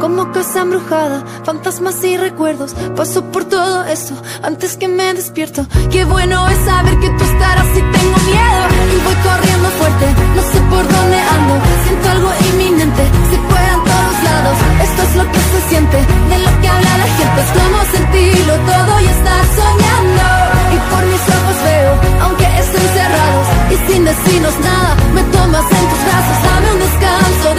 Como 0.00 0.30
casa 0.30 0.60
embrujada, 0.60 1.24
fantasmas 1.44 2.04
y 2.04 2.16
recuerdos. 2.16 2.72
Paso 2.94 3.24
por 3.32 3.44
todo 3.46 3.84
eso 3.84 4.14
antes 4.42 4.76
que 4.76 4.86
me 4.86 5.12
despierto. 5.12 5.66
Qué 5.90 6.04
bueno 6.04 6.46
es 6.46 6.58
saber 6.58 6.96
que 7.00 7.10
tú 7.10 7.24
estarás 7.24 7.66
y 7.74 7.82
tengo 7.82 8.16
miedo. 8.30 8.62
Y 8.94 8.96
voy 9.02 9.16
corriendo 9.26 9.68
fuerte, 9.70 10.06
no 10.36 10.42
sé 10.42 10.60
por 10.70 10.84
dónde 10.86 11.18
ando. 11.18 11.54
Siento 11.82 12.08
algo 12.10 12.30
inminente, 12.52 13.02
se 13.30 13.36
cuela 13.48 13.72
en 13.74 13.84
todos 13.90 14.16
lados. 14.22 14.56
Esto 14.86 15.02
es 15.02 15.16
lo 15.16 15.32
que 15.32 15.40
se 15.40 15.60
siente, 15.68 15.96
de 15.98 16.38
lo 16.38 16.60
que 16.60 16.68
habla 16.68 16.98
la 16.98 17.08
gente. 17.18 17.40
Es 17.42 17.50
como 17.58 17.78
sentirlo 17.90 18.54
todo 18.54 19.00
y 19.00 19.06
estar 19.06 19.44
soñando. 19.58 20.26
Y 20.74 20.78
por 20.94 21.02
mis 21.10 21.24
ojos 21.26 21.56
veo, 21.66 21.92
aunque 22.22 22.46
estén 22.62 22.88
cerrados 22.94 23.46
y 23.72 23.76
sin 23.90 24.04
decirnos 24.04 24.54
nada, 24.60 24.94
me 25.12 25.22
tomas 25.34 25.66
en 25.66 25.84
tus 25.90 26.00
brazos. 26.06 26.38
Dame 26.46 26.72
un 26.72 26.78
descanso, 26.86 27.49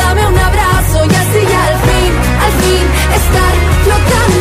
estar 3.22 3.54
flotando. 3.84 4.41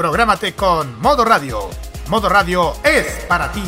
Prográmate 0.00 0.54
con 0.54 0.98
Modo 1.02 1.26
Radio. 1.26 1.68
Modo 2.08 2.30
Radio 2.30 2.72
es 2.82 3.26
para 3.28 3.52
ti. 3.52 3.62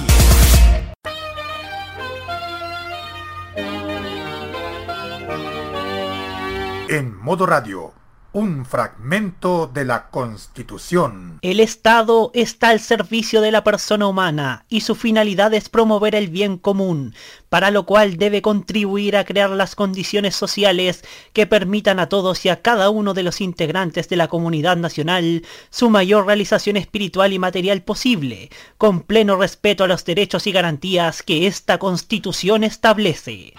En 6.88 7.14
Modo 7.20 7.44
Radio, 7.44 7.92
un 8.32 8.64
fragmento 8.64 9.70
de 9.72 9.84
la 9.84 10.08
Constitución. 10.08 11.38
El 11.42 11.60
Estado 11.60 12.30
está 12.34 12.70
al 12.70 12.80
servicio 12.80 13.40
de 13.40 13.52
la 13.52 13.62
persona 13.62 14.06
humana 14.06 14.64
y 14.68 14.80
su 14.80 14.94
finalidad 14.94 15.52
es 15.54 15.68
promover 15.68 16.14
el 16.14 16.28
bien 16.28 16.56
común, 16.56 17.14
para 17.48 17.70
lo 17.70 17.84
cual 17.84 18.16
debe 18.16 18.40
contribuir 18.40 19.16
a 19.16 19.24
crear 19.24 19.50
las 19.50 19.74
condiciones 19.74 20.34
sociales 20.34 21.04
que 21.32 21.46
permitan 21.46 22.00
a 22.00 22.08
todos 22.08 22.44
y 22.46 22.48
a 22.48 22.62
cada 22.62 22.90
uno 22.90 23.12
de 23.12 23.22
los 23.22 23.40
integrantes 23.40 24.08
de 24.08 24.16
la 24.16 24.28
comunidad 24.28 24.76
nacional 24.76 25.44
su 25.70 25.90
mayor 25.90 26.26
realización 26.26 26.76
espiritual 26.76 27.32
y 27.32 27.38
material 27.38 27.82
posible, 27.82 28.50
con 28.78 29.02
pleno 29.02 29.36
respeto 29.36 29.84
a 29.84 29.88
los 29.88 30.04
derechos 30.04 30.46
y 30.46 30.52
garantías 30.52 31.22
que 31.22 31.46
esta 31.46 31.78
Constitución 31.78 32.64
establece. 32.64 33.52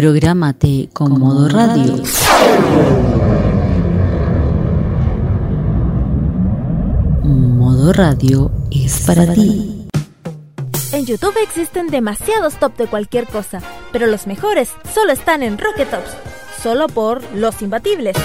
Prográmate 0.00 0.88
con 0.94 1.20
modo 1.20 1.46
radio. 1.46 2.02
Modo 7.22 7.92
radio 7.92 8.50
es 8.70 9.02
para 9.06 9.30
ti. 9.34 9.86
En 10.92 11.04
YouTube 11.04 11.34
existen 11.42 11.88
demasiados 11.88 12.54
top 12.54 12.78
de 12.78 12.86
cualquier 12.86 13.26
cosa, 13.26 13.60
pero 13.92 14.06
los 14.06 14.26
mejores 14.26 14.70
solo 14.94 15.12
están 15.12 15.42
en 15.42 15.58
Rocket 15.58 15.90
Tops, 15.90 16.16
solo 16.62 16.86
por 16.86 17.22
los 17.34 17.60
imbatibles. 17.60 18.16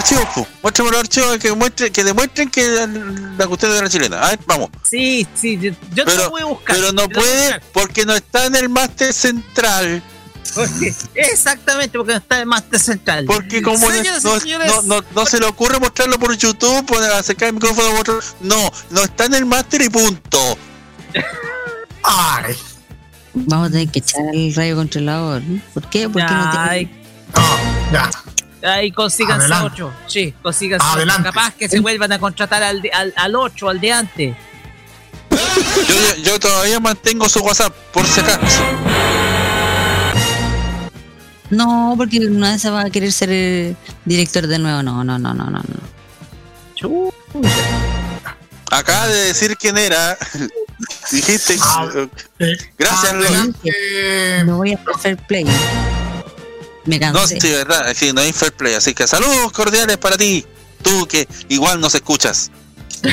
Archivos, 0.00 0.24
po. 0.34 0.46
Muéstrame 0.62 0.90
los 0.90 1.00
archivos 1.00 1.38
que, 1.38 1.52
muestre, 1.52 1.90
que 1.90 2.04
demuestren 2.04 2.50
que 2.50 2.68
la, 2.68 2.86
la 2.86 3.46
cuestión 3.46 3.72
de 3.72 3.82
la 3.82 3.88
chilena. 3.88 4.20
A 4.22 4.30
ver, 4.30 4.38
vamos. 4.46 4.70
Sí, 4.88 5.26
sí, 5.34 5.56
yo, 5.60 5.70
yo 5.94 6.04
te 6.04 6.10
Pero, 6.12 6.24
lo 6.24 6.30
voy 6.30 6.42
a 6.42 6.44
buscar. 6.46 6.76
pero 6.76 6.92
no 6.92 7.08
puede 7.08 7.60
porque 7.72 8.04
no 8.04 8.14
está 8.14 8.46
en 8.46 8.56
el 8.56 8.68
máster 8.68 9.12
central. 9.12 10.02
Porque- 10.54 10.92
exactamente, 11.14 11.96
porque 11.96 12.12
no 12.12 12.18
está 12.18 12.40
el 12.40 12.46
máster 12.46 12.80
central. 12.80 13.24
Porque 13.26 13.62
como 13.62 13.78
no- 13.88 13.94
no, 14.22 14.40
señores, 14.40 14.72
no, 14.84 15.00
no, 15.00 15.04
no 15.14 15.26
se 15.26 15.38
le 15.38 15.46
ocurre 15.46 15.78
mostrarlo 15.78 16.18
por 16.18 16.36
YouTube, 16.36 16.84
poner, 16.86 17.12
acercar 17.12 17.48
el 17.48 17.54
micrófono, 17.54 17.90
mostrarlo. 17.92 18.22
No, 18.40 18.70
no 18.90 19.02
está 19.02 19.26
en 19.26 19.34
el 19.34 19.46
máster 19.46 19.82
y 19.82 19.88
punto. 19.88 20.58
Ay, 22.02 22.54
Vamos 23.32 23.68
a 23.68 23.70
tener 23.70 23.88
que 23.88 24.00
echar 24.00 24.22
al 24.28 24.54
rayo 24.56 24.74
controlador. 24.74 25.42
¿no? 25.42 25.60
¿Por 25.72 25.88
qué? 25.88 26.08
Porque 26.08 26.24
no 26.32 26.50
tiene. 26.50 26.68
Ay, 26.68 26.90
ya. 27.92 28.10
Ahí 28.62 28.90
consíganse. 28.92 29.46
8. 29.52 29.92
Sí, 30.06 30.34
consíganse 30.42 30.84
ocho. 30.86 30.96
Adelante. 30.96 31.22
Capaz 31.30 31.54
que 31.54 31.68
se 31.68 31.80
vuelvan 31.80 32.12
a 32.12 32.18
contratar 32.18 32.62
al, 32.62 32.82
de- 32.82 32.90
al, 32.92 33.12
al 33.16 33.34
8, 33.34 33.68
al 33.68 33.80
de 33.80 33.92
antes. 33.92 34.36
Yo, 35.30 35.94
yo, 35.94 36.22
yo 36.22 36.38
todavía 36.40 36.78
mantengo 36.80 37.28
su 37.28 37.40
WhatsApp, 37.40 37.74
por 37.92 38.04
si 38.06 38.20
acaso. 38.20 38.62
No, 41.50 41.94
porque 41.96 42.18
una 42.18 42.52
vez 42.52 42.64
va 42.70 42.82
a 42.82 42.90
querer 42.90 43.12
ser 43.12 43.28
eh, 43.32 43.74
director 44.04 44.46
de 44.46 44.58
nuevo. 44.58 44.82
No, 44.82 45.02
no, 45.02 45.18
no, 45.18 45.34
no, 45.34 45.44
no. 45.50 45.60
no. 46.82 47.10
Acaba 48.70 49.08
de 49.08 49.24
decir 49.26 49.56
quién 49.56 49.76
era. 49.78 50.16
Dijiste. 51.10 51.54
eh, 52.38 52.56
Gracias. 52.78 53.12
Adelante. 53.12 53.70
No 54.44 54.58
voy 54.58 54.72
a 54.74 54.78
hacer 54.94 55.16
play. 55.16 55.44
Me 56.90 56.98
No, 57.12 57.26
sí, 57.26 57.38
verdad, 57.40 57.92
sí, 57.96 58.12
no 58.12 58.20
hay 58.20 58.32
fair 58.32 58.52
play. 58.52 58.74
Así 58.74 58.94
que 58.94 59.06
saludos 59.06 59.52
cordiales 59.52 59.96
para 59.98 60.16
ti. 60.16 60.44
Tú 60.82 61.06
que 61.06 61.28
igual 61.48 61.80
nos 61.80 61.94
escuchas. 61.94 62.50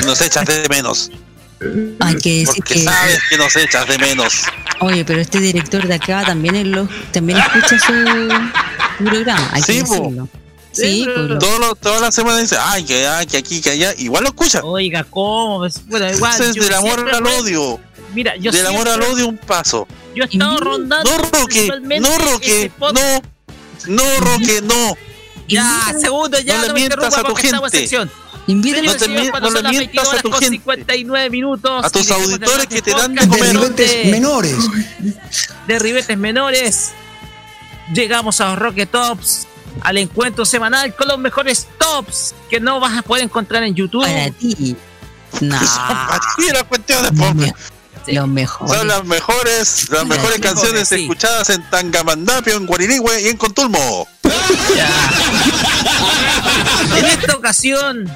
Nos 0.06 0.20
echas 0.22 0.46
de 0.46 0.68
menos. 0.70 1.12
Hay 2.00 2.16
que 2.18 2.40
decir 2.40 2.56
Porque 2.58 2.74
que. 2.76 2.84
sabes 2.84 3.20
que 3.30 3.38
nos 3.38 3.56
echas 3.56 3.88
de 3.88 3.98
menos. 3.98 4.34
Oye, 4.80 5.04
pero 5.06 5.20
este 5.22 5.40
director 5.40 5.88
de 5.88 5.96
acá 5.96 6.24
también 6.26 6.56
es 6.56 6.68
lo, 6.68 6.88
también 7.12 7.40
escucha 7.40 7.80
su, 7.80 9.06
programa. 9.06 9.50
Hay 9.54 9.62
Sí, 9.64 9.74
que 9.74 9.84
decirlo. 9.84 10.30
Sí, 10.72 11.08
Todo 11.40 11.58
lo- 11.60 11.76
todas 11.76 12.02
las 12.02 12.14
semanas 12.14 12.42
dice, 12.42 12.58
ay, 12.60 12.84
que, 12.84 13.08
ay, 13.08 13.26
que 13.26 13.38
aquí, 13.38 13.62
que 13.62 13.72
allá. 13.72 13.94
Igual 13.98 14.24
lo 14.24 14.30
escucha. 14.30 14.62
Oiga, 14.64 15.04
¿cómo? 15.10 15.60
Pues, 15.60 15.82
Bueno, 15.88 16.12
igual. 16.14 16.34
Ese 16.36 16.50
es 16.50 16.56
yo 16.56 16.64
del 16.64 16.74
amor 16.76 16.94
siempre 16.94 17.16
al 17.18 17.26
odio. 17.26 17.80
Mira, 18.14 18.36
yo 18.38 18.52
Del 18.52 18.68
amor 18.68 18.88
al 18.88 18.96
siempre- 18.96 19.14
odio 19.14 19.28
un 19.28 19.38
paso. 19.38 19.88
Yo 20.16 20.24
he 20.24 20.28
estado 20.28 20.58
rondando. 20.60 21.10
No, 21.10 21.18
Roque, 21.18 21.70
no, 22.00 22.18
Roque, 22.20 22.72
no, 22.80 23.22
no, 23.88 24.04
Roque, 24.20 24.62
no. 24.64 24.96
Ya, 25.48 25.94
segundo, 26.00 26.40
ya 26.40 26.58
No 26.58 26.68
le 26.68 26.74
mientas 26.74 26.98
interrumpa 27.06 27.20
a 27.22 27.24
tu 27.24 27.36
gente. 27.36 27.70
sección. 27.70 28.12
Invítenlo. 28.48 28.92
No 28.92 28.98
te 28.98 29.08
no 29.08 29.14
le 29.52 29.70
mientas 29.70 29.80
22 29.80 30.14
a 30.14 30.22
tu 30.22 30.32
gente. 30.32 30.50
59 30.50 31.30
minutos. 31.30 31.86
A 31.86 31.90
tus 31.90 32.12
auditores 32.12 32.68
que 32.68 32.82
te 32.82 32.92
dan 32.92 33.14
de 33.16 33.28
comer. 33.28 33.58
de- 33.76 34.10
menores. 34.12 34.56
de 35.68 35.80
ribetes 35.80 36.18
menores. 36.18 36.92
Llegamos 37.94 38.42
a 38.42 38.50
los 38.50 38.60
Rocket 38.60 38.90
Tops, 38.92 39.48
al 39.82 39.98
encuentro 39.98 40.44
semanal 40.46 40.94
con 40.96 41.08
los 41.08 41.18
mejores 41.20 41.68
tops 41.78 42.36
que 42.50 42.60
no 42.60 42.80
vas 42.82 42.98
a 42.98 43.02
poder 43.02 43.24
encontrar 43.24 43.64
en 43.64 43.74
YouTube. 43.76 44.04
Para 44.04 44.32
ti. 44.32 44.76
No. 45.42 45.56
Así 45.58 46.50
la 46.54 46.64
cuestión 46.64 47.04
de 47.04 47.12
pobre. 47.12 47.54
Son 48.68 48.88
las 48.88 49.06
mejores, 49.06 49.90
las 49.90 50.06
mejores 50.06 50.40
mejores, 50.40 50.40
canciones 50.40 50.90
sí. 50.90 51.02
escuchadas 51.02 51.50
en 51.50 51.70
Tangamandapio, 51.70 52.56
en 52.56 52.66
Guarinigüe 52.66 53.22
y 53.22 53.28
en 53.28 53.38
Contulmo. 53.38 54.08
En 56.98 57.06
esta 57.06 57.36
ocasión 57.36 58.10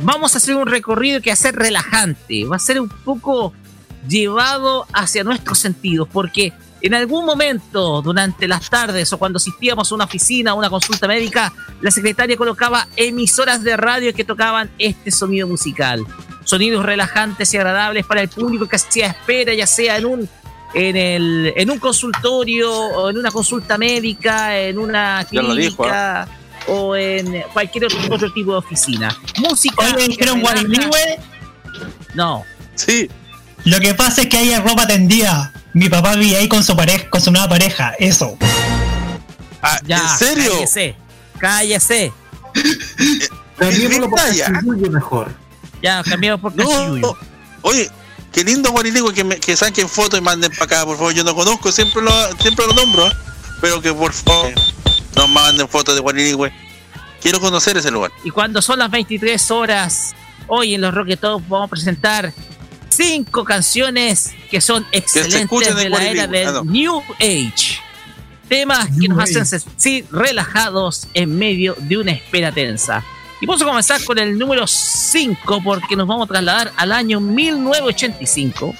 vamos 0.00 0.34
a 0.34 0.38
hacer 0.38 0.56
un 0.56 0.66
recorrido 0.66 1.20
que 1.20 1.30
va 1.30 1.34
a 1.34 1.36
ser 1.36 1.54
relajante, 1.54 2.44
va 2.44 2.56
a 2.56 2.60
ser 2.60 2.80
un 2.80 2.88
poco 2.88 3.52
llevado 4.08 4.86
hacia 4.92 5.24
nuestros 5.24 5.58
sentidos, 5.58 6.08
porque 6.12 6.52
en 6.82 6.94
algún 6.94 7.24
momento 7.24 8.02
durante 8.02 8.46
las 8.46 8.68
tardes 8.68 9.12
o 9.12 9.18
cuando 9.18 9.38
asistíamos 9.38 9.90
a 9.90 9.94
una 9.94 10.04
oficina, 10.04 10.50
a 10.50 10.54
una 10.54 10.68
consulta 10.68 11.08
médica, 11.08 11.52
la 11.80 11.90
secretaria 11.90 12.36
colocaba 12.36 12.88
emisoras 12.96 13.62
de 13.62 13.76
radio 13.76 14.12
que 14.12 14.24
tocaban 14.24 14.70
este 14.78 15.10
sonido 15.10 15.48
musical. 15.48 16.04
Sonidos 16.44 16.84
relajantes 16.84 17.52
y 17.54 17.56
agradables 17.56 18.06
para 18.06 18.20
el 18.22 18.28
público 18.28 18.66
que 18.66 18.76
hacía 18.76 19.08
espera, 19.08 19.54
ya 19.54 19.66
sea 19.66 19.96
en 19.96 20.06
un 20.06 20.28
en, 20.74 20.96
el, 20.96 21.52
en 21.56 21.70
un 21.70 21.78
consultorio 21.78 22.72
o 22.72 23.10
en 23.10 23.18
una 23.18 23.30
consulta 23.30 23.78
médica, 23.78 24.58
en 24.58 24.78
una 24.78 25.26
lo 25.30 25.54
dijo, 25.54 25.84
clínica 25.84 26.28
o 26.66 26.96
en 26.96 27.42
cualquier 27.52 27.86
otro, 27.86 27.98
otro 28.10 28.32
tipo 28.32 28.52
de 28.52 28.58
oficina. 28.58 29.16
Música. 29.38 29.76
Oye, 29.94 30.08
dijeron. 30.08 30.42
No. 32.14 32.44
Sí. 32.74 33.08
Lo 33.64 33.80
que 33.80 33.94
pasa 33.94 34.22
es 34.22 34.28
que 34.28 34.38
hay 34.38 34.56
ropa 34.58 34.86
tendida. 34.86 35.52
Mi 35.72 35.88
papá 35.88 36.14
vive 36.16 36.36
ahí 36.36 36.48
con 36.48 36.62
su 36.62 36.76
pareja, 36.76 37.08
con 37.10 37.20
su 37.20 37.32
nueva 37.32 37.48
pareja. 37.48 37.94
Eso. 37.98 38.36
Ah, 39.62 39.80
Ya, 39.84 39.98
¿En 39.98 40.18
serio? 40.18 40.52
Cállese. 40.52 40.96
Cállese. 41.38 42.12
Vaya. 43.58 44.46
Cachiyuyo 44.46 44.90
mejor. 44.90 45.43
Ya, 45.84 46.02
cambiamos 46.02 46.40
por 46.40 46.56
No, 46.56 46.66
Cachiyuyo. 46.68 47.16
Oye, 47.62 47.90
qué 48.32 48.42
lindo 48.42 48.70
Guarinigüe 48.72 49.12
que, 49.12 49.22
me- 49.22 49.38
que 49.38 49.54
saquen 49.54 49.86
fotos 49.88 50.18
y 50.18 50.22
manden 50.22 50.50
para 50.52 50.64
acá, 50.64 50.84
por 50.86 50.96
favor. 50.96 51.12
Yo 51.12 51.22
no 51.24 51.34
conozco, 51.34 51.70
siempre 51.70 52.00
lo, 52.02 52.10
siempre 52.40 52.66
lo 52.66 52.72
nombro, 52.72 53.06
¿eh? 53.06 53.12
pero 53.60 53.82
que 53.82 53.92
por 53.92 54.12
favor 54.14 54.52
nos 55.14 55.28
manden 55.28 55.68
fotos 55.68 55.94
de 55.94 56.00
Guarinigüe. 56.00 56.50
Quiero 57.20 57.38
conocer 57.40 57.76
ese 57.76 57.90
lugar. 57.90 58.10
Y 58.24 58.30
cuando 58.30 58.62
son 58.62 58.78
las 58.78 58.90
23 58.90 59.50
horas, 59.50 60.14
hoy 60.46 60.74
en 60.74 60.80
los 60.80 60.94
Rocket 60.94 61.20
Top 61.20 61.42
vamos 61.48 61.66
a 61.68 61.70
presentar 61.70 62.32
cinco 62.88 63.44
canciones 63.44 64.32
que 64.50 64.60
son 64.62 64.86
excelentes 64.92 65.74
de 65.76 65.88
la 65.90 66.02
era 66.04 66.26
del 66.26 66.48
Ah, 66.48 66.52
no. 66.52 66.64
New 66.64 67.02
Age. 67.20 67.78
Temas 68.48 68.88
que 69.00 69.08
nos 69.08 69.18
hacen 69.22 69.44
sentir 69.46 70.06
relajados 70.10 71.08
en 71.14 71.36
medio 71.38 71.74
de 71.78 71.96
una 71.98 72.12
espera 72.12 72.52
tensa. 72.52 73.02
Y 73.40 73.46
vamos 73.46 73.62
a 73.62 73.64
comenzar 73.64 74.04
con 74.04 74.18
el 74.18 74.38
número 74.38 74.66
5 74.66 75.60
porque 75.62 75.96
nos 75.96 76.06
vamos 76.06 76.24
a 76.26 76.32
trasladar 76.32 76.72
al 76.76 76.92
año 76.92 77.20
1985 77.20 78.74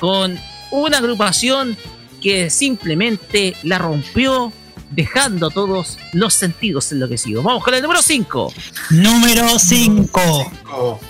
con 0.00 0.38
una 0.70 0.98
agrupación 0.98 1.76
que 2.20 2.50
simplemente 2.50 3.56
la 3.62 3.78
rompió 3.78 4.52
dejando 4.90 5.50
todos 5.50 5.98
los 6.12 6.34
sentidos 6.34 6.90
enloquecidos. 6.92 7.44
Vamos 7.44 7.62
con 7.62 7.74
el 7.74 7.82
número 7.82 8.02
5. 8.02 8.52
Número 8.90 9.58
5. 9.58 11.00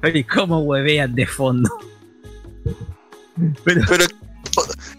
Oye, 0.02 0.26
¿cómo 0.26 0.60
huevean 0.60 1.14
de 1.14 1.26
fondo? 1.26 1.70
Pero, 3.64 4.06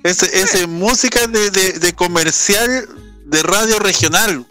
ese, 0.04 0.26
ese 0.42 0.68
música 0.68 1.28
de, 1.28 1.52
de, 1.52 1.80
de 1.80 1.94
comercial 1.94 2.88
de 3.26 3.44
radio 3.44 3.80
regional. 3.80 4.46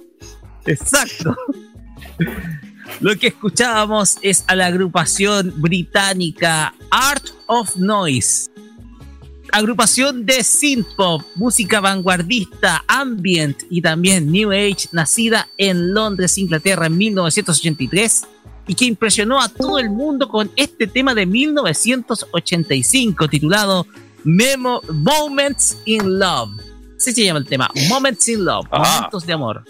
Exacto. 0.66 1.36
Lo 3.00 3.16
que 3.16 3.28
escuchábamos 3.28 4.18
es 4.20 4.44
a 4.46 4.54
la 4.54 4.66
agrupación 4.66 5.54
británica 5.56 6.74
Art 6.90 7.24
of 7.46 7.76
Noise. 7.76 8.50
Agrupación 9.52 10.26
de 10.26 10.44
synth-pop, 10.44 11.22
música 11.34 11.80
vanguardista, 11.80 12.84
ambient 12.86 13.62
y 13.68 13.82
también 13.82 14.30
New 14.30 14.52
Age, 14.52 14.88
nacida 14.92 15.48
en 15.56 15.92
Londres, 15.92 16.38
Inglaterra 16.38 16.86
en 16.86 16.96
1983 16.96 18.22
y 18.70 18.74
que 18.76 18.84
impresionó 18.84 19.42
a 19.42 19.48
todo 19.48 19.80
el 19.80 19.90
mundo 19.90 20.28
con 20.28 20.48
este 20.54 20.86
tema 20.86 21.12
de 21.12 21.26
1985 21.26 23.26
titulado 23.26 23.84
Memo 24.22 24.80
Moments 24.92 25.78
in 25.86 26.20
Love. 26.20 26.50
Así 26.96 27.12
se 27.12 27.24
llama 27.24 27.40
el 27.40 27.46
tema, 27.46 27.68
Moments 27.88 28.28
in 28.28 28.44
Love, 28.44 28.68
Ah. 28.70 28.94
momentos 28.94 29.26
de 29.26 29.32
amor. 29.32 29.64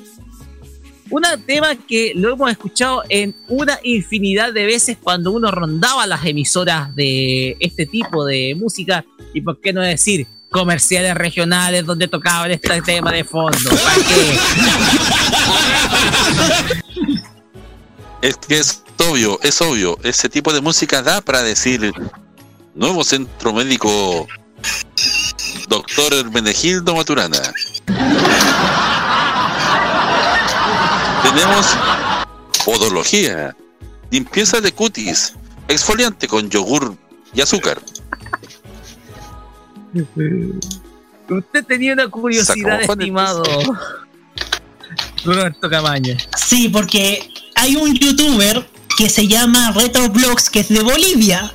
Un 1.08 1.22
tema 1.46 1.76
que 1.76 2.12
lo 2.14 2.34
hemos 2.34 2.50
escuchado 2.50 3.02
en 3.08 3.34
una 3.48 3.78
infinidad 3.84 4.52
de 4.52 4.66
veces 4.66 4.98
cuando 5.02 5.32
uno 5.32 5.50
rondaba 5.50 6.06
las 6.06 6.22
emisoras 6.26 6.94
de 6.94 7.56
este 7.58 7.86
tipo 7.86 8.26
de 8.26 8.54
música 8.54 9.06
y 9.32 9.40
por 9.40 9.62
qué 9.62 9.72
no 9.72 9.80
decir 9.80 10.26
comerciales 10.50 11.14
regionales 11.14 11.86
donde 11.86 12.06
tocaban 12.06 12.50
este 12.50 12.82
tema 12.82 13.12
de 13.12 13.24
fondo. 13.24 13.70
¿Para 13.70 13.94
qué? 13.94 14.38
Es 18.22 18.36
que 18.36 18.58
es 18.58 18.82
obvio, 19.00 19.38
es 19.42 19.60
obvio. 19.60 19.98
Ese 20.02 20.28
tipo 20.28 20.52
de 20.52 20.60
música 20.60 21.02
da 21.02 21.20
para 21.20 21.42
decir 21.42 21.92
nuevo 22.74 23.02
centro 23.04 23.52
médico 23.52 24.26
Doctor 25.68 26.14
Hermenegildo 26.14 26.94
Maturana. 26.94 27.40
Tenemos 31.22 31.66
podología, 32.64 33.56
limpieza 34.10 34.60
de 34.60 34.72
cutis, 34.72 35.34
exfoliante 35.68 36.26
con 36.26 36.50
yogur 36.50 36.96
y 37.32 37.40
azúcar. 37.40 37.80
Usted 41.28 41.64
tenía 41.66 41.92
una 41.92 42.08
curiosidad, 42.08 42.80
estimado 42.82 43.42
Roberto 45.24 45.70
Camaña. 45.70 46.16
Sí, 46.36 46.68
porque 46.68 47.28
hay 47.54 47.76
un 47.76 47.94
youtuber 47.94 48.68
que 49.00 49.08
se 49.08 49.26
llama 49.26 49.72
Retroblogs, 49.72 50.50
que 50.50 50.60
es 50.60 50.68
de 50.68 50.82
Bolivia. 50.82 51.54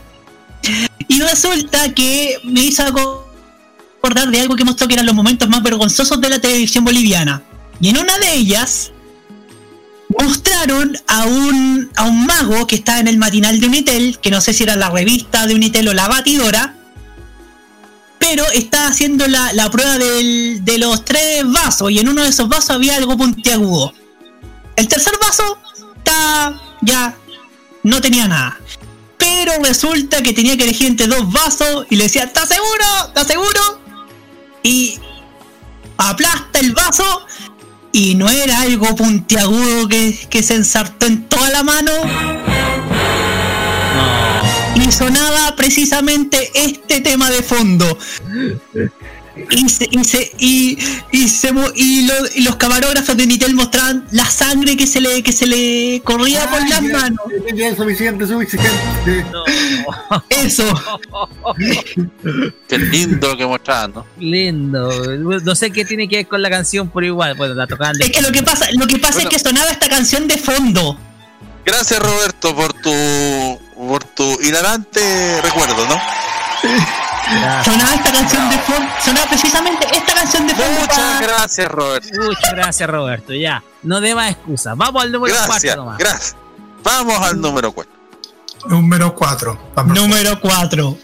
Y 1.08 1.22
resulta 1.22 1.94
que 1.94 2.40
me 2.44 2.62
hizo 2.62 2.82
acordar 2.82 4.32
de 4.32 4.42
algo 4.42 4.56
que 4.56 4.64
mostró 4.66 4.88
que 4.88 4.96
eran 4.96 5.06
los 5.06 5.14
momentos 5.14 5.48
más 5.48 5.62
vergonzosos 5.62 6.20
de 6.20 6.30
la 6.32 6.40
televisión 6.40 6.84
boliviana. 6.84 7.44
Y 7.80 7.90
en 7.90 8.00
una 8.00 8.18
de 8.18 8.34
ellas 8.34 8.92
mostraron 10.20 10.98
a 11.06 11.26
un, 11.28 11.92
a 11.96 12.06
un 12.06 12.26
mago 12.26 12.66
que 12.66 12.78
estaba 12.78 13.00
en 13.00 13.10
el 13.10 13.20
matinal 13.20 13.60
de 13.60 13.68
Unitel, 13.68 14.18
que 14.20 14.32
no 14.32 14.42
sé 14.42 14.52
si 14.52 14.64
era 14.64 14.76
la 14.76 14.90
revista 14.90 15.46
de 15.46 15.54
Unitel 15.54 15.88
o 15.90 15.94
la 15.94 16.08
batidora, 16.08 16.74
pero 18.18 18.44
estaba 18.54 18.88
haciendo 18.88 19.28
la, 19.28 19.54
la 19.54 19.70
prueba 19.70 20.00
del- 20.00 20.66
de 20.66 20.80
los 20.80 21.06
tres 21.06 21.44
vasos 21.46 21.92
y 21.92 22.00
en 22.00 22.10
uno 22.10 22.24
de 22.24 22.30
esos 22.30 22.50
vasos 22.50 22.72
había 22.72 22.96
algo 22.96 23.16
puntiagudo. 23.16 23.94
El 24.76 24.88
tercer 24.88 25.14
vaso 25.22 25.60
está 25.98 26.60
ya 26.82 27.16
no 27.86 28.02
tenía 28.02 28.28
nada. 28.28 28.60
Pero 29.18 29.54
resulta 29.64 30.22
que 30.22 30.34
tenía 30.34 30.58
que 30.58 30.64
elegir 30.64 30.88
entre 30.88 31.08
dos 31.08 31.32
vasos 31.32 31.86
y 31.90 31.96
le 31.96 32.04
decía, 32.06 32.24
¿estás 32.24 32.50
seguro? 32.50 32.86
¿Estás 33.08 33.28
seguro? 33.28 33.80
Y 34.64 35.00
aplasta 35.98 36.60
el 36.60 36.74
vaso 36.74 37.26
y 37.92 38.16
no 38.16 38.28
era 38.28 38.62
algo 38.62 38.96
puntiagudo 38.96 39.88
que, 39.88 40.28
que 40.30 40.44
se 40.44 40.56
ensartó 40.56 41.06
en 41.06 41.30
toda 41.30 41.50
la 41.50 41.64
mano. 41.64 41.92
Y 44.76 44.92
sonaba 44.92 45.56
precisamente 45.56 46.52
este 46.56 47.02
tema 47.02 47.30
de 47.30 47.44
fondo. 47.44 47.98
Y, 49.52 49.70
se, 49.70 49.88
y, 49.92 50.04
se- 50.06 50.32
y, 50.38 50.78
y, 51.12 51.28
se 51.28 51.54
y 51.76 52.08
lo- 52.08 52.14
y 52.36 52.42
los 52.44 52.56
camarógrafos 52.56 53.18
de 53.18 53.28
Nitel 53.28 53.54
mostraban 53.54 54.06
la 54.12 54.26
sangre 54.26 54.78
que 54.78 54.88
se 54.88 55.02
le, 55.02 55.22
que 55.24 55.32
se 55.34 55.46
le 55.46 56.02
corría 56.04 56.50
por 56.50 56.68
las 56.70 56.82
manos. 56.82 57.20
suficiente, 57.78 58.26
suficiente. 58.28 59.26
Eso. 60.30 60.64
Qué 62.68 62.78
lindo 62.78 63.28
lo 63.30 63.38
que 63.38 63.46
mostraban, 63.46 63.92
¿no? 63.94 64.06
Lindo. 64.18 64.90
No 65.18 65.56
sé 65.56 65.72
qué 65.72 65.84
tiene 65.86 66.08
que 66.08 66.18
ver 66.18 66.28
con 66.28 66.42
la 66.42 66.50
canción, 66.50 66.90
pero 66.94 67.06
igual, 67.06 67.34
bueno, 67.36 67.54
la 67.56 67.68
tocaban 67.68 67.96
Es 68.02 68.12
que 68.12 68.22
lo 68.22 68.32
que 68.32 68.42
pasa, 68.44 68.68
lo 68.74 68.88
que 68.88 68.98
pasa 69.00 69.16
Bueno. 69.16 69.30
es 69.30 69.36
que 69.36 69.44
sonaba 69.50 69.70
esta 69.72 69.90
canción 69.90 70.28
de 70.28 70.38
fondo. 70.38 70.98
Gracias 71.66 72.00
Roberto 72.00 72.56
por 72.56 72.74
tu 72.74 73.60
por 73.76 74.04
tu 74.04 74.40
hilarante 74.42 75.42
recuerdo, 75.42 75.86
¿no? 75.88 76.00
Sonaba 77.64 77.96
esta 77.96 78.12
canción 78.12 78.50
de 78.50 78.58
fondo. 78.60 78.90
Sonaba 79.04 79.26
precisamente 79.28 79.88
esta 79.98 80.14
canción 80.14 80.48
de 80.48 80.56
fondo. 80.56 80.80
Muchas 80.82 81.22
gracias 81.22 81.68
Roberto. 81.68 82.22
Muchas 82.22 82.52
gracias, 82.54 82.90
Roberto. 82.90 83.34
Ya, 83.34 83.64
no 83.84 84.00
dé 84.02 84.14
más 84.16 84.32
excusas. 84.32 84.78
Vamos 84.78 85.04
al 85.04 85.12
número 85.12 85.34
4 85.36 85.48
Gracias, 85.52 85.76
nomás. 85.78 85.98
gracias. 85.98 86.36
Vamos 86.84 87.20
al 87.22 87.42
número 87.42 87.72
4. 87.72 87.94
Número 88.68 89.16
4. 89.16 89.60
Número 89.86 90.40
4. 90.40 90.98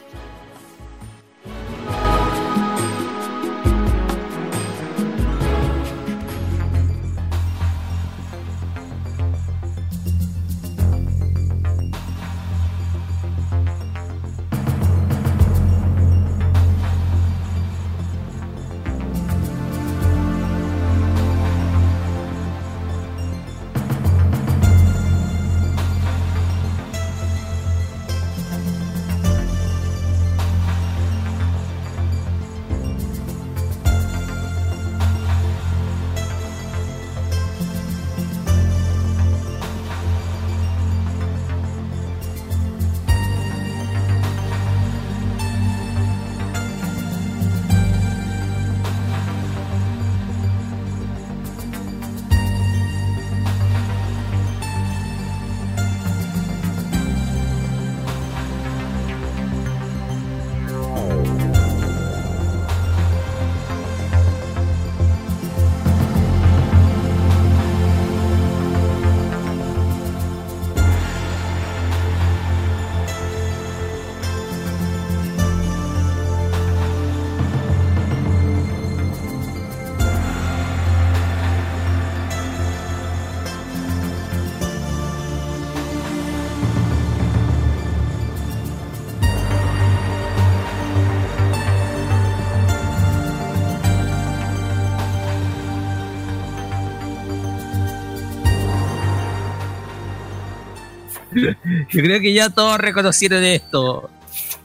Yo 101.92 102.02
creo 102.04 102.20
que 102.22 102.34
ya 102.34 102.50
todos 102.50 102.78
reconocieron 102.78 103.44
esto. 103.44 104.10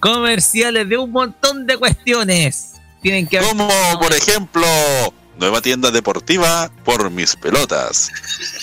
Comerciales 0.01 0.89
de 0.89 0.97
un 0.99 1.11
montón 1.11 1.67
de 1.67 1.77
cuestiones. 1.77 2.73
Tienen 3.03 3.27
que 3.27 3.39
haber- 3.39 3.51
Como 3.51 3.69
por 4.01 4.13
ejemplo, 4.13 4.65
nueva 5.39 5.61
tienda 5.61 5.91
deportiva 5.91 6.71
por 6.85 7.11
mis 7.11 7.35
pelotas. 7.37 8.11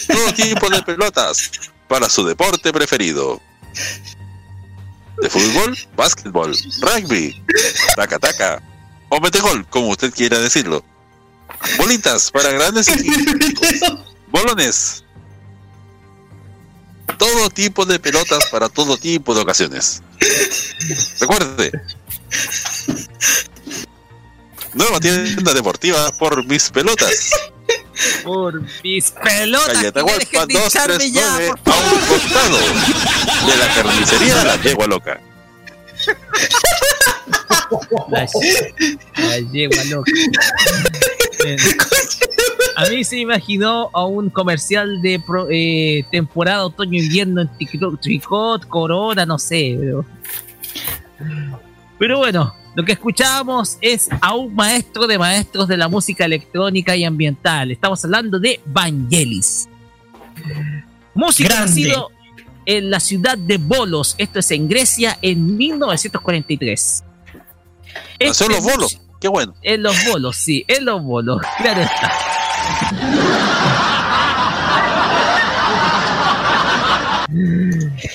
Todo 0.08 0.34
tipo 0.34 0.70
de 0.70 0.82
pelotas 0.84 1.52
para 1.88 2.10
su 2.10 2.26
deporte 2.26 2.72
preferido. 2.74 3.42
de 5.22 5.30
fútbol, 5.30 5.78
básquetbol, 5.96 6.56
rugby, 6.82 7.44
taca-taca 7.96 8.62
o 9.10 9.20
metegol, 9.22 9.66
como 9.70 9.90
usted 9.90 10.12
quiera 10.14 10.40
decirlo. 10.40 10.84
Bolitas 11.78 12.32
para 12.32 12.50
grandes 12.52 12.88
y. 12.90 13.12
Bolones. 14.32 15.03
Todo 17.18 17.50
tipo 17.50 17.86
de 17.86 18.00
pelotas 18.00 18.46
para 18.52 18.70
todo 18.70 18.98
tipo 18.98 19.34
de 19.34 19.42
ocasiones. 19.42 20.04
Recuerde. 21.20 21.72
Nueva 24.74 25.00
tienda 25.00 25.54
deportiva 25.54 26.12
por 26.18 26.46
mis 26.46 26.70
pelotas. 26.70 27.32
Por 28.24 28.62
mis 28.84 29.12
pelotas. 29.12 29.74
Calle 29.74 29.88
Atahualpa 29.88 30.46
dejen 30.46 30.48
de 30.48 30.66
echarme 30.66 31.12
ya, 31.12 31.40
239 31.40 31.54
por 31.64 31.74
a 31.74 31.78
un 31.78 32.00
costado 32.08 32.58
de 33.48 33.58
la 33.58 33.68
carnicería 33.76 34.44
La 34.44 34.62
Yegua 34.62 34.88
Loca. 34.88 35.20
La, 38.10 38.28
la 39.18 39.38
yegua 39.52 39.84
loca. 39.86 40.12
A 42.76 42.86
mí 42.90 43.04
se 43.04 43.16
me 43.18 43.22
imaginó 43.22 43.90
a 43.94 44.06
un 44.06 44.30
comercial 44.30 45.02
de 45.02 45.20
pro- 45.20 45.48
eh, 45.50 46.06
temporada 46.12 46.66
otoño-invierno 46.66 47.42
en 47.42 47.50
Tricot, 47.58 48.02
Tricot, 48.02 48.68
Corona, 48.68 49.26
no 49.26 49.38
sé. 49.38 49.78
Pero... 49.80 50.06
pero 52.00 52.18
bueno, 52.18 52.54
lo 52.76 52.84
que 52.84 52.94
escuchábamos 52.94 53.78
es 53.82 54.10
a 54.22 54.34
un 54.36 54.54
maestro 54.56 55.06
de 55.08 55.18
maestros 55.20 55.68
de 55.68 55.78
la 55.78 55.88
música 55.88 56.26
electrónica 56.26 56.96
y 56.96 57.04
ambiental. 57.04 57.72
Estamos 57.72 58.04
hablando 58.06 58.40
de 58.40 58.60
Vangelis. 58.66 59.70
Músico 61.14 61.50
Grande. 61.50 61.70
nacido 61.70 62.10
en 62.66 62.90
la 62.90 63.00
ciudad 63.00 63.38
de 63.38 63.58
Bolos, 63.58 64.16
esto 64.18 64.40
es 64.40 64.50
en 64.52 64.68
Grecia, 64.68 65.20
en 65.22 65.58
1943. 65.58 67.04
Nació 67.06 67.34
en 68.20 68.32
Este 68.32 68.50
los 68.50 68.64
bolos. 68.64 69.00
Qué 69.20 69.28
bueno. 69.28 69.54
en 69.62 69.84
los 69.84 69.96
bolos, 70.06 70.36
sí, 70.38 70.66
en 70.68 70.86
los 70.86 71.02
bolos. 71.04 71.42
Claro 71.60 71.82
está. 71.82 72.12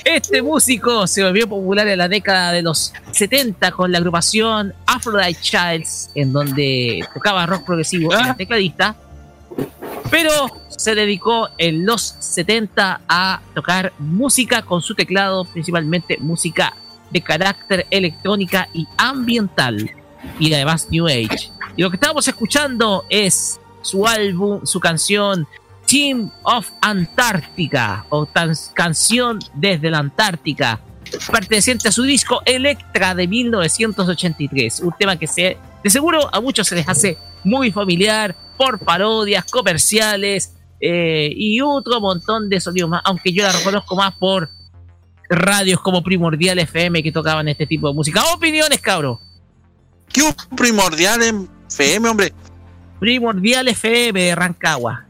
Este 0.05 0.43
músico 0.43 1.07
se 1.07 1.25
volvió 1.25 1.49
popular 1.49 1.89
en 1.89 1.99
la 1.99 2.09
década 2.09 2.53
de 2.53 2.63
los 2.63 2.93
70 3.13 3.73
con 3.73 3.91
la 3.91 3.99
agrupación 3.99 4.75
Aphrodite 4.87 5.41
Childs, 5.41 6.11
en 6.15 6.33
donde 6.33 7.05
tocaba 7.15 7.47
rock 7.47 7.65
progresivo, 7.65 8.13
era 8.13 8.35
tecladista, 8.35 8.97
pero 10.11 10.31
se 10.69 10.95
dedicó 10.95 11.49
en 11.59 11.85
los 11.85 12.17
70 12.21 13.01
a 13.09 13.41
tocar 13.55 13.93
música 13.99 14.63
con 14.63 14.83
su 14.83 14.95
teclado, 14.95 15.45
principalmente 15.45 16.19
música 16.21 16.75
de 17.11 17.21
carácter 17.21 17.87
electrónica 17.91 18.69
y 18.73 18.87
ambiental, 18.97 19.91
y 20.39 20.53
además 20.53 20.89
New 20.91 21.07
Age. 21.07 21.51
Y 21.77 21.83
lo 21.83 21.91
que 21.91 21.97
estamos 21.97 22.27
escuchando 22.29 23.05
es 23.09 23.61
su 23.89 24.07
álbum, 24.07 24.61
su 24.65 24.81
canción 24.81 25.47
Team 25.87 26.31
of 26.43 26.71
Antártica 26.83 28.05
o 28.11 28.29
canción 28.75 29.39
desde 29.55 29.91
la 29.91 29.99
Antártica, 29.99 30.81
perteneciente 31.33 31.89
a 31.89 31.93
su 31.93 32.03
disco 32.03 32.43
Electra 32.45 33.15
de 33.15 33.27
1983, 33.27 34.81
un 34.81 34.95
tema 34.99 35.17
que 35.17 35.27
se, 35.27 35.57
de 35.83 35.91
seguro 35.91 36.29
a 36.33 36.41
muchos 36.41 36.67
se 36.67 36.75
les 36.75 36.89
hace 36.89 37.17
muy 37.43 37.73
familiar 37.73 38.37
por 38.59 38.79
parodias 38.79 39.45
comerciales 39.47 40.55
eh, 40.81 41.33
y 41.35 41.61
otro 41.61 42.01
montón 42.01 42.51
de 42.51 42.61
sonidos 42.61 42.91
más, 42.91 43.03
aunque 43.05 43.33
yo 43.33 43.43
la 43.43 43.53
reconozco 43.53 43.97
más 43.97 44.15
por 44.15 44.51
radios 45.31 45.81
como 45.81 46.03
Primordial 46.03 46.59
FM 46.59 47.03
que 47.03 47.13
tocaban 47.13 47.49
este 47.49 47.67
tipo 47.67 47.89
de 47.89 47.95
música. 47.95 48.23
Opiniones, 48.35 48.81
cabro. 48.81 49.21
¿Qué 50.13 50.23
un 50.23 50.35
primordial 50.57 51.23
FM, 51.23 52.09
hombre? 52.09 52.33
Primordial 53.01 53.69
FM 53.69 54.21
de 54.21 54.35
Rancagua. 54.35 55.05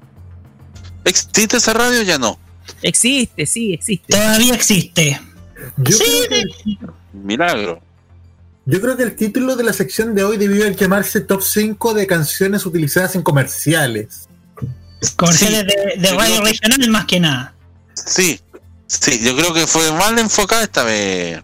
¿Existe 1.04 1.56
esa 1.56 1.72
radio? 1.72 2.02
Ya 2.02 2.18
no. 2.18 2.38
Existe, 2.82 3.46
sí, 3.46 3.72
existe. 3.72 4.06
Todavía 4.16 4.54
existe. 4.54 5.20
Yo, 5.78 5.96
Sí, 5.96 6.04
creo 6.28 6.42
que, 6.64 6.76
Milagro. 7.12 7.80
yo 8.66 8.80
creo 8.80 8.96
que 8.96 9.02
el 9.04 9.16
título 9.16 9.56
de 9.56 9.64
la 9.64 9.72
sección 9.72 10.14
de 10.14 10.22
hoy 10.24 10.36
debió 10.36 10.68
llamarse 10.70 11.20
Top 11.20 11.42
5 11.42 11.94
de 11.94 12.06
canciones 12.06 12.66
utilizadas 12.66 13.14
en 13.16 13.22
comerciales. 13.22 14.28
Comerciales 15.16 15.66
de, 15.66 16.10
radio 16.12 16.42
que- 16.42 16.50
regional 16.50 16.88
más 16.90 17.06
que 17.06 17.20
nada. 17.20 17.54
Sí, 17.94 18.38
sí, 18.86 19.20
yo 19.24 19.34
creo 19.36 19.52
que 19.54 19.66
fue 19.66 19.90
mal 19.92 20.18
enfocada 20.18 20.62
esta 20.62 20.84
vez. 20.84 21.42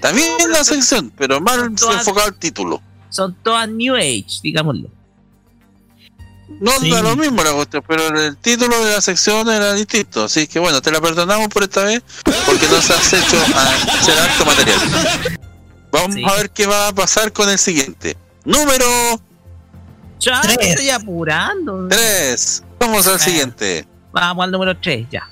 También 0.00 0.28
la 0.50 0.62
sección, 0.64 1.12
pero 1.16 1.40
mal 1.40 1.74
Todas- 1.74 1.98
enfocado 2.00 2.28
el 2.28 2.34
título. 2.34 2.82
Son 3.10 3.34
todas 3.42 3.68
New 3.68 3.94
Age, 3.96 4.26
digámoslo. 4.42 4.88
No 6.60 6.70
Sí. 6.78 6.90
da 6.90 7.02
lo 7.02 7.16
mismo 7.16 7.42
la 7.42 7.52
cuestión, 7.52 7.82
pero 7.86 8.06
el 8.20 8.36
título 8.36 8.84
de 8.84 8.92
la 8.94 9.00
sección 9.00 9.48
era 9.50 9.72
distinto. 9.72 10.24
Así 10.24 10.46
que 10.46 10.58
bueno, 10.58 10.80
te 10.82 10.90
la 10.90 11.00
perdonamos 11.00 11.48
por 11.48 11.62
esta 11.62 11.84
vez, 11.84 12.02
porque 12.46 12.68
nos 12.68 12.90
has 12.90 13.12
hecho 13.12 13.36
a 13.56 13.94
hacer 13.98 14.18
harto 14.18 14.44
material. 14.44 14.78
Vamos 15.90 16.14
Sí. 16.14 16.24
a 16.26 16.32
ver 16.34 16.50
qué 16.50 16.66
va 16.66 16.88
a 16.88 16.92
pasar 16.92 17.32
con 17.32 17.48
el 17.48 17.58
siguiente. 17.58 18.16
Número 18.44 18.86
Ya 20.20 20.40
me 20.42 20.54
Tres. 20.56 20.68
estoy 20.70 20.90
apurando. 20.90 21.86
3. 21.88 22.62
Vamos 22.80 23.06
al 23.06 23.16
Eh. 23.16 23.18
siguiente. 23.18 23.86
Vamos 24.12 24.44
al 24.44 24.50
número 24.52 24.76
3, 24.78 25.06
ya. 25.10 25.28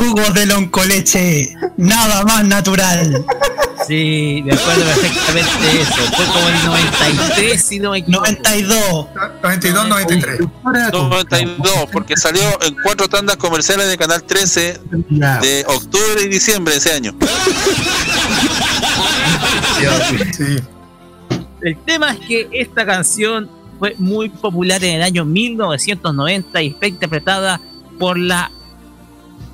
Jugos 0.00 0.32
de 0.32 0.46
loncoleche. 0.46 1.54
Nada 1.76 2.24
más 2.24 2.42
natural. 2.46 3.22
Sí, 3.86 4.42
me 4.46 4.54
acuerdo 4.54 4.82
perfectamente 4.84 5.50
de 5.66 5.80
eso. 5.82 5.94
Fue 6.16 6.24
como 6.26 6.48
el 6.48 6.64
93, 6.64 7.62
si 7.62 7.78
no 7.78 7.90
me 7.90 7.98
equivoco. 7.98 8.24
92. 8.24 9.06
92, 9.42 9.88
93. 9.88 10.40
92, 10.92 11.72
porque 11.92 12.16
salió 12.16 12.40
en 12.62 12.76
cuatro 12.82 13.08
tandas 13.08 13.36
comerciales 13.36 13.88
de 13.88 13.98
Canal 13.98 14.22
13 14.22 14.80
Ya. 15.10 15.38
de 15.38 15.64
octubre 15.68 16.22
y 16.24 16.28
diciembre 16.28 16.72
de 16.72 16.78
ese 16.78 16.92
año. 16.94 17.14
Sí. 20.36 20.56
El 21.62 21.76
tema 21.84 22.12
es 22.12 22.20
que 22.20 22.48
esta 22.52 22.86
canción 22.86 23.50
fue 23.78 23.94
muy 23.98 24.28
popular 24.30 24.82
en 24.82 24.96
el 24.96 25.02
año 25.02 25.24
1990 25.26 26.62
y 26.62 26.70
fue 26.70 26.88
interpretada 26.88 27.60
por 27.98 28.18
la 28.18 28.50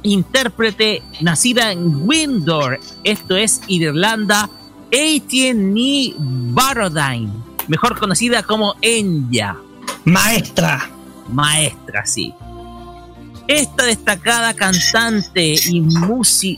intérprete 0.07 1.03
nacida 1.21 1.73
en 1.73 2.09
Windor, 2.09 2.81
esto 3.05 3.37
es 3.37 3.61
Irlanda, 3.69 4.49
Etienne 4.91 6.15
Barodine, 6.19 7.33
mejor 7.69 7.99
conocida 7.99 8.43
como 8.43 8.75
Enya. 8.81 9.57
Maestra. 10.05 10.91
Maestra, 11.29 12.07
sí. 12.07 12.33
Esta 13.49 13.85
destacada 13.85 14.55
cantante 14.55 15.55
y, 15.55 15.83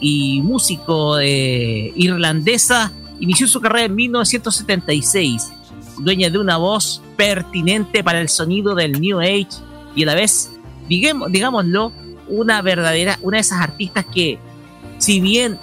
y 0.01 0.41
músico 0.41 1.19
eh, 1.19 1.93
irlandesa 1.97 2.93
inició 3.21 3.47
su 3.47 3.61
carrera 3.61 3.87
en 3.87 3.95
1976, 3.95 5.53
dueña 5.99 6.31
de 6.31 6.39
una 6.39 6.57
voz 6.57 7.03
pertinente 7.17 8.03
para 8.03 8.21
el 8.21 8.29
sonido 8.29 8.75
del 8.75 9.01
New 9.01 9.21
Age 9.21 9.49
y 9.95 10.05
a 10.05 10.07
la 10.07 10.15
vez, 10.15 10.51
digamos, 10.89 11.31
digámoslo, 11.31 11.93
una 12.29 12.63
verdadera, 12.63 13.19
una 13.23 13.37
de 13.37 13.41
esas 13.43 13.61
artistas 13.61 14.05
que, 14.13 14.39
si 14.99 15.21
bien 15.21 15.59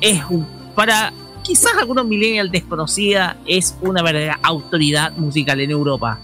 es 0.00 0.22
un, 0.28 0.46
para 0.74 1.12
quizás 1.42 1.72
algunos 1.78 2.06
millennials 2.06 2.50
desconocida, 2.50 3.36
es 3.46 3.76
una 3.80 4.02
verdadera 4.02 4.38
autoridad 4.42 5.12
musical 5.16 5.60
en 5.60 5.70
Europa. 5.70 6.18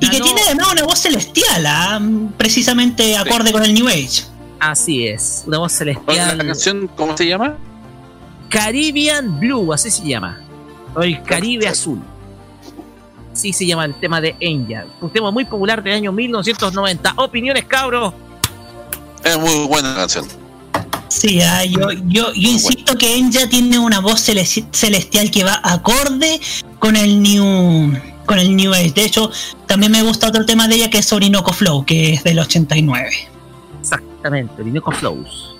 Y 0.00 0.08
que 0.08 0.20
tiene 0.20 0.40
además 0.46 0.72
una 0.72 0.82
voz 0.82 0.98
celestial, 0.98 1.64
¿ah? 1.66 2.00
precisamente 2.36 3.16
acorde 3.16 3.52
con 3.52 3.62
el 3.62 3.72
New 3.72 3.86
Age. 3.86 4.24
Así 4.58 5.06
es, 5.06 5.44
una 5.46 5.58
voz 5.58 5.72
celestial. 5.72 6.38
¿La 6.38 6.44
canción 6.44 6.88
cómo 6.96 7.16
se 7.16 7.26
llama? 7.26 7.56
Caribbean 8.48 9.38
Blue, 9.40 9.72
así 9.72 9.90
se 9.90 10.06
llama. 10.06 10.40
O 10.94 11.02
el 11.02 11.22
Caribe 11.22 11.68
Azul. 11.68 12.00
Así 13.32 13.52
se 13.52 13.64
llama 13.64 13.86
el 13.86 13.94
tema 13.94 14.20
de 14.20 14.36
Enya. 14.40 14.86
Un 15.00 15.10
tema 15.10 15.30
muy 15.30 15.44
popular 15.44 15.82
del 15.82 15.94
año 15.94 16.12
1990. 16.12 17.14
Opiniones, 17.16 17.64
cabros. 17.64 18.12
Es 19.24 19.38
muy 19.38 19.66
buena 19.66 19.94
canción. 19.94 20.26
Sí, 21.08 21.40
ah, 21.42 21.64
yo, 21.64 21.90
yo, 22.06 22.32
yo 22.32 22.48
insisto 22.50 22.96
que 22.96 23.16
Enya 23.16 23.48
tiene 23.48 23.78
una 23.78 24.00
voz 24.00 24.20
celestial 24.20 25.30
que 25.30 25.44
va 25.44 25.60
acorde 25.62 26.40
con 26.78 26.96
el 26.96 27.22
New 27.22 27.92
con 28.26 28.38
el 28.38 28.56
New 28.56 28.72
Age. 28.72 28.92
De 28.92 29.04
hecho, 29.04 29.30
también 29.66 29.92
me 29.92 30.02
gusta 30.02 30.28
otro 30.28 30.46
tema 30.46 30.68
de 30.68 30.76
ella 30.76 30.90
que 30.90 30.98
es 30.98 31.12
Orinoco 31.12 31.52
Flow, 31.52 31.84
que 31.84 32.14
es 32.14 32.24
del 32.24 32.38
89. 32.38 33.10
Exactamente, 33.80 34.62
Orinoco 34.62 34.90
Flows. 34.92 35.56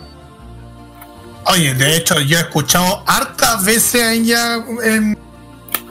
Oye, 1.46 1.74
de 1.74 1.96
hecho, 1.96 2.20
yo 2.20 2.38
he 2.38 2.40
escuchado 2.40 3.02
hartas 3.06 3.64
veces 3.64 4.02
a 4.02 4.12
ella 4.12 4.64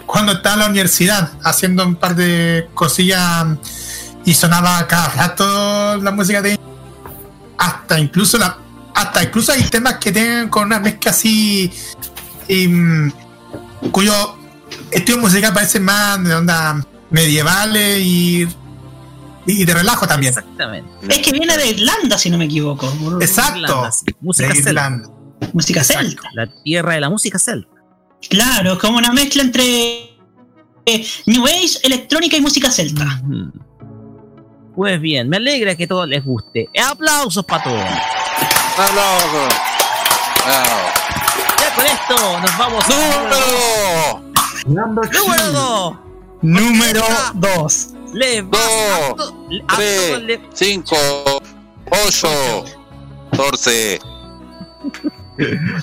cuando 0.06 0.34
estaba 0.34 0.56
en 0.56 0.60
la 0.61 0.68
universidad 0.68 1.31
haciendo 1.43 1.85
un 1.85 1.95
par 1.95 2.15
de 2.15 2.68
cosillas 2.73 3.45
y 4.26 4.34
sonaba 4.34 4.88
cada 4.88 5.10
rato 5.10 5.98
la 5.98 6.11
música 6.11 6.41
de 6.41 6.60
hasta 7.61 7.99
incluso 7.99 8.38
la 8.39 8.57
hasta 8.95 9.23
incluso 9.23 9.51
hay 9.51 9.63
temas 9.63 9.97
que 9.97 10.11
tienen 10.11 10.49
con 10.49 10.65
una 10.65 10.79
mezcla 10.79 11.11
así 11.11 11.71
y, 12.47 12.67
cuyo 13.91 14.13
estilo 14.91 15.19
musical 15.19 15.53
parece 15.53 15.79
más 15.79 16.23
de 16.23 16.35
onda 16.35 16.85
medievales 17.09 17.99
y, 17.99 18.47
y 19.45 19.65
de 19.65 19.73
relajo 19.73 20.07
también. 20.07 20.33
Exactamente. 20.33 20.89
Es 21.07 21.19
que 21.19 21.31
viene 21.31 21.57
de 21.57 21.69
Irlanda, 21.69 22.17
si 22.17 22.29
no 22.29 22.38
me 22.38 22.45
equivoco. 22.45 22.91
Exacto. 23.21 23.89
Música 24.19 24.53
celta. 24.53 25.01
Música 25.53 25.83
celta. 25.83 26.21
La 26.33 26.47
tierra 26.63 26.93
de 26.93 27.01
la 27.01 27.09
música 27.09 27.39
celta. 27.39 27.69
Claro, 28.29 28.77
como 28.77 28.97
una 28.97 29.11
mezcla 29.13 29.41
entre 29.41 30.17
eh, 30.85 31.07
New 31.25 31.45
Age, 31.45 31.79
electrónica 31.83 32.38
y 32.38 32.41
música 32.41 32.69
celta. 32.69 33.21
Pues 34.76 35.02
bien, 35.02 35.27
me 35.27 35.38
alegra 35.38 35.76
que 35.76 35.85
todo 35.85 36.06
les 36.06 36.23
guste. 36.23 36.69
Aplausos 36.81 37.43
para 37.45 37.64
todos. 37.64 37.84
Aplausos. 38.77 39.53
Ya 41.60 41.76
con 41.76 41.85
esto 41.85 42.39
nos 42.39 42.57
vamos 42.57 42.85
¡Número! 44.65 45.11
Número 45.11 45.52
2. 45.52 45.95
Número 46.41 47.03
2. 47.35 47.88
Le 48.14 48.41
2, 48.41 49.34
3, 49.76 50.39
5, 50.53 50.95
8, 51.89 52.65
14. 53.31 53.99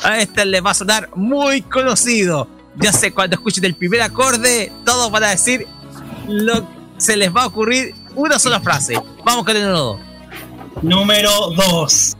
A 0.02 0.18
este 0.18 0.44
le 0.44 0.60
va 0.60 0.72
a 0.72 0.74
sonar 0.74 1.10
muy 1.14 1.62
conocido. 1.62 2.48
Ya 2.76 2.92
sé, 2.92 3.12
cuando 3.12 3.36
escuchen 3.36 3.64
el 3.64 3.74
primer 3.74 4.02
acorde, 4.02 4.72
todos 4.84 5.10
van 5.10 5.24
a 5.24 5.28
decir 5.30 5.66
lo 6.26 6.66
se 6.98 7.16
les 7.16 7.34
va 7.34 7.44
a 7.44 7.46
ocurrir 7.46 7.94
una 8.14 8.38
sola 8.38 8.60
frase. 8.60 9.00
Vamos 9.24 9.44
con 9.44 9.56
el 9.56 9.62
número 9.62 9.78
2. 9.78 10.00
Número 10.82 11.50
2. 11.50 12.16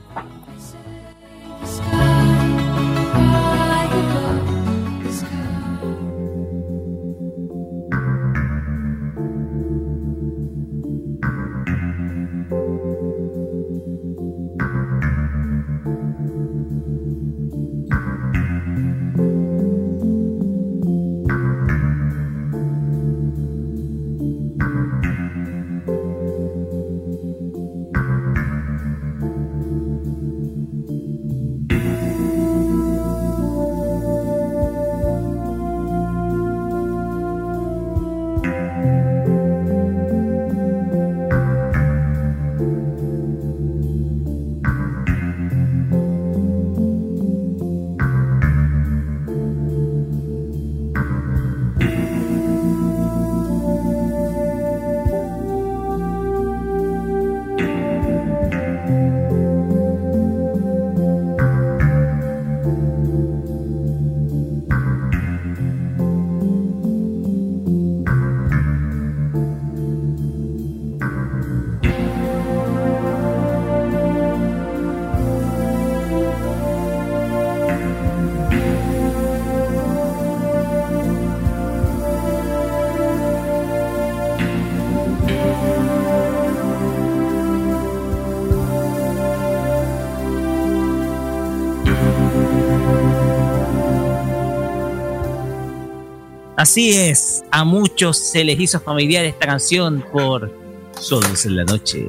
Así 96.58 96.90
es, 96.90 97.44
a 97.52 97.62
muchos 97.62 98.18
se 98.18 98.42
les 98.42 98.58
hizo 98.58 98.80
familiar 98.80 99.24
esta 99.24 99.46
canción 99.46 100.04
por 100.12 100.52
Solos 101.00 101.46
en 101.46 101.54
la 101.54 101.62
Noche. 101.62 102.08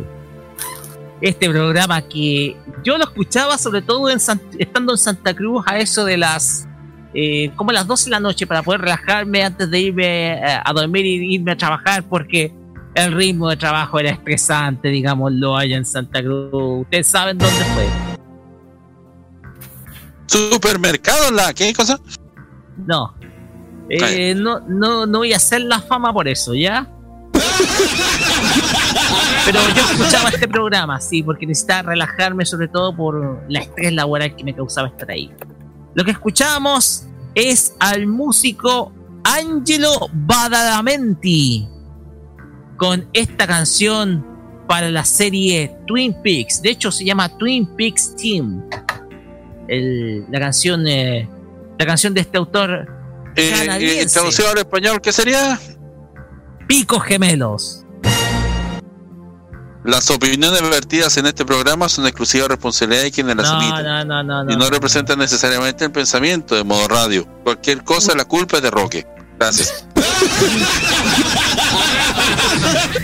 Este 1.21 1.47
programa 1.47 2.01
que 2.01 2.57
yo 2.83 2.97
lo 2.97 3.03
escuchaba 3.03 3.59
sobre 3.59 3.83
todo 3.83 4.09
estando 4.09 4.93
en 4.93 4.97
Santa 4.97 5.35
Cruz 5.35 5.63
a 5.67 5.77
eso 5.77 6.03
de 6.03 6.17
las 6.17 6.67
eh, 7.13 7.51
como 7.57 7.71
las 7.71 7.85
12 7.85 8.05
de 8.05 8.09
la 8.09 8.19
noche 8.19 8.47
para 8.47 8.63
poder 8.63 8.81
relajarme 8.81 9.43
antes 9.43 9.69
de 9.69 9.79
irme 9.81 10.33
eh, 10.33 10.61
a 10.65 10.73
dormir 10.73 11.05
y 11.05 11.35
irme 11.35 11.51
a 11.51 11.55
trabajar 11.55 12.03
porque 12.09 12.51
el 12.95 13.13
ritmo 13.13 13.51
de 13.51 13.57
trabajo 13.57 13.99
era 13.99 14.09
estresante, 14.09 14.87
digámoslo, 14.87 15.57
allá 15.57 15.77
en 15.77 15.85
Santa 15.85 16.23
Cruz. 16.23 16.49
¿Ustedes 16.81 17.05
saben 17.05 17.37
dónde 17.37 17.63
fue? 17.65 17.87
¿Supermercado? 20.25 21.29
¿La 21.29 21.53
qué 21.53 21.71
cosa? 21.71 21.99
No, 22.87 23.13
eh, 23.89 24.35
no, 24.35 24.59
no, 24.61 25.05
no 25.05 25.19
voy 25.19 25.33
a 25.33 25.37
hacer 25.37 25.61
la 25.61 25.81
fama 25.81 26.13
por 26.13 26.27
eso, 26.27 26.53
¿ya? 26.53 26.87
Pero 29.45 29.59
yo 29.75 29.81
escuchaba 29.81 30.29
este 30.29 30.47
programa, 30.47 31.01
sí, 31.01 31.23
porque 31.23 31.45
necesitaba 31.47 31.91
relajarme, 31.91 32.45
sobre 32.45 32.67
todo 32.67 32.95
por 32.95 33.43
la 33.49 33.59
estrés 33.59 33.93
laboral 33.93 34.35
que 34.35 34.43
me 34.43 34.53
causaba 34.53 34.89
estar 34.89 35.09
ahí. 35.09 35.31
Lo 35.95 36.03
que 36.05 36.11
escuchamos 36.11 37.05
es 37.33 37.73
al 37.79 38.05
músico 38.05 38.91
Angelo 39.23 40.09
Badalamenti 40.13 41.67
con 42.77 43.07
esta 43.13 43.47
canción 43.47 44.25
para 44.67 44.89
la 44.91 45.03
serie 45.03 45.75
Twin 45.87 46.15
Peaks. 46.21 46.61
De 46.61 46.69
hecho, 46.69 46.91
se 46.91 47.03
llama 47.03 47.29
Twin 47.37 47.65
Peaks 47.75 48.15
Team. 48.15 48.63
La 49.67 50.39
canción 50.39 50.87
eh, 50.87 51.27
la 51.79 51.85
canción 51.85 52.13
de 52.13 52.21
este 52.21 52.37
autor 52.37 52.98
Eh, 53.39 54.01
eh, 54.01 54.05
traducido 54.07 54.49
al 54.49 54.57
español, 54.57 54.99
¿qué 55.01 55.11
sería? 55.11 55.59
Picos 56.67 57.03
Gemelos. 57.03 57.85
Las 59.85 60.09
opiniones 60.11 60.61
vertidas 60.69 61.15
en 61.17 61.25
este 61.25 61.45
programa 61.45 61.87
son 61.87 62.05
exclusiva 62.05 62.47
responsabilidad 62.49 63.03
de 63.03 63.11
quienes 63.11 63.35
las 63.37 63.49
No, 63.49 63.61
emiten 63.61 63.83
no, 63.85 64.03
no, 64.05 64.23
no, 64.23 64.43
no. 64.43 64.51
y 64.51 64.57
no 64.57 64.69
representan 64.69 65.17
necesariamente 65.19 65.85
el 65.85 65.91
pensamiento 65.91 66.53
de 66.55 66.63
modo 66.65 66.87
radio. 66.89 67.25
Cualquier 67.43 67.83
cosa, 67.83 68.13
la 68.13 68.25
culpa 68.25 68.57
es 68.57 68.63
de 68.63 68.71
Roque. 68.71 69.07
Gracias. 69.39 69.85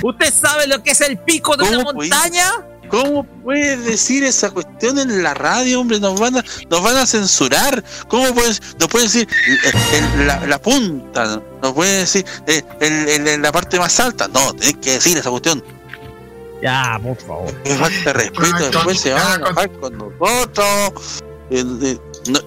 ¿Usted 0.04 0.34
sabe 0.34 0.68
lo 0.68 0.84
que 0.84 0.92
es 0.92 1.02
el 1.02 1.18
pico 1.18 1.56
de 1.56 1.64
una 1.64 1.78
¿Cómo 1.78 1.94
puede- 1.94 2.10
montaña? 2.10 2.52
¿Cómo 2.90 3.26
puedes 3.44 3.84
decir 3.86 4.24
esa 4.24 4.50
cuestión 4.52 5.00
en 5.00 5.24
la 5.24 5.34
radio, 5.34 5.82
hombre? 5.82 6.00
Nos 6.00 6.20
van 6.20 6.38
a, 6.38 6.44
nos 6.70 6.82
van 6.82 6.98
a 6.98 7.06
censurar. 7.06 7.84
¿Cómo 8.08 8.34
puedes, 8.34 8.62
nos 8.80 8.88
puedes 8.90 9.12
decir 9.14 9.28
eh, 9.66 9.72
el- 10.18 10.28
la, 10.28 10.46
la 10.46 10.62
punta? 10.62 11.42
¿Nos 11.62 11.74
puede 11.74 12.00
decir 12.00 12.26
eh, 12.48 12.64
el- 12.80 13.08
el- 13.10 13.28
el- 13.28 13.42
la 13.42 13.52
parte 13.52 13.80
más 13.80 14.00
alta? 14.00 14.28
No, 14.28 14.54
tenés 14.54 14.78
que 14.78 14.92
decir 14.92 15.18
esa 15.18 15.30
cuestión. 15.30 15.64
Ya, 16.62 17.00
por 17.04 17.18
favor. 17.18 17.62
Es 17.64 17.78
falta 17.78 17.98
de 18.06 18.14
respeto, 18.14 18.70
después 18.72 19.00
se 19.00 19.14
van 19.14 19.32
a 19.32 19.36
enojar 19.36 19.72
con 19.80 19.98
nosotros. 19.98 21.24
Eh, 21.50 21.64
eh, 21.84 21.98
no- 22.30 22.40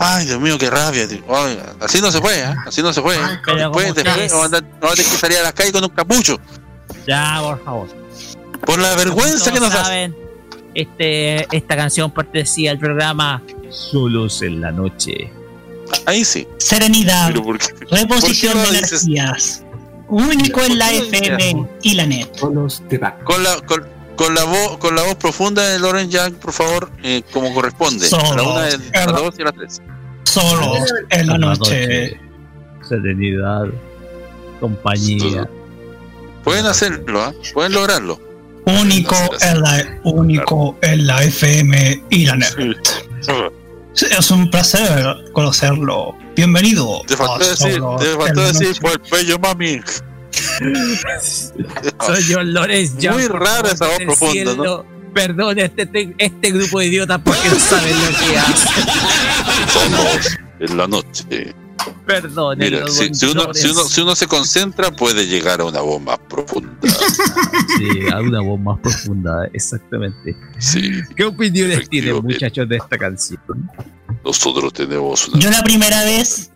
Ay, 0.00 0.26
Dios 0.26 0.40
mío, 0.40 0.56
qué 0.58 0.70
rabia. 0.70 1.08
tío. 1.08 1.22
Ay, 1.28 1.60
así 1.80 2.00
no 2.00 2.12
se 2.12 2.20
puede, 2.20 2.40
¿eh? 2.40 2.54
Así 2.66 2.82
no 2.82 2.92
se 2.92 3.02
puede. 3.02 3.18
Pero 3.44 3.56
Después, 3.58 3.94
después 3.94 4.30
vamos 4.32 4.46
a 4.52 4.60
tener 4.60 4.94
que 4.96 5.02
salir 5.02 5.38
a 5.38 5.42
las 5.42 5.52
calles 5.54 5.72
con 5.72 5.82
un 5.82 5.90
capucho. 5.90 6.38
Ya, 7.06 7.38
por 7.42 7.64
favor. 7.64 7.88
Por 8.64 8.78
la 8.78 8.94
vergüenza 8.96 9.52
que 9.52 9.60
nos 9.60 9.70
hace. 9.72 9.82
saben, 9.82 10.16
este, 10.74 11.56
esta 11.56 11.76
canción 11.76 12.10
pertenecía 12.10 12.70
al 12.72 12.78
programa 12.78 13.42
Solos 13.70 14.42
en 14.42 14.60
la 14.60 14.70
Noche. 14.72 15.30
Ahí 16.06 16.24
sí. 16.24 16.46
Serenidad, 16.58 17.32
reposición 17.90 18.52
¿por 18.54 18.64
qué 18.66 18.72
de 18.72 18.78
energías. 18.78 19.64
Único 20.08 20.62
en 20.62 20.78
la 20.78 20.86
¿Por 20.90 20.94
qué 20.94 21.00
no 21.00 21.06
dices- 21.10 21.22
FM 21.22 21.68
y 21.82 21.94
la 21.94 22.06
net. 22.06 22.28
Con 22.38 23.42
la, 23.42 23.56
con, 23.66 23.86
con 24.16 24.34
la 24.34 24.44
voz, 24.44 24.78
con 24.78 24.94
la 24.94 25.02
voz 25.02 25.14
profunda 25.16 25.66
de 25.66 25.78
Loren 25.78 26.10
Young, 26.10 26.34
por 26.34 26.52
favor, 26.52 26.90
eh, 27.02 27.22
como 27.32 27.52
corresponde. 27.54 28.06
A 28.06 28.10
la 28.10 28.26
Solos. 28.26 28.46
una, 28.46 28.62
de- 28.64 28.98
a 28.98 29.06
la 29.06 29.12
dos 29.20 29.34
y 29.38 29.42
a 29.42 29.44
las 29.46 29.54
tres. 29.54 29.82
Solos 30.24 30.92
en 31.10 31.26
la 31.26 31.38
noche. 31.38 32.20
Serenidad, 32.86 33.64
compañía. 34.60 35.48
Pueden 36.44 36.66
hacerlo, 36.66 37.22
¿ah? 37.22 37.32
Pueden 37.52 37.72
lograrlo. 37.72 38.18
Único 38.68 39.16
en 39.40 39.62
la, 39.62 40.00
único 40.04 40.76
en 40.82 41.06
la 41.06 41.22
FM 41.24 42.04
y 42.10 42.26
la 42.26 42.36
net. 42.36 42.54
Sí, 43.94 44.06
Es 44.10 44.30
un 44.30 44.50
placer 44.50 45.16
conocerlo. 45.32 46.14
Bienvenido. 46.36 47.00
Te 47.06 47.16
faltó 47.16 47.46
a 47.46 47.48
decir, 47.48 47.82
te 47.98 48.06
faltó 48.14 48.40
decir, 48.42 48.78
por 48.78 48.92
el 48.92 49.00
pello, 49.00 49.38
mami. 49.38 49.80
Soy 52.06 52.24
John 52.30 52.52
Lorenz 52.52 52.92
Muy 53.10 53.26
rara 53.26 53.70
esa 53.72 53.86
voz 53.86 53.98
profunda, 54.04 54.32
cielo. 54.32 54.86
Perdón, 55.14 55.58
este, 55.58 55.82
este, 55.82 56.14
este 56.18 56.50
grupo 56.50 56.80
de 56.80 56.86
idiotas 56.86 57.20
porque 57.24 57.48
no 57.48 57.58
saben 57.58 57.96
lo 57.96 58.08
que 58.18 58.38
hacen. 58.38 58.84
Somos 59.72 60.38
en 60.60 60.76
la 60.76 60.86
noche. 60.86 61.54
Perdón, 62.06 62.58
Mira, 62.58 62.86
si, 62.88 63.04
uno, 63.26 63.52
si, 63.54 63.68
uno, 63.68 63.84
si 63.84 64.00
uno 64.00 64.16
se 64.16 64.26
concentra, 64.26 64.90
puede 64.90 65.26
llegar 65.26 65.60
a 65.60 65.64
una 65.64 65.80
voz 65.80 66.00
más 66.00 66.18
profunda. 66.28 66.70
Sí, 67.76 67.88
a 68.12 68.20
una 68.20 68.40
voz 68.40 68.58
más 68.60 68.78
profunda, 68.80 69.48
exactamente. 69.52 70.36
Sí. 70.58 70.90
¿Qué 71.14 71.24
opiniones 71.24 71.88
tienen, 71.88 72.16
muchachos, 72.16 72.68
de 72.68 72.76
esta 72.76 72.98
canción? 72.98 73.40
Nosotros 74.24 74.72
tenemos 74.72 75.28
una. 75.28 75.38
Yo 75.38 75.50
la 75.50 75.62
primera 75.62 76.02
vez. 76.04 76.50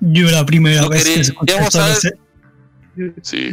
Yo 0.00 0.30
la 0.30 0.46
primera 0.46 0.82
No 0.82 0.88
vez 0.90 1.04
que 1.04 1.20
escuché 1.20 1.56
en- 1.56 1.70
Sí. 3.22 3.50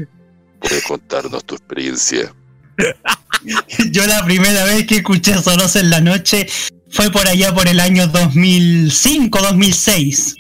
Puedes 0.60 0.84
contarnos 0.86 1.44
tu 1.44 1.56
experiencia. 1.56 2.34
Yo 3.92 4.08
la 4.08 4.24
primera 4.24 4.64
vez 4.64 4.88
que 4.88 4.96
escuché 4.98 5.34
Solos 5.42 5.76
en 5.76 5.90
la 5.90 6.00
noche 6.00 6.48
fue 6.90 7.12
por 7.12 7.28
allá 7.28 7.54
por 7.54 7.68
el 7.68 7.82
año 7.82 8.08
2005-2006. 8.08 10.36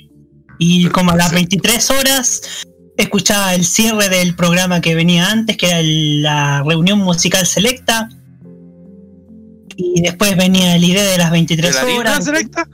Y 0.66 0.88
como 0.90 1.12
a 1.12 1.18
las 1.18 1.32
23 1.34 1.90
horas 1.90 2.42
escuchaba 2.98 3.54
el 3.54 3.66
cierre 3.66 4.08
del 4.08 4.34
programa 4.36 4.80
que 4.80 4.96
venía 4.96 5.30
antes, 5.30 5.58
que 5.58 5.68
era 5.68 5.80
el- 5.80 6.22
la 6.24 6.64
reunión 6.66 7.00
musical 7.00 7.46
selecta. 7.46 8.08
Y 9.76 10.02
después 10.02 10.38
venía 10.38 10.76
el 10.76 10.84
idea 10.86 11.04
de 11.04 11.18
las 11.18 11.32
23 11.32 11.76
¿De 11.76 11.82
la 11.94 12.00
horas. 12.00 12.24
selecta? 12.26 12.68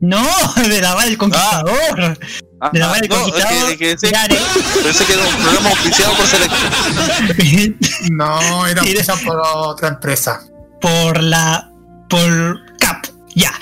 No, 0.00 0.22
de 0.68 0.80
la 0.80 0.94
Val 0.94 1.08
del 1.08 1.18
Conquistador. 1.18 2.18
Ah, 2.60 2.70
de 2.72 2.78
la 2.78 2.86
Val 2.88 3.00
del 3.00 3.10
no, 3.10 3.16
Conquistador. 3.16 3.70
que- 3.70 3.78
que 3.78 3.92
ese- 3.92 4.10
Yare. 4.12 4.36
Pensé 4.82 5.04
que 5.06 5.12
era 5.14 5.22
un 5.24 5.34
programa 5.42 5.70
auspiciado 5.70 6.12
por 6.14 6.26
Selecta. 6.26 6.56
No, 8.12 8.66
era 8.66 8.82
por 9.24 9.40
otra 9.44 9.88
empresa. 9.88 10.40
por 10.80 11.22
la 11.22 11.70
por 12.10 12.60
Cap 12.78 13.06
ya 13.34 13.52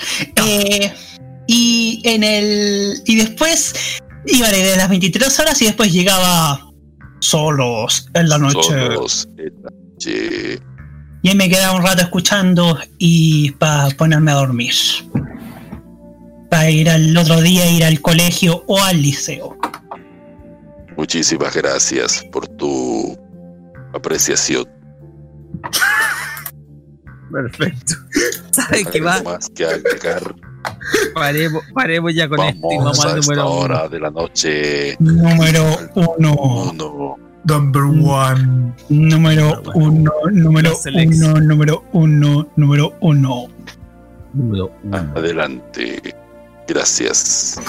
Eh, 0.45 0.93
y 1.47 2.01
en 2.03 2.23
el 2.23 3.01
y 3.05 3.15
después 3.15 3.73
iba 4.25 4.49
de 4.49 4.77
las 4.77 4.89
23 4.89 5.39
horas 5.39 5.61
y 5.61 5.65
después 5.65 5.91
llegaba 5.91 6.69
solos 7.19 8.07
en 8.13 8.29
la 8.29 8.37
noche 8.37 8.61
Solos 8.63 9.27
en 9.37 9.53
la 9.61 9.71
noche. 9.71 10.59
y 11.21 11.29
ahí 11.29 11.35
me 11.35 11.49
quedaba 11.49 11.75
un 11.77 11.83
rato 11.83 12.01
escuchando 12.01 12.77
y 12.97 13.51
para 13.51 13.89
ponerme 13.91 14.31
a 14.31 14.35
dormir 14.35 14.73
para 16.49 16.69
ir 16.69 16.89
al 16.89 17.17
otro 17.17 17.41
día 17.41 17.69
ir 17.69 17.83
al 17.83 17.99
colegio 18.01 18.63
o 18.67 18.81
al 18.81 19.01
liceo 19.01 19.57
Muchísimas 20.95 21.55
gracias 21.55 22.23
por 22.31 22.47
tu 22.47 23.17
apreciación. 23.93 24.67
Perfecto. 27.33 27.95
¿Sabes 28.51 28.87
qué 28.87 29.01
va? 29.01 29.15
Algo 29.15 29.31
más 29.31 29.49
que 29.49 29.65
agregar. 29.65 30.35
Paremos, 31.13 31.63
paremos 31.73 32.13
ya 32.15 32.29
con 32.29 32.39
esto 32.39 32.67
y 32.71 32.77
Vamos 32.77 32.97
vamos 32.97 33.05
a 33.05 33.11
al 33.11 33.19
esta 33.19 33.31
número 33.35 33.51
uno. 33.51 33.59
hora 33.59 33.89
de 33.89 33.99
la 33.99 34.09
noche. 34.11 34.95
número 34.99 35.63
uno 35.95 36.33
Uno. 36.35 37.15
Number 37.45 37.81
one. 37.83 38.73
número 38.87 39.61
uno 39.75 40.11
número 40.31 40.71
uno 40.85 41.39
número 41.41 41.83
uno 41.91 42.47
número 42.55 42.93
uno 43.01 43.47
Número 44.33 44.71
uno. 44.83 45.11
Adelante. 45.15 46.01
Gracias. 46.67 47.59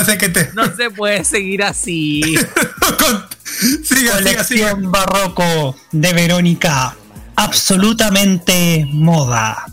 Parece 0.00 0.18
que 0.18 0.28
te. 0.30 0.50
No 0.54 0.74
se 0.74 0.90
puede 0.90 1.24
seguir 1.24 1.62
así. 1.62 2.22
siga, 3.84 4.12
Colección 4.12 4.90
barroco 4.90 5.76
de 5.92 6.12
Verónica. 6.12 6.96
Absolutamente 7.36 8.86
moda. 8.90 9.66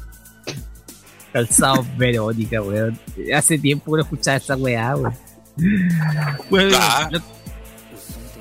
Calzado 1.31 1.85
Verónica, 1.97 2.61
weón. 2.61 2.99
Hace 3.33 3.57
tiempo 3.57 3.91
que 3.91 3.97
no 3.97 4.03
escuchaba 4.03 4.37
esa 4.37 4.55
weá, 4.55 4.95
weón. 4.95 5.13
Bueno, 6.49 6.77
lo, 7.11 7.21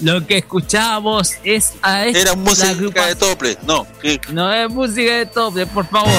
lo 0.00 0.26
que 0.26 0.39
escuchábamos 0.39 1.34
es 1.44 1.73
a 1.82 2.05
esta 2.05 2.18
Era 2.20 2.34
música 2.34 3.06
de 3.06 3.15
tople. 3.15 3.56
No, 3.66 3.86
¿qué? 4.02 4.20
No 4.32 4.52
es 4.52 4.68
música 4.70 5.18
de 5.18 5.26
tople, 5.26 5.66
por 5.66 5.86
favor. 5.86 6.10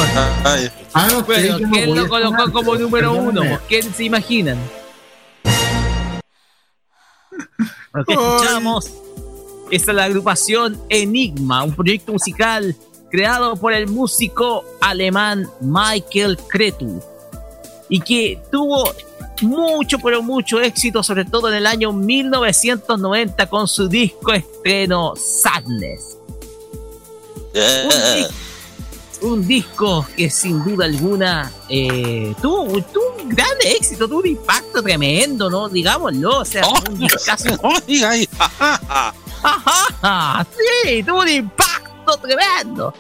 Ay, 0.43 0.71
Ah, 0.93 1.07
no, 1.11 1.23
Bueno, 1.23 1.59
¿quién 1.71 1.93
lo 1.93 2.07
colocó 2.07 2.51
como 2.51 2.75
número 2.75 3.13
uno? 3.13 3.41
¿Quién 3.67 3.93
se 3.93 4.05
imaginan? 4.05 4.57
Lo 7.98 8.06
que 8.06 8.14
escuchamos. 8.14 8.90
Es 9.69 9.85
la 9.88 10.06
agrupación 10.06 10.80
Enigma, 10.90 11.64
un 11.64 11.76
proyecto 11.76 12.14
musical 12.14 12.76
creado 13.11 13.56
por 13.58 13.74
el 13.74 13.88
músico 13.88 14.64
alemán 14.82 15.50
Michael 15.61 16.38
Cretu 16.48 17.01
y 17.90 18.00
que 18.01 18.42
tuvo 18.51 18.93
mucho, 19.42 20.00
pero 20.00 20.22
mucho 20.24 20.59
éxito, 20.61 21.03
sobre 21.03 21.26
todo 21.26 21.50
en 21.50 21.56
el 21.56 21.66
año 21.67 21.92
1990 21.93 23.48
con 23.50 23.67
su 23.67 23.88
disco 23.88 24.32
estreno 24.34 25.14
Sadness. 25.16 26.17
Un, 27.53 27.90
dis- 27.92 28.30
un 29.21 29.47
disco 29.47 30.05
que 30.15 30.29
sin 30.29 30.63
duda 30.63 30.85
alguna 30.85 31.51
eh, 31.69 32.33
tuvo, 32.41 32.65
tuvo 32.83 33.17
un 33.21 33.29
gran 33.29 33.57
éxito, 33.63 34.07
tuvo 34.07 34.19
un 34.19 34.27
impacto 34.27 34.81
tremendo, 34.81 35.49
¿no? 35.49 35.69
Digámoslo, 35.69 36.39
o 36.39 36.45
sea, 36.45 36.63
un 36.67 36.97
discazo. 36.99 37.57
Ajá, 39.43 40.45
sí, 40.57 41.03
tuvo 41.03 41.21
un 41.21 41.29
impacto 41.29 42.17
tremendo. 42.17 42.93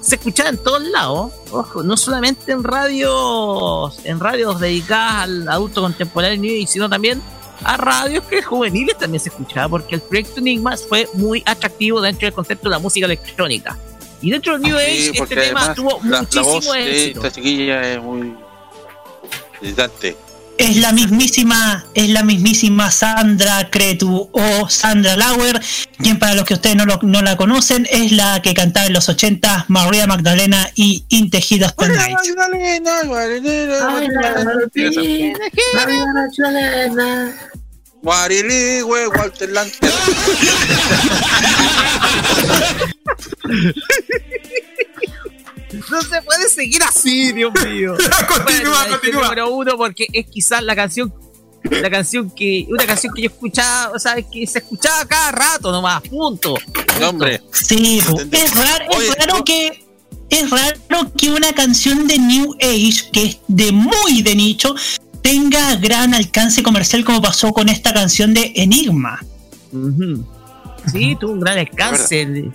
Se 0.00 0.14
escuchaba 0.14 0.48
en 0.48 0.58
todos 0.58 0.82
lados, 0.82 1.32
ojo, 1.50 1.82
no 1.82 1.96
solamente 1.96 2.52
en 2.52 2.64
radios, 2.64 4.00
en 4.04 4.18
radios 4.18 4.58
dedicadas 4.58 5.24
al 5.24 5.48
adulto 5.48 5.82
contemporáneo, 5.82 6.66
sino 6.66 6.88
también 6.88 7.22
a 7.64 7.76
radios 7.76 8.24
que 8.24 8.42
juveniles 8.42 8.96
también 8.96 9.20
se 9.20 9.28
escuchaba, 9.28 9.68
porque 9.68 9.96
el 9.96 10.00
proyecto 10.00 10.40
Enigma 10.40 10.76
fue 10.76 11.08
muy 11.14 11.42
atractivo 11.44 12.00
dentro 12.00 12.26
del 12.26 12.32
concepto 12.32 12.68
de 12.68 12.70
la 12.70 12.78
música 12.78 13.04
electrónica. 13.06 13.76
Y 14.22 14.30
dentro 14.30 14.52
del 14.54 14.62
New 14.62 14.76
Age, 14.76 14.90
Sí, 14.96 15.02
este 15.06 15.18
porque 15.18 15.34
tema 15.36 15.60
además 15.60 15.76
tuvo 15.76 16.00
la, 16.04 16.10
la 16.10 16.20
muchísimo 16.22 16.72
de 16.74 16.80
esta 17.12 17.32
chiquilla 17.32 17.92
es 17.92 18.02
muy. 18.02 18.34
Es 20.58 20.76
la 20.76 20.92
mismísima, 20.92 21.86
es 21.94 22.10
la 22.10 22.22
mismísima 22.22 22.90
Sandra 22.90 23.70
Cretu 23.70 24.28
o 24.30 24.68
Sandra 24.68 25.16
Lauer, 25.16 25.58
quien 25.96 26.18
para 26.18 26.34
los 26.34 26.44
que 26.44 26.52
ustedes 26.52 26.76
no, 26.76 26.84
lo- 26.84 26.98
no 27.02 27.22
la 27.22 27.38
conocen 27.38 27.86
es 27.90 28.12
la 28.12 28.42
que 28.42 28.52
cantaba 28.52 28.86
en 28.86 28.92
los 28.92 29.08
80 29.08 29.64
María 29.68 30.06
Magdalena 30.06 30.68
y 30.74 31.02
In 31.08 31.30
the 31.30 31.40
Heat 31.40 31.62
of 31.62 31.72
the 31.76 31.76
Night. 31.96 32.16
Guarili, 38.02 38.80
güey, 38.80 39.06
Walter 39.08 39.50
Lanter. 39.50 39.92
No 45.90 46.02
se 46.02 46.22
puede 46.22 46.48
seguir 46.48 46.82
así, 46.82 47.32
Dios 47.32 47.52
mío. 47.64 47.94
continúa, 48.28 48.80
Bueno, 48.82 48.94
este 48.96 49.12
Número 49.12 49.50
uno, 49.50 49.76
porque 49.76 50.06
es 50.12 50.26
quizás 50.26 50.62
la 50.62 50.74
canción, 50.74 51.12
la 51.62 51.90
canción 51.90 52.30
que, 52.30 52.66
una 52.70 52.86
canción 52.86 53.12
que 53.14 53.22
yo 53.22 53.30
escuchaba, 53.30 53.92
o 53.94 53.98
sea, 53.98 54.16
que 54.22 54.46
se 54.46 54.60
escuchaba 54.60 55.04
cada 55.06 55.32
rato 55.32 55.70
nomás, 55.70 56.02
punto. 56.02 56.56
hombre. 57.02 57.42
Sí, 57.52 57.98
es 58.32 58.54
raro, 58.54 58.84
es 59.00 59.16
raro 59.16 59.44
que 59.44 59.84
es 60.30 60.48
raro 60.48 61.12
que 61.16 61.30
una 61.30 61.52
canción 61.52 62.06
de 62.06 62.18
New 62.18 62.54
Age 62.60 63.10
que 63.12 63.24
es 63.24 63.38
de 63.48 63.72
muy 63.72 64.22
de 64.22 64.34
nicho 64.36 64.74
tenga 65.22 65.76
gran 65.76 66.14
alcance 66.14 66.62
comercial 66.62 67.04
como 67.04 67.20
pasó 67.22 67.52
con 67.52 67.68
esta 67.68 67.92
canción 67.92 68.34
de 68.34 68.52
Enigma. 68.56 69.20
Sí, 70.92 71.16
tuvo 71.18 71.32
un 71.32 71.40
gran 71.40 71.58
alcance. 71.58 72.22
El, 72.22 72.52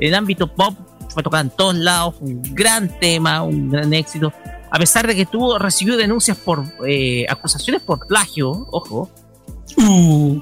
el 0.00 0.14
ámbito 0.14 0.52
pop 0.52 0.76
fue 1.08 1.22
tocado 1.22 1.42
en 1.42 1.50
todos 1.50 1.74
lados, 1.74 2.16
fue 2.18 2.28
un 2.28 2.42
gran 2.54 2.98
tema, 3.00 3.42
un 3.42 3.70
gran 3.70 3.92
éxito. 3.94 4.32
A 4.70 4.78
pesar 4.78 5.06
de 5.06 5.16
que 5.16 5.26
tuvo, 5.26 5.58
recibió 5.58 5.96
denuncias 5.96 6.36
por 6.36 6.64
eh, 6.86 7.26
acusaciones 7.28 7.82
por 7.82 8.06
plagio, 8.06 8.50
ojo. 8.70 9.10
Uh. 9.76 10.40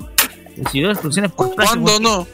Recibió 0.57 0.91
acusaciones 0.91 1.33
por 1.33 1.55
plagio. 1.55 1.83
¿Cuándo 1.83 1.93
porque 1.93 2.03
no? 2.03 2.27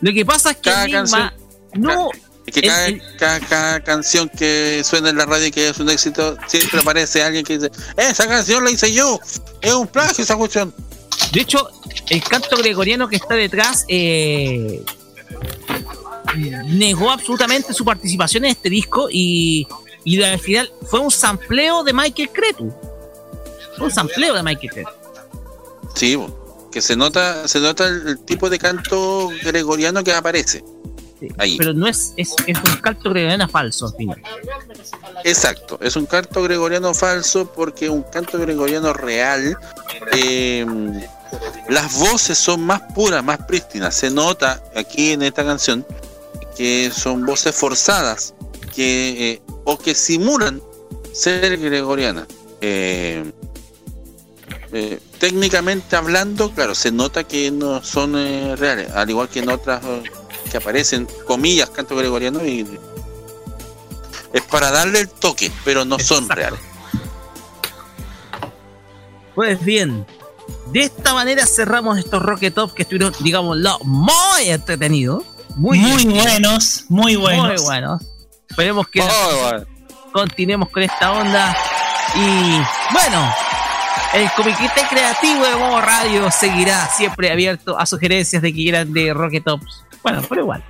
Lo 0.00 0.12
que 0.12 0.26
pasa 0.26 0.50
es 0.50 0.56
que 0.56 0.70
Cada 0.70 0.84
Enigma 0.84 1.34
no. 1.74 2.10
Es 2.46 2.54
que 2.54 2.62
cada, 2.62 2.86
el- 2.86 3.02
cada- 3.16 3.40
cada 3.40 3.80
canción 3.84 4.28
que 4.28 4.82
suena 4.84 5.10
en 5.10 5.16
la 5.16 5.24
radio 5.26 5.46
y 5.46 5.50
que 5.50 5.68
es 5.68 5.78
un 5.78 5.88
éxito, 5.88 6.36
siempre 6.46 6.80
aparece 6.80 7.22
alguien 7.22 7.44
que 7.44 7.58
dice, 7.58 7.70
esa 7.96 8.26
canción 8.26 8.62
la 8.64 8.70
hice 8.70 8.92
yo, 8.92 9.18
es 9.60 9.72
un 9.72 9.86
plagio 9.86 10.22
esa 10.24 10.36
cuestión. 10.36 10.74
De 11.32 11.40
hecho, 11.40 11.68
el 12.10 12.22
canto 12.22 12.56
gregoriano 12.56 13.08
que 13.08 13.16
está 13.16 13.34
detrás 13.34 13.84
eh, 13.88 14.82
negó 16.66 17.10
absolutamente 17.10 17.72
su 17.72 17.84
participación 17.84 18.44
en 18.44 18.50
este 18.52 18.68
disco 18.68 19.08
y, 19.10 19.66
y 20.04 20.22
al 20.22 20.38
final 20.38 20.70
fue 20.86 21.00
un 21.00 21.10
sampleo 21.10 21.84
de 21.84 21.92
Michael 21.92 22.30
Cretu. 22.32 22.72
Fue 23.76 23.86
un 23.86 23.92
sampleo 23.92 24.34
de 24.34 24.42
Michael 24.42 24.70
Cretu. 24.70 24.90
Sí, 25.94 26.18
que 26.72 26.82
se 26.82 26.96
nota, 26.96 27.46
se 27.46 27.60
nota 27.60 27.86
el, 27.86 28.06
el 28.08 28.18
tipo 28.20 28.50
de 28.50 28.58
canto 28.58 29.30
gregoriano 29.44 30.02
que 30.02 30.12
aparece. 30.12 30.64
Ahí. 31.38 31.56
Pero 31.56 31.72
no 31.72 31.86
es, 31.86 32.12
es, 32.16 32.34
es 32.46 32.56
un 32.56 32.76
canto 32.80 33.10
gregoriano 33.10 33.48
falso 33.48 33.86
al 33.86 33.94
final. 33.94 34.22
Exacto, 35.24 35.78
es 35.80 35.96
un 35.96 36.06
canto 36.06 36.42
gregoriano 36.42 36.92
falso 36.94 37.50
porque 37.52 37.88
un 37.88 38.02
canto 38.02 38.38
gregoriano 38.38 38.92
real, 38.92 39.56
eh, 40.12 40.66
las 41.68 41.98
voces 41.98 42.38
son 42.38 42.64
más 42.64 42.82
puras, 42.94 43.24
más 43.24 43.38
prístinas. 43.46 43.94
Se 43.94 44.10
nota 44.10 44.62
aquí 44.74 45.12
en 45.12 45.22
esta 45.22 45.44
canción 45.44 45.86
que 46.56 46.90
son 46.94 47.24
voces 47.24 47.54
forzadas 47.54 48.34
que 48.74 49.32
eh, 49.32 49.42
o 49.64 49.78
que 49.78 49.94
simulan 49.94 50.60
ser 51.12 51.56
gregorianas. 51.58 52.26
Eh, 52.60 53.32
eh, 54.72 54.98
técnicamente 55.18 55.94
hablando, 55.94 56.50
claro, 56.50 56.74
se 56.74 56.90
nota 56.90 57.22
que 57.22 57.50
no 57.50 57.82
son 57.84 58.16
eh, 58.16 58.56
reales, 58.56 58.90
al 58.90 59.08
igual 59.08 59.28
que 59.28 59.38
en 59.38 59.48
otras 59.48 59.80
eh, 59.84 60.02
que 60.54 60.58
aparecen, 60.58 61.08
comillas, 61.26 61.68
canto 61.70 61.96
gregoriano 61.96 62.46
y 62.46 62.64
es 64.32 64.42
para 64.42 64.70
darle 64.70 65.00
el 65.00 65.08
toque, 65.08 65.50
pero 65.64 65.84
no 65.84 65.98
son 65.98 66.28
reales. 66.28 66.60
Pues 69.34 69.64
bien, 69.64 70.06
de 70.66 70.84
esta 70.84 71.12
manera 71.12 71.44
cerramos 71.44 71.98
estos 71.98 72.22
Rocket 72.22 72.54
Top 72.54 72.72
que 72.72 72.82
estuvieron, 72.82 73.12
digámoslo, 73.18 73.80
muy 73.80 74.48
entretenidos. 74.48 75.24
Muy, 75.56 75.80
Muy 75.80 76.04
buenos, 76.04 76.84
muy 76.88 77.16
buenos. 77.16 77.60
Muy 77.60 77.64
buenos. 77.64 78.02
Esperemos 78.48 78.86
que 78.86 79.00
bueno. 79.00 79.66
continuemos 80.12 80.68
con 80.68 80.84
esta 80.84 81.10
onda. 81.10 81.56
Y 82.14 82.92
bueno, 82.92 83.34
el 84.14 84.30
comiquete 84.36 84.82
creativo 84.88 85.44
de 85.44 85.56
Modo 85.56 85.80
Radio 85.80 86.30
seguirá 86.30 86.88
siempre 86.96 87.32
abierto 87.32 87.76
a 87.76 87.86
sugerencias 87.86 88.40
de 88.40 88.52
que 88.52 88.56
quieran 88.56 88.92
de 88.92 89.12
Rocket 89.12 89.42
Tops. 89.42 89.83
Bueno, 90.04 90.22
pero 90.28 90.42
igual. 90.42 90.62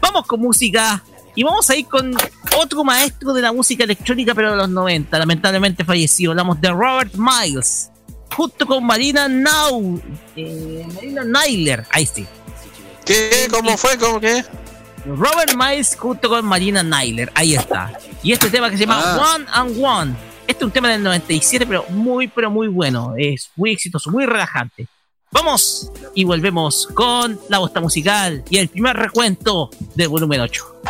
Vamos 0.00 0.26
con 0.26 0.40
música 0.40 1.02
y 1.36 1.44
vamos 1.44 1.70
a 1.70 1.76
ir 1.76 1.86
con 1.86 2.12
otro 2.58 2.82
maestro 2.82 3.32
de 3.32 3.42
la 3.42 3.52
música 3.52 3.84
electrónica, 3.84 4.34
pero 4.34 4.50
de 4.50 4.56
los 4.56 4.68
90, 4.68 5.16
lamentablemente 5.18 5.84
fallecido. 5.84 6.32
Hablamos 6.32 6.60
de 6.60 6.70
Robert 6.70 7.14
Miles, 7.14 7.90
junto 8.34 8.66
con 8.66 8.84
Marina 8.84 9.28
Nau, 9.28 10.00
eh, 10.34 10.86
Marina 10.94 11.22
Nyler. 11.24 11.86
Ahí 11.90 12.06
sí. 12.06 12.26
¿Qué? 13.04 13.48
¿Cómo 13.50 13.76
fue? 13.76 13.96
¿Cómo 13.98 14.18
qué? 14.18 14.44
Robert 15.06 15.54
Miles 15.54 15.96
junto 15.96 16.28
con 16.28 16.44
Marina 16.44 16.82
Nyler. 16.82 17.30
Ahí 17.34 17.54
está. 17.54 17.92
Y 18.22 18.32
este 18.32 18.50
tema 18.50 18.70
que 18.70 18.76
se 18.76 18.86
llama 18.86 19.00
Ah. 19.04 19.34
One 19.36 19.46
and 19.52 19.84
One. 19.84 20.14
Este 20.46 20.64
es 20.64 20.66
un 20.66 20.72
tema 20.72 20.88
del 20.88 21.02
97, 21.02 21.66
pero 21.66 21.84
muy, 21.90 22.28
pero 22.28 22.50
muy 22.50 22.68
bueno. 22.68 23.12
Es 23.16 23.50
muy 23.54 23.72
exitoso, 23.72 24.10
muy 24.10 24.24
relajante. 24.26 24.86
Vamos 25.30 25.90
y 26.14 26.24
volvemos 26.24 26.86
con 26.94 27.38
la 27.48 27.58
bosta 27.58 27.80
musical 27.80 28.42
y 28.48 28.58
el 28.58 28.68
primer 28.68 28.96
recuento 28.96 29.70
del 29.94 30.08
volumen 30.08 30.40
8. 30.40 30.80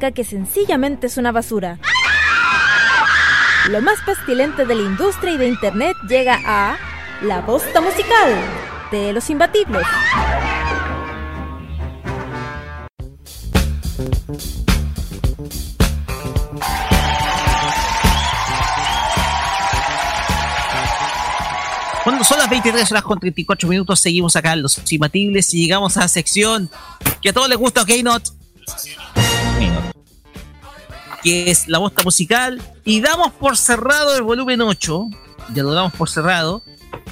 Que 0.00 0.24
sencillamente 0.24 1.08
es 1.08 1.18
una 1.18 1.30
basura. 1.30 1.78
Lo 3.68 3.82
más 3.82 4.00
pestilente 4.00 4.64
de 4.64 4.74
la 4.74 4.82
industria 4.82 5.34
y 5.34 5.36
de 5.36 5.46
internet 5.46 5.94
llega 6.08 6.40
a 6.42 6.78
La 7.20 7.42
Bosta 7.42 7.82
Musical 7.82 8.34
de 8.90 9.12
los 9.12 9.28
Imbatibles. 9.28 9.86
Cuando 22.02 22.24
son 22.24 22.38
las 22.38 22.48
23 22.48 22.90
horas 22.90 23.04
con 23.04 23.20
34 23.20 23.68
minutos, 23.68 24.00
seguimos 24.00 24.34
acá 24.34 24.54
en 24.54 24.62
Los 24.62 24.80
Imbatibles 24.90 25.52
y 25.52 25.66
llegamos 25.66 25.98
a 25.98 26.00
la 26.00 26.08
sección 26.08 26.70
que 27.20 27.28
a 27.28 27.32
todos 27.34 27.50
les 27.50 27.58
gusta, 27.58 27.82
ok, 27.82 27.90
not. 28.02 28.39
Que 31.22 31.50
es 31.50 31.68
la 31.68 31.78
bosta 31.78 32.02
musical. 32.02 32.60
Y 32.84 33.00
damos 33.00 33.32
por 33.32 33.56
cerrado 33.56 34.16
el 34.16 34.22
volumen 34.22 34.60
8. 34.60 35.08
Ya 35.54 35.62
lo 35.62 35.72
damos 35.72 35.92
por 35.94 36.08
cerrado. 36.08 36.62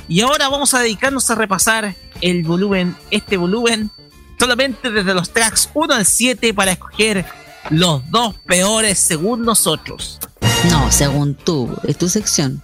Y 0.08 0.20
ahora 0.22 0.48
vamos 0.48 0.74
a 0.74 0.80
dedicarnos 0.80 1.30
a 1.30 1.34
repasar 1.34 1.94
el 2.20 2.42
volumen, 2.42 2.96
este 3.10 3.36
volumen, 3.36 3.90
solamente 4.38 4.90
desde 4.90 5.14
los 5.14 5.30
tracks 5.30 5.70
1 5.74 5.94
al 5.94 6.06
7 6.06 6.54
para 6.54 6.72
escoger 6.72 7.26
los 7.70 8.08
dos 8.10 8.34
peores 8.46 8.98
según 8.98 9.42
nosotros. 9.42 10.18
No, 10.70 10.90
según 10.90 11.34
tú, 11.34 11.70
es 11.84 11.96
tu 11.98 12.08
sección. 12.08 12.62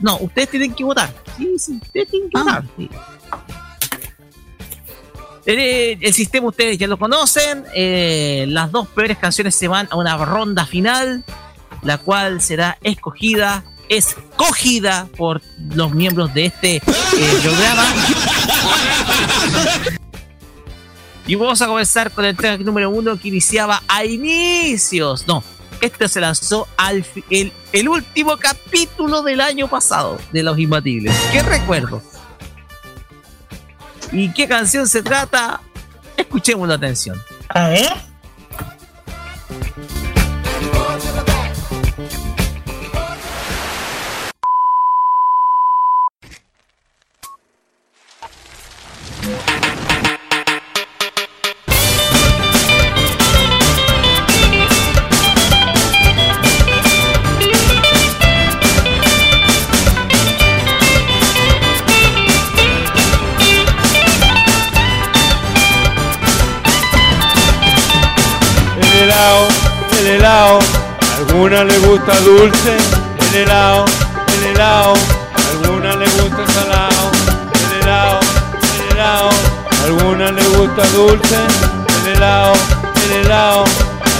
No, 0.00 0.18
ustedes 0.18 0.50
tienen 0.50 0.74
que 0.74 0.84
votar. 0.84 1.14
Sí, 1.36 1.54
sí, 1.58 1.80
ustedes 1.82 2.08
tienen 2.08 2.30
que 2.30 2.38
votar. 2.38 2.64
sí. 2.76 2.90
Eh, 5.46 5.98
El 6.00 6.12
sistema 6.14 6.48
ustedes 6.48 6.78
ya 6.78 6.86
lo 6.86 6.98
conocen. 6.98 7.64
eh, 7.74 8.44
las 8.48 8.70
dos 8.70 8.88
peores 8.88 9.18
canciones 9.18 9.54
se 9.54 9.68
van 9.68 9.88
a 9.90 9.96
una 9.96 10.16
ronda 10.16 10.66
final, 10.66 11.24
la 11.82 11.98
cual 11.98 12.40
será 12.40 12.76
escogida, 12.82 13.64
escogida 13.88 15.08
por 15.16 15.40
los 15.74 15.92
miembros 15.92 16.32
de 16.34 16.46
este 16.46 16.76
eh, 16.76 16.82
programa. 17.42 17.84
Y 21.26 21.34
vamos 21.36 21.62
a 21.62 21.66
comenzar 21.66 22.10
con 22.10 22.24
el 22.24 22.36
track 22.36 22.60
número 22.62 22.90
uno 22.90 23.18
que 23.18 23.28
iniciaba 23.28 23.82
a 23.88 24.04
inicios. 24.04 25.26
No, 25.28 25.44
este 25.80 26.08
se 26.08 26.20
lanzó 26.20 26.66
al 26.76 27.04
el, 27.30 27.52
el 27.72 27.88
último 27.88 28.36
capítulo 28.36 29.22
del 29.22 29.40
año 29.40 29.68
pasado 29.68 30.18
de 30.32 30.42
Los 30.42 30.58
Imbatibles. 30.58 31.14
¿Qué 31.32 31.42
recuerdo? 31.42 32.02
¿Y 34.12 34.32
qué 34.32 34.48
canción 34.48 34.88
se 34.88 35.02
trata? 35.02 35.60
Escuchemos 36.16 36.68
la 36.68 36.74
atención. 36.74 37.20
A 37.48 37.68
ver. 37.68 38.09
Alguna 71.60 71.78
le 71.78 71.86
gusta 71.88 72.20
dulce, 72.20 72.76
el 73.18 73.42
helado, 73.42 73.84
el 74.34 74.44
helado. 74.46 74.94
Alguna 75.50 75.94
le 75.94 76.06
gusta 76.06 76.52
salado, 76.54 77.10
el 77.52 77.82
helado, 77.82 78.20
el 78.62 78.92
helado. 78.96 79.30
Alguna 79.84 80.30
le 80.32 80.42
gusta 80.42 80.86
dulce, 80.94 81.36
el 82.06 82.16
helado, 82.16 82.54
el 83.04 83.12
helado. 83.12 83.64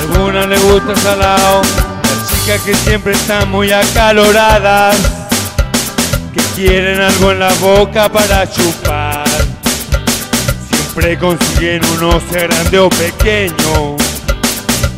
Alguna 0.00 0.46
le 0.46 0.58
gusta 0.58 0.94
salado. 0.96 1.62
Las 1.62 2.28
chicas 2.28 2.60
que 2.60 2.74
siempre 2.74 3.14
están 3.14 3.50
muy 3.50 3.72
acaloradas, 3.72 4.96
que 6.34 6.42
quieren 6.54 7.00
algo 7.00 7.32
en 7.32 7.38
la 7.38 7.54
boca 7.54 8.10
para 8.10 8.50
chupar. 8.50 9.24
Siempre 10.68 11.18
consiguen 11.18 11.80
uno 11.96 12.20
sea 12.30 12.48
grande 12.48 12.78
o 12.78 12.90
pequeño 12.90 13.99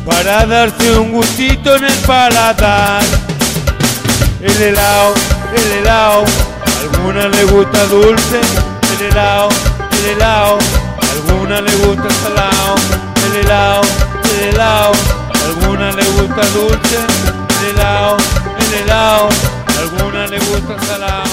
para 0.05 0.45
darse 0.45 0.99
un 0.99 1.11
gustito 1.11 1.75
en 1.75 1.85
el 1.85 1.93
paladar. 2.05 3.03
El 4.41 4.61
helado, 4.61 5.13
el 5.55 5.71
helado, 5.71 6.25
alguna 6.81 7.29
le 7.29 7.43
gusta 7.45 7.85
dulce, 7.85 8.41
el 8.95 9.05
helado, 9.07 9.49
el 9.99 10.05
helado, 10.15 10.57
alguna 11.11 11.61
le 11.61 11.75
gusta 11.77 12.09
salado, 12.23 12.75
el 13.25 13.45
helado, 13.45 13.81
el 14.25 14.49
helado, 14.49 14.91
alguna 15.45 15.91
le 15.91 16.03
gusta 16.03 16.45
dulce, 16.49 16.97
el 17.61 17.69
helado, 17.71 18.17
el 18.59 18.73
helado, 18.81 19.29
alguna 19.79 20.27
le 20.27 20.39
gusta 20.39 20.85
salado. 20.85 21.23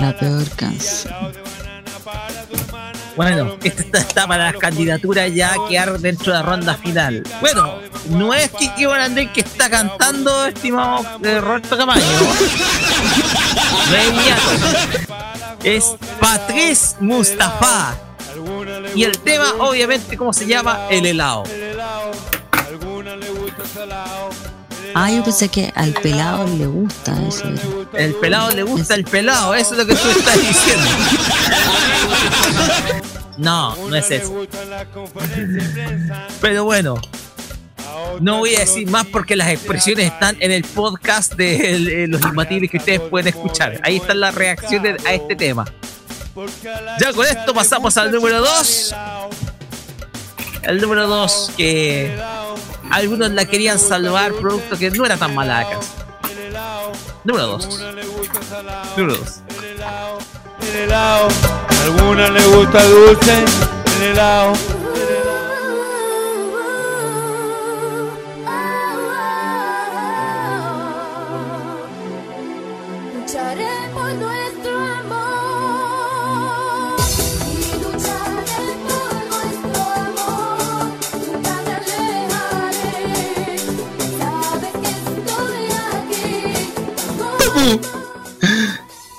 La 0.00 0.12
peor 0.16 0.48
canción. 0.56 1.53
Bueno, 3.16 3.56
esta 3.62 3.98
está, 3.98 4.26
para 4.26 4.50
las 4.50 4.56
candidaturas 4.60 5.32
ya 5.32 5.52
a 5.52 5.68
quedar 5.68 5.98
dentro 6.00 6.32
de 6.32 6.38
la 6.38 6.42
ronda 6.42 6.74
final. 6.74 7.22
Bueno, 7.40 7.78
no 8.10 8.34
es 8.34 8.50
Kiki 8.50 8.84
Andrés 8.84 9.30
que 9.32 9.40
está 9.40 9.70
cantando, 9.70 10.46
estimado 10.46 11.04
eh, 11.22 11.40
Roberto 11.40 11.76
Camaño. 11.76 12.02
Es 15.62 15.96
Patrice 16.20 16.96
Mustafa. 17.00 17.96
Y 18.94 19.04
el 19.04 19.18
tema, 19.18 19.46
obviamente, 19.60 20.16
¿cómo 20.16 20.32
se 20.32 20.46
llama? 20.46 20.86
El 20.90 21.06
helado. 21.06 21.44
Ah, 24.96 25.10
yo 25.10 25.24
pensé 25.24 25.48
que 25.48 25.72
al 25.74 25.92
pelado 25.92 26.46
le 26.46 26.66
gusta 26.66 27.14
eso. 27.28 27.44
El 27.94 28.14
pelado 28.14 28.50
le 28.50 28.62
gusta 28.62 28.94
el 28.94 29.04
pelado, 29.04 29.52
eso 29.54 29.72
es 29.72 29.78
lo 29.78 29.86
que 29.86 29.94
tú 29.94 30.08
estás 30.08 30.40
diciendo. 30.40 30.86
No, 33.38 33.76
no 33.88 33.96
es 33.96 34.10
eso. 34.10 34.46
Pero 36.40 36.64
bueno, 36.64 37.00
no 38.20 38.38
voy 38.38 38.54
a 38.54 38.60
decir 38.60 38.88
más 38.88 39.06
porque 39.06 39.36
las 39.36 39.48
expresiones 39.48 40.12
están 40.12 40.36
en 40.40 40.52
el 40.52 40.64
podcast 40.64 41.34
de 41.34 42.06
los 42.08 42.22
imbatibles 42.22 42.70
que 42.70 42.76
ustedes 42.78 43.00
pueden 43.00 43.28
escuchar. 43.28 43.80
Ahí 43.82 43.96
están 43.96 44.20
las 44.20 44.34
reacciones 44.34 45.04
a 45.04 45.14
este 45.14 45.36
tema. 45.36 45.64
Ya 47.00 47.12
con 47.12 47.26
esto 47.26 47.54
pasamos 47.54 47.96
al 47.96 48.10
número 48.10 48.40
2. 48.40 48.94
El 50.62 50.80
número 50.80 51.06
2 51.06 51.52
que 51.56 52.18
algunos 52.90 53.30
la 53.30 53.44
querían 53.44 53.78
salvar, 53.78 54.32
producto 54.34 54.78
que 54.78 54.90
no 54.90 55.04
era 55.04 55.16
tan 55.16 55.34
mala 55.34 55.60
acá. 55.60 55.78
Número 57.24 57.46
2. 57.46 57.80
Número 58.96 59.16
2. 59.16 59.43
El 60.74 60.80
helado, 60.80 61.28
alguna 61.84 62.30
le 62.30 62.44
gusta 62.46 62.82
dulce, 62.82 63.44
el 63.96 64.02
helado. 64.02 64.54
Lucharé 73.14 73.74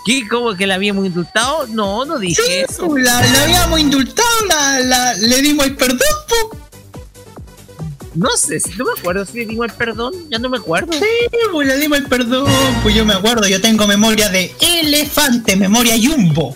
¿Qué? 0.06 0.28
¿Cómo 0.30 0.54
que 0.56 0.68
la 0.68 0.76
habíamos 0.76 1.06
indultado? 1.06 1.66
No, 1.68 2.06
no 2.06 2.20
dije 2.20 2.62
eso. 2.70 2.96
La, 2.96 3.22
la 3.26 3.44
habíamos 3.44 3.80
indultado, 3.80 4.30
la, 4.48 4.80
la- 4.82 5.14
le 5.16 5.42
dimos 5.42 5.66
el 5.66 5.76
perdón, 5.76 6.00
po. 6.30 6.58
No 8.14 8.30
sé, 8.38 8.60
si- 8.60 8.70
no 8.78 8.86
me 8.86 8.92
acuerdo 8.98 9.26
si 9.26 9.40
le 9.40 9.46
dimos 9.48 9.66
el 9.66 9.74
perdón, 9.74 10.14
ya 10.30 10.38
no 10.38 10.48
me 10.50 10.58
acuerdo. 10.58 10.94
Sí, 10.94 11.06
pues 11.52 11.68
le 11.68 11.78
dimos 11.80 11.98
el 11.98 12.06
perdón. 12.08 12.50
Pues 12.84 12.94
yo 12.96 13.04
me 13.04 13.14
acuerdo, 13.16 13.48
yo 13.48 13.60
tengo 13.60 13.88
memoria 13.88 14.30
de 14.30 14.54
elefante, 14.62 15.56
memoria 15.56 15.96
jumbo. 16.02 16.56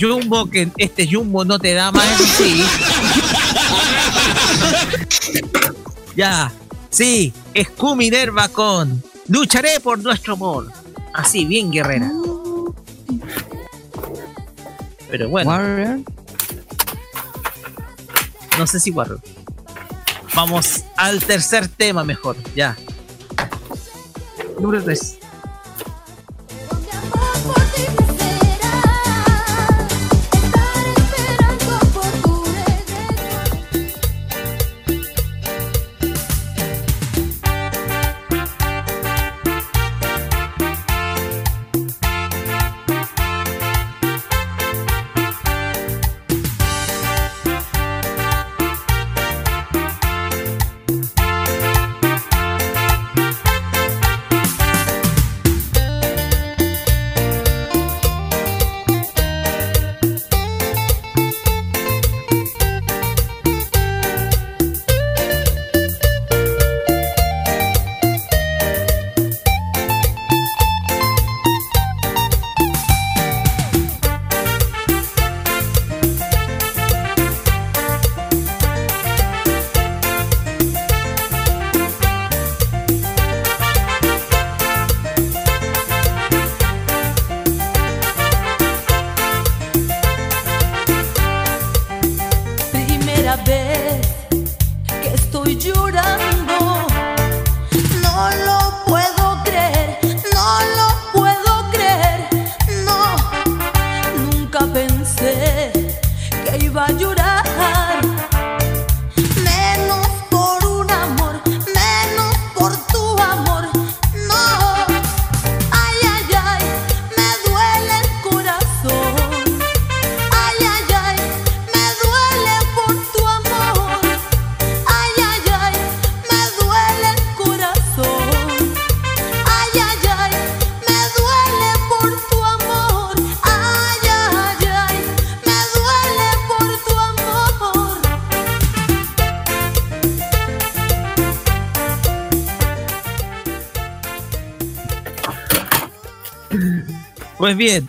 Jumbo, 0.00 0.48
que 0.50 0.68
este 0.78 1.06
Jumbo 1.06 1.44
no 1.44 1.58
te 1.60 1.74
da 1.74 1.92
más, 1.92 2.18
sí. 2.38 2.64
ya, 6.16 6.50
sí, 6.90 7.32
es 7.54 7.68
Minerva 7.96 8.48
con 8.48 9.02
Lucharé 9.28 9.78
por 9.80 9.98
nuestro 10.00 10.32
amor. 10.34 10.72
Así, 11.14 11.44
bien 11.44 11.70
guerrera. 11.70 12.10
Pero 15.10 15.28
bueno. 15.28 16.02
No 18.58 18.66
sé 18.66 18.80
si 18.80 18.90
Warrior. 18.90 19.20
Vamos 20.34 20.84
al 20.96 21.22
tercer 21.22 21.68
tema 21.68 22.04
mejor, 22.04 22.36
ya. 22.54 22.76
Número 24.58 24.82
3. 24.82 25.18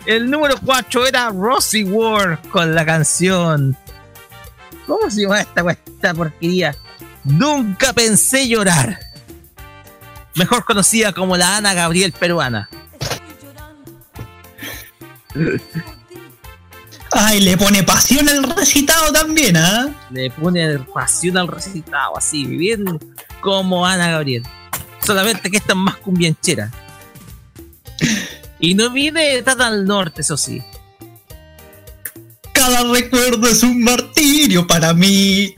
El 0.06 0.30
número 0.30 0.54
4 0.64 1.06
era 1.06 1.30
Rosie 1.30 1.84
Ward 1.84 2.38
con 2.48 2.74
la 2.74 2.86
canción. 2.86 3.76
¿Cómo 4.86 5.10
se 5.10 5.22
llama 5.22 5.40
esta, 5.40 5.62
esta 5.70 6.14
porquería? 6.14 6.74
Nunca 7.24 7.92
pensé 7.92 8.48
llorar. 8.48 8.98
Mejor 10.34 10.64
conocida 10.64 11.12
como 11.12 11.36
la 11.36 11.56
Ana 11.56 11.74
Gabriel 11.74 12.12
peruana. 12.12 12.68
Ay, 17.12 17.40
le 17.40 17.56
pone 17.56 17.82
pasión 17.82 18.28
al 18.28 18.42
recitado 18.42 19.12
también, 19.12 19.56
¿ah? 19.56 19.88
Le 20.10 20.30
pone 20.30 20.78
pasión 20.80 21.36
al 21.36 21.48
recitado, 21.48 22.16
así, 22.16 22.44
bien 22.44 22.98
como 23.40 23.86
Ana 23.86 24.10
Gabriel. 24.10 24.42
Solamente 25.04 25.50
que 25.50 25.58
esta 25.58 25.74
es 25.74 25.78
más 25.78 25.96
cumbianchera. 25.96 26.70
Y 28.64 28.74
no 28.74 28.88
viene 28.90 29.42
tan 29.42 29.60
al 29.60 29.84
norte, 29.84 30.22
eso 30.22 30.38
sí. 30.38 30.62
Cada 32.54 32.82
recuerdo 32.90 33.46
es 33.46 33.62
un 33.62 33.82
martirio 33.82 34.66
para 34.66 34.94
mí. 34.94 35.54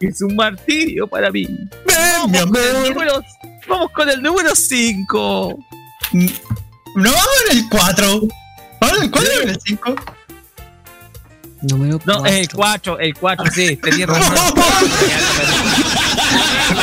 Es 0.00 0.22
un 0.22 0.34
martirio 0.34 1.06
para 1.06 1.30
mí. 1.30 1.46
Ven, 1.84 2.30
mi 2.30 2.38
amor. 2.38 2.58
Con 2.58 2.84
el 2.86 2.94
número- 2.94 3.22
vamos 3.68 3.90
con 3.92 4.08
el 4.08 4.22
número 4.22 4.54
5. 4.54 5.58
No 6.12 7.12
vamos 7.12 7.28
en 7.50 7.58
el 7.58 7.68
4. 7.68 8.20
Vamos 8.80 8.96
en 8.96 9.02
el 9.04 9.10
4 9.10 9.30
o 9.38 9.42
en 9.42 9.48
el 9.50 9.58
5. 9.64 9.94
Número 11.62 12.00
No, 12.06 12.24
es 12.26 12.32
el 12.32 12.48
4, 12.48 12.98
el 13.00 13.14
4, 13.14 13.46
sí, 13.54 13.76
tenía 13.76 14.06
razón. 14.16 14.34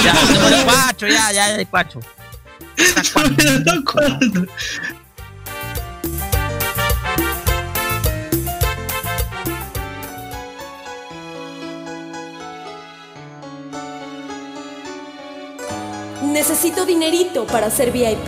ya, 0.06 0.14
número 0.14 0.58
4, 0.66 1.08
ya, 1.10 1.32
ya, 1.34 1.56
el 1.56 1.68
4. 1.68 2.00
Necesito 16.32 16.86
dinerito 16.86 17.46
para 17.48 17.72
ser 17.72 17.92
VIP. 17.92 18.28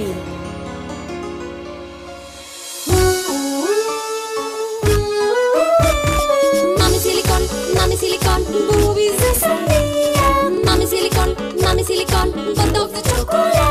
Mami 6.80 6.98
silicón, 6.98 7.44
mami 7.76 7.96
silicón, 7.96 8.44
boobies 8.82 9.18
de 9.18 9.36
sandía. 9.36 10.62
Mami 10.66 10.88
silicón, 10.88 11.36
mami 11.64 11.84
silicón, 11.84 12.34
hot 12.56 12.92
de 12.92 13.02
chocolate. 13.04 13.71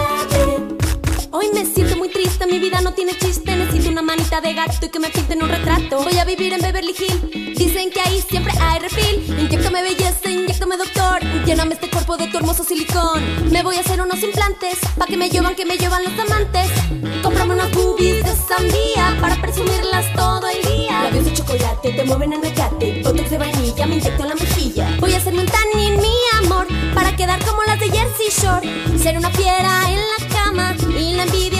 Mi 2.47 2.59
vida 2.59 2.81
no 2.81 2.93
tiene 2.95 3.13
chiste. 3.17 3.55
Necesito 3.55 3.91
una 3.91 4.03
manita 4.03 4.41
de 4.41 4.55
gato 4.55 4.85
y 4.85 4.89
que 4.89 4.99
me 4.99 5.09
pinten 5.11 5.43
un 5.43 5.49
retrato. 5.49 6.03
Voy 6.03 6.19
a 6.19 6.25
vivir 6.25 6.53
en 6.53 6.61
Beverly 6.61 6.95
Hills, 6.99 7.57
dicen 7.57 7.91
que 7.91 8.01
ahí 8.01 8.23
siempre 8.29 8.53
hay 8.61 8.81
refil. 8.81 9.39
Inyectame 9.39 9.83
belleza, 9.83 10.29
inyectame 10.29 10.77
doctor. 10.77 11.21
Lléname 11.45 11.75
este 11.75 11.89
cuerpo 11.91 12.17
de 12.17 12.27
tu 12.29 12.39
hermoso 12.39 12.65
silicón. 12.65 13.23
Me 13.53 13.63
voy 13.63 13.77
a 13.77 13.81
hacer 13.81 14.01
unos 14.01 14.23
implantes, 14.23 14.79
pa' 14.97 15.07
que 15.07 15.17
me 15.17 15.29
llevan, 15.29 15.55
que 15.55 15.65
me 15.65 15.77
llevan 15.77 16.03
los 16.03 16.19
amantes. 16.19 16.71
Cómprame 17.23 17.55
unas 17.55 17.71
boobies 17.73 18.25
de 18.25 18.35
sandía 18.35 19.17
para 19.21 19.41
presumirlas 19.41 20.13
todo 20.15 20.49
el 20.49 20.63
día. 20.63 21.05
Labios 21.05 21.27
de 21.27 21.35
chocolate 21.35 21.93
te 21.93 22.05
mueven 22.05 22.33
en 22.33 22.45
el 22.45 22.55
yate. 22.55 23.03
Botox 23.05 23.31
de 23.31 23.39
vainilla 23.39 23.87
me 23.87 23.97
inyecto 23.97 24.23
en 24.23 24.29
la 24.29 24.35
mejilla. 24.35 24.97
Voy 24.99 25.13
a 25.13 25.19
hacerme 25.19 25.43
un 25.43 25.47
tanning, 25.47 26.01
mi 26.01 26.17
amor, 26.45 26.67
para 26.95 27.15
quedar 27.15 27.45
como 27.45 27.63
las 27.65 27.79
de 27.79 27.91
Jersey 27.91 28.29
Shore. 28.31 28.99
Ser 28.99 29.19
una 29.19 29.31
fiera 29.31 29.83
en 29.89 29.99
la 29.99 30.35
cama 30.35 30.75
y 30.99 31.15
la 31.15 31.25
envidia 31.25 31.60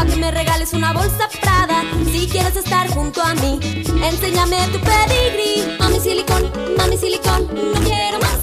pa' 0.00 0.06
que 0.06 0.16
me 0.16 0.30
regales 0.30 0.72
una 0.72 0.92
bolsa 0.92 1.28
Prada. 1.40 1.82
Si 2.10 2.26
quieres 2.28 2.56
estar 2.56 2.88
junto 2.88 3.22
a 3.22 3.34
mí, 3.34 3.58
enséñame 4.02 4.66
tu 4.68 4.80
pedigrí. 4.80 5.76
Mami 5.78 6.00
silicón, 6.00 6.50
mami 6.76 6.96
silicón, 6.96 7.46
no 7.74 7.80
quiero 7.80 8.18
más 8.20 8.38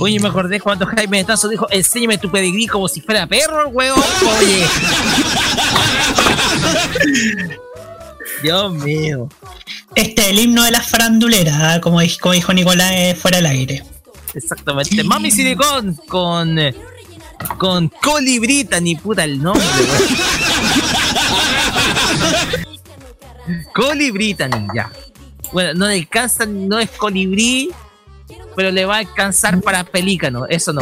Oye, 0.00 0.18
me 0.20 0.28
acordé 0.28 0.60
cuando 0.60 0.86
Jaime 0.86 1.24
Tazo 1.24 1.48
dijo, 1.48 1.66
enséñame 1.70 2.16
tu 2.18 2.30
pedigrí 2.30 2.66
como 2.66 2.88
si 2.88 3.00
fuera 3.00 3.26
perro, 3.26 3.68
weón. 3.68 4.00
Oye. 4.38 4.62
Dios 8.42 8.72
mío. 8.74 9.28
Este 9.94 10.22
es 10.22 10.28
el 10.28 10.38
himno 10.38 10.64
de 10.64 10.70
las 10.70 10.88
faranduleras, 10.88 11.80
como, 11.80 12.00
dij- 12.00 12.18
como 12.18 12.32
dijo 12.32 12.52
Nicolás 12.54 12.92
eh, 12.94 13.14
fuera 13.20 13.38
del 13.38 13.46
aire. 13.46 13.82
Exactamente. 14.34 15.02
Mami 15.04 15.30
Silicón 15.30 15.94
con. 16.08 16.56
Con 17.58 17.88
Colibrita, 17.88 18.80
ni 18.80 18.96
puta 18.96 19.24
el 19.24 19.42
nombre. 19.42 19.64
Colibrita, 23.74 24.48
ni 24.48 24.66
ya. 24.74 24.90
Bueno, 25.52 25.74
no 25.74 25.88
le 25.88 25.94
alcanza, 25.94 26.46
no 26.46 26.78
es 26.78 26.90
colibrí, 26.90 27.70
pero 28.56 28.70
le 28.70 28.84
va 28.84 28.96
a 28.96 28.98
alcanzar 28.98 29.60
para 29.60 29.84
pelícano. 29.84 30.46
Eso 30.46 30.72
no. 30.72 30.80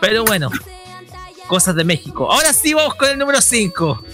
Pero 0.00 0.24
bueno, 0.24 0.50
cosas 1.48 1.74
de 1.74 1.84
México. 1.84 2.30
Ahora 2.30 2.52
sí 2.52 2.74
vamos 2.74 2.94
con 2.94 3.08
el 3.08 3.18
número 3.18 3.40
5. 3.40 4.04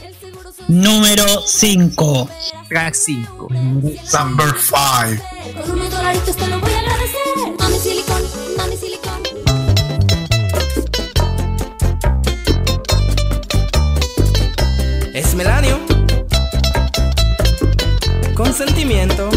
Número 0.69 1.43
5. 1.47 2.31
Track 2.69 2.95
5. 2.95 3.49
Number 3.51 4.55
5. 4.59 6.64
Melanio. 15.35 15.81
Con 18.35 18.53
sentimiento. 18.53 19.31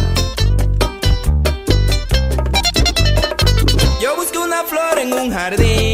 Yo 4.02 4.16
busco 4.16 4.42
una 4.44 4.64
flor 4.64 5.00
en 5.00 5.14
un 5.14 5.32
jardín 5.32 5.87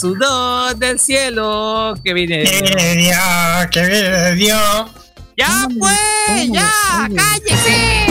Don 0.00 0.78
del 0.78 0.98
cielo 1.00 1.94
que 2.04 2.14
viene 2.14 2.44
Que 2.44 2.62
viene 2.62 2.84
de 2.84 2.94
Dios, 2.96 3.66
que 3.70 3.80
viene 3.80 4.08
de 4.08 4.34
Dios. 4.36 4.86
¡Ya 5.36 5.68
pues! 5.78 6.50
¡Ya! 6.52 6.70
¡Cállese! 7.14 8.06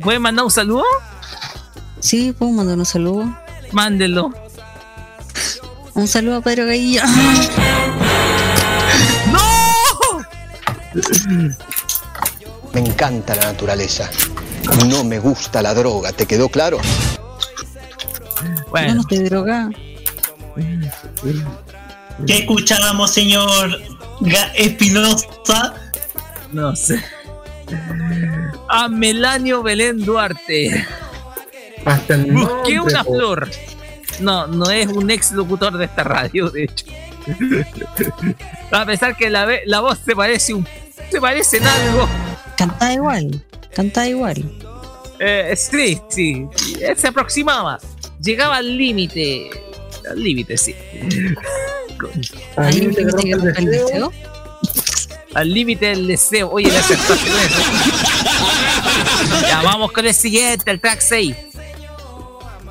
¿Puede 0.00 0.18
mandar 0.18 0.44
un 0.44 0.50
saludo? 0.50 0.84
Sí, 2.00 2.34
puedo 2.36 2.52
mandar 2.52 2.78
un 2.78 2.86
saludo. 2.86 3.32
Mándelo. 3.72 4.32
Un 5.94 6.06
saludo 6.06 6.36
a 6.36 6.40
Pedro 6.40 6.66
Gaillo. 6.66 7.02
Me 12.72 12.80
encanta 12.80 13.34
la 13.34 13.46
naturaleza. 13.46 14.10
No 14.86 15.02
me 15.02 15.18
gusta 15.18 15.62
la 15.62 15.74
droga, 15.74 16.12
¿te 16.12 16.26
quedó 16.26 16.48
claro? 16.48 16.78
No, 18.72 18.94
no 18.94 19.04
te 19.04 19.22
droga. 19.24 19.70
¿Qué 22.26 22.38
escuchábamos, 22.38 23.12
señor 23.12 23.70
Espinosa? 24.56 25.74
No 26.52 26.74
sé. 26.74 27.02
A 28.68 28.88
Melanio 28.88 29.62
Belén 29.62 30.04
Duarte. 30.04 30.86
Hasta 31.84 32.14
el 32.14 32.32
Busqué 32.32 32.74
nombre, 32.74 32.80
una 32.80 33.04
po. 33.04 33.14
flor. 33.14 33.50
No, 34.20 34.46
no 34.48 34.70
es 34.70 34.88
un 34.88 35.10
ex 35.10 35.30
locutor 35.32 35.76
de 35.78 35.84
esta 35.84 36.02
radio, 36.02 36.50
de 36.50 36.64
hecho. 36.64 36.86
A 38.72 38.84
pesar 38.84 39.16
que 39.16 39.30
la, 39.30 39.44
ve- 39.44 39.62
la 39.66 39.80
voz 39.80 39.98
se 40.04 40.16
parece 40.16 40.54
un. 40.54 40.66
se 41.10 41.20
parece 41.20 41.58
en 41.58 41.66
algo. 41.66 42.08
Cantaba 42.56 42.92
igual. 42.92 43.44
Cantaba 43.74 44.08
igual. 44.08 44.50
Eh, 45.20 45.54
sí, 45.56 46.00
sí. 46.08 46.46
Él 46.80 46.96
se 46.96 47.08
aproximaba. 47.08 47.78
Llegaba 48.20 48.56
al 48.56 48.76
límite. 48.76 49.50
Al 50.10 50.22
límite, 50.22 50.56
sí. 50.56 50.74
Al 52.56 52.74
límite 52.74 53.06
que 53.22 53.34
rompe 53.34 53.58
el 53.58 53.66
deseo. 53.66 54.12
Al 55.34 55.52
límite 55.52 55.86
del 55.86 56.06
deseo. 56.06 56.50
Oye, 56.50 56.68
con 56.68 56.78
eso. 56.78 56.94
Ya 59.42 59.62
vamos 59.62 59.92
con 59.92 60.06
el 60.06 60.14
siguiente, 60.14 60.70
el 60.70 60.80
track 60.80 61.00
6. 61.00 61.36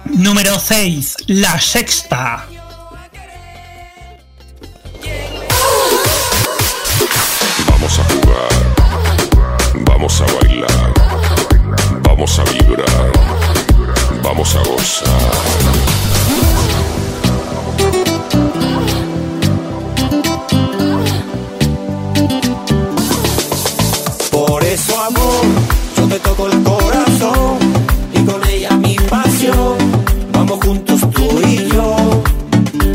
Número 0.05 0.57
6, 0.59 1.15
la 1.27 1.59
sexta. 1.59 2.47
Vamos 7.67 7.99
a 7.99 8.03
jugar, 8.03 8.49
vamos 9.75 10.21
a 10.21 10.25
bailar, 10.25 10.93
vamos 12.01 12.39
a 12.39 12.43
vibrar, 12.45 13.11
vamos 14.27 14.55
a 14.55 14.63
gozar. 14.63 15.07
Por 24.31 24.63
eso 24.63 24.99
amor, 25.01 25.45
yo 25.95 26.07
te 26.07 26.19
toco 26.19 26.47
el 26.47 26.63
corazón 26.63 27.57
y 28.13 28.19
con 28.25 28.49
ella 28.49 28.71
mi 28.71 28.95
pasión. 28.95 29.77
Vamos 30.33 30.59
juntos 30.65 30.99
tú 31.15 31.41
y 31.47 31.69
yo. 31.69 31.95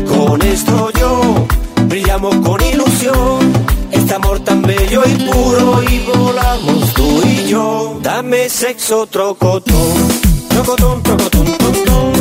Con 0.07 0.41
esto 0.43 0.91
yo 0.99 1.45
brillamos 1.87 2.35
con 2.47 2.61
ilusión. 2.61 3.53
Este 3.91 4.13
amor 4.13 4.39
tan 4.41 4.61
bello 4.61 5.01
y 5.05 5.15
puro 5.31 5.81
y 5.83 5.99
volamos 5.99 6.93
tú 6.93 7.21
y 7.25 7.47
yo. 7.47 7.97
Dame 8.03 8.49
sexo 8.49 9.07
trocotón, 9.07 9.97
trocotón, 10.53 11.01
trocotón, 11.01 11.45
trocotón. 11.57 12.13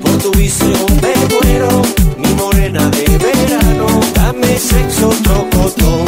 Por 0.00 0.16
tu 0.18 0.30
visión 0.32 0.86
me 1.02 1.14
muero, 1.34 1.82
mi 2.16 2.32
morena 2.34 2.88
de 2.90 3.18
verano. 3.18 3.86
Dame 4.14 4.58
sexo 4.58 5.10
trocotón, 5.22 6.04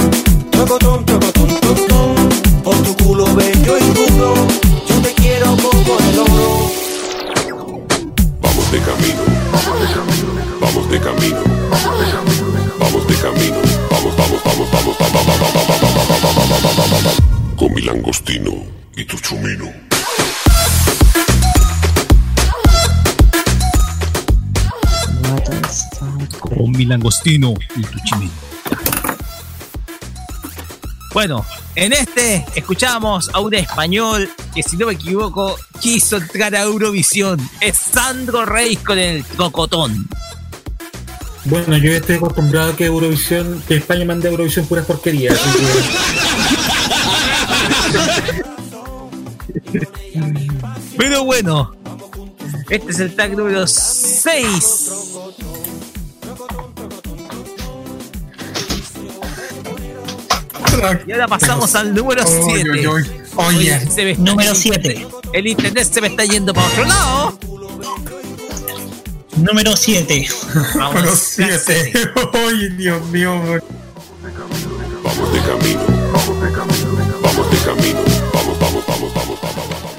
trocotón, 0.51 1.05
trocotón. 1.05 2.15
Por 2.63 2.77
tu 2.85 2.97
culo 3.05 3.27
bello 3.35 3.77
y 3.79 3.91
puro, 3.99 4.35
yo 4.89 4.97
te 5.03 5.13
quiero 5.15 5.57
como 5.57 5.99
el 6.07 6.19
oro. 6.21 6.71
Vamos 8.41 8.71
de 8.71 8.79
camino, 8.81 9.23
vamos 10.61 10.89
de 10.89 11.01
camino, 11.01 11.43
vamos 12.81 13.07
de 13.09 13.15
camino, 13.17 13.59
vamos, 13.91 14.17
vamos, 14.17 14.41
vamos, 14.45 14.71
vamos, 14.71 14.71
vamos, 14.71 14.97
vamos, 14.99 14.99
vamos, 15.01 15.41
vamos, 15.41 15.67
vamos, 15.67 16.23
vamos, 16.23 16.39
vamos, 16.39 16.63
vamos, 16.63 17.03
vamos. 17.03 17.33
Con 26.41 26.73
mi 26.73 26.85
langostino 26.85 27.55
y 27.77 27.83
tu 27.83 27.99
chimino. 28.05 28.33
Bueno, 31.13 31.45
en 31.75 31.93
este 31.93 32.45
escuchamos 32.55 33.31
a 33.35 33.41
un 33.41 33.55
español 33.55 34.31
que, 34.55 34.63
si 34.63 34.77
no 34.77 34.87
me 34.87 34.95
equivoco, 34.95 35.59
quiso 35.81 36.17
entrar 36.17 36.55
a 36.55 36.63
Eurovisión. 36.63 37.39
Es 37.61 37.77
Sandro 37.77 38.47
Reis 38.47 38.79
con 38.79 38.99
el 38.99 39.25
Trocotón. 39.25 40.09
Bueno, 41.45 41.77
yo 41.77 41.91
ya 41.91 41.97
estoy 41.97 42.17
acostumbrado 42.17 42.73
a 42.73 42.77
que 42.77 42.87
Eurovisión, 42.87 43.63
que 43.67 43.77
España 43.77 44.05
mande 44.05 44.29
a 44.29 44.31
Eurovisión 44.31 44.65
puras 44.67 44.87
porquerías. 44.87 45.39
Pero 50.97 51.25
bueno, 51.25 51.75
este 52.73 52.91
es 52.91 53.01
el 53.01 53.15
tag 53.15 53.37
número 53.37 53.67
6. 53.67 54.91
Y 61.07 61.13
ahora 61.13 61.29
pasamos 61.29 61.75
al 61.75 61.95
número 61.95 62.25
Oy, 62.25 62.63
7. 62.63 62.71
oy, 62.71 62.87
oy. 62.87 63.11
Oye. 63.37 64.17
Número 64.17 64.55
7. 64.55 65.07
El 65.35 65.47
internet 65.49 65.87
se 65.93 66.01
me 66.01 66.07
está 66.07 66.25
yendo 66.25 66.55
para 66.55 66.67
otro 66.67 66.85
lado. 66.87 67.39
Número 69.37 69.77
7. 69.77 70.29
Número 70.75 71.15
7. 71.15 71.93
Oye, 72.47 72.71
Dios 72.71 73.05
mío. 73.09 73.39
Vamos 75.03 75.33
de 75.33 75.41
camino, 75.41 75.81
vamos 76.13 76.43
de 76.43 76.53
camino, 76.53 77.21
vamos 77.23 77.51
de 77.51 77.59
camino, 77.59 78.01
vamos, 78.33 78.59
vamos, 78.59 78.87
vamos, 78.87 79.15
vamos, 79.15 79.41
vamos, 79.43 79.92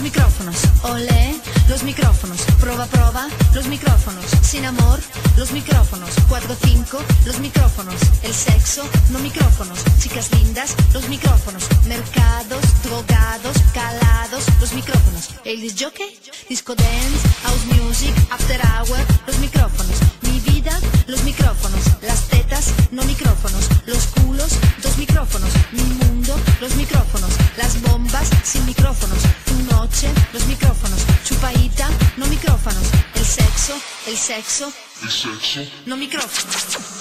los 0.00 0.04
micrófonos. 0.04 0.56
Olé, 0.84 1.36
los 1.68 1.82
micrófonos. 1.82 2.40
Proba, 2.58 2.86
proba, 2.86 3.28
los 3.52 3.66
micrófonos. 3.66 4.24
Sin 4.40 4.64
amor, 4.64 4.98
los 5.36 5.52
micrófonos. 5.52 6.10
Cuatro, 6.26 6.56
cinco, 6.62 6.98
los 7.26 7.38
micrófonos. 7.38 7.96
El 8.22 8.32
sexo, 8.32 8.82
no 9.10 9.18
micrófonos. 9.18 9.78
Chicas 9.98 10.32
lindas, 10.32 10.74
los 10.94 11.06
micrófonos. 11.10 11.64
Mercados, 11.86 12.62
drogados, 12.82 13.56
calados, 13.74 14.44
los 14.58 14.72
micrófonos. 14.72 15.28
El 15.44 15.60
disc 15.60 15.78
jockey, 15.78 16.18
disco 16.48 16.74
dance, 16.74 17.28
house 17.42 17.66
music, 17.66 18.14
after 18.30 18.58
hour, 18.58 18.98
los 19.26 19.38
micrófonos. 19.38 19.96
Mi 20.22 20.40
vida, 20.40 20.80
los 21.08 21.22
micrófonos. 21.24 21.82
Las 22.00 22.26
tetas, 22.28 22.49
no 22.90 23.02
micrófonos. 23.04 23.68
Los 23.86 24.06
culos, 24.08 24.52
dos 24.82 24.96
micrófonos. 24.98 25.50
Mi 25.72 25.82
mundo, 25.82 26.34
los 26.60 26.74
micrófonos. 26.76 27.30
Las 27.56 27.80
bombas, 27.82 28.28
sin 28.44 28.64
micrófonos. 28.66 29.18
Tu 29.46 29.74
noche, 29.74 30.08
los 30.32 30.46
micrófonos. 30.46 31.00
Chupaita, 31.24 31.88
no 32.16 32.26
micrófonos. 32.26 32.84
El 33.14 33.24
sexo, 33.24 33.74
el 34.06 34.16
sexo, 34.16 34.72
El 35.02 35.10
sexo. 35.10 35.60
no 35.86 35.96
micrófonos. 35.96 36.99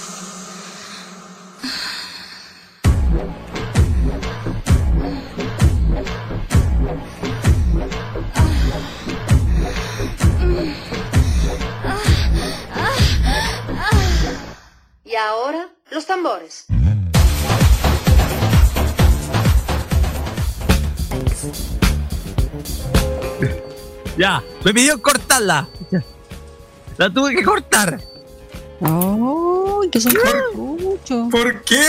Y 15.10 15.16
ahora, 15.16 15.68
los 15.90 16.06
tambores. 16.06 16.66
Ya, 24.20 24.44
me 24.64 24.72
pidió 24.72 25.02
cortarla. 25.02 25.68
La 26.98 27.12
tuve 27.12 27.34
que 27.34 27.44
cortar. 27.44 28.00
¡Oh! 28.82 29.82
Que 29.92 30.00
son 30.00 30.14
cartuchos. 30.14 31.32
¿Por 31.32 31.64
qué? 31.64 31.82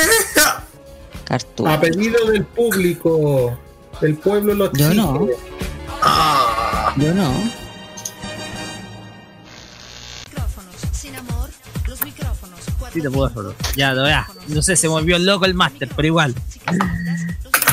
Cartuchos. 1.25 1.75
A 1.75 1.79
pedido 1.79 2.25
del 2.31 2.47
público, 2.47 3.59
el 4.01 4.17
pueblo 4.17 4.55
lo 4.55 4.73
Yo 4.73 4.95
no. 4.95 5.27
Yo 6.97 7.13
no. 7.13 7.60
Sí, 12.93 13.01
te 13.01 13.11
puedo 13.11 13.27
hacerlo. 13.27 13.55
Ya, 13.77 13.93
lo 13.95 14.07
ya. 14.09 14.27
No 14.49 14.63
sé, 14.63 14.77
se 14.77 14.89
volvió 14.89 15.19
loco 15.19 15.45
el 15.45 15.55
máster, 15.55 15.89
pero 15.95 16.07
igual. 16.09 16.35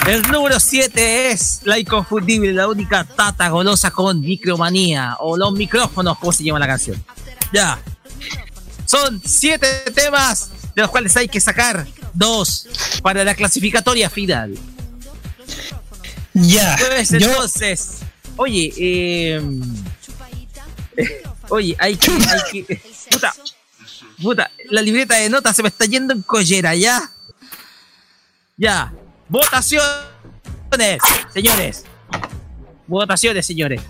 El 0.08 0.22
número 0.32 0.60
7 0.60 1.32
es 1.32 1.62
la 1.64 1.78
inconfundible, 1.80 2.54
la 2.54 2.68
única 2.68 3.04
tata 3.04 3.50
golosa 3.50 3.92
con 3.92 4.22
micromanía. 4.22 5.18
O 5.20 5.36
los 5.38 5.52
micrófonos, 5.54 6.18
como 6.20 6.32
se 6.32 6.44
llama 6.44 6.60
la 6.60 6.68
canción. 6.68 7.04
Ya. 7.52 7.80
Son 8.86 9.22
7 9.26 9.92
temas, 9.94 10.50
de 10.76 10.82
los 10.84 10.92
cuales 10.92 11.16
hay 11.18 11.28
que 11.28 11.42
sacar 11.42 11.86
dos 12.14 12.68
para 13.02 13.24
la 13.24 13.36
clasificatoria 13.36 14.10
final. 14.10 14.58
Ya. 16.34 16.78
Pues 16.88 17.10
yo- 17.10 17.18
entonces, 17.18 17.98
oye, 18.38 18.72
eh, 18.78 19.42
oye, 21.50 21.76
hay 21.80 21.96
que, 21.98 22.12
hay 22.12 22.64
que, 22.66 22.82
puta, 23.12 23.34
Puta, 24.22 24.50
la 24.70 24.82
libreta 24.82 25.16
de 25.16 25.30
notas 25.30 25.56
se 25.56 25.62
me 25.62 25.70
está 25.70 25.86
yendo 25.86 26.14
en 26.14 26.22
collera, 26.22 26.76
¿ya? 26.76 27.12
Ya. 28.58 28.92
Votaciones, 29.30 29.92
señores. 31.34 31.84
Votaciones, 32.88 33.46
señores. 33.46 33.82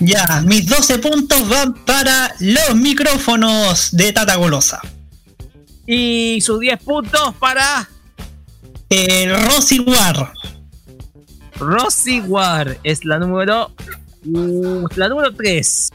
Ya, 0.00 0.42
mis 0.44 0.66
12 0.66 0.98
puntos 0.98 1.48
van 1.48 1.74
para 1.74 2.34
los 2.40 2.74
micrófonos 2.74 3.92
de 3.92 4.12
Tata 4.12 4.34
Golosa. 4.34 4.80
Y 5.86 6.40
sus 6.40 6.58
10 6.58 6.82
puntos 6.82 7.34
para 7.38 7.88
el 8.88 9.46
Rosy 9.46 9.78
War. 9.80 10.32
Rosy 11.58 12.20
War 12.20 12.78
es 12.82 13.04
la 13.04 13.18
número. 13.18 13.72
uh, 14.26 14.88
la 14.96 15.08
número 15.08 15.32
3. 15.32 15.90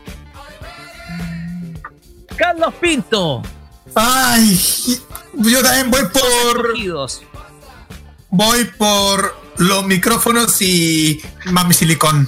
Carlos 2.38 2.74
Pinto. 2.80 3.42
Ay, 4.00 4.60
yo 5.34 5.64
también 5.64 5.90
voy 5.90 6.04
por. 6.14 6.74
Voy 8.30 8.66
por 8.78 9.36
los 9.58 9.86
micrófonos 9.86 10.62
y 10.62 11.20
Mami 11.46 11.74
Silicon. 11.74 12.28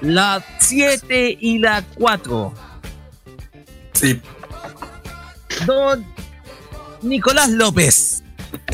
La 0.00 0.44
7 0.60 1.38
y 1.40 1.58
la 1.58 1.82
4. 1.96 2.54
Sí. 3.94 4.20
Don 5.66 6.06
Nicolás 7.02 7.48
López. 7.50 8.22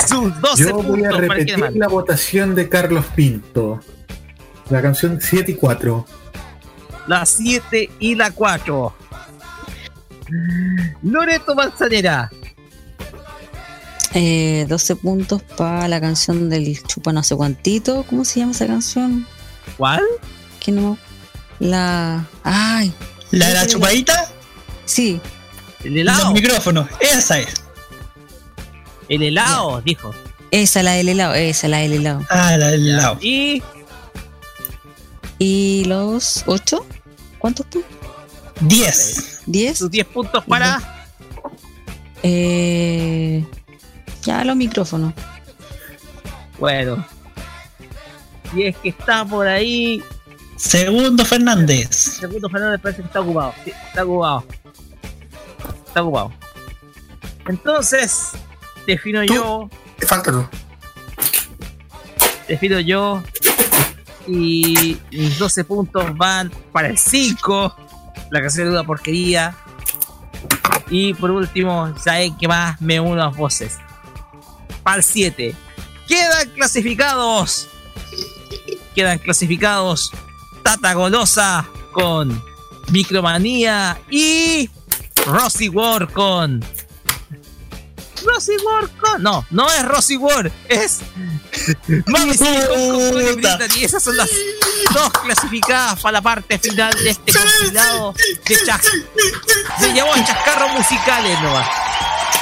Sus 0.07 0.39
12 0.43 0.63
Yo 0.63 0.83
voy 0.83 1.05
a 1.07 1.11
repetir 1.13 1.59
la 1.59 1.89
votación 1.89 2.55
de 2.55 2.69
Carlos 2.69 3.07
Pinto. 3.17 3.81
La 4.69 4.83
canción 4.83 5.19
7 5.23 5.53
y 5.53 5.55
4. 5.55 6.07
La 7.07 7.25
7 7.25 7.91
y 7.99 8.15
la 8.15 8.31
4. 8.31 8.95
Loreto 11.03 11.55
Manzanera. 11.55 12.31
Eh, 14.15 14.65
12 14.69 14.97
puntos 14.97 15.43
para 15.43 15.89
la 15.89 16.01
canción 16.01 16.49
del 16.49 16.81
chupa 16.85 17.13
no 17.13 17.23
sé 17.23 17.35
cuantito. 17.35 18.05
¿Cómo 18.09 18.25
se 18.25 18.41
llama 18.41 18.53
esa 18.53 18.67
canción? 18.67 19.27
¿Cuál? 19.77 20.03
Que 20.61 20.73
no. 20.73 20.97
La. 21.59 22.25
¡Ay! 22.43 22.93
¿La 23.33 23.49
de 23.49 23.55
la 23.55 23.67
chupadita? 23.67 24.31
Sí. 24.85 25.21
El 25.83 25.99
helado. 25.99 26.25
Los 26.25 26.33
micrófonos, 26.33 26.89
esa 27.01 27.41
es. 27.41 27.55
El 29.09 29.23
helado, 29.23 29.83
dijo. 29.83 30.15
Esa, 30.51 30.83
la 30.83 30.93
del 30.93 31.09
helado. 31.09 31.35
Esa, 31.35 31.69
la 31.69 31.79
del 31.79 31.95
helado. 31.95 32.25
Ah, 32.31 32.57
la 32.57 32.71
del 32.71 32.87
helado. 32.87 33.19
Y. 33.21 33.63
¿Y 35.39 35.85
los 35.87 36.45
8? 36.47 36.87
¿Cuántos 37.39 37.67
puntos? 37.67 37.91
10. 38.61 39.34
¿10? 39.47 39.75
Sus 39.75 39.91
10 39.91 40.07
puntos 40.07 40.45
para. 40.45 40.81
Eh, 42.23 43.45
ya 44.23 44.45
los 44.45 44.57
micrófonos. 44.57 45.13
Bueno. 46.59 47.05
Y 48.55 48.65
es 48.65 48.77
que 48.77 48.91
está 48.91 49.25
por 49.25 49.47
ahí. 49.47 50.03
Segundo 50.57 51.25
Fernández. 51.25 51.91
Segundo 51.91 52.49
Fernández 52.49 52.81
parece 52.81 53.03
que 53.03 53.09
está 53.09 53.21
ocupado. 53.21 53.55
Sí, 53.65 53.73
está 53.89 54.05
ocupado. 54.05 54.45
Está 55.87 56.03
ocupado. 56.03 56.33
Entonces, 57.47 58.31
defino 58.87 59.23
yo. 59.25 59.69
Te 59.99 60.07
falta 60.07 60.33
tú. 60.33 60.47
Defino 62.49 62.81
yo. 62.81 63.23
Y 64.27 64.97
mis 65.11 65.39
12 65.39 65.65
puntos 65.65 66.17
van 66.17 66.51
para 66.73 66.89
el 66.89 66.97
5. 66.97 67.77
La 68.35 68.41
canción 68.41 68.67
de 68.67 68.73
una 68.73 68.83
porquería. 68.83 69.55
Y 70.91 71.15
por 71.15 71.31
último, 71.31 71.95
¿saben 71.97 72.37
qué 72.37 72.49
más? 72.49 72.81
Me 72.81 72.99
uno 72.99 73.23
a 73.23 73.29
voces. 73.29 73.79
Para 74.83 74.97
el 74.97 75.05
7. 75.05 75.55
Quedan 76.09 76.49
clasificados. 76.51 77.69
Quedan 78.93 79.19
clasificados 79.19 80.11
Tata 80.65 80.95
Golosa 80.95 81.65
con 81.93 82.43
Micromanía 82.91 84.01
y 84.11 84.69
Rosy 85.27 85.69
War 85.69 86.11
con. 86.11 86.65
Rosy 88.25 88.57
War 88.65 88.89
con. 88.91 89.23
No, 89.23 89.47
no 89.51 89.71
es 89.71 89.85
Rosy 89.85 90.17
War, 90.17 90.51
es. 90.69 91.01
Mami 92.07 92.37
con. 92.37 92.49
Y 93.77 93.85
esas 93.85 94.03
son 94.03 94.17
las 94.17 94.31
dos 94.93 95.11
clasificadas 95.23 96.01
para 96.01 96.13
la 96.13 96.23
parte 96.23 96.59
final 96.59 96.93
de 96.95 97.11
este 97.11 97.33
compilado 97.33 98.15
de 98.47 98.65
chas. 98.65 98.81
Se 99.79 99.93
llamó 99.93 100.15
chascarros 100.15 100.73
musicales 100.73 101.41
nomás. 101.41 101.69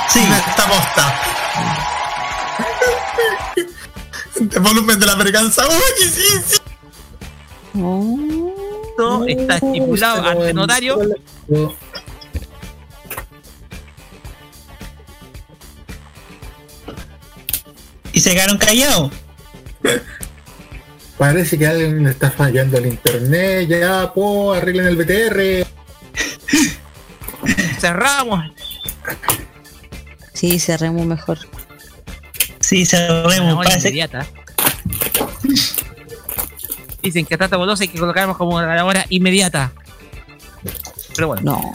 Sí. 0.09 0.21
Esta 0.21 0.67
posta. 0.67 1.21
El 4.37 4.61
volumen 4.61 4.99
de 4.99 5.07
la 5.07 5.15
verganza. 5.15 5.67
Uy, 5.69 5.75
sí, 5.99 6.31
sí. 6.47 6.59
Está 9.29 9.55
estipulado 9.57 10.29
ante 10.29 10.53
notario. 10.53 10.99
Y 18.13 18.21
se 18.21 18.33
quedaron 18.33 18.59
callados. 18.59 19.13
Parece 21.19 21.59
que 21.59 21.67
a 21.67 21.71
alguien 21.71 22.05
le 22.05 22.11
está 22.11 22.31
fallando 22.31 22.79
el 22.79 22.87
internet. 22.87 23.69
Ya, 23.69 24.13
po, 24.13 24.53
arreglen 24.53 24.87
el 24.87 24.97
BTR. 24.97 25.67
Cerramos. 27.81 28.53
Sí, 30.35 30.59
cerremos 30.59 31.07
mejor. 31.07 31.39
Sí, 32.61 32.85
cerremos. 32.87 33.65
Inmediata. 33.77 34.27
Dicen 37.03 37.27
que 37.27 37.35
a 37.35 37.39
Tata 37.39 37.57
Golosa 37.57 37.85
hay 37.85 37.89
que 37.89 37.99
colocarnos 37.99 38.37
como 38.37 38.57
una 38.57 38.85
hora 38.85 39.07
inmediata. 39.09 39.73
Pero 41.15 41.29
bueno. 41.29 41.43
No. 41.45 41.73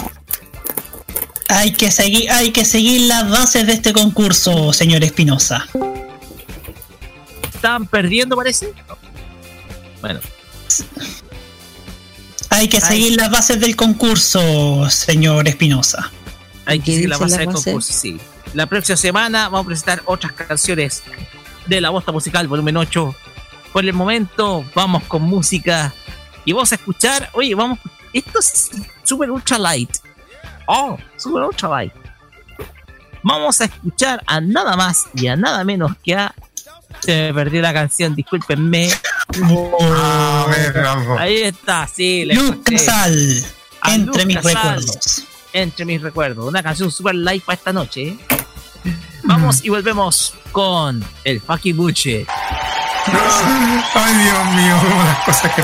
hay, 1.49 1.71
que 1.73 1.91
seguir, 1.91 2.29
hay 2.31 2.51
que 2.51 2.65
seguir 2.65 3.01
las 3.01 3.29
bases 3.29 3.67
de 3.67 3.73
este 3.73 3.93
concurso, 3.93 4.73
señor 4.73 5.03
Espinosa. 5.03 5.67
Estaban 7.57 7.87
perdiendo, 7.87 8.35
parece. 8.35 8.71
Bueno. 9.99 10.19
Hay 12.51 12.67
que 12.67 12.77
Ay. 12.77 12.83
seguir 12.83 13.15
las 13.17 13.31
bases 13.31 13.59
del 13.59 13.75
concurso, 13.75 14.87
señor 14.91 15.47
Espinosa. 15.47 16.11
Hay 16.65 16.79
que 16.79 16.85
¿Qué 16.85 16.91
seguir 16.93 17.09
la 17.09 17.15
dice 17.15 17.23
base 17.23 17.31
la 17.35 17.39
del 17.39 17.47
base? 17.47 17.63
concurso, 17.65 17.93
sí. 17.93 18.19
La 18.53 18.67
próxima 18.67 18.95
semana 18.95 19.49
vamos 19.49 19.65
a 19.65 19.67
presentar 19.67 20.01
otras 20.05 20.33
canciones 20.33 21.01
de 21.65 21.81
la 21.81 21.89
Bosta 21.89 22.11
Musical, 22.11 22.47
volumen 22.47 22.77
8. 22.77 23.15
Por 23.73 23.83
el 23.83 23.93
momento, 23.93 24.63
vamos 24.75 25.03
con 25.05 25.23
música 25.23 25.93
y 26.45 26.53
vamos 26.53 26.71
a 26.71 26.75
escuchar. 26.75 27.29
Oye, 27.33 27.55
vamos. 27.55 27.79
Esto 28.13 28.39
es 28.39 28.69
super 29.03 29.31
ultra 29.31 29.57
light. 29.57 29.97
Oh, 30.67 30.97
super 31.17 31.41
ultra 31.43 31.69
light. 31.69 31.93
Vamos 33.23 33.59
a 33.61 33.65
escuchar 33.65 34.23
a 34.27 34.39
nada 34.39 34.75
más 34.77 35.05
y 35.15 35.27
a 35.27 35.35
nada 35.35 35.63
menos 35.63 35.91
que 36.03 36.13
a. 36.15 36.35
Se 37.07 37.31
me 37.31 37.33
perdió 37.33 37.61
la 37.61 37.71
canción, 37.71 38.13
discúlpenme. 38.13 38.89
A 38.91 40.45
ver, 40.49 40.73
vamos. 40.83 41.17
Ahí 41.17 41.37
está, 41.37 41.87
sí, 41.87 42.25
la 42.25 42.33
Luz. 42.33 42.57
Casal, 42.65 43.45
entre 43.85 44.25
mis 44.25 44.35
Casal. 44.35 44.53
recuerdos. 44.53 45.23
Entre 45.53 45.85
mis 45.85 46.01
recuerdos. 46.01 46.45
Una 46.45 46.61
canción 46.61 46.91
super 46.91 47.15
light 47.15 47.45
para 47.45 47.55
esta 47.55 47.71
noche. 47.71 48.07
¿eh? 48.09 48.17
Vamos 49.23 49.63
y 49.63 49.69
volvemos 49.69 50.33
con 50.51 51.01
el 51.23 51.39
fucking 51.39 51.77
bullshit. 51.77 52.27
Ay, 53.07 54.13
Dios 54.13 54.45
mío, 54.53 54.75
las 55.05 55.23
cosas 55.23 55.53
que. 55.55 55.63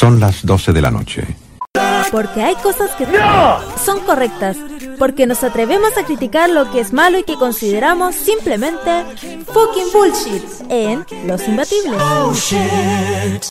Son 0.00 0.18
las 0.18 0.46
12 0.46 0.72
de 0.72 0.80
la 0.80 0.90
noche. 0.90 1.26
Porque 2.10 2.42
hay 2.42 2.54
cosas 2.54 2.90
que 2.92 3.06
son 3.84 4.00
correctas. 4.06 4.56
Porque 4.98 5.26
nos 5.26 5.44
atrevemos 5.44 5.94
a 5.98 6.06
criticar 6.06 6.48
lo 6.48 6.70
que 6.70 6.80
es 6.80 6.94
malo 6.94 7.18
y 7.18 7.24
que 7.24 7.34
consideramos 7.34 8.14
simplemente 8.14 9.04
fucking 9.44 9.92
bullshit 9.92 10.42
en 10.70 11.04
Los 11.26 11.46
Imbatibles. 11.46 12.00
Fucking 12.00 13.49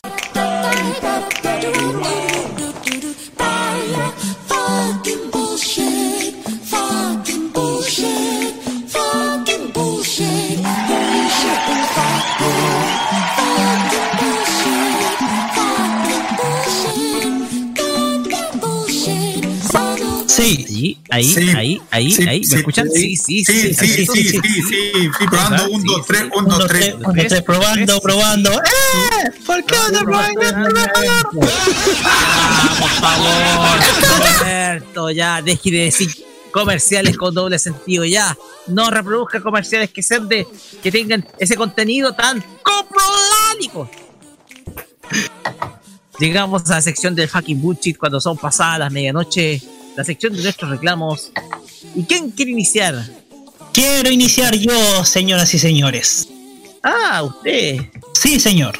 Sí, 20.94 20.98
ahí, 21.10 21.24
Sí. 21.24 21.50
ahí, 21.56 21.82
ahí, 21.90 22.10
Sí, 22.12 22.28
ahí. 22.28 22.40
¿Me 22.40 22.46
sí, 22.46 22.54
escuchan? 22.56 22.88
sí. 22.90 23.16
Sí, 23.16 23.44
sí, 23.44 23.44
Sí, 23.44 23.74
sí, 23.74 24.06
sí, 24.06 24.06
sí, 24.06 24.24
sí, 24.24 24.40
sí, 25.18 25.26
probando, 25.28 25.70
un, 25.70 25.84
dos, 25.84 26.06
tres, 26.06 26.24
un, 26.34 26.44
dos, 26.46 26.66
tres. 26.66 26.94
Un, 26.94 27.02
dos, 27.02 27.14
tres, 27.14 27.42
probando, 27.42 28.00
probando. 28.00 28.52
¡Eh! 28.52 29.30
¿Por 29.46 29.64
qué 29.64 29.76
no 29.92 29.98
te 29.98 30.04
probando? 30.04 30.42
por 32.78 32.90
favor, 32.90 33.80
Roberto, 34.40 35.10
ya, 35.10 35.42
deje 35.42 35.70
de 35.70 35.78
decir 35.84 36.10
comerciales 36.52 37.16
con 37.16 37.34
doble 37.34 37.58
sentido, 37.58 38.04
ya. 38.04 38.36
No 38.66 38.90
reproduzca 38.90 39.40
comerciales 39.40 39.90
que 39.90 40.02
sean 40.02 40.28
de, 40.28 40.46
que 40.82 40.90
tengan 40.90 41.26
ese 41.38 41.56
contenido 41.56 42.12
tan 42.14 42.42
coprolánico. 42.62 43.88
Llegamos 46.18 46.68
a 46.70 46.74
la 46.74 46.82
sección 46.82 47.14
del 47.14 47.28
fucking 47.28 47.60
bullshit 47.60 47.96
cuando 47.96 48.20
son 48.20 48.36
pasadas 48.36 48.78
las 48.80 48.92
medianoche, 48.92 49.62
la 49.96 50.04
sección 50.04 50.34
de 50.34 50.42
nuestros 50.42 50.70
reclamos. 50.70 51.32
¿Y 51.94 52.04
quién 52.04 52.30
quiere 52.30 52.52
iniciar? 52.52 53.08
Quiero 53.72 54.10
iniciar 54.10 54.56
yo, 54.56 55.04
señoras 55.04 55.54
y 55.54 55.58
señores. 55.58 56.28
Ah, 56.82 57.22
usted. 57.22 57.80
Sí, 58.14 58.40
señor. 58.40 58.78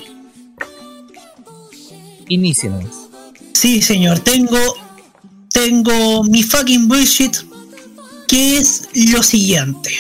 Inícienos. 2.28 3.08
Sí, 3.52 3.82
señor. 3.82 4.20
Tengo. 4.20 4.58
Tengo 5.52 6.24
mi 6.24 6.42
fucking 6.42 6.88
bullshit. 6.88 7.36
Que 8.26 8.58
es 8.58 8.88
lo 8.94 9.22
siguiente. 9.22 9.90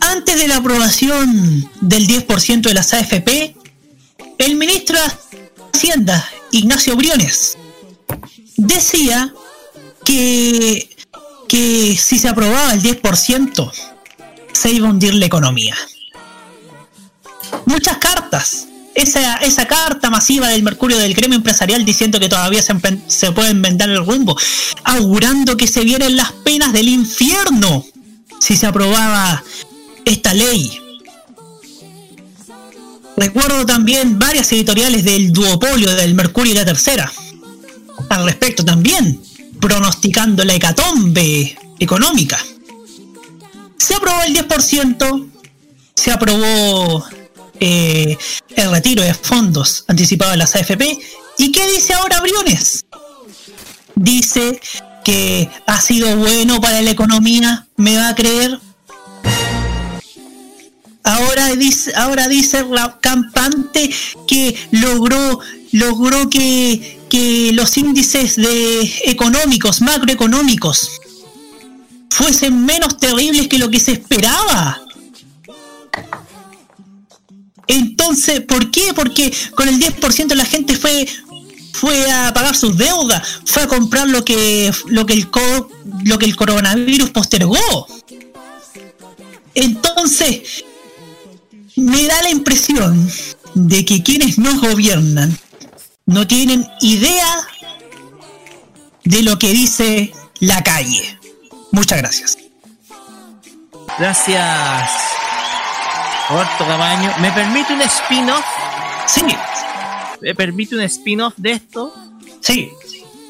Antes 0.00 0.40
de 0.40 0.48
la 0.48 0.56
aprobación 0.56 1.70
del 1.80 2.06
10% 2.08 2.62
de 2.62 2.74
las 2.74 2.92
AFP, 2.92 3.54
el 4.38 4.56
ministro 4.56 4.98
de 4.98 5.38
Hacienda, 5.72 6.28
Ignacio 6.50 6.96
Briones, 6.96 7.56
decía 8.56 9.32
que, 10.04 10.88
que 11.48 11.96
si 11.96 12.18
se 12.18 12.28
aprobaba 12.28 12.72
el 12.72 12.82
10%, 12.82 13.72
se 14.52 14.70
iba 14.70 14.88
a 14.88 14.90
hundir 14.90 15.14
la 15.14 15.26
economía. 15.26 15.76
Muchas 17.66 17.98
cartas. 17.98 18.68
Esa, 18.94 19.36
esa 19.36 19.66
carta 19.66 20.10
masiva 20.10 20.48
del 20.48 20.62
Mercurio 20.62 20.98
del 20.98 21.14
gremio 21.14 21.36
empresarial 21.36 21.82
diciendo 21.82 22.20
que 22.20 22.28
todavía 22.28 22.60
se, 22.60 22.74
se 23.06 23.32
puede 23.32 23.50
inventar 23.50 23.88
el 23.88 24.04
rumbo, 24.04 24.36
augurando 24.84 25.56
que 25.56 25.66
se 25.66 25.82
vienen 25.82 26.14
las 26.14 26.32
penas 26.32 26.74
del 26.74 26.88
infierno 26.88 27.86
si 28.38 28.56
se 28.56 28.66
aprobaba 28.66 29.42
esta 30.04 30.34
ley. 30.34 30.78
Recuerdo 33.16 33.64
también 33.64 34.18
varias 34.18 34.50
editoriales 34.52 35.04
del 35.04 35.32
duopolio 35.32 35.94
del 35.94 36.14
Mercurio 36.14 36.52
y 36.52 36.56
la 36.56 36.64
Tercera. 36.64 37.10
Al 38.08 38.24
respecto 38.24 38.64
también, 38.64 39.20
pronosticando 39.60 40.44
la 40.44 40.54
hecatombe 40.54 41.56
económica. 41.78 42.38
Se 43.78 43.94
aprobó 43.94 44.22
el 44.22 44.34
10%, 44.34 45.30
se 45.94 46.10
aprobó 46.10 47.04
eh, 47.60 48.16
el 48.56 48.70
retiro 48.70 49.02
de 49.02 49.14
fondos 49.14 49.84
anticipados 49.88 50.34
de 50.34 50.38
las 50.38 50.54
AFP. 50.54 50.98
¿Y 51.38 51.52
qué 51.52 51.66
dice 51.68 51.94
ahora 51.94 52.20
Briones? 52.20 52.84
Dice 53.94 54.60
que 55.04 55.48
ha 55.66 55.80
sido 55.80 56.16
bueno 56.16 56.60
para 56.60 56.80
la 56.82 56.90
economía, 56.90 57.66
¿me 57.76 57.96
va 57.96 58.08
a 58.08 58.14
creer? 58.14 58.58
Ahora 61.04 61.48
dice, 61.56 61.92
ahora 61.96 62.28
dice 62.28 62.64
la 62.70 62.98
campante 63.00 63.90
que 64.28 64.56
logró, 64.70 65.40
logró 65.72 66.30
que, 66.30 67.00
que 67.12 67.50
los 67.52 67.76
índices 67.76 68.36
de 68.36 68.90
económicos, 69.04 69.82
macroeconómicos, 69.82 70.92
fuesen 72.08 72.64
menos 72.64 72.96
terribles 72.96 73.48
que 73.48 73.58
lo 73.58 73.70
que 73.70 73.78
se 73.78 73.92
esperaba. 73.92 74.80
Entonces, 77.66 78.40
¿por 78.40 78.70
qué? 78.70 78.94
Porque 78.94 79.30
con 79.54 79.68
el 79.68 79.78
10% 79.78 80.34
la 80.34 80.46
gente 80.46 80.74
fue 80.74 81.06
fue 81.74 82.10
a 82.10 82.32
pagar 82.32 82.56
sus 82.56 82.78
deudas, 82.78 83.22
fue 83.44 83.62
a 83.64 83.68
comprar 83.68 84.08
lo 84.08 84.24
que 84.24 84.72
lo 84.86 85.04
que 85.04 85.12
el 85.12 85.30
co- 85.30 85.68
lo 86.04 86.18
que 86.18 86.24
el 86.24 86.34
coronavirus 86.34 87.10
postergó. 87.10 87.86
Entonces, 89.54 90.64
me 91.76 92.04
da 92.06 92.22
la 92.22 92.30
impresión 92.30 93.06
de 93.54 93.84
que 93.84 94.02
quienes 94.02 94.38
nos 94.38 94.62
gobiernan 94.62 95.38
no 96.06 96.26
tienen 96.26 96.66
idea 96.80 97.46
de 99.04 99.22
lo 99.22 99.38
que 99.38 99.50
dice 99.50 100.12
la 100.40 100.62
calle. 100.62 101.18
Muchas 101.70 101.98
gracias. 101.98 102.38
Gracias, 103.98 104.90
Roberto 106.28 106.66
Camaño. 106.66 107.10
¿Me 107.20 107.30
permite 107.32 107.74
un 107.74 107.82
spin-off? 107.82 108.44
Sí. 109.06 109.22
¿Me 110.20 110.34
permite 110.34 110.76
un 110.76 110.82
spin-off 110.82 111.34
de 111.36 111.52
esto? 111.52 111.94
Sí. 112.40 112.70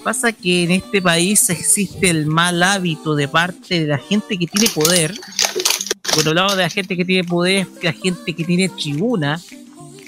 Pasa 0.04 0.32
que 0.32 0.64
en 0.64 0.72
este 0.72 1.00
país 1.00 1.48
existe 1.50 2.10
el 2.10 2.26
mal 2.26 2.62
hábito 2.62 3.14
de 3.14 3.28
parte 3.28 3.80
de 3.80 3.86
la 3.86 3.98
gente 3.98 4.36
que 4.36 4.46
tiene 4.46 4.68
poder. 4.68 5.14
Por 6.14 6.28
un 6.28 6.34
lado 6.34 6.56
de 6.56 6.62
la 6.62 6.70
gente 6.70 6.96
que 6.96 7.04
tiene 7.04 7.24
poder 7.24 7.66
la 7.82 7.92
gente 7.92 8.34
que 8.34 8.44
tiene 8.44 8.68
tribuna. 8.68 9.40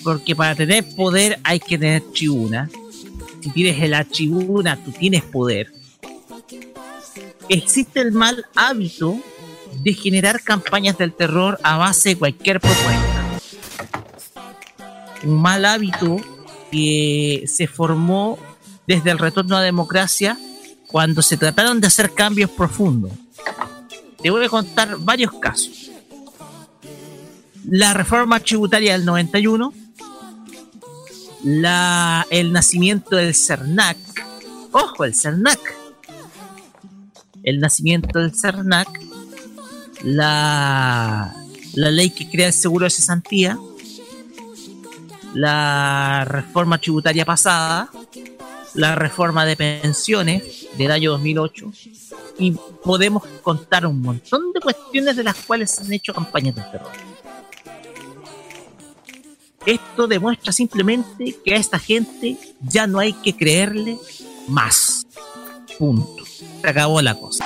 Porque 0.04 0.36
para 0.36 0.54
tener 0.54 0.84
poder 0.94 1.40
hay 1.42 1.58
que 1.58 1.78
tener 1.78 2.02
tribuna. 2.12 2.70
Si 3.40 3.50
tienes 3.50 3.90
la 3.90 4.04
tribuna, 4.04 4.76
tú 4.76 4.92
tienes 4.92 5.22
poder. 5.22 5.72
Existe 7.48 8.00
el 8.00 8.12
mal 8.12 8.46
hábito 8.54 9.18
de 9.82 9.92
generar 9.92 10.42
campañas 10.42 10.96
del 10.98 11.12
terror 11.12 11.58
a 11.62 11.76
base 11.76 12.10
de 12.10 12.16
cualquier 12.16 12.60
propuesta. 12.60 13.40
Un 15.24 15.40
mal 15.40 15.64
hábito 15.64 16.16
que 16.70 17.44
se 17.46 17.66
formó 17.66 18.38
desde 18.86 19.10
el 19.10 19.18
retorno 19.18 19.56
a 19.56 19.62
democracia 19.62 20.38
cuando 20.86 21.22
se 21.22 21.36
trataron 21.36 21.80
de 21.80 21.86
hacer 21.86 22.12
cambios 22.12 22.50
profundos. 22.50 23.12
Te 24.22 24.30
voy 24.30 24.44
a 24.44 24.48
contar 24.48 24.96
varios 24.98 25.32
casos. 25.32 25.90
La 27.68 27.94
reforma 27.94 28.40
tributaria 28.40 28.92
del 28.92 29.04
91, 29.04 29.72
la, 31.44 32.26
el 32.30 32.52
nacimiento 32.52 33.16
del 33.16 33.34
CERNAC, 33.34 33.98
ojo, 34.72 35.04
el 35.04 35.14
CERNAC, 35.14 35.60
el 37.42 37.60
nacimiento 37.60 38.18
del 38.18 38.34
CERNAC, 38.34 38.88
la, 40.02 41.34
la 41.74 41.90
ley 41.90 42.10
que 42.10 42.28
crea 42.28 42.48
el 42.48 42.52
seguro 42.52 42.84
de 42.84 42.90
cesantía, 42.90 43.58
la 45.34 46.24
reforma 46.26 46.78
tributaria 46.78 47.24
pasada, 47.24 47.90
la 48.74 48.94
reforma 48.94 49.44
de 49.44 49.56
pensiones 49.56 50.66
del 50.76 50.90
año 50.90 51.12
2008 51.12 51.72
y 52.38 52.52
podemos 52.82 53.24
contar 53.42 53.86
un 53.86 54.00
montón 54.00 54.52
de 54.52 54.60
cuestiones 54.60 55.16
de 55.16 55.24
las 55.24 55.36
cuales 55.36 55.70
se 55.70 55.84
han 55.84 55.92
hecho 55.92 56.12
campañas 56.12 56.56
de 56.56 56.62
terror. 56.62 57.13
Esto 59.66 60.06
demuestra 60.06 60.52
simplemente 60.52 61.36
que 61.44 61.54
a 61.54 61.56
esta 61.56 61.78
gente 61.78 62.36
ya 62.60 62.86
no 62.86 62.98
hay 62.98 63.12
que 63.14 63.34
creerle 63.34 63.98
más. 64.48 65.06
Punto. 65.78 66.24
Se 66.60 66.68
acabó 66.68 67.00
la 67.00 67.14
cosa. 67.14 67.44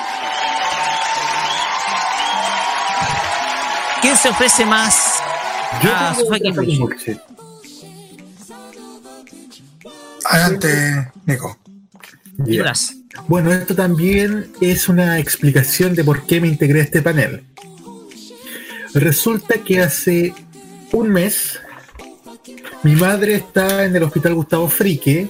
¿Quién 4.00 4.16
se 4.16 4.28
ofrece 4.28 4.64
más 4.64 5.20
Yo 5.82 5.90
a 5.94 6.12
tengo 6.12 6.20
su 6.20 6.32
fucking 6.32 6.52
otra 6.52 6.62
bullshit? 6.62 6.80
bullshit. 6.80 7.18
Adelante, 10.24 11.12
Nico. 11.26 11.58
Ya. 12.38 12.72
Bueno, 13.26 13.52
esto 13.52 13.74
también 13.74 14.52
es 14.60 14.88
una 14.88 15.18
explicación 15.18 15.94
de 15.94 16.04
por 16.04 16.26
qué 16.26 16.40
me 16.40 16.48
integré 16.48 16.80
a 16.80 16.84
este 16.84 17.02
panel. 17.02 17.44
Resulta 18.94 19.58
que 19.58 19.80
hace 19.80 20.34
un 20.92 21.10
mes 21.10 21.58
mi 22.82 22.94
madre 22.94 23.34
está 23.34 23.84
en 23.84 23.96
el 23.96 24.02
hospital 24.04 24.34
Gustavo 24.34 24.68
Frique 24.68 25.28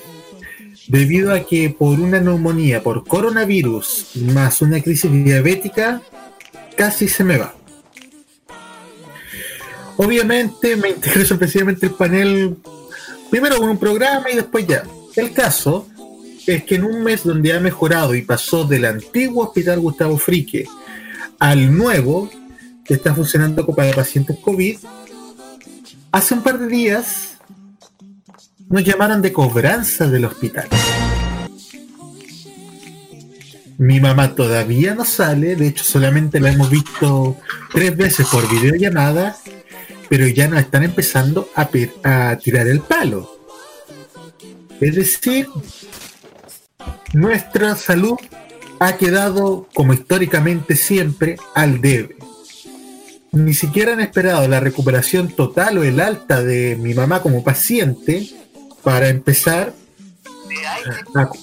debido 0.87 1.33
a 1.33 1.41
que 1.41 1.71
por 1.71 1.99
una 2.01 2.21
neumonía 2.21 2.83
por 2.83 3.07
coronavirus 3.07 4.17
más 4.33 4.63
una 4.63 4.81
crisis 4.81 5.11
diabética 5.13 6.03
casi 6.77 7.09
se 7.09 7.25
me 7.25 7.39
va. 7.39 7.55
Obviamente 9.97 10.77
me 10.77 10.91
integré 10.91 11.25
sorpresivamente 11.25 11.87
el 11.87 11.93
panel 11.93 12.57
primero 13.31 13.59
con 13.59 13.71
un 13.71 13.79
programa 13.79 14.31
y 14.31 14.37
después 14.37 14.67
ya. 14.67 14.85
El 15.17 15.33
caso 15.33 15.89
es 16.47 16.65
que 16.65 16.77
en 16.77 16.85
un 16.85 17.03
mes 17.03 17.25
donde 17.25 17.53
ha 17.53 17.61
mejorado 17.61 18.15
y 18.15 18.23
pasó 18.23 18.65
del 18.65 18.85
antiguo 18.85 19.45
hospital 19.45 19.81
Gustavo 19.81 20.17
Frique 20.19 20.67
al 21.39 21.77
nuevo, 21.77 22.31
que 22.85 22.95
está 22.95 23.15
funcionando 23.15 23.67
para 23.67 23.93
pacientes 23.93 24.39
COVID, 24.39 24.79
hace 26.13 26.35
un 26.35 26.43
par 26.43 26.59
de 26.59 26.69
días 26.69 27.38
nos 28.69 28.85
llamaron 28.85 29.23
de 29.23 29.33
cobranza 29.33 30.07
del 30.07 30.27
hospital. 30.27 30.69
Mi 33.79 34.01
mamá 34.01 34.35
todavía 34.35 34.95
no 34.95 35.05
sale, 35.05 35.55
de 35.55 35.69
hecho 35.69 35.85
solamente 35.85 36.41
la 36.41 36.51
hemos 36.51 36.69
visto 36.69 37.37
tres 37.73 37.97
veces 37.97 38.27
por 38.27 38.49
videollamada, 38.51 39.37
pero 40.09 40.27
ya 40.27 40.49
nos 40.49 40.61
están 40.61 40.83
empezando 40.83 41.49
a, 41.55 41.69
a 42.03 42.37
tirar 42.37 42.67
el 42.67 42.81
palo. 42.81 43.31
Es 44.81 44.97
decir, 44.97 45.49
nuestra 47.13 47.77
salud 47.77 48.17
ha 48.81 48.97
quedado, 48.97 49.69
como 49.75 49.93
históricamente 49.93 50.77
siempre, 50.77 51.37
al 51.55 51.81
debe. 51.81 52.17
Ni 53.31 53.55
siquiera 53.55 53.93
han 53.93 54.01
esperado 54.01 54.49
la 54.49 54.61
recuperación 54.61 55.29
total 55.29 55.79
o 55.79 55.85
el 55.85 56.01
alta 56.01 56.43
de 56.43 56.77
mi 56.77 56.95
mamá 56.95 57.23
como 57.23 57.45
paciente 57.45 58.29
para 58.83 59.09
empezar 59.09 59.75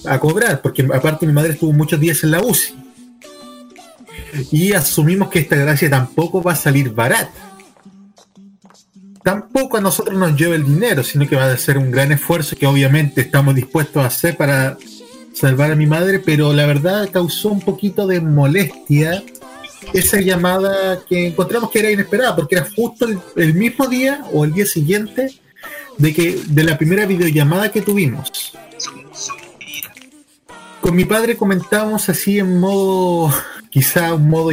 a, 0.04 0.18
cobrar, 0.18 0.62
porque 0.62 0.86
aparte 0.92 1.26
mi 1.26 1.32
madre 1.32 1.52
estuvo 1.52 1.72
muchos 1.72 2.00
días 2.00 2.22
en 2.24 2.30
la 2.32 2.40
UCI. 2.40 2.74
Y 4.50 4.72
asumimos 4.72 5.28
que 5.28 5.40
esta 5.40 5.56
gracia 5.56 5.88
tampoco 5.88 6.42
va 6.42 6.52
a 6.52 6.56
salir 6.56 6.90
barata. 6.90 7.32
Tampoco 9.22 9.76
a 9.76 9.80
nosotros 9.80 10.16
nos 10.16 10.36
lleva 10.36 10.54
el 10.54 10.64
dinero, 10.64 11.02
sino 11.02 11.28
que 11.28 11.36
va 11.36 11.50
a 11.50 11.56
ser 11.56 11.78
un 11.78 11.90
gran 11.90 12.12
esfuerzo 12.12 12.56
que 12.56 12.66
obviamente 12.66 13.22
estamos 13.22 13.54
dispuestos 13.54 14.02
a 14.02 14.06
hacer 14.06 14.36
para 14.36 14.78
salvar 15.34 15.72
a 15.72 15.76
mi 15.76 15.86
madre, 15.86 16.20
pero 16.20 16.52
la 16.52 16.66
verdad 16.66 17.08
causó 17.10 17.50
un 17.50 17.60
poquito 17.60 18.06
de 18.06 18.20
molestia 18.20 19.22
esa 19.92 20.20
llamada 20.20 21.00
que 21.08 21.28
encontramos 21.28 21.70
que 21.70 21.80
era 21.80 21.90
inesperada, 21.90 22.36
porque 22.36 22.56
era 22.56 22.66
justo 22.74 23.06
el 23.36 23.54
mismo 23.54 23.86
día 23.88 24.24
o 24.32 24.44
el 24.44 24.52
día 24.52 24.66
siguiente 24.66 25.40
de 25.98 26.14
que 26.14 26.40
de 26.46 26.64
la 26.64 26.76
primera 26.76 27.06
videollamada 27.06 27.70
que 27.70 27.82
tuvimos. 27.82 28.52
Con 30.80 30.94
mi 30.94 31.04
padre 31.04 31.36
comentábamos 31.36 32.08
así 32.08 32.38
en 32.38 32.60
modo, 32.60 33.32
quizá 33.70 34.14
un 34.14 34.28
modo 34.28 34.50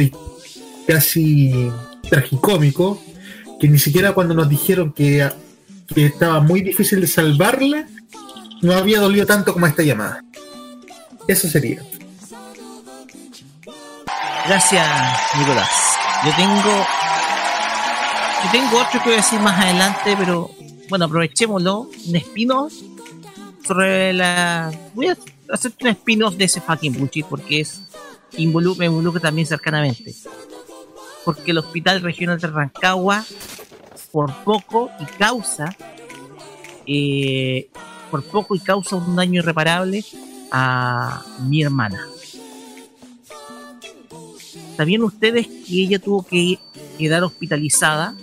casi 0.86 1.70
tragicómico, 2.08 3.00
que 3.60 3.68
ni 3.68 3.78
siquiera 3.78 4.12
cuando 4.12 4.34
nos 4.34 4.48
dijeron 4.48 4.92
que, 4.92 5.28
que 5.94 6.06
estaba 6.06 6.40
muy 6.40 6.60
difícil 6.60 7.00
de 7.00 7.06
salvarla, 7.06 7.86
no 8.62 8.72
había 8.72 9.00
dolido 9.00 9.26
tanto 9.26 9.52
como 9.52 9.66
esta 9.66 9.82
llamada. 9.82 10.24
Eso 11.28 11.48
sería. 11.48 11.82
Gracias, 14.46 14.86
Nicolás. 15.38 15.70
Yo 16.24 16.34
tengo. 16.36 17.03
Tengo 18.52 18.78
otro 18.80 19.00
que 19.02 19.06
voy 19.08 19.14
a 19.14 19.16
decir 19.16 19.40
más 19.40 19.58
adelante, 19.60 20.14
pero 20.18 20.50
bueno, 20.88 21.06
aprovechémoslo. 21.06 21.90
Un 22.08 22.16
spin-off 22.16 22.72
sobre 23.66 24.12
la. 24.12 24.70
Voy 24.94 25.08
a 25.08 25.16
hacer 25.50 25.72
un 25.80 25.88
spin-off 25.88 26.34
de 26.36 26.44
ese 26.44 26.60
fucking 26.60 26.92
bullshit 26.98 27.26
porque 27.26 27.60
es. 27.60 27.80
involu- 28.36 28.76
me 28.76 28.86
involucra 28.86 29.20
también 29.20 29.46
cercanamente. 29.46 30.14
Porque 31.24 31.50
el 31.52 31.58
Hospital 31.58 32.02
Regional 32.02 32.38
de 32.38 32.46
Rancagua 32.48 33.24
por 34.12 34.32
poco 34.44 34.90
y 35.00 35.04
causa 35.18 35.74
eh, 36.86 37.68
por 38.10 38.22
poco 38.24 38.54
y 38.54 38.60
causa 38.60 38.94
un 38.96 39.16
daño 39.16 39.40
irreparable 39.40 40.04
a 40.52 41.22
mi 41.40 41.62
hermana. 41.62 42.06
¿Sabían 44.76 45.02
ustedes 45.02 45.46
que 45.46 45.82
ella 45.82 45.98
tuvo 45.98 46.24
que 46.24 46.58
quedar 46.98 47.22
hospitalizada? 47.22 48.16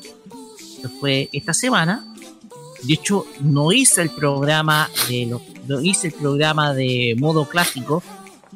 Esto 0.75 0.89
fue 0.99 1.30
esta 1.31 1.53
semana. 1.53 2.05
De 2.83 2.93
hecho, 2.93 3.25
no 3.39 3.71
hice 3.71 4.01
el 4.01 4.09
programa 4.09 4.89
de 5.07 5.25
no 5.67 5.81
hice 5.81 6.07
el 6.07 6.13
programa 6.13 6.73
de 6.73 7.15
modo 7.17 7.47
clásico, 7.47 8.03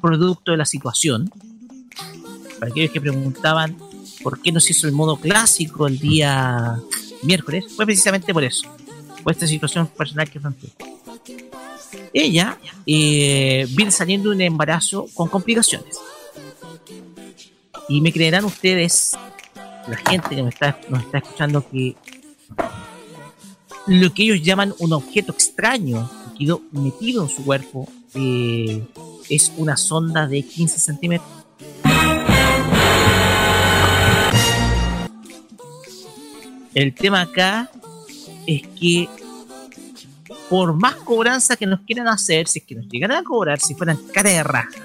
producto 0.02 0.52
de 0.52 0.58
la 0.58 0.66
situación. 0.66 1.32
Para 2.60 2.72
aquellos 2.72 2.92
que 2.92 3.00
preguntaban 3.00 3.78
por 4.24 4.42
qué 4.42 4.52
no 4.52 4.60
se 4.60 4.74
hizo 4.74 4.88
el 4.88 4.94
modo 4.94 5.18
clásico 5.18 5.88
el 5.88 6.00
día 6.00 6.80
miércoles, 7.22 7.66
fue 7.76 7.86
precisamente 7.86 8.34
por 8.34 8.44
eso, 8.44 8.68
por 9.24 9.34
esta 9.34 9.48
situación 9.48 9.88
personal 9.88 10.30
que 10.30 10.40
enfrenté. 10.40 10.68
Ella 12.12 12.58
eh, 12.86 13.68
viene 13.72 13.92
saliendo 13.92 14.30
de 14.30 14.36
un 14.36 14.42
embarazo 14.42 15.08
con 15.14 15.28
complicaciones. 15.28 15.98
Y 17.88 18.02
me 18.02 18.12
creerán 18.12 18.46
ustedes, 18.46 19.12
la 19.88 19.98
gente 19.98 20.36
que 20.36 20.44
me 20.44 20.50
está, 20.50 20.80
nos 20.90 21.04
está 21.04 21.20
escuchando, 21.20 21.68
que 21.70 21.96
lo 23.88 24.14
que 24.14 24.24
ellos 24.24 24.42
llaman 24.42 24.74
un 24.80 24.94
objeto 24.94 25.32
extraño 25.32 26.10
que 26.34 26.46
quedó 26.46 26.62
metido 26.72 27.24
en 27.24 27.30
su 27.30 27.44
cuerpo 27.46 27.88
eh, 28.16 28.84
es 29.30 29.52
una 29.58 29.78
sonda 29.78 30.28
de 30.28 30.42
15 30.42 30.80
centímetros. 30.80 31.30
El 36.74 36.94
tema 36.94 37.22
acá 37.22 37.70
es 38.48 38.64
que 38.80 39.08
por 40.50 40.74
más 40.74 40.96
cobranza 40.96 41.56
que 41.56 41.66
nos 41.66 41.82
quieran 41.82 42.08
hacer, 42.08 42.48
si 42.48 42.60
es 42.60 42.66
que 42.66 42.76
nos 42.76 42.88
llegaran 42.88 43.18
a 43.18 43.24
cobrar, 43.24 43.60
si 43.60 43.76
fueran 43.76 43.98
cara 44.14 44.30
de 44.30 44.44
raja, 44.44 44.82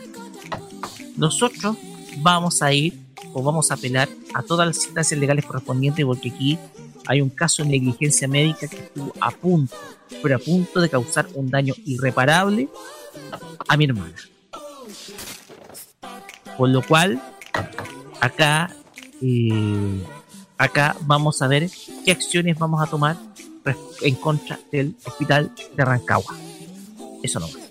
nosotros 1.16 1.76
vamos 2.22 2.62
a 2.62 2.72
ir 2.72 2.98
o 3.32 3.42
vamos 3.42 3.70
a 3.70 3.74
apelar 3.74 4.08
a 4.34 4.42
todas 4.42 4.66
las 4.66 4.84
instancias 4.84 5.18
legales 5.18 5.44
correspondientes 5.44 6.04
porque 6.04 6.30
aquí 6.30 6.58
hay 7.06 7.20
un 7.20 7.30
caso 7.30 7.62
de 7.62 7.70
negligencia 7.70 8.28
médica 8.28 8.68
que 8.68 8.76
estuvo 8.76 9.12
a 9.20 9.30
punto, 9.30 9.76
pero 10.22 10.36
a 10.36 10.38
punto 10.38 10.80
de 10.80 10.88
causar 10.88 11.26
un 11.34 11.50
daño 11.50 11.74
irreparable 11.84 12.68
a 13.68 13.76
mi 13.76 13.84
hermana. 13.84 14.14
Por 16.56 16.68
lo 16.68 16.82
cual, 16.82 17.22
acá, 18.20 18.74
eh, 19.22 20.04
acá 20.58 20.96
vamos 21.02 21.40
a 21.42 21.48
ver 21.48 21.70
qué 22.04 22.12
acciones 22.12 22.58
vamos 22.58 22.82
a 22.82 22.86
tomar 22.86 23.16
en 24.02 24.14
contra 24.16 24.58
del 24.70 24.94
hospital 25.04 25.52
de 25.76 25.84
Rancagua. 25.84 26.36
Eso 27.22 27.40
no 27.40 27.48
más. 27.48 27.70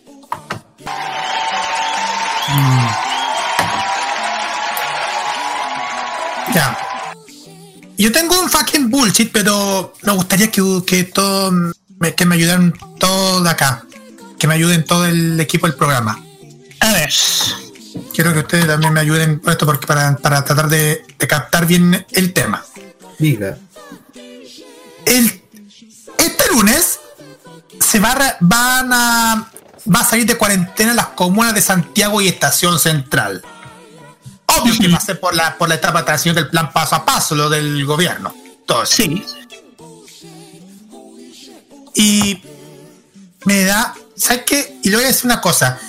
Ya. 6.54 6.78
Yo 7.98 8.12
tengo 8.12 8.40
un 8.40 8.50
fucking 8.50 8.90
bullshit, 8.90 9.32
pero 9.32 9.94
me 10.04 10.14
gustaría 10.14 10.50
que, 10.50 10.62
que 10.86 11.04
todo 11.04 11.52
me, 12.00 12.16
que 12.16 12.26
me 12.26 12.36
ayuden 12.36 12.74
todo 12.98 13.44
de 13.44 13.50
acá. 13.50 13.86
Que 14.38 14.48
me 14.48 14.54
ayuden 14.54 14.86
todo 14.86 15.06
el 15.06 15.40
equipo 15.40 15.68
del 15.68 15.76
programa. 15.76 16.24
A 16.80 16.94
ver. 16.94 17.14
Quiero 18.14 18.34
que 18.34 18.40
ustedes 18.40 18.68
también 18.68 18.94
me 18.94 19.02
ayuden 19.02 19.40
con 19.40 19.52
esto 19.52 19.66
porque 19.66 19.86
para, 19.86 20.16
para 20.16 20.44
tratar 20.44 20.70
de, 20.70 21.06
de 21.18 21.28
captar 21.28 21.66
bien 21.66 22.06
el 22.12 22.34
tema. 22.34 22.64
Diga. 23.18 23.58
El, 25.06 25.42
este 26.18 26.48
lunes 26.54 27.00
se 27.80 28.00
va, 28.00 28.38
van 28.40 28.94
a, 28.94 29.52
va 29.94 30.00
a 30.00 30.06
salir 30.06 30.26
de 30.26 30.38
cuarentena 30.38 30.94
las 30.94 31.08
comunas 31.08 31.54
de 31.54 31.62
Santiago 31.62 32.22
y 32.22 32.28
Estación 32.28 32.80
Central. 32.80 33.44
Obvio 34.58 34.74
que 34.78 35.06
ser 35.06 35.20
por 35.20 35.36
la, 35.36 35.58
por 35.58 35.70
la 35.70 35.76
etapa 35.76 36.00
de 36.00 36.06
transición 36.06 36.36
del 36.36 36.50
plan 36.50 36.72
paso 36.72 36.96
a 36.96 37.06
paso, 37.06 37.36
lo 37.36 37.50
del 37.50 37.86
gobierno. 37.86 38.34
Todo 38.66 38.84
eso. 38.84 38.96
Sí. 38.96 39.26
Y 41.96 42.42
me 43.46 43.64
da, 43.64 43.94
¿sabes 44.16 44.44
qué? 44.46 44.80
Y 44.84 44.90
le 44.90 44.98
voy 44.98 45.06
a 45.06 45.08
decir 45.10 45.26
una 45.26 45.42
cosa. 45.42 45.80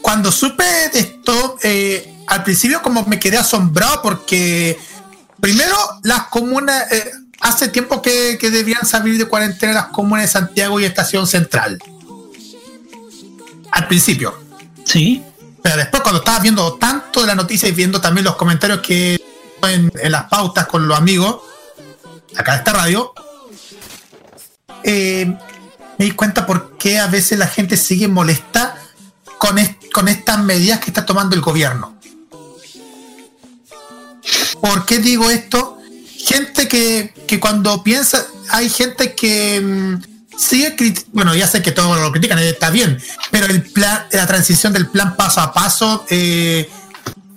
Cuando 0.00 0.30
supe 0.30 0.64
de 0.92 1.00
esto, 1.00 1.56
eh, 1.62 2.14
al 2.26 2.44
principio 2.44 2.82
como 2.82 3.04
me 3.04 3.18
quedé 3.18 3.38
asombrado 3.38 4.02
porque 4.02 4.78
primero 5.40 5.76
las 6.02 6.24
comunas, 6.24 6.90
eh, 6.92 7.10
hace 7.40 7.68
tiempo 7.68 8.02
que, 8.02 8.38
que 8.38 8.50
debían 8.50 8.86
salir 8.86 9.18
de 9.18 9.26
cuarentena 9.26 9.72
las 9.72 9.86
comunas 9.86 10.24
de 10.24 10.28
Santiago 10.28 10.80
y 10.80 10.84
Estación 10.84 11.26
Central. 11.26 11.78
Al 13.70 13.88
principio. 13.88 14.38
Sí. 14.84 15.24
Pero 15.64 15.78
después 15.78 16.02
cuando 16.02 16.18
estaba 16.18 16.40
viendo 16.40 16.74
tanto 16.74 17.22
de 17.22 17.26
la 17.26 17.34
noticia 17.34 17.66
y 17.66 17.72
viendo 17.72 17.98
también 17.98 18.26
los 18.26 18.36
comentarios 18.36 18.80
que 18.80 19.18
en, 19.62 19.90
las 20.10 20.24
pautas 20.24 20.66
con 20.66 20.86
los 20.86 20.98
amigos, 20.98 21.40
acá 22.36 22.52
de 22.52 22.58
esta 22.58 22.74
radio, 22.74 23.14
eh, 24.82 25.24
me 25.98 26.04
di 26.04 26.10
cuenta 26.10 26.44
por 26.44 26.76
qué 26.76 26.98
a 26.98 27.06
veces 27.06 27.38
la 27.38 27.46
gente 27.46 27.78
sigue 27.78 28.08
molesta 28.08 28.76
con, 29.38 29.56
con 29.90 30.08
estas 30.08 30.38
medidas 30.40 30.80
que 30.80 30.90
está 30.90 31.06
tomando 31.06 31.34
el 31.34 31.40
gobierno. 31.40 31.98
¿Por 34.60 34.84
qué 34.84 34.98
digo 34.98 35.30
esto? 35.30 35.78
Gente 36.18 36.68
que, 36.68 37.14
que 37.26 37.40
cuando 37.40 37.82
piensa, 37.82 38.26
hay 38.50 38.68
gente 38.68 39.14
que 39.14 39.62
mm, 39.62 40.13
sigue, 40.36 40.74
bueno, 41.12 41.34
ya 41.34 41.46
sé 41.46 41.62
que 41.62 41.72
todos 41.72 42.00
lo 42.00 42.12
critican, 42.12 42.38
está 42.38 42.70
bien, 42.70 43.00
pero 43.30 43.46
el 43.46 43.62
plan, 43.62 44.06
la 44.12 44.26
transición 44.26 44.72
del 44.72 44.88
plan 44.88 45.16
paso 45.16 45.40
a 45.40 45.52
paso, 45.52 46.04
eh, 46.10 46.70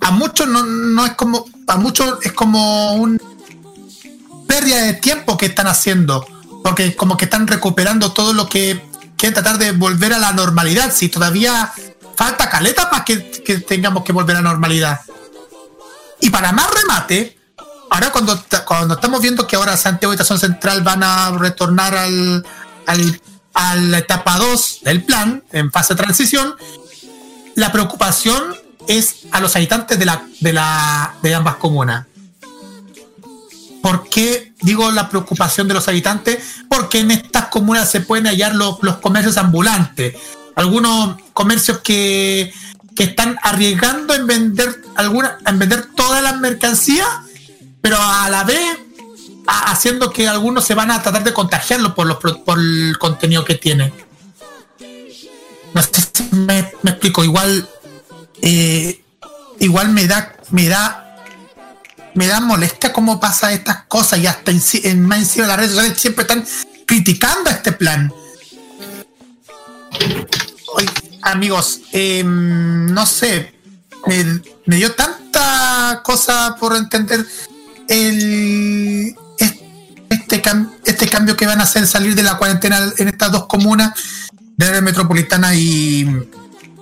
a 0.00 0.10
muchos 0.10 0.46
no, 0.48 0.64
no 0.64 1.06
es 1.06 1.12
como, 1.12 1.44
a 1.66 1.76
muchos 1.76 2.18
es 2.22 2.32
como 2.32 2.94
un 2.94 3.20
pérdida 4.46 4.82
de 4.82 4.94
tiempo 4.94 5.36
que 5.36 5.46
están 5.46 5.66
haciendo, 5.66 6.26
porque 6.62 6.96
como 6.96 7.16
que 7.16 7.26
están 7.26 7.46
recuperando 7.46 8.12
todo 8.12 8.32
lo 8.32 8.48
que 8.48 8.82
quieren 9.16 9.34
tratar 9.34 9.58
de 9.58 9.72
volver 9.72 10.12
a 10.12 10.18
la 10.18 10.32
normalidad, 10.32 10.92
si 10.94 11.08
todavía 11.08 11.72
falta 12.16 12.48
caleta 12.48 12.90
para 12.90 13.04
que, 13.04 13.16
tengamos 13.66 14.04
que 14.04 14.12
volver 14.12 14.36
a 14.36 14.40
la 14.40 14.48
normalidad. 14.48 15.00
Y 16.20 16.30
para 16.30 16.52
más 16.52 16.68
remate, 16.74 17.38
ahora 17.90 18.10
cuando, 18.10 18.42
cuando 18.66 18.94
estamos 18.94 19.20
viendo 19.20 19.46
que 19.46 19.56
ahora 19.56 19.76
Santiago 19.76 20.12
y 20.12 20.16
Estación 20.16 20.38
Central 20.40 20.82
van 20.82 21.02
a 21.02 21.30
retornar 21.30 21.94
al, 21.94 22.44
al- 22.88 23.20
a 23.54 23.74
la 23.76 23.98
etapa 23.98 24.36
2 24.38 24.80
del 24.84 25.02
plan, 25.04 25.42
en 25.52 25.70
fase 25.72 25.94
de 25.94 26.02
transición, 26.02 26.54
la 27.54 27.72
preocupación 27.72 28.54
es 28.86 29.26
a 29.32 29.40
los 29.40 29.54
habitantes 29.56 29.98
de, 29.98 30.04
la, 30.06 30.22
de, 30.40 30.52
la, 30.52 31.14
de 31.22 31.34
ambas 31.34 31.56
comunas. 31.56 32.06
¿Por 33.82 34.08
qué 34.08 34.52
digo 34.62 34.90
la 34.90 35.08
preocupación 35.08 35.68
de 35.68 35.74
los 35.74 35.88
habitantes? 35.88 36.38
Porque 36.68 37.00
en 37.00 37.10
estas 37.10 37.46
comunas 37.46 37.90
se 37.90 38.00
pueden 38.00 38.26
hallar 38.26 38.54
los, 38.54 38.78
los 38.82 38.96
comercios 38.98 39.36
ambulantes. 39.36 40.14
Algunos 40.56 41.16
comercios 41.32 41.78
que, 41.78 42.52
que 42.96 43.04
están 43.04 43.38
arriesgando 43.42 44.14
en 44.14 44.26
vender 44.26 44.82
alguna, 44.96 45.38
en 45.46 45.58
vender 45.58 45.88
todas 45.94 46.22
las 46.22 46.38
mercancías, 46.40 47.06
pero 47.80 47.96
a 48.00 48.28
la 48.30 48.42
vez 48.44 48.78
haciendo 49.48 50.12
que 50.12 50.28
algunos 50.28 50.64
se 50.64 50.74
van 50.74 50.90
a 50.90 51.02
tratar 51.02 51.24
de 51.24 51.32
contagiarlo 51.32 51.94
por, 51.94 52.06
los, 52.06 52.18
por 52.18 52.58
el 52.58 52.96
contenido 52.98 53.44
que 53.44 53.54
tiene. 53.54 53.92
No 55.74 55.82
sé 55.82 56.02
si 56.12 56.34
me, 56.34 56.58
explico. 56.58 57.24
Igual, 57.24 57.68
eh, 58.42 59.02
igual 59.58 59.90
me 59.90 60.06
da, 60.06 60.36
me 60.50 60.68
da 60.68 61.04
me 62.14 62.26
da 62.26 62.40
molestia 62.40 62.92
cómo 62.92 63.20
pasa 63.20 63.52
estas 63.52 63.84
cosas 63.84 64.18
y 64.18 64.26
hasta 64.26 64.50
en, 64.50 64.60
en 64.82 65.06
más 65.06 65.20
encima 65.20 65.44
de 65.44 65.48
las 65.48 65.56
redes 65.56 65.70
sociales 65.72 66.00
siempre 66.00 66.22
están 66.22 66.44
criticando 66.84 67.48
este 67.48 67.70
plan. 67.70 68.12
Oye, 70.74 70.88
amigos, 71.22 71.80
eh, 71.92 72.24
no 72.24 73.06
sé, 73.06 73.54
me, 74.06 74.42
me 74.66 74.76
dio 74.76 74.92
tanta 74.94 76.00
cosa 76.02 76.56
por 76.58 76.74
entender 76.74 77.24
el 77.88 79.14
este, 80.10 80.42
cam- 80.42 80.70
este 80.84 81.08
cambio 81.08 81.36
que 81.36 81.46
van 81.46 81.60
a 81.60 81.64
hacer 81.64 81.86
salir 81.86 82.14
de 82.14 82.22
la 82.22 82.36
cuarentena 82.36 82.92
en 82.98 83.08
estas 83.08 83.32
dos 83.32 83.46
comunas 83.46 83.92
de 84.56 84.66
área 84.66 84.80
metropolitana 84.80 85.54
y, 85.54 86.06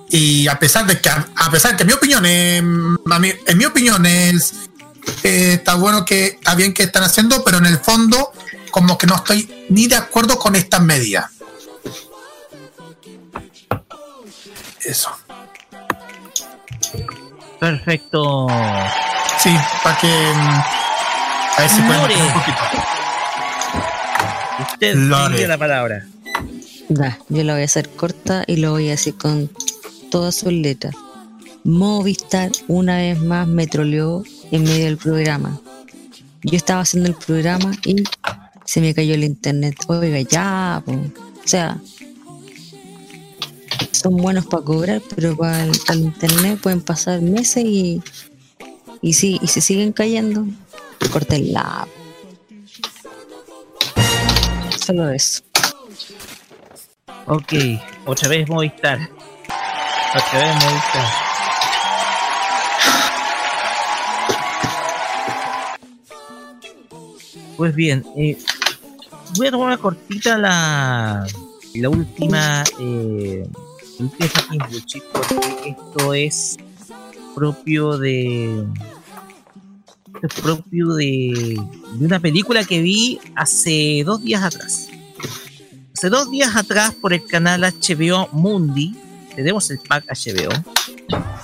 y 0.09 0.47
a 0.47 0.57
pesar 0.59 0.85
de 0.87 0.99
que 0.99 1.09
a, 1.09 1.27
a 1.35 1.51
pesar 1.51 1.75
que 1.75 1.83
en 1.83 1.87
mi 1.87 1.93
opinión 1.93 2.23
eh, 2.25 2.57
en 2.57 3.57
mi 3.57 3.65
opinión 3.65 4.05
es 4.05 4.53
eh, 5.23 5.53
está 5.53 5.75
bueno 5.75 6.03
que 6.05 6.25
está 6.27 6.55
bien 6.55 6.73
que 6.73 6.83
están 6.83 7.03
haciendo 7.03 7.43
pero 7.43 7.57
en 7.59 7.65
el 7.65 7.77
fondo 7.79 8.31
como 8.71 8.97
que 8.97 9.07
no 9.07 9.15
estoy 9.15 9.65
ni 9.69 9.87
de 9.87 9.95
acuerdo 9.95 10.37
con 10.37 10.55
estas 10.55 10.81
medidas. 10.81 11.25
Eso. 14.83 15.09
Perfecto. 17.59 18.47
sí 19.41 19.49
para 19.83 19.97
que 19.97 20.07
mm, 20.07 20.61
a 21.57 21.61
ver 21.61 21.69
si 21.69 21.81
pueden 21.81 22.21
un 22.21 22.33
poquito 22.33 22.57
Usted 24.59 24.95
Lore. 24.95 25.35
tiene 25.35 25.47
la 25.49 25.57
palabra. 25.57 26.07
Ya, 26.89 27.19
yo 27.29 27.43
la 27.43 27.53
voy 27.53 27.61
a 27.63 27.65
hacer 27.65 27.89
corta 27.89 28.43
y 28.47 28.57
lo 28.57 28.71
voy 28.71 28.87
a 28.87 28.91
decir 28.91 29.15
con 29.15 29.49
todas 30.09 30.35
sus 30.35 30.53
letras. 30.53 30.95
Movistar 31.63 32.51
una 32.67 32.97
vez 32.97 33.19
más 33.19 33.47
me 33.47 33.67
troleó 33.67 34.23
en 34.51 34.63
medio 34.63 34.85
del 34.85 34.97
programa. 34.97 35.59
Yo 36.43 36.55
estaba 36.55 36.81
haciendo 36.81 37.09
el 37.09 37.15
programa 37.15 37.71
y 37.85 38.03
se 38.65 38.81
me 38.81 38.93
cayó 38.93 39.15
el 39.15 39.23
internet. 39.23 39.75
Oiga, 39.87 40.21
ya, 40.21 40.81
po. 40.85 40.93
o 40.93 41.47
sea, 41.47 41.77
son 43.91 44.17
buenos 44.17 44.45
para 44.45 44.63
cobrar, 44.63 45.01
pero 45.15 45.35
para 45.35 45.65
el, 45.65 45.77
para 45.85 45.99
el 45.99 46.05
internet 46.05 46.59
pueden 46.61 46.81
pasar 46.81 47.21
meses 47.21 47.63
y, 47.65 48.01
y, 49.01 49.13
sí, 49.13 49.39
y 49.41 49.47
se 49.47 49.61
siguen 49.61 49.91
cayendo. 49.91 50.45
Cortenla. 51.11 51.87
Solo 54.87 55.09
eso. 55.09 55.43
Ok, 57.25 57.53
otra 58.05 58.29
vez 58.29 58.47
Movistar. 58.47 58.97
Otra 60.15 60.39
vez 60.39 60.55
Movistar. 60.63 61.05
Pues 67.57 67.75
bien, 67.75 68.05
eh, 68.15 68.37
voy 69.35 69.47
a 69.47 69.51
tomar 69.51 69.67
una 69.67 69.77
cortita 69.77 70.37
la, 70.37 71.27
la 71.73 71.89
última 71.89 72.63
eh, 72.79 73.45
bullshit, 73.99 75.03
porque 75.11 75.75
esto 75.77 76.13
es 76.13 76.55
propio 77.35 77.97
de 77.97 78.65
propio 80.21 80.93
de, 80.93 81.59
de 81.93 82.05
una 82.05 82.19
película 82.19 82.63
que 82.63 82.81
vi 82.81 83.19
hace 83.35 84.03
dos 84.05 84.23
días 84.23 84.43
atrás. 84.43 84.89
Hace 85.93 86.09
dos 86.09 86.29
días 86.29 86.55
atrás 86.55 86.93
por 86.93 87.13
el 87.13 87.25
canal 87.25 87.61
HBO 87.61 88.29
Mundi, 88.31 88.95
tenemos 89.35 89.69
el 89.71 89.79
pack 89.79 90.05
HBO, 90.05 90.51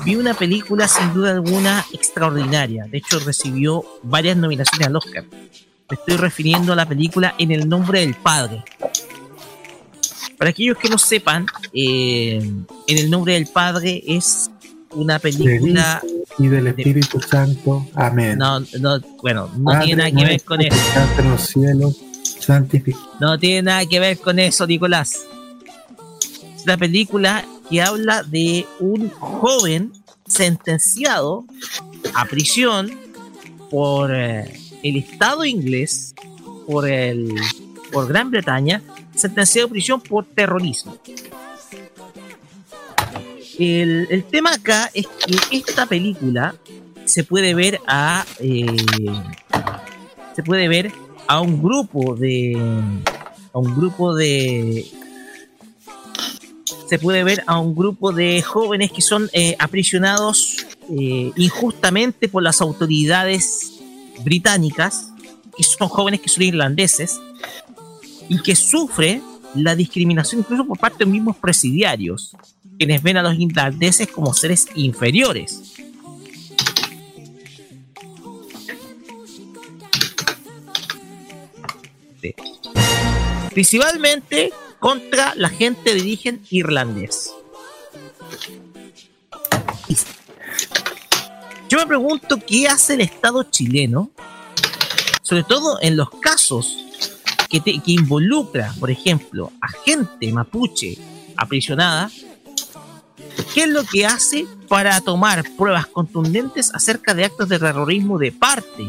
vi 0.06 0.16
una 0.16 0.34
película 0.34 0.88
sin 0.88 1.14
duda 1.14 1.32
alguna 1.32 1.86
extraordinaria. 1.94 2.86
De 2.86 2.98
hecho 2.98 3.20
recibió 3.20 3.84
varias 4.04 4.38
nominaciones 4.38 4.88
al 4.88 4.96
Oscar. 4.96 5.26
Me 5.32 5.96
estoy 5.96 6.18
refiriendo 6.18 6.74
a 6.74 6.76
la 6.76 6.88
película 6.88 7.36
En 7.38 7.52
el 7.52 7.68
nombre 7.68 8.00
del 8.00 8.16
Padre. 8.16 8.64
Para 10.38 10.50
aquellos 10.50 10.78
que 10.78 10.90
no 10.90 10.98
sepan, 10.98 11.46
eh, 11.74 12.38
En 12.88 12.98
el 12.98 13.10
nombre 13.10 13.34
del 13.34 13.48
Padre 13.48 14.04
es 14.08 14.50
una 14.96 15.20
película... 15.20 16.02
y 16.40 16.48
del 16.48 16.68
Espíritu 16.68 17.20
Santo. 17.22 17.88
Amén. 17.94 18.38
No, 18.38 18.60
no, 18.60 19.00
bueno, 19.22 19.50
no 19.58 19.66
Padre 19.66 19.86
tiene 19.86 20.04
nada 20.04 20.20
que 20.20 20.26
ver 20.26 20.44
con 20.44 20.62
eso. 20.62 20.76
en 21.20 21.30
los 21.30 21.42
cielos, 21.42 22.02
santificado. 22.40 23.12
No 23.20 23.38
tiene 23.38 23.64
nada 23.64 23.86
que 23.86 24.00
ver 24.00 24.18
con 24.18 24.40
eso, 24.40 24.66
Nicolás. 24.66 25.26
Es 26.56 26.64
una 26.64 26.78
película 26.78 27.46
que 27.70 27.82
habla 27.82 28.24
de 28.24 28.66
un 28.80 29.10
joven 29.10 29.92
sentenciado 30.28 31.46
a 32.14 32.26
prisión 32.26 32.92
por 33.70 34.14
eh, 34.14 34.60
el 34.84 34.98
Estado 34.98 35.46
inglés, 35.46 36.14
por, 36.68 36.88
el, 36.88 37.34
por 37.92 38.08
Gran 38.08 38.32
Bretaña, 38.32 38.82
sentenciado 39.16 39.68
a 39.68 39.72
prisión 39.72 40.02
por 40.02 40.26
terrorismo. 40.26 40.98
El, 43.60 44.26
tema 44.30 44.54
acá 44.54 44.90
es 44.94 45.06
que 45.08 45.58
esta 45.58 45.86
película 45.86 46.56
se 47.06 47.24
puede 47.24 47.54
ver 47.54 47.80
a 47.88 48.26
eh, 48.40 48.66
se 50.36 50.44
puede 50.44 50.68
ver 50.68 50.92
a 51.28 51.40
un 51.42 51.62
grupo 51.62 52.16
de 52.16 52.56
a 53.54 53.60
un 53.60 53.76
grupo 53.76 54.16
de 54.16 54.86
se 56.90 56.98
puede 57.00 57.24
ver 57.24 57.44
a 57.46 57.60
un 57.60 57.76
grupo 57.76 58.12
de 58.12 58.42
jóvenes 58.42 58.92
que 58.92 59.02
son 59.02 59.30
eh, 59.34 59.56
aprisionados 59.60 60.66
eh, 60.90 61.32
injustamente 61.36 62.30
por 62.30 62.42
las 62.42 62.62
autoridades 62.62 63.80
británicas 64.24 65.12
que 65.56 65.64
son 65.64 65.90
jóvenes 65.90 66.22
que 66.22 66.30
son 66.30 66.44
irlandeses 66.44 67.20
y 68.30 68.42
que 68.42 68.56
sufre 68.56 69.22
la 69.54 69.76
discriminación 69.76 70.40
incluso 70.40 70.66
por 70.66 70.80
parte 70.80 71.00
de 71.00 71.06
los 71.06 71.14
mismos 71.14 71.38
presidiarios 71.38 72.36
quienes 72.86 73.02
ven 73.02 73.18
a 73.18 73.24
los 73.24 73.40
irlandeses 73.40 74.10
como 74.10 74.34
seres 74.34 74.68
inferiores 74.76 75.74
principalmente 83.54 84.52
contra 84.80 85.34
la 85.36 85.48
gente 85.50 85.94
de 85.94 86.02
origen 86.02 86.42
irlandés. 86.50 87.32
Yo 91.70 91.78
me 91.78 91.88
pregunto 91.88 92.40
qué 92.46 92.68
hace 92.68 92.96
el 92.96 93.02
Estado 93.02 93.44
chileno, 93.44 94.12
sobre 95.22 95.44
todo 95.44 95.80
en 95.82 95.96
los 95.96 96.10
casos 96.10 96.78
que, 97.50 97.62
involucra, 97.86 98.74
por 98.80 98.92
ejemplo, 98.92 99.52
a 99.62 99.70
gente 99.70 100.32
mapuche 100.32 100.98
aprisionada, 101.38 102.12
¿qué 103.54 103.64
es 103.64 103.70
lo 103.70 103.84
que 103.84 104.06
hace 104.06 104.46
para 104.68 105.00
tomar 105.02 105.44
pruebas 105.58 105.88
contundentes 105.88 106.74
acerca 106.74 107.14
de 107.14 107.26
actos 107.26 107.50
de 107.50 107.60
terrorismo 107.60 108.18
de 108.18 108.32
parte 108.32 108.86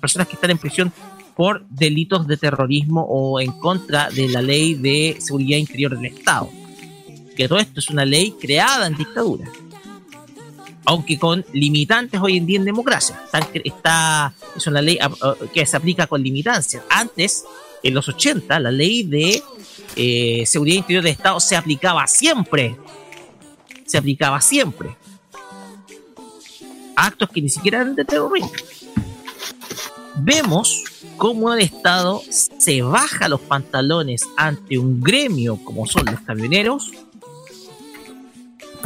personas 0.00 0.26
que 0.26 0.34
están 0.34 0.50
en 0.50 0.58
prisión 0.58 0.92
por 1.36 1.64
delitos 1.68 2.26
de 2.26 2.36
terrorismo 2.36 3.06
o 3.08 3.40
en 3.40 3.52
contra 3.52 4.10
de 4.10 4.28
la 4.28 4.42
ley 4.42 4.74
de 4.74 5.16
seguridad 5.20 5.58
interior 5.58 5.96
del 5.96 6.12
Estado. 6.12 6.50
Que 7.36 7.48
todo 7.48 7.58
esto 7.58 7.80
es 7.80 7.88
una 7.90 8.04
ley 8.04 8.34
creada 8.40 8.86
en 8.86 8.96
dictadura. 8.96 9.48
Aunque 10.86 11.18
con 11.18 11.44
limitantes 11.52 12.20
hoy 12.20 12.38
en 12.38 12.46
día 12.46 12.58
en 12.58 12.64
democracia. 12.64 13.20
Está, 13.64 14.34
es 14.56 14.66
una 14.66 14.82
ley 14.82 14.98
ah, 15.00 15.10
ah, 15.22 15.34
que 15.52 15.64
se 15.64 15.76
aplica 15.76 16.06
con 16.06 16.22
limitancias. 16.22 16.82
Antes, 16.90 17.44
en 17.82 17.94
los 17.94 18.08
80, 18.08 18.58
la 18.58 18.72
ley 18.72 19.04
de 19.04 19.42
eh, 19.96 20.44
seguridad 20.46 20.76
interior 20.76 21.02
del 21.02 21.12
Estado 21.12 21.40
se 21.40 21.56
aplicaba 21.56 22.06
siempre. 22.06 22.76
Se 23.86 23.98
aplicaba 23.98 24.40
siempre. 24.40 24.96
Actos 26.96 27.28
que 27.30 27.40
ni 27.42 27.48
siquiera 27.48 27.80
eran 27.80 27.94
de 27.94 28.04
terrorismo 28.04 28.50
vemos 30.22 30.84
cómo 31.16 31.52
el 31.52 31.60
Estado 31.60 32.22
se 32.30 32.82
baja 32.82 33.28
los 33.28 33.40
pantalones 33.40 34.22
ante 34.36 34.78
un 34.78 35.00
gremio 35.00 35.58
como 35.64 35.86
son 35.86 36.06
los 36.06 36.20
camioneros 36.20 36.92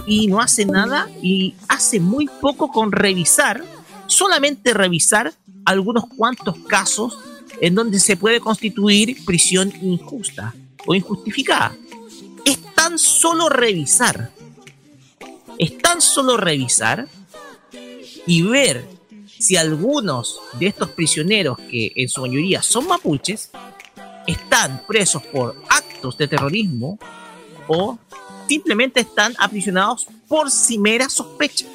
y 0.06 0.26
no 0.26 0.40
hace 0.40 0.64
nada 0.64 1.08
y 1.22 1.54
hace 1.68 1.98
muy 1.98 2.28
poco 2.40 2.70
con 2.70 2.92
revisar, 2.92 3.64
solamente 4.06 4.74
revisar 4.74 5.32
algunos 5.64 6.04
cuantos 6.06 6.58
casos 6.68 7.18
en 7.60 7.74
donde 7.74 7.98
se 8.00 8.16
puede 8.16 8.40
constituir 8.40 9.24
prisión 9.24 9.72
injusta 9.80 10.54
o 10.86 10.94
injustificada. 10.94 11.76
Es 12.44 12.58
tan 12.74 12.98
solo 12.98 13.48
revisar, 13.48 14.30
es 15.58 15.78
tan 15.78 16.00
solo 16.00 16.36
revisar 16.36 17.08
y 18.26 18.42
ver 18.42 18.86
si 19.38 19.56
algunos 19.56 20.40
de 20.58 20.68
estos 20.68 20.90
prisioneros, 20.90 21.58
que 21.58 21.92
en 21.96 22.08
su 22.08 22.22
mayoría 22.22 22.62
son 22.62 22.86
mapuches, 22.86 23.50
están 24.26 24.82
presos 24.86 25.22
por 25.24 25.56
actos 25.68 26.16
de 26.16 26.28
terrorismo 26.28 26.98
o 27.68 27.98
simplemente 28.48 29.00
están 29.00 29.34
aprisionados 29.38 30.06
por 30.28 30.50
si 30.50 30.78
mera 30.78 31.08
sospecha. 31.08 31.66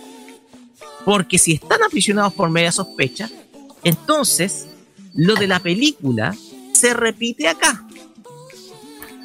Porque 1.05 1.37
si 1.37 1.53
están 1.53 1.83
aprisionados 1.83 2.33
por 2.33 2.49
mera 2.49 2.71
sospecha, 2.71 3.29
entonces 3.83 4.67
lo 5.13 5.35
de 5.35 5.47
la 5.47 5.59
película 5.59 6.35
se 6.73 6.93
repite 6.93 7.47
acá. 7.47 7.85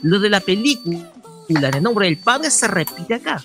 Lo 0.04 0.18
de 0.20 0.30
la 0.30 0.40
película 0.40 1.10
en 1.48 1.64
el 1.64 1.82
nombre 1.82 2.06
del 2.06 2.18
padre 2.18 2.50
se 2.50 2.68
repite 2.68 3.14
acá. 3.14 3.42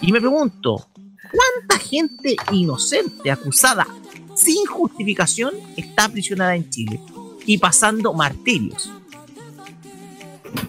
Y 0.00 0.12
me 0.12 0.20
pregunto, 0.20 0.88
¿cuánta 0.94 1.78
gente 1.84 2.36
inocente 2.52 3.30
acusada 3.30 3.86
sin 4.36 4.64
justificación 4.66 5.52
está 5.76 6.04
aprisionada 6.04 6.54
en 6.54 6.70
Chile 6.70 7.00
y 7.46 7.58
pasando 7.58 8.12
martirios? 8.12 8.90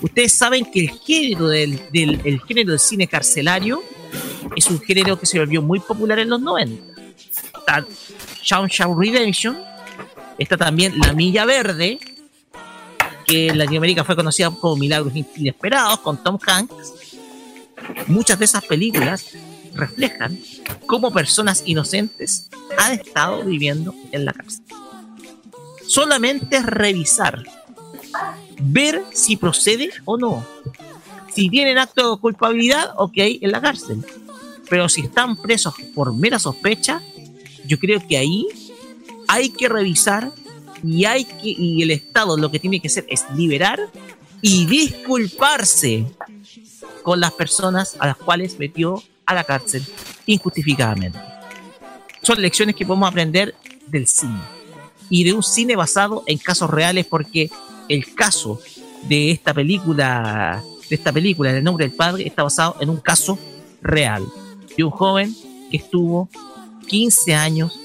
Ustedes 0.02 0.34
saben 0.34 0.66
que 0.72 0.82
el 0.82 0.90
género 0.92 1.48
del, 1.48 1.80
del- 1.92 2.22
el 2.26 2.42
género 2.42 2.72
del 2.72 2.80
cine 2.80 3.08
carcelario 3.08 3.82
es 4.56 4.68
un 4.70 4.80
género 4.82 5.20
que 5.20 5.26
se 5.26 5.40
volvió 5.40 5.62
muy 5.62 5.80
popular 5.80 6.20
en 6.20 6.30
los 6.30 6.42
90. 6.42 7.02
Está 7.58 7.86
Shawshank 8.44 8.98
Redemption, 8.98 9.58
está 10.38 10.58
también 10.58 10.98
La 11.00 11.14
Milla 11.14 11.46
Verde, 11.46 12.00
que 13.30 13.50
en 13.50 13.60
Latinoamérica 13.60 14.04
fue 14.04 14.16
conocida 14.16 14.50
como 14.50 14.76
Milagros 14.76 15.14
Inesperados, 15.36 16.00
con 16.00 16.18
Tom 16.24 16.40
Hanks. 16.46 16.94
Muchas 18.08 18.40
de 18.40 18.46
esas 18.46 18.66
películas 18.66 19.38
reflejan 19.76 20.40
cómo 20.88 21.12
personas 21.12 21.62
inocentes 21.66 22.50
han 22.78 22.94
estado 22.94 23.44
viviendo 23.44 23.94
en 24.12 24.26
la 24.26 24.34
cárcel. 24.34 24.64
Solamente 25.86 26.62
revisar, 26.64 27.44
ver 28.62 29.04
si 29.14 29.38
procede 29.38 29.92
o 30.06 30.18
no. 30.18 30.44
Si 31.34 31.50
tienen 31.50 31.78
acto 31.78 32.16
de 32.16 32.22
culpabilidad, 32.22 32.94
ok, 32.98 33.14
en 33.16 33.52
la 33.52 33.62
cárcel. 33.62 34.04
Pero 34.70 34.90
si 34.90 35.02
están 35.02 35.38
presos 35.38 35.76
por 35.94 36.16
mera 36.16 36.40
sospecha, 36.40 37.02
yo 37.68 37.78
creo 37.78 38.06
que 38.08 38.18
ahí 38.18 38.48
hay 39.28 39.50
que 39.50 39.70
revisar 39.70 40.32
y 40.84 41.06
hay 41.06 41.26
que 41.26 41.50
y 41.50 41.82
el 41.82 41.92
Estado 41.92 42.38
lo 42.38 42.52
que 42.52 42.60
tiene 42.60 42.80
que 42.80 42.88
hacer 42.88 43.06
es 43.10 43.26
liberar 43.36 43.80
y 44.42 44.66
disculparse 44.66 46.06
con 47.04 47.20
las 47.20 47.32
personas 47.34 47.96
a 48.00 48.08
las 48.08 48.18
cuales 48.18 48.58
metió 48.60 49.02
a 49.26 49.34
la 49.34 49.44
cárcel 49.44 49.84
injustificadamente. 50.26 51.20
Son 52.22 52.42
lecciones 52.42 52.76
que 52.76 52.86
podemos 52.86 53.10
aprender 53.10 53.56
del 53.88 54.08
cine 54.08 54.40
y 55.10 55.24
de 55.24 55.34
un 55.34 55.44
cine 55.44 55.76
basado 55.76 56.24
en 56.28 56.38
casos 56.38 56.70
reales 56.70 57.06
porque 57.06 57.50
el 57.88 58.14
caso 58.14 58.60
de 59.04 59.32
esta 59.32 59.54
película 59.54 60.62
de 60.90 60.96
esta 60.96 61.14
película 61.14 61.52
El 61.52 61.64
nombre 61.64 61.88
del 61.88 61.96
padre 61.96 62.26
está 62.28 62.44
basado 62.44 62.76
en 62.80 62.90
un 62.90 62.98
caso 62.98 63.38
real 63.82 64.26
de 64.76 64.84
un 64.84 64.92
joven 64.92 65.36
que 65.70 65.78
estuvo 65.78 66.30
15 66.88 67.36
años 67.36 67.80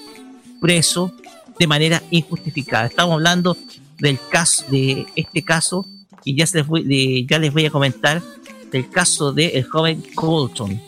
preso 0.60 1.12
de 1.58 1.66
manera 1.66 2.02
injustificada. 2.10 2.86
Estamos 2.86 3.14
hablando 3.14 3.56
del 3.98 4.18
caso 4.30 4.64
de 4.70 5.06
este 5.16 5.42
caso 5.42 5.86
y 6.24 6.34
ya, 6.36 6.46
se 6.46 6.58
les 6.58 6.66
voy, 6.66 6.82
de- 6.84 7.26
ya 7.28 7.38
les 7.38 7.52
voy 7.52 7.66
a 7.66 7.70
comentar 7.70 8.22
del 8.70 8.88
caso 8.90 9.32
del 9.32 9.50
el 9.54 9.64
joven 9.64 10.02
Colton. 10.14 10.80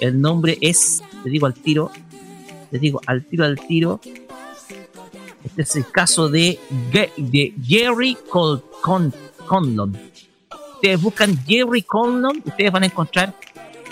El 0.00 0.20
nombre 0.20 0.58
es, 0.60 1.02
te 1.22 1.30
digo 1.30 1.46
al 1.46 1.54
tiro, 1.54 1.90
te 2.70 2.78
digo 2.78 3.00
al 3.06 3.24
tiro 3.24 3.44
al 3.44 3.58
tiro. 3.58 4.00
Este 5.44 5.62
es 5.62 5.76
el 5.76 5.90
caso 5.90 6.28
de, 6.28 6.58
de 7.16 7.54
Jerry 7.66 8.16
Col 8.30 8.62
Con 8.82 9.12
Conlon. 9.46 9.96
Ustedes 10.74 11.00
buscan 11.00 11.38
Jerry 11.46 11.82
Conlon, 11.82 12.42
ustedes 12.44 12.70
van 12.72 12.82
a 12.82 12.86
encontrar 12.86 13.34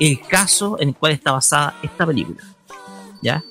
el 0.00 0.20
caso 0.20 0.76
en 0.80 0.88
el 0.90 0.94
cual 0.94 1.12
está 1.12 1.32
basada 1.32 1.78
esta 1.82 2.06
película. 2.06 2.42
¿Ya? 3.22 3.42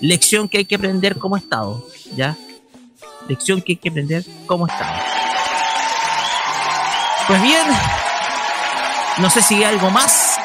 Lección 0.00 0.48
que 0.48 0.58
hay 0.58 0.64
que 0.64 0.76
aprender 0.76 1.18
como 1.18 1.36
Estado. 1.36 1.86
¿Ya? 2.16 2.36
Lección 3.28 3.60
que 3.62 3.72
hay 3.72 3.76
que 3.76 3.88
aprender 3.90 4.24
como 4.46 4.66
Estado. 4.66 4.98
Pues 7.26 7.42
bien, 7.42 7.66
no 9.18 9.30
sé 9.30 9.42
si 9.42 9.54
hay 9.56 9.64
algo 9.64 9.90
más. 9.90 10.36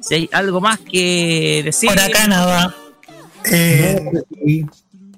Si 0.00 0.14
hay 0.14 0.30
algo 0.32 0.60
más 0.60 0.78
que 0.80 1.62
decir. 1.64 1.88
Por 1.90 2.00
acá 2.00 2.26
nada. 2.26 2.74
Eh, 3.44 4.00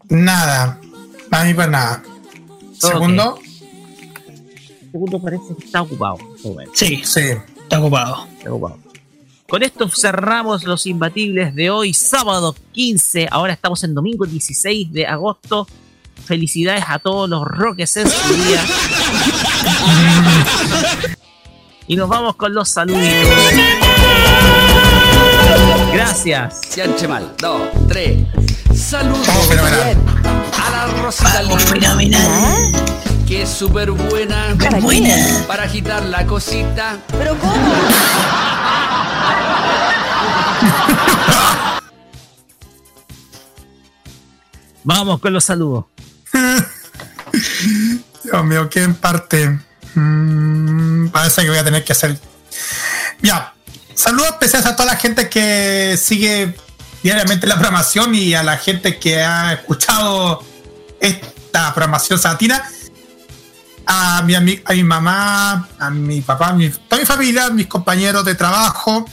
nada. 0.08 0.78
Para 1.30 1.44
mí, 1.44 1.54
para 1.54 1.70
nada. 1.70 2.02
Segundo. 2.78 3.38
Segundo 4.90 5.20
parece 5.20 5.44
que 5.58 5.64
está 5.64 5.82
ocupado. 5.82 6.18
Sí, 6.74 7.02
Sí. 7.04 7.32
está 7.62 7.78
ocupado. 7.80 8.26
Está 8.38 8.50
ocupado. 8.50 8.78
Con 9.48 9.62
esto 9.62 9.88
cerramos 9.88 10.64
los 10.64 10.84
imbatibles 10.84 11.54
de 11.54 11.70
hoy, 11.70 11.94
sábado 11.94 12.54
15. 12.72 13.28
Ahora 13.30 13.54
estamos 13.54 13.82
en 13.82 13.94
domingo 13.94 14.26
16 14.26 14.92
de 14.92 15.06
agosto. 15.06 15.66
Felicidades 16.26 16.84
a 16.86 16.98
todos 16.98 17.30
los 17.30 17.46
roques 17.46 17.96
en 17.96 18.10
su 18.10 18.34
día. 18.34 18.62
y 21.86 21.96
nos 21.96 22.10
vamos 22.10 22.36
con 22.36 22.52
los 22.52 22.68
saluditos. 22.68 23.38
Gracias. 25.94 26.60
Se 26.68 26.82
anche 26.82 27.08
mal. 27.08 27.32
Dos, 27.38 27.62
tres. 27.88 28.18
Saludos 28.74 29.28
a 30.62 30.70
la 30.70 30.86
Rosita 31.02 31.42
Limón, 31.42 31.60
Fenomenal. 31.60 32.72
que 33.26 33.44
es 33.44 33.48
súper 33.48 33.92
buena. 33.92 34.54
¿Para 34.58 34.78
Buena. 34.78 35.44
Para 35.46 35.62
agitar 35.62 36.04
la 36.04 36.26
cosita. 36.26 36.98
¿Pero 37.18 37.34
cómo? 37.38 37.72
Vamos 44.84 45.20
con 45.20 45.32
los 45.32 45.44
saludos. 45.44 45.84
Dios 48.24 48.44
mío, 48.44 48.68
¿qué 48.70 48.82
en 48.82 48.94
parte? 48.94 49.58
Mm, 49.94 51.08
parece 51.08 51.42
que 51.42 51.48
voy 51.48 51.58
a 51.58 51.64
tener 51.64 51.84
que 51.84 51.92
hacer. 51.92 52.18
Ya. 53.22 53.52
Saludos 53.94 54.28
especiales 54.28 54.66
a 54.66 54.76
toda 54.76 54.92
la 54.92 54.96
gente 54.96 55.28
que 55.28 55.98
sigue 56.00 56.54
diariamente 57.02 57.46
la 57.46 57.56
programación 57.56 58.14
y 58.14 58.34
a 58.34 58.42
la 58.42 58.56
gente 58.56 58.98
que 58.98 59.22
ha 59.22 59.52
escuchado 59.54 60.44
esta 61.00 61.74
programación 61.74 62.18
sabatina. 62.18 62.62
A 63.86 64.22
mi, 64.22 64.34
a 64.34 64.40
mi 64.40 64.84
mamá, 64.84 65.68
a 65.78 65.90
mi 65.90 66.20
papá, 66.20 66.48
a 66.48 66.56
toda 66.88 67.00
mi 67.00 67.06
familia, 67.06 67.46
a 67.46 67.50
mis 67.50 67.66
compañeros 67.66 68.24
de 68.24 68.34
trabajo, 68.34 69.08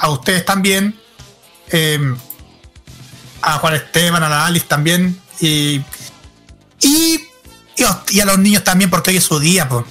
a 0.00 0.10
ustedes 0.10 0.44
también, 0.44 0.98
eh, 1.70 1.98
a 3.42 3.58
Juan 3.58 3.74
Esteban, 3.74 4.22
a 4.22 4.28
la 4.28 4.46
Alice 4.46 4.66
también, 4.66 5.20
y, 5.40 5.80
y, 6.80 7.20
y 7.76 8.20
a- 8.20 8.24
los 8.24 8.38
niños 8.38 8.64
también, 8.64 8.90
porque 8.90 9.10
hoy 9.10 9.16
es 9.16 9.24
su 9.24 9.38
día, 9.38 9.68
pues. 9.68 9.84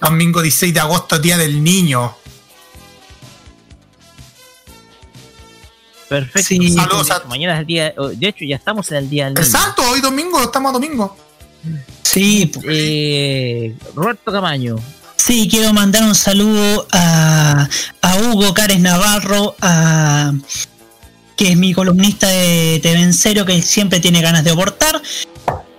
Domingo 0.00 0.40
16 0.40 0.72
de 0.72 0.80
agosto, 0.80 1.18
Día 1.18 1.36
del 1.36 1.62
Niño. 1.62 2.16
Perfecto. 6.08 6.48
Sí. 6.48 6.72
Saludos 6.74 7.10
a- 7.10 7.22
Mañana 7.28 7.54
es 7.54 7.60
el 7.60 7.66
día. 7.66 7.94
De 8.16 8.28
hecho, 8.28 8.44
ya 8.44 8.56
estamos 8.56 8.90
en 8.90 8.96
el 8.98 9.10
día 9.10 9.26
del 9.26 9.34
niño. 9.34 9.44
Exacto, 9.46 9.82
hoy 9.90 10.00
domingo, 10.00 10.42
estamos 10.42 10.70
a 10.70 10.72
domingo. 10.72 11.16
Sí. 12.02 12.50
Eh, 12.64 13.76
Roberto 13.94 14.32
Camaño. 14.32 14.76
Sí, 15.22 15.48
quiero 15.50 15.74
mandar 15.74 16.02
un 16.04 16.14
saludo 16.14 16.88
a, 16.92 17.68
Hugo 18.22 18.54
Cares 18.54 18.80
Navarro, 18.80 19.54
que 21.36 21.52
es 21.52 21.56
mi 21.58 21.74
columnista 21.74 22.26
de 22.26 22.80
TV 22.82 23.02
en 23.02 23.12
Serio, 23.12 23.44
que 23.44 23.60
siempre 23.60 24.00
tiene 24.00 24.22
ganas 24.22 24.44
de 24.44 24.52
aportar. 24.52 25.00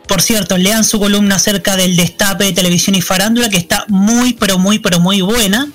Por 0.07 0.21
cierto, 0.21 0.59
lean 0.59 0.83
su 0.83 0.99
columna 0.99 1.35
acerca 1.35 1.75
del 1.75 1.95
destape 1.95 2.45
de 2.45 2.53
televisión 2.53 2.95
y 2.95 3.01
farándula, 3.01 3.49
que 3.49 3.57
está 3.57 3.83
muy, 3.87 4.33
pero 4.33 4.59
muy, 4.59 4.77
pero 4.77 4.99
muy 4.99 5.21
buena. 5.21 5.67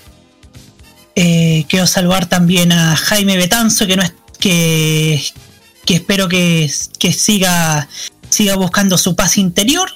Eh, 1.16 1.66
quiero 1.68 1.88
saludar 1.88 2.26
también 2.26 2.70
a 2.70 2.94
Jaime 2.94 3.36
Betanzo, 3.36 3.88
que 3.88 3.96
no 3.96 4.04
es 4.04 4.14
que, 4.38 5.20
que 5.84 5.94
espero 5.96 6.28
que, 6.28 6.70
que 7.00 7.12
siga, 7.12 7.88
siga 8.30 8.54
buscando 8.54 8.96
su 8.96 9.16
paz 9.16 9.36
interior. 9.38 9.95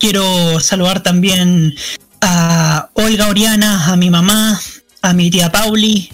Quiero 0.00 0.58
saludar 0.60 1.02
también 1.02 1.74
a 2.22 2.88
Olga 2.94 3.28
Oriana, 3.28 3.92
a 3.92 3.96
mi 3.96 4.08
mamá, 4.08 4.58
a 5.02 5.12
mi 5.12 5.30
tía 5.30 5.52
Pauli, 5.52 6.10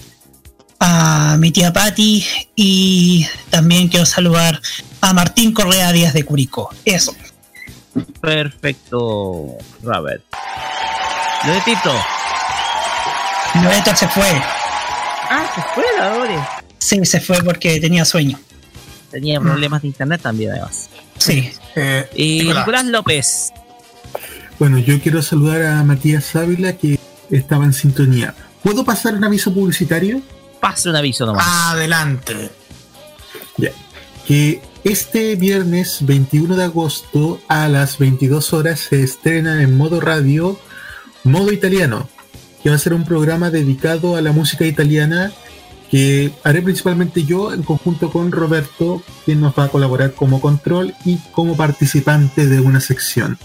a 0.79 1.37
mi 1.39 1.51
tía 1.51 1.71
Patti 1.71 2.25
y 2.53 3.25
también 3.49 3.87
quiero 3.87 4.05
saludar 4.05 4.61
a 4.99 5.13
Martín 5.13 5.53
Correa 5.53 5.93
Díaz 5.93 6.13
de 6.13 6.25
Curicó. 6.25 6.69
Eso. 6.83 7.15
Perfecto, 8.19 9.57
Robert. 9.81 10.21
Loretito. 11.45 11.93
Loreto 13.63 13.95
se 13.95 14.07
fue. 14.09 14.41
Ah, 15.29 15.49
se 15.55 15.61
fue 15.73 15.85
la 15.97 16.09
Lore. 16.13 16.39
Sí, 16.77 17.05
se 17.05 17.21
fue 17.21 17.41
porque 17.41 17.79
tenía 17.79 18.03
sueño. 18.03 18.37
Tenía 19.09 19.39
problemas 19.39 19.81
de 19.81 19.87
internet 19.87 20.21
también, 20.21 20.51
además. 20.51 20.89
Sí. 21.17 21.49
Eh, 21.75 22.09
Y. 22.15 22.43
Nicolás 22.43 22.85
López. 22.85 23.53
Bueno, 24.59 24.79
yo 24.79 24.99
quiero 24.99 25.21
saludar 25.21 25.61
a 25.63 25.83
Matías 25.83 26.35
Ávila 26.35 26.73
que 26.73 26.99
estaba 27.29 27.65
en 27.65 27.73
sintonía. 27.73 28.33
¿Puedo 28.63 28.83
pasar 28.83 29.13
un 29.13 29.23
aviso 29.23 29.53
publicitario? 29.53 30.21
Pase 30.59 30.89
un 30.89 30.95
aviso 30.95 31.25
nomás. 31.27 31.45
Adelante. 31.47 32.49
Ya. 33.57 33.69
Que 34.25 34.61
este 34.83 35.35
viernes 35.35 35.99
21 36.01 36.55
de 36.55 36.63
agosto 36.63 37.39
a 37.47 37.67
las 37.67 37.99
22 37.99 38.53
horas 38.53 38.79
se 38.79 39.03
estrena 39.03 39.61
en 39.61 39.77
modo 39.77 40.01
radio 40.01 40.59
Modo 41.23 41.51
Italiano, 41.51 42.09
que 42.63 42.69
va 42.69 42.75
a 42.75 42.79
ser 42.79 42.93
un 42.93 43.03
programa 43.03 43.51
dedicado 43.51 44.15
a 44.15 44.21
la 44.21 44.31
música 44.31 44.65
italiana 44.65 45.31
que 45.91 46.31
haré 46.43 46.61
principalmente 46.61 47.23
yo 47.23 47.53
en 47.53 47.63
conjunto 47.63 48.11
con 48.11 48.31
Roberto, 48.31 49.03
quien 49.25 49.39
nos 49.39 49.53
va 49.57 49.65
a 49.65 49.69
colaborar 49.69 50.13
como 50.13 50.41
control 50.41 50.93
y 51.05 51.17
como 51.31 51.55
participante 51.55 52.47
de 52.47 52.59
una 52.59 52.79
sección. 52.79 53.37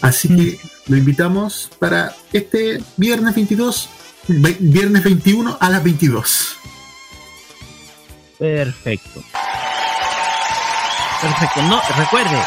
Así 0.00 0.28
que 0.28 0.58
lo 0.86 0.96
invitamos 0.96 1.70
para 1.78 2.14
este 2.32 2.80
viernes 2.96 3.34
22, 3.34 3.88
ve- 4.28 4.56
viernes 4.60 5.02
21 5.04 5.56
a 5.60 5.70
las 5.70 5.82
22. 5.82 6.56
Perfecto. 8.38 9.22
Perfecto. 11.20 11.62
No, 11.62 11.80
recuerde, 11.96 12.38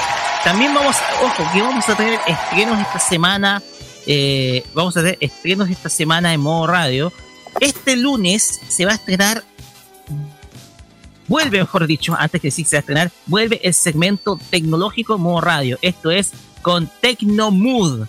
también 0.44 0.74
vamos, 0.74 0.96
ojo, 1.24 1.44
que 1.52 1.62
vamos 1.62 1.88
a 1.90 1.96
tener 1.96 2.20
estrenos 2.26 2.80
esta 2.80 3.00
semana. 3.00 3.62
eh, 4.08 4.64
vamos 4.74 4.96
a 4.98 5.02
tener 5.02 5.18
estrenos 5.20 5.70
esta 5.70 5.90
semana 5.90 6.34
en 6.34 6.40
modo 6.42 6.68
radio. 6.68 7.12
Este 7.60 7.96
lunes 7.98 8.60
se 8.70 8.86
va 8.86 8.94
a 8.94 8.96
estrenar 8.96 9.44
vuelve, 11.28 11.60
mejor 11.60 11.88
dicho, 11.88 12.14
antes 12.18 12.42
que 12.42 12.52
sí 12.52 12.64
se 12.66 12.76
va 12.76 12.80
a 12.80 12.82
estrenar, 12.82 13.12
vuelve 13.26 13.62
el 13.64 13.74
segmento 13.74 14.38
tecnológico 14.50 15.18
modo 15.18 15.40
radio. 15.42 15.78
Esto 15.82 16.12
es 16.12 16.32
con 16.62 16.90
Tecnomood. 17.02 18.08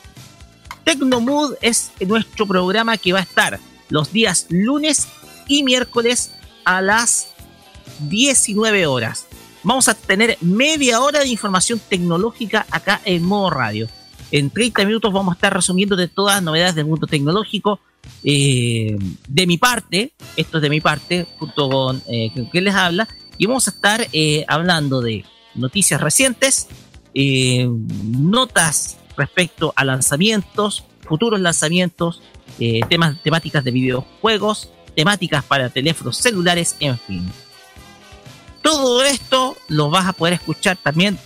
Tecnomood 0.85 1.55
es 1.61 1.93
nuestro 2.07 2.47
programa 2.47 2.97
que 2.97 3.13
va 3.13 3.21
a 3.21 3.23
estar 3.23 3.61
los 3.89 4.13
días 4.13 4.47
lunes 4.49 5.09
y 5.49 5.63
miércoles 5.63 6.33
a 6.65 6.81
las 6.81 7.29
19 8.01 8.87
horas. 8.87 9.27
Vamos 9.63 9.89
a 9.89 9.95
tener 9.95 10.39
media 10.41 11.01
hora 11.01 11.21
de 11.21 11.29
información 11.29 11.81
tecnológica 11.89 12.67
acá 12.71 13.01
en 13.05 13.23
modo 13.23 13.51
radio. 13.51 13.89
En 14.31 14.51
30 14.51 14.85
minutos 14.87 15.13
vamos 15.13 15.33
a 15.33 15.37
estar 15.37 15.55
resumiendo 15.55 15.95
de 15.95 16.09
todas 16.09 16.37
las 16.37 16.43
novedades 16.43 16.75
del 16.75 16.87
mundo 16.87 17.07
tecnológico. 17.07 17.81
Eh, 18.25 18.97
de 19.29 19.47
mi 19.47 19.59
parte, 19.59 20.13
esto 20.37 20.59
es 20.59 20.63
de 20.63 20.71
mi 20.71 20.81
parte, 20.81 21.27
junto 21.39 21.69
con 21.69 22.03
eh, 22.09 22.33
que 22.51 22.61
les 22.61 22.75
habla, 22.75 23.07
y 23.39 23.47
vamos 23.47 23.69
a 23.69 23.71
estar 23.71 24.09
eh, 24.13 24.45
hablando 24.49 25.01
de 25.01 25.25
noticias 25.55 26.01
recientes, 26.01 26.69
eh, 27.15 27.69
notas 27.69 28.99
respecto 29.17 29.73
a 29.77 29.85
lanzamientos, 29.85 30.85
futuros 31.01 31.41
lanzamientos, 31.41 32.23
eh, 32.59 32.81
temas, 32.89 33.23
temáticas 33.23 33.65
de 33.65 33.71
videojuegos, 33.71 34.71
temáticas 34.95 35.45
para 35.45 35.71
teléfonos 35.71 36.17
celulares, 36.17 36.77
en 36.81 36.99
fin. 36.99 37.33
Todo 38.63 39.03
esto 39.03 39.57
lo 39.69 39.91
vas 39.91 40.07
a 40.07 40.13
poder 40.13 40.35
escuchar 40.35 40.77
también 40.77 41.19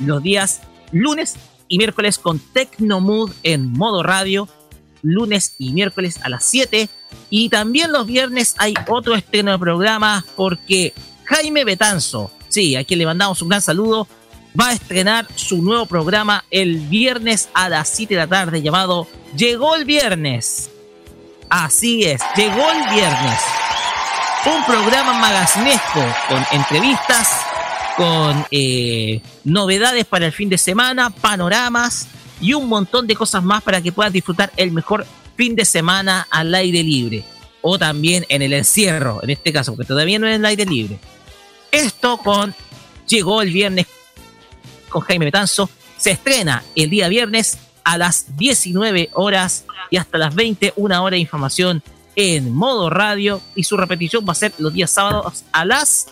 los 0.00 0.22
días 0.22 0.60
lunes 0.90 1.36
y 1.68 1.78
miércoles 1.78 2.18
con 2.18 2.38
Tecnomood 2.38 3.32
en 3.42 3.72
modo 3.72 4.02
radio, 4.02 4.48
lunes 5.00 5.54
y 5.58 5.72
miércoles 5.72 6.20
a 6.22 6.28
las 6.28 6.44
7. 6.44 6.88
Y 7.30 7.48
también 7.48 7.92
los 7.92 8.06
viernes 8.06 8.54
hay 8.58 8.74
otro 8.88 9.14
estreno 9.14 9.52
de 9.52 9.58
programa 9.58 10.24
porque 10.36 10.92
Jaime 11.24 11.64
Betanzo, 11.64 12.30
sí, 12.48 12.76
a 12.76 12.84
quien 12.84 12.98
le 12.98 13.06
mandamos 13.06 13.40
un 13.40 13.48
gran 13.48 13.62
saludo, 13.62 14.06
va 14.58 14.68
a 14.68 14.72
estrenar 14.72 15.26
su 15.34 15.62
nuevo 15.62 15.86
programa 15.86 16.44
el 16.50 16.78
viernes 16.78 17.48
a 17.54 17.68
las 17.68 17.88
7 17.88 18.14
de 18.14 18.20
la 18.20 18.26
tarde 18.26 18.62
llamado 18.62 19.06
Llegó 19.36 19.74
el 19.74 19.84
Viernes. 19.84 20.70
Así 21.48 22.04
es, 22.04 22.20
llegó 22.36 22.70
el 22.70 22.94
viernes. 22.94 23.40
Un 24.44 24.64
programa 24.64 25.14
magazinesco 25.14 26.04
con 26.28 26.44
entrevistas, 26.52 27.28
con 27.96 28.46
eh, 28.50 29.20
novedades 29.44 30.04
para 30.04 30.26
el 30.26 30.32
fin 30.32 30.48
de 30.48 30.58
semana, 30.58 31.10
panoramas 31.10 32.08
y 32.40 32.54
un 32.54 32.68
montón 32.68 33.06
de 33.06 33.14
cosas 33.14 33.42
más 33.42 33.62
para 33.62 33.80
que 33.80 33.92
puedas 33.92 34.12
disfrutar 34.12 34.52
el 34.56 34.72
mejor 34.72 35.06
fin 35.36 35.54
de 35.54 35.64
semana 35.64 36.26
al 36.30 36.54
aire 36.54 36.82
libre. 36.82 37.24
O 37.60 37.78
también 37.78 38.26
en 38.28 38.42
el 38.42 38.52
encierro, 38.52 39.22
en 39.22 39.30
este 39.30 39.52
caso, 39.52 39.74
porque 39.74 39.86
todavía 39.86 40.18
no 40.18 40.26
es 40.26 40.36
el 40.36 40.44
aire 40.44 40.66
libre. 40.66 40.98
Esto 41.70 42.18
con 42.18 42.54
Llegó 43.08 43.42
el 43.42 43.50
viernes 43.50 43.86
con 44.92 45.02
Jaime 45.02 45.24
Betanzo. 45.24 45.68
Se 45.96 46.12
estrena 46.12 46.62
el 46.76 46.90
día 46.90 47.08
viernes 47.08 47.58
a 47.84 47.98
las 47.98 48.36
19 48.36 49.10
horas 49.14 49.64
y 49.90 49.96
hasta 49.96 50.18
las 50.18 50.34
20, 50.34 50.74
una 50.76 51.02
hora 51.02 51.14
de 51.14 51.20
información 51.20 51.82
en 52.14 52.52
modo 52.52 52.90
radio 52.90 53.40
y 53.54 53.64
su 53.64 53.76
repetición 53.76 54.24
va 54.28 54.32
a 54.32 54.36
ser 54.36 54.52
los 54.58 54.72
días 54.72 54.90
sábados 54.90 55.44
a 55.50 55.64
las 55.64 56.08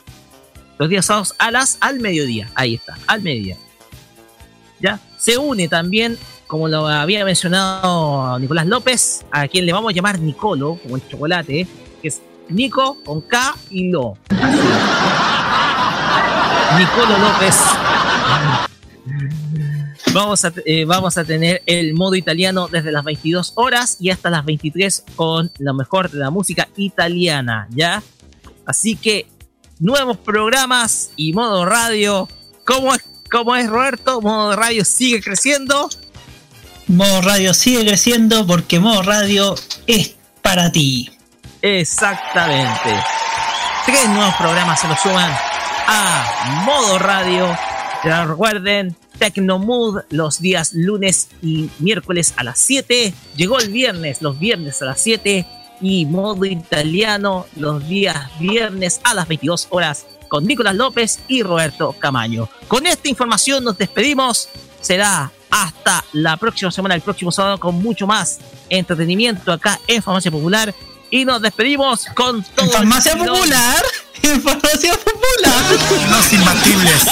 los 0.79 0.89
días 0.89 1.05
sábados 1.05 1.35
a 1.39 1.51
las 1.51 1.77
al 1.81 2.01
mediodía. 2.01 2.49
Ahí 2.55 2.77
está, 2.77 2.97
al 3.07 3.21
mediodía. 3.21 3.57
Ya 4.81 4.99
se 5.19 5.37
une 5.37 5.69
también, 5.69 6.17
como 6.47 6.69
lo 6.69 6.89
había 6.89 7.23
mencionado 7.25 8.39
Nicolás 8.39 8.67
López, 8.67 9.27
a 9.31 9.47
quien 9.47 9.67
le 9.67 9.75
vamos 9.75 9.91
a 9.91 9.95
llamar 9.95 10.19
Nicolo, 10.19 10.79
como 10.83 10.97
el 10.97 11.07
chocolate, 11.07 11.67
que 12.01 12.09
es 12.09 12.23
Nico 12.49 12.97
con 13.05 13.21
K 13.21 13.55
y 13.69 13.91
Lo. 13.91 14.17
Nicolo 16.79 17.19
López. 17.19 17.57
Vamos 20.13 20.45
a, 20.45 20.53
eh, 20.67 20.85
vamos 20.85 21.17
a 21.19 21.25
tener 21.25 21.63
el 21.67 21.95
modo 21.95 22.17
italiano 22.17 22.67
desde 22.67 22.91
las 22.91 23.05
22 23.05 23.53
horas 23.55 23.97
y 24.01 24.11
hasta 24.11 24.29
las 24.29 24.45
23 24.45 25.05
con 25.15 25.53
lo 25.59 25.75
mejor 25.75 26.11
de 26.11 26.19
la 26.19 26.31
música 26.31 26.69
italiana, 26.77 27.69
¿ya? 27.71 28.03
Así 28.67 28.97
que 28.97 29.27
nuevos 29.79 30.17
programas 30.17 31.11
y 31.17 31.33
modo 31.33 31.65
radio. 31.65 32.29
¿Cómo 32.65 32.93
es, 32.95 33.03
cómo 33.31 33.55
es 33.55 33.69
Roberto? 33.69 34.21
Modo 34.21 34.57
radio 34.57 34.85
sigue 34.85 35.23
creciendo. 35.23 35.89
Modo 36.89 37.23
radio 37.23 37.55
sigue 37.55 37.87
creciendo 37.87 38.45
porque 38.47 38.81
modo 38.81 39.03
radio 39.03 39.55
es 39.87 40.17
para 40.43 40.73
ti. 40.73 41.09
Exactamente. 41.63 42.91
Tres 43.87 44.09
nuevos 44.09 44.35
programas 44.35 44.81
se 44.81 44.89
nos 44.89 45.01
suman 45.01 45.31
a 45.87 46.63
modo 46.65 46.99
radio. 46.99 47.57
Ya 48.05 48.25
recuerden, 48.25 48.97
Tecnomood 49.21 50.01
los 50.09 50.41
días 50.41 50.73
lunes 50.73 51.29
y 51.43 51.69
miércoles 51.79 52.33
a 52.37 52.43
las 52.43 52.59
7. 52.59 53.13
Llegó 53.37 53.61
el 53.61 53.71
viernes, 53.71 54.23
los 54.23 54.39
viernes 54.39 54.81
a 54.83 54.87
las 54.87 55.01
7. 55.01 55.47
Y 55.83 56.07
modo 56.07 56.45
italiano 56.45 57.47
los 57.57 57.87
días 57.87 58.31
viernes 58.39 59.01
a 59.05 59.15
las 59.15 59.29
22 59.29 59.69
horas 59.71 60.07
con 60.29 60.47
Nicolás 60.47 60.75
López 60.75 61.21
y 61.29 61.43
Roberto 61.43 61.95
Camaño. 61.99 62.49
Con 62.69 62.87
esta 62.87 63.09
información 63.09 63.63
nos 63.65 63.77
despedimos. 63.77 64.49
Será 64.81 65.31
hasta 65.51 66.05
la 66.13 66.37
próxima 66.37 66.71
semana, 66.71 66.95
el 66.95 67.03
próximo 67.03 67.31
sábado, 67.31 67.59
con 67.59 67.75
mucho 67.83 68.07
más 68.07 68.39
entretenimiento 68.69 69.53
acá 69.53 69.79
en 69.87 70.03
Farmacia 70.03 70.31
Popular. 70.31 70.75
Y 71.11 71.25
nos 71.25 71.43
despedimos 71.43 72.07
con 72.15 72.43
todo. 72.43 72.67
¿En 72.67 72.73
Farmacia 72.73 73.17
Popular? 73.17 73.85
¿En 74.23 74.41
Farmacia 74.41 74.93
Popular? 75.35 76.11
Los 76.11 76.33
imbatibles. 76.33 77.03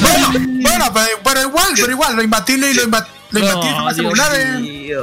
bueno, 0.00 0.32
bueno 0.62 0.84
pero, 0.94 1.06
pero 1.24 1.40
igual, 1.42 1.68
pero 1.74 1.90
igual, 1.92 2.16
lo 2.16 2.22
imbatible 2.22 2.70
y 2.70 2.74
lo, 2.74 2.82
imba, 2.84 3.06
lo 3.30 3.38
imbatible 3.40 4.02
No, 4.02 4.08
Popular. 4.08 4.60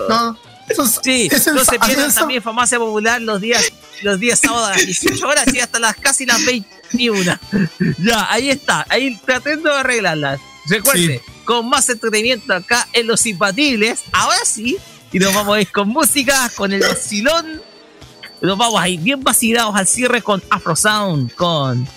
no, 0.10 0.38
eso 0.70 0.84
es- 0.84 1.00
Sí, 1.04 1.30
es 1.32 1.48
no 1.48 1.64
se 1.64 1.80
pierdan 1.80 2.14
también 2.14 2.42
Farmacia 2.42 2.78
Popular 2.80 3.22
los 3.22 3.40
días, 3.42 3.64
los 4.02 4.20
días 4.20 4.40
sábados 4.40 4.70
a 4.70 4.72
las 4.76 4.86
18 4.86 5.28
horas 5.28 5.46
y 5.54 5.60
hasta 5.60 5.80
las 5.80 5.96
casi 5.96 6.26
las 6.26 6.44
21. 6.46 7.38
Ya, 8.00 8.32
ahí 8.32 8.50
está, 8.50 8.86
ahí 8.90 9.18
tratando 9.26 9.70
de 9.74 9.80
arreglarlas. 9.80 10.40
Recuerde, 10.68 11.22
con 11.46 11.70
más 11.70 11.88
entretenimiento 11.90 12.54
acá 12.54 12.88
en 12.94 13.08
Los 13.08 13.26
Impatibles, 13.26 14.02
ahora 14.12 14.40
sí, 14.46 14.78
y 15.14 15.20
nos 15.20 15.34
vamos 15.34 15.56
a 15.58 15.62
ir 15.62 15.72
con 15.72 15.88
música, 15.90 16.52
con 16.56 16.74
el 16.74 16.82
vacilón. 16.82 17.62
Nos 18.42 18.58
vamos 18.58 18.80
a 18.80 18.88
ir 18.90 19.00
bien 19.00 19.24
vacilados 19.24 19.76
al 19.76 19.88
cierre 19.88 20.22
con 20.22 20.44
Afro 20.52 20.76
Sound, 20.76 21.34
con 21.34 21.88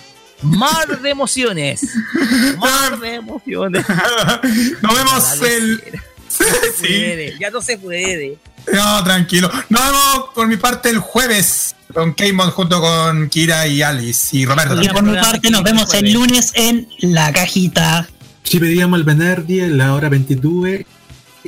Mar 0.41 1.01
de 1.01 1.09
Emociones. 1.09 1.95
Mar 2.57 2.99
de 2.99 3.15
Emociones. 3.15 3.85
Nos 4.81 4.95
vemos 4.95 5.41
el. 5.41 5.83
sí. 6.27 6.87
Puede, 6.87 7.37
ya 7.39 7.49
no 7.49 7.61
se 7.61 7.77
puede. 7.77 8.37
No, 8.71 9.03
tranquilo. 9.03 9.51
Nos 9.69 9.81
vemos 9.81 10.29
por 10.33 10.47
mi 10.47 10.57
parte 10.57 10.89
el 10.89 10.99
jueves 10.99 11.75
con 11.93 12.13
Keimon 12.13 12.51
junto 12.51 12.79
con 12.79 13.29
Kira 13.29 13.67
y 13.67 13.81
Alice 13.81 14.35
y 14.35 14.45
Roberto. 14.45 14.81
Y 14.81 14.87
por 14.89 15.03
mi 15.03 15.15
parte 15.15 15.49
nos 15.49 15.63
vemos 15.63 15.93
el 15.93 16.13
lunes 16.13 16.51
en 16.55 16.87
La 16.99 17.31
Cajita. 17.33 18.07
Ci 18.43 18.59
vediamo 18.59 18.95
al 18.95 19.03
venerdì 19.03 19.61
alla 19.61 19.93
ora 19.93 20.09
22 20.09 20.85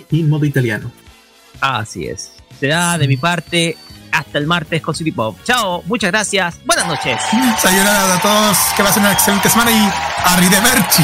in 0.10 0.30
modo 0.30 0.46
italiano. 0.46 0.92
Así 1.60 2.06
es. 2.06 2.32
Será 2.60 2.98
de 2.98 3.08
mi 3.08 3.18
parte 3.18 3.78
hasta 4.14 4.38
el 4.38 4.48
martes 4.48 4.82
con 4.82 4.96
City 4.96 5.12
Pop. 5.12 5.38
Chao, 5.44 5.84
muchas 5.88 6.12
gracias. 6.12 6.60
Buenas 6.66 6.88
noches. 6.88 7.20
Sayonara 7.60 8.16
a 8.16 8.22
todos, 8.22 8.58
que 8.78 8.84
pasen 8.84 9.04
una 9.04 9.12
excelente 9.12 9.50
semana 9.50 9.72
y 9.72 9.92
arrivederci. 10.26 11.04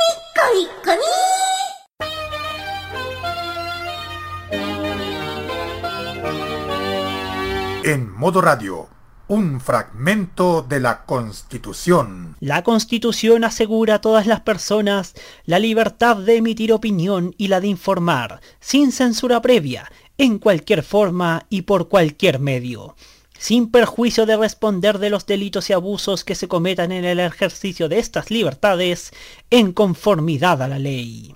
En 7.83 8.11
Modo 8.11 8.41
Radio, 8.41 8.89
un 9.27 9.59
fragmento 9.59 10.61
de 10.61 10.79
la 10.79 11.03
Constitución. 11.03 12.35
La 12.39 12.61
Constitución 12.61 13.43
asegura 13.43 13.95
a 13.95 14.01
todas 14.01 14.27
las 14.27 14.41
personas 14.41 15.15
la 15.45 15.57
libertad 15.57 16.17
de 16.17 16.35
emitir 16.35 16.73
opinión 16.73 17.33
y 17.39 17.47
la 17.47 17.59
de 17.59 17.69
informar, 17.69 18.39
sin 18.59 18.91
censura 18.91 19.41
previa, 19.41 19.91
en 20.19 20.37
cualquier 20.37 20.83
forma 20.83 21.47
y 21.49 21.63
por 21.63 21.89
cualquier 21.89 22.37
medio, 22.37 22.95
sin 23.39 23.71
perjuicio 23.71 24.27
de 24.27 24.37
responder 24.37 24.99
de 24.99 25.09
los 25.09 25.25
delitos 25.25 25.71
y 25.71 25.73
abusos 25.73 26.23
que 26.23 26.35
se 26.35 26.47
cometan 26.47 26.91
en 26.91 27.03
el 27.03 27.19
ejercicio 27.19 27.89
de 27.89 27.97
estas 27.97 28.29
libertades, 28.29 29.11
en 29.49 29.73
conformidad 29.73 30.61
a 30.61 30.67
la 30.67 30.77
ley. 30.77 31.35